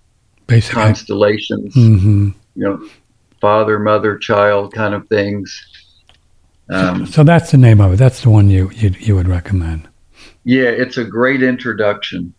Basically. 0.47 0.81
constellations. 0.81 1.73
hmm 1.73 2.29
you 2.55 2.63
know, 2.63 2.89
father, 3.39 3.77
mother, 3.77 4.17
child 4.17 4.73
kind 4.73 4.95
of 4.95 5.07
things. 5.09 5.55
Um, 6.69 7.05
So 7.05 7.23
that's 7.23 7.51
the 7.51 7.57
name 7.57 7.79
of 7.79 7.93
it. 7.93 7.97
That's 7.97 8.21
the 8.23 8.29
one 8.31 8.49
you 8.49 8.71
you, 8.71 8.89
you 8.99 9.15
would 9.15 9.27
recommend. 9.27 9.86
Yeah, 10.47 10.69
it's 10.69 10.97
a 10.97 11.03
great 11.03 11.43
introduction. 11.43 12.33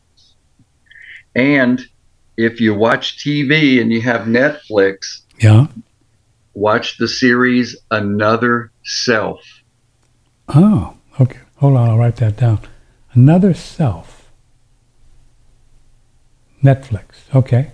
And 1.36 1.86
if 2.38 2.58
you 2.58 2.72
watch 2.74 3.18
TV 3.22 3.82
and 3.82 3.92
you 3.92 4.00
have 4.00 4.22
Netflix, 4.22 5.20
Yeah. 5.38 5.66
watch 6.54 6.96
the 6.96 7.06
series 7.06 7.76
Another 7.90 8.70
Self. 8.82 9.42
Oh, 10.48 10.94
okay. 11.20 11.40
Hold 11.56 11.76
on. 11.76 11.90
I'll 11.90 11.98
write 11.98 12.16
that 12.16 12.38
down. 12.38 12.60
Another 13.12 13.52
self. 13.52 14.30
Netflix. 16.64 17.04
Okay. 17.34 17.72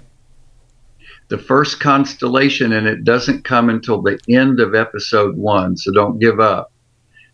The 1.28 1.38
first 1.38 1.78
constellation, 1.78 2.72
and 2.72 2.88
it 2.88 3.04
doesn't 3.04 3.44
come 3.44 3.68
until 3.70 4.02
the 4.02 4.18
end 4.28 4.58
of 4.58 4.74
episode 4.74 5.36
one, 5.36 5.76
so 5.76 5.92
don't 5.92 6.18
give 6.18 6.40
up. 6.40 6.72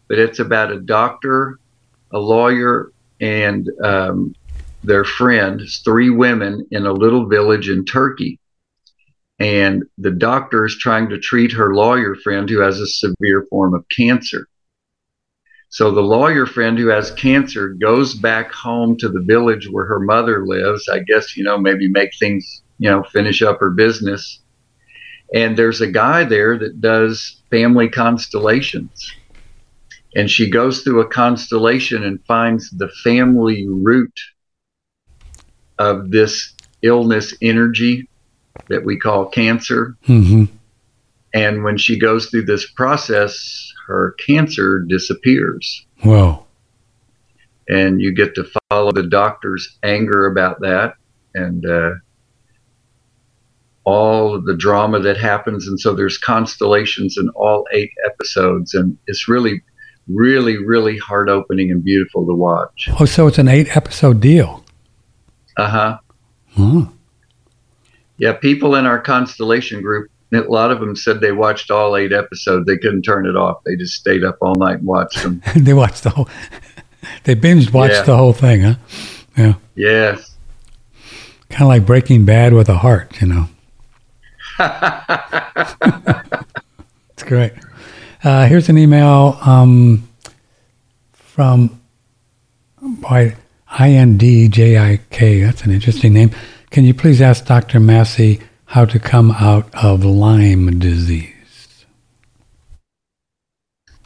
But 0.07 0.19
it's 0.19 0.39
about 0.39 0.71
a 0.71 0.79
doctor, 0.81 1.59
a 2.13 2.19
lawyer, 2.19 2.93
and 3.21 3.69
um, 3.85 4.35
their 4.83 5.05
friend, 5.05 5.61
three 5.85 6.11
women 6.11 6.67
in 6.71 6.87
a 6.87 6.93
little 6.93 7.27
village 7.27 7.69
in 7.69 7.85
Turkey. 7.85 8.39
And 9.39 9.85
the 9.97 10.11
doctor 10.11 10.67
is 10.67 10.77
trying 10.79 11.09
to 11.11 11.19
treat 11.19 11.53
her 11.53 11.75
lawyer 11.75 12.15
friend 12.15 12.49
who 12.49 12.61
has 12.61 12.79
a 12.79 12.87
severe 12.87 13.47
form 13.49 13.75
of 13.75 13.85
cancer. 13.95 14.47
So 15.71 15.93
the 15.93 16.03
lawyer 16.03 16.47
friend 16.47 16.77
who 16.79 16.89
has 16.89 17.13
cancer 17.13 17.69
goes 17.69 18.15
back 18.15 18.51
home 18.53 18.97
to 18.99 19.09
the 19.09 19.23
village 19.23 19.69
where 19.71 19.87
her 19.87 20.01
mother 20.01 20.45
lives. 20.45 20.89
I 20.89 20.99
guess, 20.99 21.37
you 21.37 21.45
know, 21.45 21.59
maybe 21.59 21.89
make 21.89 22.11
things, 22.19 22.63
you 22.79 22.91
know, 22.91 23.05
finish 23.05 23.41
up 23.41 23.61
her 23.61 23.71
business. 23.71 24.41
And 25.33 25.57
there's 25.57 25.81
a 25.81 25.87
guy 25.87 26.25
there 26.25 26.59
that 26.59 26.81
does 26.81 27.43
family 27.51 27.89
constellations. 27.89 29.15
And 30.15 30.31
she 30.31 30.51
goes 30.51 30.83
through 30.83 31.01
a 31.01 31.09
constellation 31.09 32.03
and 32.03 32.25
finds 32.27 32.71
the 32.71 32.89
family 33.05 33.67
root 33.69 34.13
of 35.79 36.11
this 36.11 36.53
illness 36.83 37.35
energy 37.41 38.09
that 38.69 38.85
we 38.85 38.99
call 38.99 39.27
cancer. 39.27 39.97
hmm 40.05 40.45
And 41.33 41.63
when 41.63 41.79
she 41.79 41.99
goes 41.99 42.27
through 42.27 42.47
this 42.47 42.71
process, 42.73 43.73
her 43.87 44.17
cancer 44.27 44.81
disappears. 44.81 45.87
Whoa. 46.03 46.45
And 47.69 48.01
you 48.01 48.13
get 48.13 48.35
to 48.35 48.51
follow 48.69 48.91
the 48.91 49.05
doctor's 49.05 49.79
anger 49.85 50.27
about 50.27 50.61
that 50.61 50.95
and 51.35 51.65
uh, 51.65 51.93
all 53.85 54.41
the 54.41 54.57
drama 54.57 54.99
that 55.01 55.17
happens. 55.17 55.69
And 55.69 55.79
so 55.79 55.95
there's 55.95 56.19
constellations 56.19 57.17
in 57.17 57.29
all 57.31 57.65
eight 57.73 57.93
episodes. 58.05 58.75
And 58.75 58.99
it's 59.07 59.29
really, 59.29 59.63
really, 60.13 60.57
really 60.59 60.99
heart 60.99 61.29
opening 61.29 61.71
and 61.71 61.83
beautiful 61.85 62.27
to 62.27 62.35
watch. 62.35 62.89
Oh, 62.99 63.05
so 63.05 63.27
it's 63.27 63.39
an 63.39 63.49
eight 63.49 63.77
episode 63.77 64.21
deal. 64.21 64.65
Uh 65.57 65.69
huh. 65.69 65.99
Huh. 66.57 66.87
Yeah, 68.19 68.33
people 68.35 68.75
in 68.75 68.87
our 68.87 68.99
constellation 69.01 69.81
group, 69.83 70.11
a 70.33 70.39
lot 70.41 70.71
of 70.71 70.81
them 70.81 70.95
said 70.95 71.21
they 71.21 71.33
watched 71.33 71.71
all 71.71 71.97
eight 71.97 72.13
episodes. 72.13 72.67
They 72.67 72.77
couldn't 72.77 73.03
turn 73.03 73.27
it 73.27 73.37
off. 73.37 73.63
They 73.65 73.77
just 73.77 73.95
stayed 73.95 74.25
up 74.25 74.39
all 74.41 74.55
night 74.57 74.79
and 74.79 74.87
watched 74.87 75.23
them. 75.23 75.43
they 75.57 75.75
watched 75.75 76.03
the 76.05 76.11
whole. 76.11 76.29
They 77.25 77.33
binge 77.35 77.73
watched 77.73 77.95
Yeah. 77.95 78.03
the 78.03 78.17
whole 78.17 78.35
thing, 78.35 78.61
huh? 78.61 78.75
Yeah. 79.37 79.55
yes. 79.75 80.37
Kind 81.49 81.63
of 81.63 81.69
like 81.69 81.87
Breaking 81.87 82.27
Bad 82.27 82.53
with 82.53 82.69
a 82.69 82.77
heart, 82.77 83.21
you 83.23 83.27
know. 83.27 83.47
It's 87.13 87.23
great. 87.29 87.53
Uh, 88.23 88.47
here's 88.47 88.69
an 88.69 88.77
email 88.77 89.39
um, 89.41 90.07
from 91.13 91.81
by 92.83 93.35
INDJIK. 93.71 95.43
That's 95.43 95.63
an 95.63 95.71
interesting 95.71 96.13
name. 96.13 96.31
Can 96.71 96.85
you 96.85 96.93
please 96.93 97.23
ask 97.23 97.47
Dr. 97.47 97.81
Massey 97.81 98.41
how 98.67 98.85
to 98.85 98.99
come 98.99 99.31
out 99.33 99.75
of 99.75 100.05
Lyme 100.05 100.79
disease? 100.79 101.87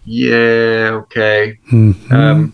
Yeah, 0.04 0.90
okay. 1.02 1.58
Mhm. 1.72 2.12
Um, 2.12 2.52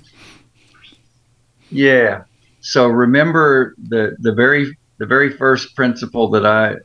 yeah. 1.70 2.22
So 2.60 2.86
remember 2.88 3.74
the 3.76 4.16
the 4.20 4.32
very 4.32 4.76
the 4.98 5.06
very 5.06 5.30
first 5.30 5.76
principle 5.76 6.30
that 6.30 6.46
I 6.46 6.76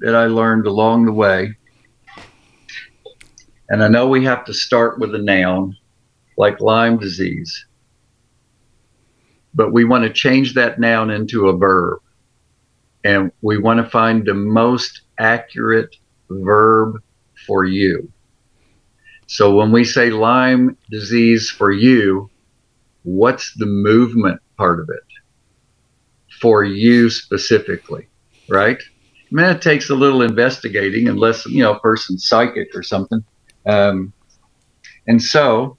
that 0.00 0.14
I 0.14 0.26
learned 0.26 0.66
along 0.66 1.06
the 1.06 1.12
way. 1.12 1.54
And 3.68 3.82
I 3.82 3.88
know 3.88 4.06
we 4.06 4.24
have 4.24 4.44
to 4.46 4.54
start 4.54 4.98
with 4.98 5.14
a 5.14 5.18
noun 5.18 5.76
like 6.36 6.60
Lyme 6.60 6.98
disease. 6.98 7.66
But 9.54 9.72
we 9.72 9.84
want 9.84 10.04
to 10.04 10.12
change 10.12 10.54
that 10.54 10.78
noun 10.78 11.10
into 11.10 11.48
a 11.48 11.56
verb. 11.56 12.00
And 13.04 13.32
we 13.40 13.58
want 13.58 13.78
to 13.78 13.90
find 13.90 14.24
the 14.24 14.34
most 14.34 15.02
accurate 15.18 15.96
verb 16.28 17.02
for 17.46 17.64
you. 17.64 18.10
So 19.26 19.54
when 19.54 19.72
we 19.72 19.84
say 19.84 20.10
Lyme 20.10 20.76
disease 20.90 21.50
for 21.50 21.72
you, 21.72 22.30
what's 23.02 23.54
the 23.54 23.66
movement 23.66 24.40
part 24.56 24.80
of 24.80 24.88
it 24.88 25.02
for 26.40 26.64
you 26.64 27.10
specifically, 27.10 28.06
right? 28.48 28.80
I 29.36 29.50
it 29.50 29.62
takes 29.62 29.90
a 29.90 29.94
little 29.94 30.22
investigating, 30.22 31.08
unless 31.08 31.46
you 31.46 31.62
know 31.62 31.74
a 31.74 31.80
person's 31.80 32.26
psychic 32.26 32.68
or 32.74 32.82
something. 32.82 33.24
Um, 33.66 34.12
And 35.08 35.22
so 35.22 35.76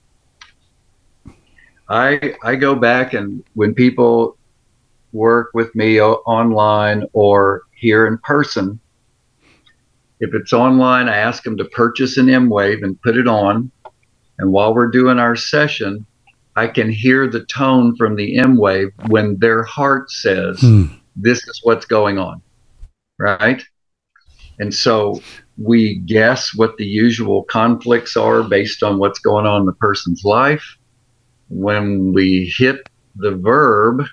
I 1.89 2.35
I 2.43 2.55
go 2.55 2.75
back 2.75 3.13
and 3.13 3.43
when 3.53 3.73
people 3.73 4.37
work 5.13 5.51
with 5.53 5.73
me 5.75 6.01
o- 6.01 6.21
online 6.25 7.05
or 7.13 7.63
here 7.75 8.07
in 8.07 8.17
person, 8.19 8.79
if 10.19 10.33
it's 10.33 10.53
online, 10.53 11.07
I 11.07 11.17
ask 11.17 11.43
them 11.43 11.57
to 11.57 11.65
purchase 11.65 12.17
an 12.17 12.27
emWave 12.27 12.83
and 12.83 13.01
put 13.01 13.17
it 13.17 13.27
on. 13.27 13.71
And 14.39 14.51
while 14.51 14.73
we're 14.73 14.89
doing 14.91 15.19
our 15.19 15.35
session, 15.35 16.05
I 16.55 16.67
can 16.67 16.89
hear 16.89 17.27
the 17.29 17.45
tone 17.45 17.95
from 17.95 18.15
the 18.15 18.37
emWave 18.37 18.91
when 19.09 19.37
their 19.39 19.63
heart 19.63 20.09
says, 20.11 20.59
Hmm. 20.61 20.85
This 21.19 21.39
is 21.47 21.61
what's 21.63 21.85
going 21.85 22.19
on. 22.19 22.41
Right. 23.17 23.63
And 24.59 24.73
so 24.73 25.21
we 25.57 25.95
guess 26.05 26.53
what 26.55 26.77
the 26.77 26.85
usual 26.85 27.43
conflicts 27.43 28.15
are 28.15 28.43
based 28.43 28.83
on 28.83 28.99
what's 28.99 29.19
going 29.19 29.45
on 29.45 29.61
in 29.61 29.65
the 29.65 29.73
person's 29.73 30.23
life. 30.23 30.77
When 31.49 32.13
we 32.13 32.53
hit 32.57 32.87
the 33.15 33.35
verb 33.35 34.03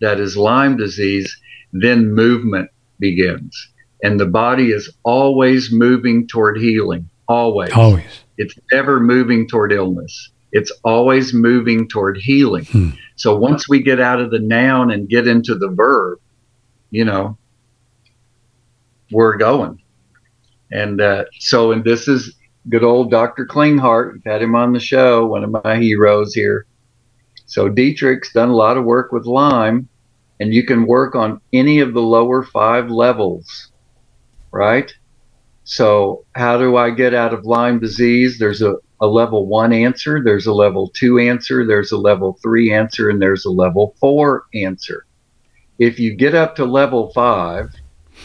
that 0.00 0.18
is 0.18 0.36
Lyme 0.36 0.76
disease, 0.76 1.38
then 1.72 2.12
movement 2.12 2.70
begins. 2.98 3.68
And 4.02 4.18
the 4.18 4.26
body 4.26 4.72
is 4.72 4.90
always 5.02 5.70
moving 5.70 6.26
toward 6.26 6.58
healing, 6.58 7.08
always. 7.28 7.72
Always. 7.72 8.24
It's 8.38 8.54
never 8.72 8.98
moving 8.98 9.46
toward 9.46 9.72
illness. 9.72 10.30
It's 10.52 10.72
always 10.82 11.32
moving 11.32 11.86
toward 11.86 12.16
healing. 12.16 12.64
Hmm. 12.64 12.90
So 13.16 13.36
once 13.36 13.68
we 13.68 13.82
get 13.82 14.00
out 14.00 14.20
of 14.20 14.30
the 14.30 14.38
noun 14.38 14.90
and 14.90 15.08
get 15.08 15.28
into 15.28 15.54
the 15.54 15.68
verb, 15.68 16.18
you 16.90 17.04
know, 17.04 17.36
we're 19.12 19.36
going. 19.36 19.80
And 20.70 21.00
uh, 21.00 21.24
so, 21.38 21.72
and 21.72 21.84
this 21.84 22.08
is 22.08 22.34
good 22.68 22.84
old 22.84 23.10
Dr. 23.10 23.46
Klinghardt. 23.46 24.12
We've 24.12 24.24
had 24.24 24.42
him 24.42 24.54
on 24.54 24.72
the 24.72 24.80
show, 24.80 25.26
one 25.26 25.44
of 25.44 25.64
my 25.64 25.78
heroes 25.78 26.34
here. 26.34 26.66
So 27.46 27.68
Dietrich's 27.68 28.32
done 28.32 28.50
a 28.50 28.56
lot 28.56 28.76
of 28.76 28.84
work 28.84 29.10
with 29.10 29.26
Lyme, 29.26 29.88
and 30.38 30.54
you 30.54 30.64
can 30.64 30.86
work 30.86 31.14
on 31.14 31.40
any 31.52 31.80
of 31.80 31.94
the 31.94 32.02
lower 32.02 32.44
five 32.44 32.90
levels, 32.90 33.72
right? 34.52 34.92
So 35.64 36.24
how 36.34 36.58
do 36.58 36.76
I 36.76 36.90
get 36.90 37.12
out 37.14 37.34
of 37.34 37.44
Lyme 37.44 37.80
disease? 37.80 38.38
There's 38.38 38.62
a, 38.62 38.76
a 39.00 39.06
level 39.06 39.46
one 39.46 39.72
answer, 39.72 40.22
there's 40.22 40.46
a 40.46 40.52
level 40.52 40.90
two 40.94 41.18
answer, 41.18 41.66
there's 41.66 41.92
a 41.92 41.98
level 41.98 42.38
three 42.42 42.72
answer, 42.72 43.10
and 43.10 43.20
there's 43.20 43.44
a 43.44 43.50
level 43.50 43.96
four 43.98 44.44
answer. 44.54 45.06
If 45.78 45.98
you 45.98 46.14
get 46.14 46.34
up 46.34 46.54
to 46.56 46.64
level 46.64 47.10
five, 47.12 47.74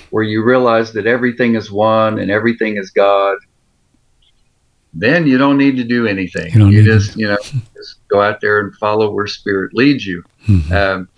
where 0.09 0.23
you 0.23 0.43
realize 0.43 0.93
that 0.93 1.07
everything 1.07 1.55
is 1.55 1.71
one 1.71 2.19
and 2.19 2.31
everything 2.31 2.77
is 2.77 2.89
God, 2.91 3.37
then 4.93 5.27
you 5.27 5.37
don't 5.37 5.57
need 5.57 5.75
to 5.77 5.83
do 5.83 6.07
anything. 6.07 6.53
You 6.53 6.59
You, 6.67 6.83
just, 6.83 7.17
you 7.17 7.27
know, 7.27 7.37
just 7.75 8.07
go 8.07 8.21
out 8.21 8.39
there 8.41 8.59
and 8.61 8.73
follow 8.75 9.11
where 9.11 9.27
spirit 9.27 9.73
leads 9.73 10.05
you. 10.05 10.23
Mhm. 10.47 10.71
Um, 10.71 11.09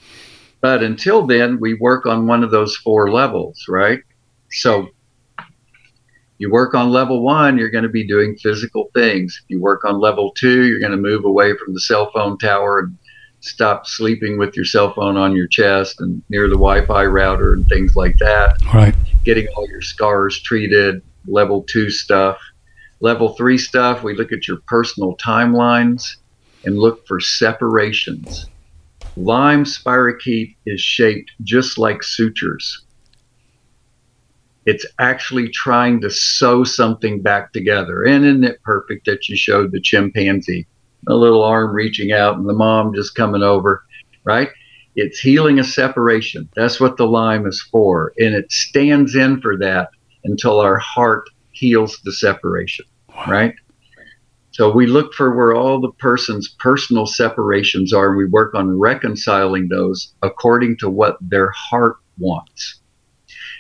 but 0.62 0.82
until 0.82 1.28
then, 1.28 1.60
we 1.60 1.76
work 1.76 2.06
on 2.06 2.26
one 2.26 2.44
of 2.44 2.52
those 2.52 2.76
four 2.78 3.12
levels, 3.12 3.66
right? 3.70 4.02
So 4.50 4.90
you 6.40 6.52
work 6.52 6.74
on 6.74 6.90
level 6.90 7.22
one, 7.22 7.58
you're 7.58 7.70
going 7.70 7.84
to 7.84 7.90
be 7.90 8.08
doing 8.08 8.36
physical 8.38 8.90
things. 8.94 9.40
If 9.44 9.50
you 9.50 9.62
work 9.62 9.86
on 9.86 10.00
level 10.00 10.32
two, 10.38 10.66
you're 10.66 10.80
going 10.80 10.92
to 10.92 10.98
move 10.98 11.26
away 11.26 11.56
from 11.58 11.74
the 11.74 11.82
cell 11.82 12.12
phone 12.12 12.38
tower 12.38 12.80
and 12.80 12.98
stop 13.48 13.86
sleeping 13.86 14.38
with 14.38 14.56
your 14.56 14.66
cell 14.66 14.94
phone 14.94 15.18
on 15.18 15.36
your 15.36 15.48
chest 15.48 15.96
and 16.00 16.22
near 16.30 16.48
the 16.50 16.56
Wi 16.56 16.86
Fi 16.86 17.06
router 17.06 17.54
and 17.54 17.66
things 17.70 17.94
like 17.96 18.16
that 18.20 18.54
Right. 18.74 18.96
getting 19.26 19.48
all 19.56 19.68
your 19.70 19.82
scars 19.82 20.42
treated, 20.44 21.02
level 21.28 21.64
two 21.70 21.90
stuff. 21.90 22.38
Level 23.02 23.36
three 23.36 23.58
stuff, 23.58 24.04
we 24.04 24.16
look 24.16 24.32
at 24.32 24.48
your 24.48 24.58
personal 24.68 25.16
timelines 25.18 26.04
and 26.64 26.78
look 26.78 27.00
for 27.08 27.20
separations. 27.20 28.50
Lyme 29.16 29.66
spirochete 29.66 30.56
is 30.66 30.82
shaped 30.82 31.32
just 31.44 31.78
like 31.78 32.04
sutures. 32.04 32.86
It's 34.66 34.86
actually 35.00 35.50
trying 35.50 36.02
to 36.02 36.10
sew 36.10 36.64
something 36.64 37.22
back 37.22 37.54
together. 37.54 38.04
And 38.04 38.26
isn't 38.26 38.44
it 38.44 38.62
perfect 38.64 39.06
that 39.06 39.30
you 39.30 39.38
showed 39.38 39.72
the 39.72 39.82
chimpanzee, 39.82 40.68
the 41.04 41.16
little 41.16 41.44
arm 41.44 41.74
reaching 41.74 42.12
out 42.12 42.38
and 42.38 42.48
the 42.48 42.54
mom 42.54 42.94
just 42.94 43.16
coming 43.16 43.44
over, 43.44 43.84
right? 44.24 44.50
It's 44.96 45.20
healing 45.20 45.60
a 45.60 45.64
separation. 45.64 46.50
That's 46.56 46.80
what 46.80 46.98
the 46.98 47.06
Lyme 47.06 47.46
is 47.46 47.62
for. 47.62 48.14
And 48.18 48.34
it 48.34 48.52
stands 48.52 49.16
in 49.16 49.42
for 49.42 49.58
that 49.58 49.90
until 50.24 50.60
our 50.60 50.78
heart 50.78 51.30
heals 51.52 52.00
the 52.04 52.12
separation, 52.12 52.86
right? 53.28 53.54
So 54.52 54.72
we 54.72 54.88
look 54.88 55.14
for 55.14 55.36
where 55.36 55.56
all 55.56 55.80
the 55.80 55.92
person's 55.92 56.50
personal 56.60 57.06
separations 57.06 57.94
are, 57.94 58.10
and 58.10 58.18
we 58.18 58.26
work 58.26 58.56
on 58.56 58.80
reconciling 58.80 59.68
those 59.68 60.16
according 60.24 60.78
to 60.78 60.90
what 60.90 61.18
their 61.22 61.52
heart 61.52 61.98
wants. 62.18 62.80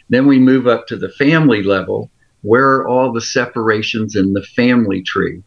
Then 0.09 0.26
we 0.26 0.39
move 0.39 0.65
up 0.65 0.88
to 0.88 0.95
the 0.95 1.09
family 1.09 1.61
level. 1.61 2.09
Where 2.41 2.77
are 2.77 2.88
all 2.88 3.14
the 3.14 3.22
separations 3.22 4.15
in 4.15 4.34
the 4.34 4.41
family 4.41 5.03
tree? 5.03 5.43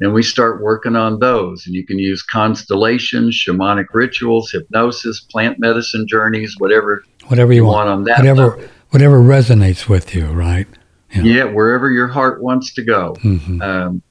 And 0.00 0.14
we 0.14 0.22
start 0.22 0.62
working 0.62 0.94
on 0.94 1.18
those. 1.18 1.66
And 1.66 1.74
you 1.74 1.84
can 1.84 1.98
use 1.98 2.22
constellations, 2.22 3.34
shamanic 3.34 3.86
rituals, 3.92 4.50
hypnosis, 4.52 5.20
plant 5.22 5.58
medicine 5.58 6.06
journeys, 6.06 6.54
whatever 6.58 7.02
Whatever 7.26 7.52
you, 7.52 7.62
you 7.62 7.64
want. 7.66 7.88
want 7.88 7.88
on 7.88 8.04
that. 8.04 8.18
Whatever 8.18 8.48
level. 8.50 8.64
whatever 8.90 9.20
resonates 9.20 9.88
with 9.88 10.14
you, 10.14 10.26
right? 10.26 10.66
Yeah. 11.12 11.22
Yeah, 11.22 11.44
wherever 11.44 11.90
your 11.90 12.06
heart 12.06 12.42
wants 12.42 12.72
to 12.74 12.82
go. 12.84 13.14
hmm 13.20 13.60
um, 13.62 14.02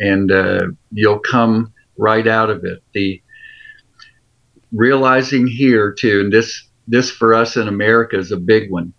and 0.00 0.32
uh, 0.32 0.66
you'll 0.90 1.20
come 1.20 1.72
right 1.98 2.26
out 2.26 2.50
of 2.50 2.64
it. 2.64 2.82
The 2.94 3.20
realizing 4.72 5.46
here 5.46 5.92
too, 5.92 6.20
and 6.20 6.32
this 6.32 6.68
this 6.88 7.10
for 7.10 7.32
us 7.34 7.56
in 7.56 7.68
America 7.68 8.18
is 8.18 8.32
a 8.32 8.36
big 8.36 8.70
one. 8.70 8.92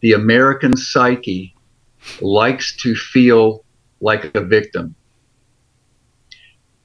The 0.00 0.12
American 0.12 0.76
psyche 0.76 1.54
likes 2.20 2.76
to 2.78 2.94
feel 2.94 3.64
like 4.00 4.34
a 4.34 4.40
victim. 4.40 4.94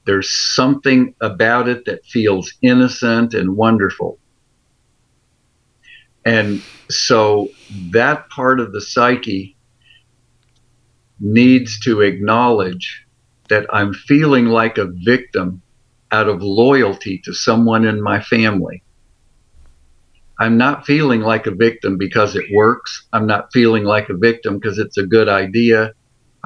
There's 0.04 0.30
something 0.30 1.14
about 1.20 1.68
it 1.68 1.84
that 1.84 2.04
feels 2.06 2.52
innocent 2.62 3.34
and 3.34 3.56
wonderful. 3.56 4.18
And 6.24 6.62
so 6.90 7.48
that 7.90 8.28
part 8.30 8.60
of 8.60 8.72
the 8.72 8.80
psyche 8.80 9.56
needs 11.20 11.78
to 11.80 12.00
acknowledge 12.00 13.06
that 13.48 13.66
I'm 13.72 13.92
feeling 13.92 14.46
like 14.46 14.78
a 14.78 14.92
victim 15.04 15.62
out 16.10 16.28
of 16.28 16.42
loyalty 16.42 17.20
to 17.24 17.32
someone 17.32 17.84
in 17.84 18.02
my 18.02 18.20
family. 18.20 18.82
I'm 20.40 20.56
not 20.56 20.86
feeling 20.86 21.20
like 21.20 21.46
a 21.46 21.54
victim 21.54 21.96
because 21.96 22.34
it 22.34 22.44
works. 22.52 23.06
I'm 23.12 23.26
not 23.26 23.52
feeling 23.52 23.84
like 23.84 24.08
a 24.08 24.16
victim 24.16 24.58
because 24.58 24.78
it's 24.78 24.98
a 24.98 25.06
good 25.06 25.28
idea. 25.28 25.92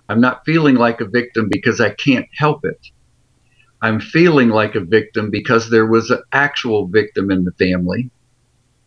I'm 0.09 0.20
not 0.20 0.45
feeling 0.45 0.77
like 0.77 1.01
a 1.01 1.07
victim 1.07 1.49
because 1.49 1.81
I 1.81 1.91
can't 1.91 2.28
help 2.37 2.65
it. 2.65 2.78
I'm 3.83 4.01
feeling 4.01 4.49
like 4.49 4.74
a 4.74 4.81
victim 4.81 5.31
because 5.31 5.69
there 5.69 5.87
was 5.87 6.11
an 6.11 6.23
actual 6.33 6.87
victim 6.87 7.31
in 7.31 7.45
the 7.45 7.53
family. 7.53 8.11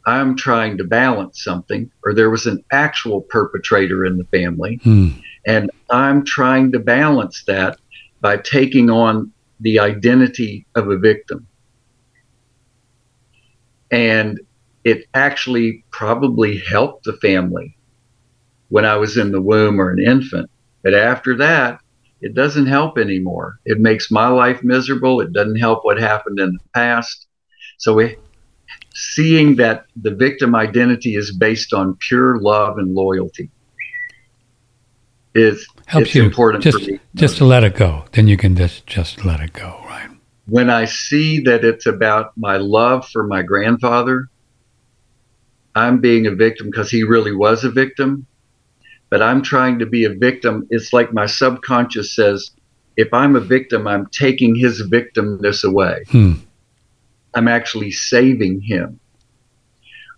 I'm 0.05 0.35
trying 0.35 0.77
to 0.77 0.83
balance 0.83 1.43
something, 1.43 1.91
or 2.03 2.13
there 2.13 2.29
was 2.29 2.47
an 2.47 2.63
actual 2.71 3.21
perpetrator 3.21 4.05
in 4.05 4.17
the 4.17 4.23
family. 4.25 4.79
Hmm. 4.83 5.09
And 5.45 5.69
I'm 5.89 6.25
trying 6.25 6.71
to 6.71 6.79
balance 6.79 7.43
that 7.45 7.77
by 8.21 8.37
taking 8.37 8.89
on 8.89 9.31
the 9.59 9.79
identity 9.79 10.65
of 10.75 10.89
a 10.89 10.97
victim. 10.97 11.47
And 13.91 14.39
it 14.83 15.05
actually 15.13 15.83
probably 15.91 16.57
helped 16.57 17.03
the 17.03 17.13
family 17.13 17.77
when 18.69 18.85
I 18.85 18.97
was 18.97 19.17
in 19.17 19.31
the 19.31 19.41
womb 19.41 19.79
or 19.79 19.91
an 19.91 19.99
infant. 19.99 20.49
But 20.83 20.93
after 20.93 21.35
that, 21.37 21.79
it 22.21 22.33
doesn't 22.33 22.65
help 22.65 22.97
anymore. 22.97 23.59
It 23.65 23.79
makes 23.79 24.11
my 24.11 24.27
life 24.27 24.63
miserable. 24.63 25.21
It 25.21 25.33
doesn't 25.33 25.57
help 25.57 25.85
what 25.85 25.99
happened 25.99 26.39
in 26.39 26.53
the 26.53 26.59
past. 26.73 27.27
So 27.77 27.93
we, 27.93 28.17
seeing 28.93 29.55
that 29.57 29.85
the 29.95 30.13
victim 30.13 30.55
identity 30.55 31.15
is 31.15 31.31
based 31.35 31.73
on 31.73 31.95
pure 31.95 32.39
love 32.39 32.77
and 32.77 32.93
loyalty 32.93 33.49
is 35.35 35.67
Helps 35.85 36.13
you 36.13 36.23
important 36.23 36.63
just 36.63 36.89
just 37.15 37.37
to 37.37 37.45
let 37.45 37.63
it 37.63 37.75
go. 37.75 38.05
Then 38.11 38.27
you 38.27 38.37
can 38.37 38.55
just 38.55 38.85
just 38.85 39.25
let 39.25 39.39
it 39.39 39.53
go, 39.53 39.81
right? 39.85 40.09
when 40.49 40.69
I 40.69 40.85
see 40.85 41.41
that 41.41 41.63
it's 41.63 41.85
about 41.85 42.31
my 42.35 42.57
love 42.57 43.07
for 43.07 43.25
my 43.25 43.43
grandfather, 43.43 44.27
I'm 45.75 46.01
being 46.01 46.25
a 46.25 46.31
victim 46.31 46.69
because 46.69 46.89
he 46.89 47.03
really 47.03 47.33
was 47.33 47.63
a 47.63 47.69
victim. 47.69 48.25
But 49.09 49.21
I'm 49.21 49.41
trying 49.41 49.79
to 49.79 49.85
be 49.85 50.05
a 50.05 50.13
victim. 50.13 50.67
It's 50.69 50.93
like 50.93 51.13
my 51.13 51.25
subconscious 51.25 52.13
says, 52.15 52.51
if 52.95 53.13
I'm 53.13 53.35
a 53.35 53.39
victim, 53.39 53.87
I'm 53.87 54.07
taking 54.07 54.55
his 54.55 54.81
victimness 54.89 55.63
away. 55.63 56.03
Hmm. 56.09 56.33
I'm 57.33 57.47
actually 57.47 57.91
saving 57.91 58.61
him. 58.61 58.99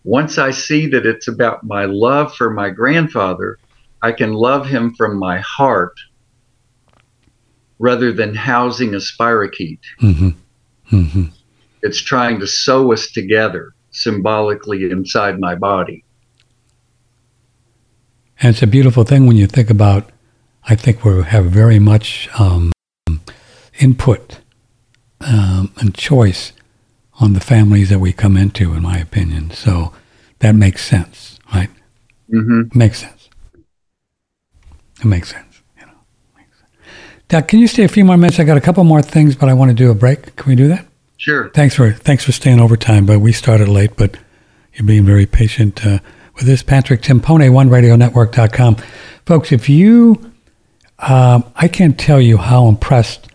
Once 0.03 0.37
I 0.37 0.51
see 0.51 0.87
that 0.87 1.05
it's 1.05 1.27
about 1.27 1.63
my 1.63 1.85
love 1.85 2.35
for 2.35 2.49
my 2.49 2.69
grandfather, 2.69 3.59
I 4.01 4.11
can 4.11 4.33
love 4.33 4.65
him 4.65 4.95
from 4.95 5.17
my 5.17 5.39
heart 5.39 5.93
rather 7.77 8.11
than 8.11 8.33
housing 8.33 8.93
a 8.93 8.97
spirochete. 8.97 9.79
Mm-hmm. 10.01 10.29
Mm-hmm. 10.91 11.25
It's 11.83 12.01
trying 12.01 12.39
to 12.39 12.47
sew 12.47 12.93
us 12.93 13.11
together 13.11 13.73
symbolically 13.91 14.89
inside 14.89 15.39
my 15.39 15.55
body. 15.55 16.03
And 18.41 18.49
it's 18.49 18.63
a 18.63 18.67
beautiful 18.67 19.03
thing 19.03 19.27
when 19.27 19.37
you 19.37 19.45
think 19.45 19.69
about, 19.69 20.09
I 20.63 20.75
think 20.75 21.05
we 21.05 21.23
have 21.23 21.45
very 21.45 21.77
much 21.77 22.27
um, 22.39 22.71
input 23.79 24.39
um, 25.19 25.71
and 25.77 25.93
choice 25.93 26.51
on 27.19 27.33
the 27.33 27.39
families 27.39 27.89
that 27.89 27.99
we 27.99 28.11
come 28.13 28.35
into, 28.35 28.73
in 28.73 28.81
my 28.81 28.97
opinion. 28.97 29.51
So 29.51 29.93
that 30.39 30.55
makes 30.55 30.83
sense, 30.83 31.39
right? 31.53 31.69
Mm-hmm. 32.33 32.77
Makes 32.77 32.99
sense. 32.99 33.29
It 34.99 35.05
makes 35.05 35.29
sense. 35.31 35.61
You 35.79 35.85
know, 35.85 35.93
makes 36.35 36.57
sense. 36.57 36.71
Doc, 37.27 37.47
can 37.47 37.59
you 37.59 37.67
stay 37.67 37.83
a 37.83 37.87
few 37.87 38.05
more 38.05 38.17
minutes? 38.17 38.39
I 38.39 38.43
got 38.43 38.57
a 38.57 38.61
couple 38.61 38.83
more 38.83 39.03
things, 39.03 39.35
but 39.35 39.49
I 39.49 39.53
want 39.53 39.69
to 39.69 39.75
do 39.75 39.91
a 39.91 39.95
break. 39.95 40.35
Can 40.35 40.49
we 40.49 40.55
do 40.55 40.67
that? 40.67 40.87
Sure. 41.17 41.49
Thanks 41.49 41.75
for 41.75 41.91
thanks 41.91 42.23
for 42.23 42.31
staying 42.31 42.59
overtime. 42.59 43.05
But 43.05 43.19
we 43.19 43.31
started 43.31 43.67
late, 43.67 43.95
but 43.95 44.17
you're 44.73 44.87
being 44.87 45.05
very 45.05 45.27
patient 45.27 45.85
uh, 45.85 45.99
with 46.35 46.45
this. 46.45 46.63
Patrick 46.63 47.01
Timpone, 47.01 47.49
OneRadioNetwork.com. 47.49 48.77
Folks, 49.25 49.51
if 49.51 49.69
you, 49.69 50.31
um, 50.99 51.43
I 51.55 51.67
can't 51.67 51.97
tell 51.97 52.21
you 52.21 52.37
how 52.37 52.67
impressed 52.67 53.27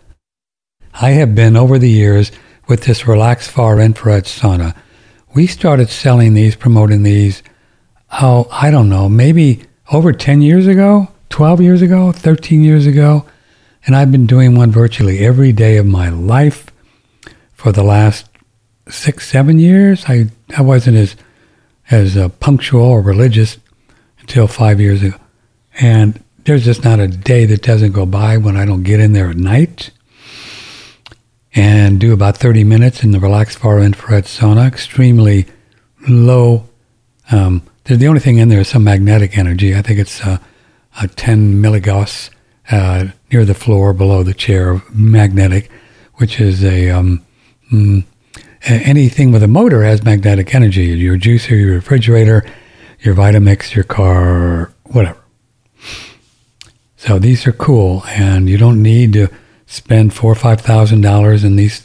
I 0.94 1.10
have 1.10 1.34
been 1.34 1.56
over 1.56 1.78
the 1.78 1.90
years 1.90 2.32
with 2.68 2.84
this 2.84 3.06
Relax 3.06 3.48
Far 3.48 3.80
Infrared 3.80 4.24
Sauna. 4.24 4.74
We 5.34 5.46
started 5.46 5.90
selling 5.90 6.34
these, 6.34 6.56
promoting 6.56 7.02
these, 7.02 7.42
oh, 8.20 8.48
I 8.50 8.70
don't 8.70 8.88
know, 8.88 9.08
maybe 9.08 9.62
over 9.92 10.12
10 10.12 10.42
years 10.42 10.66
ago, 10.66 11.08
12 11.28 11.60
years 11.60 11.82
ago, 11.82 12.12
13 12.12 12.64
years 12.64 12.86
ago. 12.86 13.26
And 13.86 13.94
I've 13.94 14.10
been 14.10 14.26
doing 14.26 14.56
one 14.56 14.72
virtually 14.72 15.24
every 15.24 15.52
day 15.52 15.76
of 15.76 15.86
my 15.86 16.08
life 16.08 16.72
for 17.52 17.72
the 17.72 17.84
last 17.84 18.28
six, 18.88 19.28
seven 19.28 19.58
years. 19.58 20.04
I, 20.08 20.26
I 20.56 20.62
wasn't 20.62 20.96
as, 20.96 21.16
as 21.90 22.16
uh, 22.16 22.28
punctual 22.28 22.82
or 22.82 23.00
religious 23.00 23.58
until 24.20 24.46
five 24.46 24.80
years 24.80 25.02
ago. 25.02 25.16
And 25.80 26.22
there's 26.44 26.64
just 26.64 26.84
not 26.84 27.00
a 27.00 27.08
day 27.08 27.44
that 27.46 27.62
doesn't 27.62 27.92
go 27.92 28.06
by 28.06 28.36
when 28.36 28.56
I 28.56 28.64
don't 28.64 28.82
get 28.82 29.00
in 29.00 29.12
there 29.12 29.30
at 29.30 29.36
night 29.36 29.90
and 31.54 31.98
do 31.98 32.12
about 32.12 32.36
30 32.36 32.64
minutes 32.64 33.02
in 33.02 33.10
the 33.10 33.20
relaxed 33.20 33.58
far 33.58 33.80
infrared 33.80 34.24
sauna. 34.24 34.66
Extremely 34.66 35.46
low. 36.08 36.68
Um, 37.30 37.62
the 37.84 38.06
only 38.06 38.20
thing 38.20 38.38
in 38.38 38.48
there 38.48 38.60
is 38.60 38.68
some 38.68 38.84
magnetic 38.84 39.38
energy. 39.38 39.74
I 39.74 39.82
think 39.82 39.98
it's 39.98 40.20
uh, 40.24 40.38
a 41.00 41.08
10 41.08 41.54
milligauss 41.54 42.30
uh, 42.70 43.06
near 43.32 43.44
the 43.44 43.54
floor 43.54 43.92
below 43.92 44.22
the 44.22 44.34
chair, 44.34 44.82
magnetic, 44.92 45.70
which 46.14 46.40
is 46.40 46.64
a 46.64 46.90
um, 46.90 47.24
mm, 47.72 48.04
anything 48.66 49.32
with 49.32 49.42
a 49.42 49.48
motor 49.48 49.82
has 49.82 50.04
magnetic 50.04 50.54
energy. 50.54 50.86
Your 50.86 51.16
juicer, 51.16 51.58
your 51.60 51.74
refrigerator, 51.74 52.44
your 53.00 53.14
Vitamix, 53.14 53.74
your 53.74 53.84
car, 53.84 54.72
whatever. 54.84 55.18
So 56.96 57.18
these 57.18 57.46
are 57.46 57.52
cool, 57.52 58.02
and 58.08 58.48
you 58.48 58.58
don't 58.58 58.82
need 58.82 59.12
to 59.12 59.28
spend 59.66 60.14
four 60.14 60.32
or 60.32 60.36
five 60.36 60.60
thousand 60.60 61.02
dollars 61.02 61.44
in 61.44 61.56
these 61.56 61.84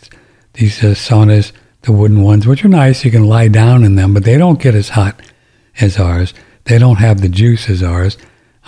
these 0.53 0.83
uh, 0.83 0.87
saunas, 0.87 1.51
the 1.81 1.91
wooden 1.91 2.21
ones, 2.21 2.47
which 2.47 2.65
are 2.65 2.69
nice. 2.69 3.05
You 3.05 3.11
can 3.11 3.27
lie 3.27 3.47
down 3.47 3.83
in 3.83 3.95
them, 3.95 4.13
but 4.13 4.23
they 4.23 4.37
don't 4.37 4.61
get 4.61 4.75
as 4.75 4.89
hot 4.89 5.21
as 5.79 5.99
ours. 5.99 6.33
They 6.65 6.77
don't 6.77 6.97
have 6.97 7.21
the 7.21 7.29
juice 7.29 7.69
as 7.69 7.83
ours. 7.83 8.17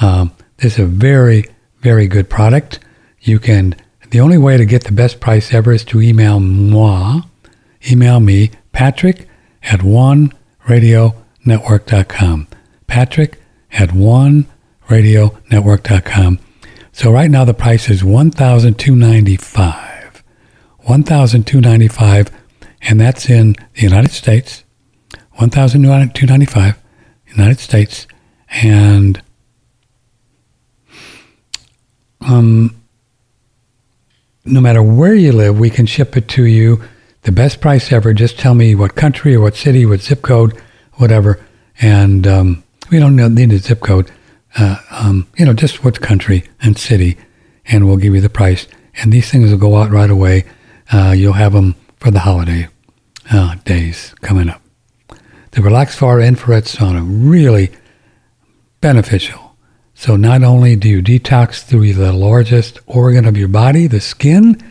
Um, 0.02 0.32
this 0.58 0.74
is 0.74 0.80
a 0.80 0.86
very 0.86 1.46
very 1.82 2.08
good 2.08 2.30
product. 2.30 2.80
You 3.22 3.40
can. 3.40 3.76
The 4.10 4.20
only 4.20 4.38
way 4.38 4.58
to 4.58 4.66
get 4.66 4.84
the 4.84 4.92
best 4.92 5.20
price 5.20 5.54
ever 5.54 5.72
is 5.72 5.84
to 5.86 6.00
email 6.00 6.40
moi, 6.40 7.22
email 7.90 8.20
me, 8.20 8.52
Patrick 8.72 9.28
at 9.64 9.80
oneradionetwork.com. 9.82 12.48
Patrick 12.88 13.40
at 13.72 13.90
oneradionetwork.com. 13.90 16.40
So 16.92 17.12
right 17.12 17.32
now 17.32 17.44
the 17.44 17.56
price 17.56 17.90
is 17.90 18.04
one 18.04 18.30
thousand 18.30 18.78
two 18.78 18.96
ninety 18.96 19.36
five, 19.36 20.24
one 20.80 21.02
thousand 21.04 21.48
two 21.48 21.60
ninety 21.60 21.88
five, 21.88 22.30
and 22.82 23.02
that's 23.02 23.28
in 23.30 23.56
the 23.74 23.82
United 23.82 24.12
States. 24.12 24.64
One 25.34 25.50
thousand 25.50 25.82
two 26.14 26.28
ninety 26.28 26.46
five, 26.46 26.78
United 27.28 27.60
States, 27.60 28.06
and 28.62 29.20
um, 32.22 32.76
no 34.46 34.62
matter 34.62 34.84
where 34.84 35.16
you 35.16 35.32
live, 35.32 35.58
we 35.60 35.72
can 35.72 35.88
ship 35.88 36.16
it 36.16 36.28
to 36.30 36.46
you. 36.46 36.84
The 37.24 37.32
best 37.32 37.62
price 37.62 37.92
ever. 37.92 38.14
Just 38.14 38.38
tell 38.38 38.54
me 38.54 38.76
what 38.76 38.96
country 38.96 39.36
or 39.36 39.42
what 39.42 39.56
city, 39.56 39.86
what 39.86 40.02
zip 40.02 40.22
code, 40.22 40.60
whatever, 40.94 41.40
and 41.82 42.28
um, 42.28 42.64
we 42.92 43.00
don't 43.00 43.16
need 43.16 43.52
a 43.52 43.58
zip 43.58 43.80
code 43.82 44.12
uh, 44.56 44.78
um, 44.92 45.28
you 45.38 45.46
know, 45.46 45.54
just 45.54 45.84
what 45.84 46.02
country 46.02 46.44
and 46.62 46.78
city, 46.78 47.18
and 47.66 47.86
we'll 47.86 47.98
give 47.98 48.14
you 48.14 48.22
the 48.22 48.30
price. 48.30 48.68
And 48.96 49.12
these 49.12 49.32
things 49.32 49.52
will 49.52 49.58
go 49.58 49.78
out 49.78 49.92
right 49.92 50.10
away. 50.10 50.46
Uh, 50.92 51.14
you'll 51.16 51.34
have 51.34 51.54
them 51.54 51.76
for 51.98 52.12
the 52.12 52.20
holiday 52.20 52.68
uh, 53.32 53.56
days 53.66 54.14
coming 54.22 54.50
up. 54.50 54.62
The 55.52 55.62
Relax 55.62 55.96
Far 55.96 56.20
infrared 56.20 56.66
sauna 56.66 57.04
really 57.06 57.72
beneficial. 58.82 59.56
So 59.96 60.16
not 60.16 60.44
only 60.44 60.76
do 60.76 60.90
you 60.90 61.02
detox 61.02 61.64
through 61.64 61.94
the 61.94 62.12
largest 62.12 62.80
organ 62.88 63.26
of 63.26 63.38
your 63.38 63.48
body, 63.48 63.88
the 63.88 64.02
skin, 64.02 64.62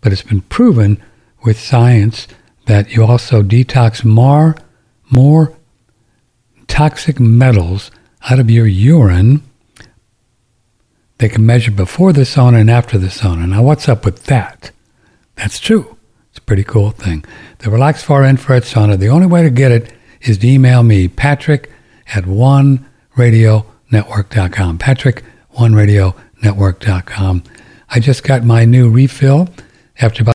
but 0.00 0.12
it's 0.12 0.22
been 0.22 0.40
proven 0.42 1.00
with 1.44 1.58
science 1.58 2.28
that 2.66 2.94
you 2.94 3.04
also 3.04 3.42
detox 3.42 4.04
more, 4.04 4.54
more 5.10 5.56
toxic 6.68 7.18
metals 7.20 7.90
out 8.30 8.38
of 8.38 8.50
your 8.50 8.66
urine. 8.66 9.42
They 11.18 11.28
can 11.28 11.44
measure 11.46 11.70
before 11.70 12.12
the 12.12 12.22
sauna 12.22 12.60
and 12.60 12.70
after 12.70 12.98
the 12.98 13.08
sauna. 13.08 13.48
Now, 13.48 13.62
what's 13.62 13.88
up 13.88 14.04
with 14.04 14.24
that? 14.24 14.72
That's 15.36 15.60
true. 15.60 15.96
It's 16.30 16.38
a 16.38 16.42
pretty 16.42 16.64
cool 16.64 16.90
thing. 16.90 17.24
The 17.58 17.70
Relax 17.70 18.02
Far 18.02 18.24
Infrared 18.24 18.62
Sauna, 18.62 18.98
the 18.98 19.08
only 19.08 19.26
way 19.26 19.42
to 19.42 19.50
get 19.50 19.70
it 19.70 19.92
is 20.22 20.38
to 20.38 20.48
email 20.48 20.82
me, 20.82 21.08
patrick 21.08 21.70
at 22.14 22.24
oneradionetwork.com. 22.24 24.78
Patrick, 24.78 25.22
oneradionetwork.com. 25.56 27.42
I 27.90 28.00
just 28.00 28.24
got 28.24 28.44
my 28.44 28.64
new 28.64 28.88
refill 28.88 29.50
after 30.00 30.22
about 30.22 30.32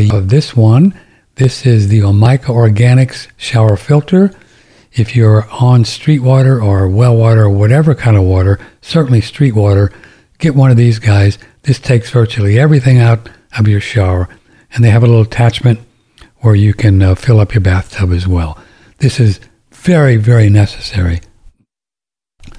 of 0.00 0.28
this 0.28 0.56
one. 0.56 0.98
This 1.36 1.66
is 1.66 1.88
the 1.88 2.00
Omica 2.00 2.46
Organics 2.46 3.28
shower 3.36 3.76
filter. 3.76 4.30
If 4.92 5.16
you're 5.16 5.48
on 5.50 5.84
street 5.84 6.20
water 6.20 6.62
or 6.62 6.88
well 6.88 7.16
water 7.16 7.44
or 7.44 7.50
whatever 7.50 7.94
kind 7.94 8.16
of 8.16 8.24
water, 8.24 8.58
certainly 8.80 9.20
street 9.20 9.54
water, 9.54 9.92
get 10.38 10.54
one 10.54 10.70
of 10.70 10.76
these 10.76 10.98
guys. 10.98 11.38
This 11.62 11.78
takes 11.78 12.10
virtually 12.10 12.58
everything 12.58 12.98
out 12.98 13.28
of 13.58 13.66
your 13.66 13.80
shower. 13.80 14.28
And 14.72 14.84
they 14.84 14.90
have 14.90 15.02
a 15.02 15.06
little 15.06 15.22
attachment 15.22 15.80
where 16.38 16.54
you 16.54 16.74
can 16.74 17.00
uh, 17.00 17.14
fill 17.14 17.40
up 17.40 17.54
your 17.54 17.60
bathtub 17.60 18.12
as 18.12 18.26
well. 18.26 18.58
This 18.98 19.18
is 19.18 19.40
very, 19.72 20.16
very 20.16 20.50
necessary 20.50 21.20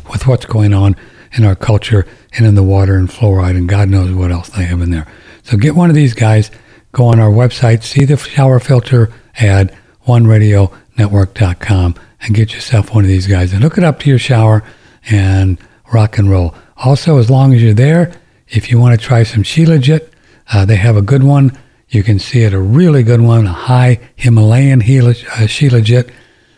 with 0.09 0.27
what's 0.27 0.45
going 0.45 0.73
on 0.73 0.95
in 1.33 1.43
our 1.43 1.55
culture 1.55 2.05
and 2.33 2.45
in 2.45 2.55
the 2.55 2.63
water 2.63 2.95
and 2.95 3.09
fluoride 3.09 3.57
and 3.57 3.67
God 3.67 3.89
knows 3.89 4.13
what 4.13 4.31
else 4.31 4.49
they 4.49 4.63
have 4.63 4.81
in 4.81 4.91
there. 4.91 5.07
So 5.43 5.57
get 5.57 5.75
one 5.75 5.89
of 5.89 5.95
these 5.95 6.13
guys, 6.13 6.49
go 6.95 7.05
on 7.07 7.19
our 7.19 7.29
website, 7.29 7.83
see 7.83 8.05
the 8.05 8.15
shower 8.15 8.57
filter 8.57 9.11
ad, 9.37 9.75
oneradionetwork.com 10.07 11.95
and 12.21 12.33
get 12.33 12.53
yourself 12.53 12.95
one 12.95 13.03
of 13.03 13.09
these 13.09 13.27
guys 13.27 13.51
and 13.51 13.61
hook 13.61 13.77
it 13.77 13.83
up 13.83 13.99
to 13.99 14.09
your 14.09 14.17
shower 14.17 14.63
and 15.09 15.59
rock 15.93 16.17
and 16.17 16.31
roll. 16.31 16.55
Also, 16.77 17.17
as 17.17 17.29
long 17.29 17.53
as 17.53 17.61
you're 17.61 17.73
there, 17.73 18.13
if 18.47 18.71
you 18.71 18.79
want 18.79 18.97
to 18.97 19.05
try 19.05 19.23
some 19.23 19.43
Shilajit, 19.43 20.09
uh, 20.53 20.63
they 20.63 20.77
have 20.77 20.95
a 20.95 21.01
good 21.01 21.23
one. 21.23 21.57
You 21.89 22.01
can 22.01 22.17
see 22.17 22.43
it, 22.43 22.53
a 22.53 22.61
really 22.61 23.03
good 23.03 23.19
one, 23.21 23.45
a 23.45 23.51
high 23.51 23.99
Himalayan 24.15 24.81
uh, 24.81 24.85
Shilajit. 24.85 26.09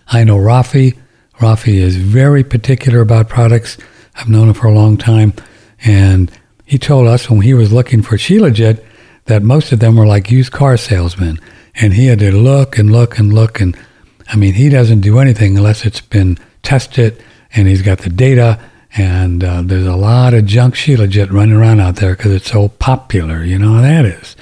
I 0.07 0.23
know 0.23 0.37
Rafi. 0.37 0.95
Rafi 1.39 1.77
is 1.77 1.95
very 1.95 2.43
particular 2.43 3.01
about 3.01 3.27
products. 3.27 3.77
I've 4.15 4.29
known 4.29 4.49
him 4.49 4.53
for 4.53 4.67
a 4.67 4.73
long 4.73 4.97
time. 4.97 5.33
And 5.83 6.31
he 6.63 6.77
told 6.77 7.07
us 7.07 7.27
when 7.27 7.41
he 7.41 7.55
was 7.55 7.73
looking 7.73 8.03
for 8.03 8.17
Shilajit 8.17 8.83
that 9.27 9.43
most 9.43 9.71
of 9.71 9.79
them 9.79 9.95
were 9.95 10.07
like 10.07 10.31
used 10.31 10.51
car 10.51 10.77
salesmen. 10.77 11.39
And 11.75 11.93
he 11.93 12.07
had 12.07 12.19
to 12.19 12.31
look 12.31 12.77
and 12.77 12.91
look 12.91 13.19
and 13.19 13.33
look 13.33 13.61
and 13.61 13.77
I 14.29 14.35
mean, 14.35 14.53
he 14.53 14.69
doesn't 14.69 15.01
do 15.01 15.19
anything 15.19 15.57
unless 15.57 15.85
it's 15.85 16.01
been 16.01 16.37
tested 16.63 17.23
and 17.53 17.67
he's 17.67 17.81
got 17.81 17.99
the 17.99 18.09
data. 18.09 18.59
And 18.97 19.43
uh, 19.43 19.61
there's 19.61 19.85
a 19.85 19.95
lot 19.95 20.33
of 20.33 20.45
junk 20.45 20.75
Shilajit 20.75 21.31
running 21.31 21.55
around 21.55 21.79
out 21.79 21.97
there 21.97 22.15
because 22.15 22.33
it's 22.33 22.51
so 22.51 22.69
popular. 22.69 23.43
You 23.43 23.59
know 23.59 23.73
how 23.73 23.81
that 23.81 24.05
is. 24.05 24.35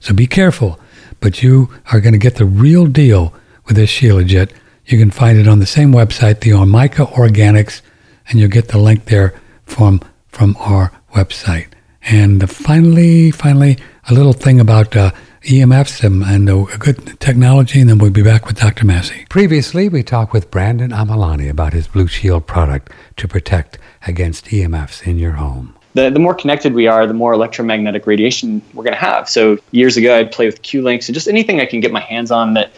So 0.00 0.12
be 0.12 0.26
careful. 0.26 0.78
But 1.20 1.42
you 1.42 1.70
are 1.92 2.00
going 2.00 2.12
to 2.12 2.18
get 2.18 2.36
the 2.36 2.44
real 2.44 2.86
deal 2.86 3.32
with 3.66 3.76
this 3.76 3.90
Shilajit. 3.90 4.50
You 4.86 4.98
can 4.98 5.10
find 5.10 5.38
it 5.38 5.46
on 5.46 5.58
the 5.58 5.66
same 5.66 5.92
website, 5.92 6.40
the 6.40 6.50
Omica 6.50 7.06
Organics, 7.12 7.82
and 8.28 8.40
you'll 8.40 8.48
get 8.48 8.68
the 8.68 8.78
link 8.78 9.04
there 9.06 9.38
from 9.64 10.00
from 10.28 10.56
our 10.58 10.92
website. 11.14 11.68
And 12.02 12.50
finally, 12.50 13.30
finally, 13.30 13.78
a 14.08 14.14
little 14.14 14.32
thing 14.32 14.60
about 14.60 14.96
uh, 14.96 15.10
EMFs 15.42 16.04
and, 16.04 16.22
and 16.22 16.48
a 16.48 16.78
good 16.78 17.18
technology, 17.20 17.80
and 17.80 17.88
then 17.88 17.98
we'll 17.98 18.10
be 18.10 18.22
back 18.22 18.46
with 18.46 18.58
Dr. 18.58 18.84
Massey. 18.84 19.26
Previously, 19.28 19.88
we 19.88 20.02
talked 20.02 20.32
with 20.32 20.50
Brandon 20.50 20.90
Amalani 20.90 21.48
about 21.48 21.72
his 21.72 21.88
Blushield 21.88 22.46
product 22.46 22.92
to 23.16 23.26
protect 23.26 23.78
against 24.06 24.46
EMFs 24.46 25.06
in 25.06 25.18
your 25.18 25.32
home. 25.32 25.74
The, 25.94 26.08
the 26.08 26.20
more 26.20 26.34
connected 26.34 26.72
we 26.72 26.86
are, 26.86 27.06
the 27.06 27.14
more 27.14 27.32
electromagnetic 27.32 28.06
radiation 28.06 28.62
we're 28.74 28.84
going 28.84 28.94
to 28.94 29.00
have. 29.00 29.28
So 29.28 29.58
years 29.72 29.96
ago, 29.96 30.16
I'd 30.16 30.30
play 30.30 30.46
with 30.46 30.62
Q-links 30.62 31.08
and 31.08 31.14
just 31.14 31.26
anything 31.26 31.60
I 31.60 31.66
can 31.66 31.80
get 31.80 31.90
my 31.90 32.00
hands 32.00 32.30
on 32.30 32.54
that 32.54 32.72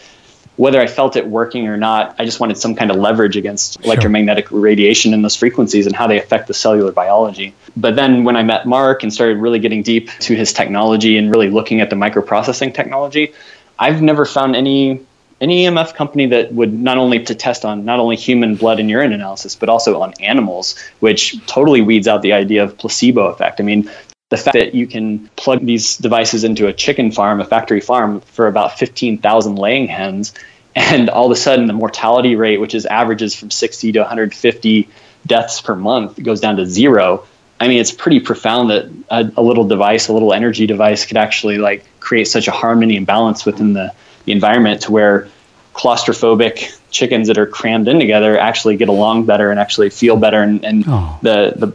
whether 0.55 0.79
I 0.79 0.87
felt 0.87 1.15
it 1.15 1.27
working 1.27 1.67
or 1.67 1.77
not, 1.77 2.15
I 2.19 2.25
just 2.25 2.39
wanted 2.39 2.57
some 2.57 2.75
kind 2.75 2.91
of 2.91 2.97
leverage 2.97 3.35
against 3.35 3.73
sure. 3.73 3.85
electromagnetic 3.85 4.51
radiation 4.51 5.13
and 5.13 5.23
those 5.23 5.35
frequencies 5.35 5.87
and 5.87 5.95
how 5.95 6.07
they 6.07 6.19
affect 6.19 6.47
the 6.47 6.53
cellular 6.53 6.91
biology. 6.91 7.53
But 7.75 7.95
then 7.95 8.23
when 8.23 8.35
I 8.35 8.43
met 8.43 8.67
Mark 8.67 9.03
and 9.03 9.11
started 9.11 9.37
really 9.37 9.59
getting 9.59 9.81
deep 9.81 10.09
to 10.19 10.35
his 10.35 10.53
technology 10.53 11.17
and 11.17 11.31
really 11.31 11.49
looking 11.49 11.81
at 11.81 11.89
the 11.89 11.95
microprocessing 11.95 12.73
technology, 12.73 13.33
I've 13.79 14.01
never 14.01 14.25
found 14.25 14.55
any 14.55 15.01
any 15.41 15.65
EMF 15.65 15.93
company 15.95 16.25
that 16.27 16.53
would 16.53 16.71
not 16.71 16.97
only 16.97 17.21
to 17.25 17.35
test 17.35 17.65
on 17.65 17.83
not 17.83 17.99
only 17.99 18.15
human 18.15 18.55
blood 18.55 18.79
and 18.79 18.89
urine 18.89 19.11
analysis, 19.11 19.55
but 19.55 19.67
also 19.67 19.99
on 19.99 20.13
animals, 20.21 20.77
which 21.01 21.45
totally 21.47 21.81
weeds 21.81 22.07
out 22.07 22.21
the 22.21 22.31
idea 22.31 22.63
of 22.63 22.77
placebo 22.77 23.27
effect. 23.27 23.59
I 23.59 23.63
mean, 23.63 23.89
the 24.33 24.37
fact 24.37 24.55
that 24.55 24.73
you 24.73 24.87
can 24.87 25.29
plug 25.35 25.63
these 25.63 25.97
devices 25.97 26.43
into 26.43 26.65
a 26.65 26.73
chicken 26.73 27.11
farm, 27.11 27.39
a 27.39 27.45
factory 27.45 27.79
farm, 27.79 28.19
for 28.21 28.47
about 28.47 28.79
15,000 28.79 29.55
laying 29.55 29.87
hens, 29.87 30.33
and 30.75 31.07
all 31.11 31.27
of 31.27 31.31
a 31.31 31.35
sudden 31.35 31.67
the 31.67 31.73
mortality 31.73 32.35
rate, 32.35 32.57
which 32.57 32.73
is 32.73 32.87
averages 32.87 33.35
from 33.35 33.51
60 33.51 33.91
to 33.91 33.99
150 33.99 34.89
deaths 35.27 35.61
per 35.61 35.75
month, 35.75 36.21
goes 36.23 36.41
down 36.41 36.55
to 36.55 36.65
zero. 36.65 37.27
I 37.59 37.67
mean, 37.67 37.77
it's 37.77 37.91
pretty 37.91 38.19
profound 38.19 38.71
that 38.71 38.89
a, 39.11 39.31
a 39.37 39.43
little 39.43 39.67
device, 39.67 40.07
a 40.07 40.13
little 40.13 40.33
energy 40.33 40.65
device, 40.65 41.05
could 41.05 41.17
actually 41.17 41.59
like 41.59 41.85
create 41.99 42.27
such 42.27 42.47
a 42.47 42.51
harmony 42.51 42.97
and 42.97 43.05
balance 43.05 43.45
within 43.45 43.73
the, 43.73 43.93
the 44.25 44.31
environment 44.31 44.81
to 44.81 44.91
where 44.91 45.29
claustrophobic 45.75 46.79
chickens 46.89 47.27
that 47.27 47.37
are 47.37 47.45
crammed 47.45 47.87
in 47.87 47.99
together 47.99 48.37
actually 48.39 48.77
get 48.77 48.89
along 48.89 49.25
better 49.25 49.51
and 49.51 49.59
actually 49.59 49.91
feel 49.91 50.17
better 50.17 50.41
and, 50.41 50.65
and 50.65 50.85
oh. 50.87 51.19
the, 51.21 51.53
the 51.55 51.67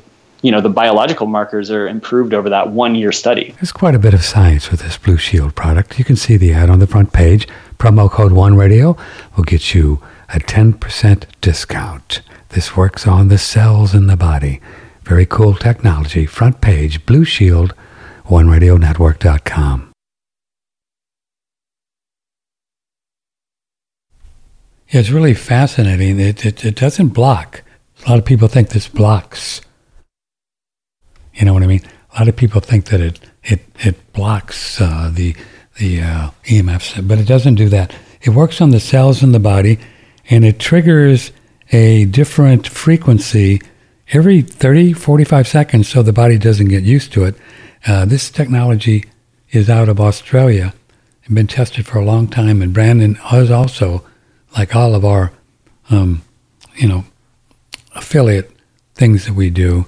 you 0.42 0.52
know 0.52 0.60
the 0.60 0.68
biological 0.68 1.26
markers 1.26 1.70
are 1.70 1.88
improved 1.88 2.32
over 2.32 2.48
that 2.50 2.70
one 2.70 2.94
year 2.94 3.12
study. 3.12 3.52
There's 3.56 3.72
quite 3.72 3.94
a 3.94 3.98
bit 3.98 4.14
of 4.14 4.24
science 4.24 4.70
with 4.70 4.80
this 4.80 4.96
Blushield 4.96 5.54
product. 5.54 5.98
You 5.98 6.04
can 6.04 6.16
see 6.16 6.36
the 6.36 6.52
ad 6.52 6.70
on 6.70 6.78
the 6.78 6.86
front 6.86 7.12
page. 7.12 7.48
Promo 7.78 8.10
code 8.10 8.32
One 8.32 8.56
Radio 8.56 8.96
will 9.36 9.44
get 9.44 9.74
you 9.74 10.00
a 10.30 10.38
10% 10.38 11.24
discount. 11.40 12.20
This 12.50 12.76
works 12.76 13.06
on 13.06 13.28
the 13.28 13.38
cells 13.38 13.94
in 13.94 14.06
the 14.06 14.16
body. 14.16 14.60
Very 15.02 15.26
cool 15.26 15.54
technology. 15.54 16.26
Front 16.26 16.60
page, 16.60 17.04
Blushield, 17.06 17.72
OneRadioNetwork.com. 18.24 19.92
Yeah, 24.90 25.00
it's 25.00 25.10
really 25.10 25.34
fascinating. 25.34 26.18
It, 26.18 26.46
it, 26.46 26.64
it 26.64 26.76
doesn't 26.76 27.08
block. 27.08 27.62
A 28.06 28.10
lot 28.10 28.18
of 28.18 28.24
people 28.24 28.48
think 28.48 28.70
this 28.70 28.88
blocks 28.88 29.60
you 31.38 31.44
know 31.44 31.54
what 31.54 31.62
I 31.62 31.66
mean? 31.66 31.82
A 32.14 32.18
lot 32.20 32.28
of 32.28 32.36
people 32.36 32.60
think 32.60 32.86
that 32.86 33.00
it 33.00 33.20
it 33.44 33.60
it 33.80 34.12
blocks 34.12 34.80
uh, 34.80 35.10
the 35.12 35.36
the 35.78 36.02
uh, 36.02 36.30
EMFs, 36.44 37.06
but 37.06 37.18
it 37.18 37.26
doesn't 37.26 37.54
do 37.54 37.68
that. 37.68 37.94
It 38.22 38.30
works 38.30 38.60
on 38.60 38.70
the 38.70 38.80
cells 38.80 39.22
in 39.22 39.32
the 39.32 39.38
body, 39.38 39.78
and 40.28 40.44
it 40.44 40.58
triggers 40.58 41.30
a 41.70 42.06
different 42.06 42.66
frequency 42.66 43.60
every 44.12 44.42
30, 44.42 44.94
45 44.94 45.46
seconds, 45.46 45.88
so 45.88 46.02
the 46.02 46.12
body 46.12 46.38
doesn't 46.38 46.68
get 46.68 46.82
used 46.82 47.12
to 47.12 47.24
it. 47.24 47.36
Uh, 47.86 48.04
this 48.04 48.30
technology 48.30 49.04
is 49.50 49.70
out 49.70 49.88
of 49.88 50.00
Australia 50.00 50.74
and 51.24 51.34
been 51.34 51.46
tested 51.46 51.86
for 51.86 51.98
a 51.98 52.04
long 52.04 52.26
time, 52.26 52.60
and 52.62 52.72
Brandon 52.72 53.14
has 53.14 53.50
also, 53.50 54.04
like 54.56 54.74
all 54.74 54.94
of 54.94 55.04
our, 55.04 55.30
um, 55.90 56.22
you 56.74 56.88
know, 56.88 57.04
affiliate 57.94 58.50
things 58.94 59.26
that 59.26 59.34
we 59.34 59.50
do, 59.50 59.86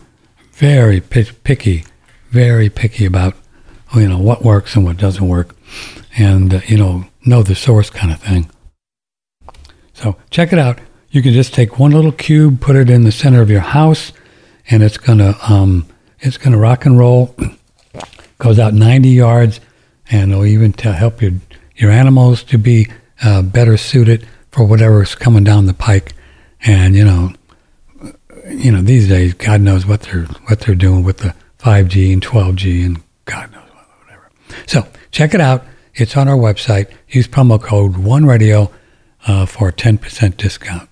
very 0.60 1.00
picky, 1.00 1.86
very 2.30 2.68
picky 2.68 3.06
about 3.06 3.34
you 3.94 4.06
know 4.06 4.18
what 4.18 4.44
works 4.44 4.76
and 4.76 4.84
what 4.84 4.98
doesn't 4.98 5.26
work, 5.26 5.56
and 6.18 6.52
uh, 6.52 6.60
you 6.66 6.76
know 6.76 7.06
know 7.24 7.42
the 7.42 7.54
source 7.54 7.88
kind 7.88 8.12
of 8.12 8.20
thing. 8.20 8.50
So 9.94 10.16
check 10.28 10.52
it 10.52 10.58
out. 10.58 10.78
You 11.08 11.22
can 11.22 11.32
just 11.32 11.54
take 11.54 11.78
one 11.78 11.92
little 11.92 12.12
cube, 12.12 12.60
put 12.60 12.76
it 12.76 12.90
in 12.90 13.04
the 13.04 13.10
center 13.10 13.40
of 13.40 13.48
your 13.48 13.60
house, 13.60 14.12
and 14.70 14.82
it's 14.82 14.98
gonna 14.98 15.34
um, 15.48 15.86
it's 16.20 16.36
gonna 16.36 16.58
rock 16.58 16.84
and 16.84 16.98
roll. 16.98 17.34
Goes 18.38 18.58
out 18.58 18.74
90 18.74 19.08
yards, 19.08 19.60
and 20.10 20.30
it'll 20.30 20.44
even 20.44 20.74
to 20.74 20.92
help 20.92 21.22
your 21.22 21.32
your 21.74 21.90
animals 21.90 22.42
to 22.44 22.58
be 22.58 22.86
uh, 23.24 23.40
better 23.40 23.78
suited 23.78 24.28
for 24.50 24.64
whatever's 24.64 25.14
coming 25.14 25.42
down 25.42 25.64
the 25.64 25.72
pike. 25.72 26.12
And 26.66 26.94
you 26.94 27.04
know, 27.04 27.32
you 28.50 28.72
know, 28.72 28.82
these 28.82 29.08
days, 29.08 29.34
God 29.34 29.60
knows 29.60 29.86
what 29.86 30.02
they're 30.02 30.24
what 30.46 30.60
they're 30.60 30.74
doing 30.74 31.04
with 31.04 31.18
the 31.18 31.34
5G 31.58 32.12
and 32.12 32.22
12G 32.22 32.84
and 32.84 33.00
God 33.24 33.52
knows 33.52 33.68
whatever. 34.02 34.30
So 34.66 34.86
check 35.10 35.34
it 35.34 35.40
out. 35.40 35.64
It's 35.94 36.16
on 36.16 36.28
our 36.28 36.36
website. 36.36 36.90
Use 37.08 37.28
promo 37.28 37.62
code 37.62 37.98
One 37.98 38.26
Radio 38.26 38.70
uh, 39.26 39.46
for 39.46 39.68
a 39.68 39.72
10% 39.72 40.36
discount. 40.36 40.88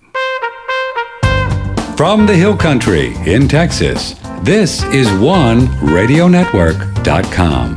From 1.97 2.25
the 2.25 2.35
Hill 2.35 2.55
Country 2.55 3.13
in 3.25 3.47
Texas, 3.47 4.15
this 4.41 4.83
is 4.85 5.11
one 5.19 5.67
OneRadioNetwork.com. 5.67 7.75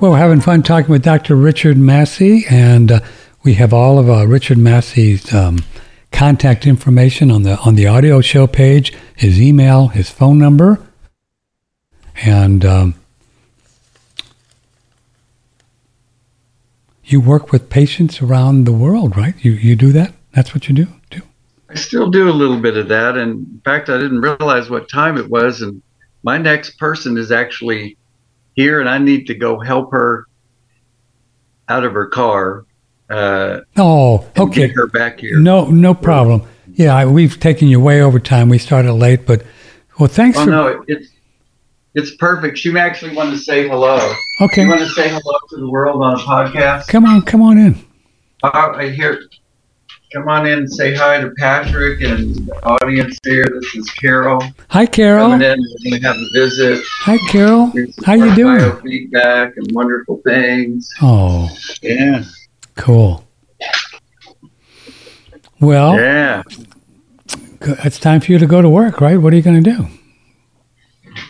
Well, 0.00 0.12
we're 0.12 0.18
having 0.18 0.40
fun 0.40 0.64
talking 0.64 0.90
with 0.90 1.04
Dr. 1.04 1.36
Richard 1.36 1.76
Massey, 1.76 2.44
and 2.50 2.90
uh, 2.90 2.98
we 3.44 3.54
have 3.54 3.72
all 3.72 4.00
of 4.00 4.10
uh, 4.10 4.26
Richard 4.26 4.58
Massey's 4.58 5.32
um, 5.32 5.60
contact 6.12 6.66
information 6.66 7.30
on 7.30 7.42
the 7.42 7.58
on 7.58 7.74
the 7.74 7.86
audio 7.86 8.20
show 8.20 8.46
page, 8.46 8.92
his 9.16 9.40
email, 9.40 9.88
his 9.88 10.10
phone 10.10 10.38
number, 10.38 10.80
and 12.22 12.64
um, 12.64 12.94
you 17.04 17.20
work 17.20 17.50
with 17.50 17.68
patients 17.68 18.22
around 18.22 18.64
the 18.64 18.72
world, 18.72 19.16
right? 19.16 19.34
You 19.44 19.52
you 19.52 19.74
do 19.74 19.92
that? 19.92 20.14
That's 20.34 20.54
what 20.54 20.68
you 20.68 20.74
do. 20.74 20.86
Do. 21.10 21.22
I 21.68 21.74
still 21.74 22.10
do 22.10 22.28
a 22.28 22.32
little 22.32 22.60
bit 22.60 22.76
of 22.76 22.88
that, 22.88 23.16
and 23.16 23.46
in 23.46 23.60
fact, 23.64 23.88
I 23.88 23.98
didn't 23.98 24.20
realize 24.20 24.70
what 24.70 24.88
time 24.88 25.16
it 25.16 25.28
was, 25.28 25.62
and 25.62 25.82
my 26.22 26.38
next 26.38 26.78
person 26.78 27.16
is 27.16 27.32
actually 27.32 27.96
here, 28.54 28.80
and 28.80 28.88
I 28.88 28.98
need 28.98 29.26
to 29.26 29.34
go 29.34 29.58
help 29.58 29.90
her 29.92 30.26
out 31.68 31.84
of 31.84 31.92
her 31.94 32.06
car 32.06 32.66
uh, 33.12 33.60
oh, 33.76 34.26
okay. 34.38 34.68
her 34.68 34.86
back 34.86 35.20
here. 35.20 35.38
No, 35.38 35.66
no 35.66 35.94
problem. 35.94 36.42
Yeah, 36.74 36.96
I, 36.96 37.06
we've 37.06 37.38
taken 37.38 37.68
you 37.68 37.80
way 37.80 38.00
over 38.00 38.18
time. 38.18 38.48
We 38.48 38.58
started 38.58 38.94
late, 38.94 39.26
but 39.26 39.44
well, 39.98 40.08
thanks 40.08 40.38
oh, 40.38 40.44
for. 40.44 40.50
no, 40.50 40.84
it's 40.88 41.08
it's 41.94 42.14
perfect. 42.16 42.56
She 42.56 42.76
actually 42.78 43.14
wanted 43.14 43.32
to 43.32 43.38
say 43.38 43.68
hello. 43.68 44.14
Okay. 44.40 44.62
You 44.62 44.68
want 44.70 44.80
to 44.80 44.88
say 44.88 45.08
hello 45.08 45.38
to 45.50 45.56
the 45.56 45.68
world 45.68 46.02
on 46.02 46.14
a 46.14 46.16
podcast? 46.16 46.88
Come 46.88 47.04
on, 47.04 47.22
come 47.22 47.42
on 47.42 47.58
in. 47.58 47.84
Uh, 48.42 48.72
I 48.74 48.88
hear. 48.88 49.20
Come 50.14 50.28
on 50.28 50.46
in 50.46 50.58
and 50.58 50.70
say 50.70 50.94
hi 50.94 51.18
to 51.20 51.30
Patrick 51.38 52.02
and 52.02 52.34
the 52.34 52.64
audience 52.64 53.18
here. 53.24 53.46
This 53.46 53.74
is 53.74 53.90
Carol. 53.92 54.42
Hi, 54.68 54.84
Carol. 54.84 55.30
Coming 55.30 55.50
in, 55.50 55.58
we're 55.58 55.90
going 55.90 56.02
to 56.02 56.08
have 56.08 56.16
a 56.16 56.28
visit. 56.34 56.84
Hi, 57.00 57.16
Carol. 57.30 57.72
How 58.04 58.12
you 58.12 58.34
doing? 58.34 58.76
Feedback 58.82 59.56
and 59.56 59.72
wonderful 59.72 60.20
things. 60.22 60.90
Oh. 61.00 61.48
Yeah. 61.80 62.24
Cool. 62.76 63.24
Well, 65.60 65.96
yeah. 65.96 66.42
It's 67.60 67.98
time 67.98 68.20
for 68.20 68.32
you 68.32 68.38
to 68.38 68.46
go 68.46 68.60
to 68.60 68.68
work, 68.68 69.00
right? 69.00 69.16
What 69.16 69.32
are 69.32 69.36
you 69.36 69.42
going 69.42 69.62
to 69.62 69.70
do? 69.70 69.86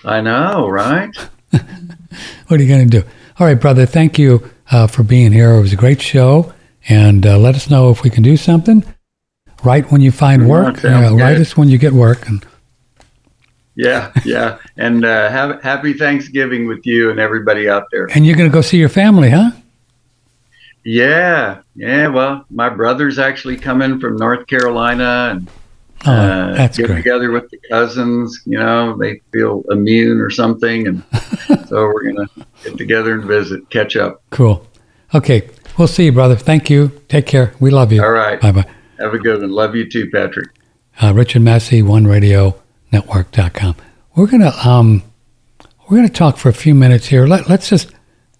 I 0.04 0.20
know, 0.20 0.68
right? 0.68 1.14
what 1.50 2.58
are 2.58 2.62
you 2.62 2.68
going 2.68 2.88
to 2.88 3.00
do? 3.00 3.06
All 3.38 3.46
right, 3.46 3.60
brother. 3.60 3.84
Thank 3.84 4.18
you 4.18 4.50
uh, 4.70 4.86
for 4.86 5.02
being 5.02 5.32
here. 5.32 5.52
It 5.52 5.60
was 5.60 5.72
a 5.72 5.76
great 5.76 6.00
show, 6.00 6.52
and 6.88 7.26
uh, 7.26 7.38
let 7.38 7.54
us 7.54 7.68
know 7.68 7.90
if 7.90 8.02
we 8.02 8.10
can 8.10 8.22
do 8.22 8.36
something. 8.36 8.84
Right 9.62 9.88
when 9.92 10.00
you 10.00 10.10
find 10.10 10.48
work, 10.48 10.84
uh, 10.84 11.14
write 11.14 11.36
us 11.36 11.56
when 11.56 11.68
you 11.68 11.78
get 11.78 11.92
work. 11.92 12.26
And 12.26 12.44
yeah, 13.76 14.10
yeah, 14.24 14.58
and 14.76 15.04
uh, 15.04 15.30
have 15.30 15.62
happy 15.62 15.92
Thanksgiving 15.92 16.66
with 16.66 16.84
you 16.84 17.10
and 17.10 17.20
everybody 17.20 17.68
out 17.68 17.84
there. 17.92 18.08
And 18.14 18.26
you're 18.26 18.36
going 18.36 18.50
to 18.50 18.52
go 18.52 18.60
see 18.60 18.78
your 18.78 18.88
family, 18.88 19.30
huh? 19.30 19.52
Yeah, 20.84 21.62
yeah. 21.76 22.08
Well, 22.08 22.44
my 22.50 22.68
brother's 22.68 23.18
actually 23.18 23.56
coming 23.56 24.00
from 24.00 24.16
North 24.16 24.46
Carolina 24.46 25.30
and 25.32 25.50
oh, 26.06 26.12
uh, 26.12 26.54
that's 26.54 26.76
get 26.76 26.88
great. 26.88 26.96
together 26.96 27.30
with 27.30 27.48
the 27.50 27.58
cousins. 27.70 28.42
You 28.46 28.58
know, 28.58 28.96
they 28.96 29.20
feel 29.32 29.64
immune 29.70 30.20
or 30.20 30.30
something, 30.30 30.88
and 30.88 31.02
so 31.68 31.86
we're 31.86 32.12
gonna 32.12 32.28
get 32.64 32.76
together 32.76 33.14
and 33.14 33.24
visit, 33.24 33.68
catch 33.70 33.96
up. 33.96 34.22
Cool. 34.30 34.66
Okay, 35.14 35.48
we'll 35.78 35.88
see 35.88 36.06
you, 36.06 36.12
brother. 36.12 36.36
Thank 36.36 36.68
you. 36.68 36.90
Take 37.08 37.26
care. 37.26 37.54
We 37.60 37.70
love 37.70 37.92
you. 37.92 38.02
All 38.02 38.10
right. 38.10 38.40
Bye 38.40 38.52
bye. 38.52 38.66
Have 38.98 39.14
a 39.14 39.18
good 39.18 39.40
one. 39.40 39.50
Love 39.50 39.76
you 39.76 39.88
too, 39.88 40.10
Patrick. 40.10 40.50
Uh, 41.00 41.12
Richard 41.14 41.42
Massey, 41.42 41.82
One 41.82 42.06
Radio 42.06 42.60
Network.com. 42.90 43.76
We're 44.16 44.26
gonna 44.26 44.52
um, 44.64 45.02
we're 45.88 46.02
to 46.02 46.08
talk 46.08 46.38
for 46.38 46.48
a 46.48 46.54
few 46.54 46.74
minutes 46.74 47.06
here. 47.06 47.26
Let, 47.26 47.48
let's 47.48 47.68
just 47.68 47.92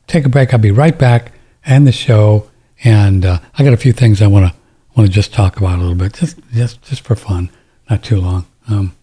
take 0.06 0.24
a 0.24 0.28
break. 0.28 0.52
I'll 0.52 0.59
be 0.59 0.70
right 0.70 0.98
back 0.98 1.32
and 1.64 1.86
the 1.86 1.93
show. 1.93 2.48
And 2.84 3.24
uh, 3.24 3.39
I 3.59 3.64
got 3.64 3.72
a 3.72 3.76
few 3.78 3.93
things 3.93 4.20
I 4.20 4.26
want 4.26 4.52
to 4.52 4.59
want 4.97 5.09
to 5.09 5.12
just 5.12 5.32
talk 5.32 5.56
about 5.56 5.78
a 5.78 5.82
little 5.82 5.94
bit, 5.94 6.14
just 6.14 6.39
just 6.52 6.82
just 6.82 7.02
for 7.02 7.14
fun, 7.14 7.51
not 7.89 8.02
too 8.02 8.20
long. 8.20 8.47
Um, 8.68 8.94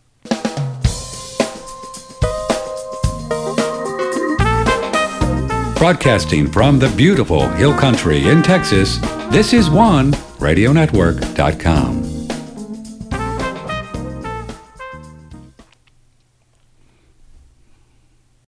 Broadcasting 5.79 6.51
from 6.51 6.77
the 6.77 6.89
beautiful 6.97 7.47
Hill 7.51 7.73
Country 7.73 8.27
in 8.27 8.43
Texas, 8.43 8.97
this 9.31 9.53
is 9.53 9.69
one 9.69 10.11
radionetwork.com. 10.11 12.08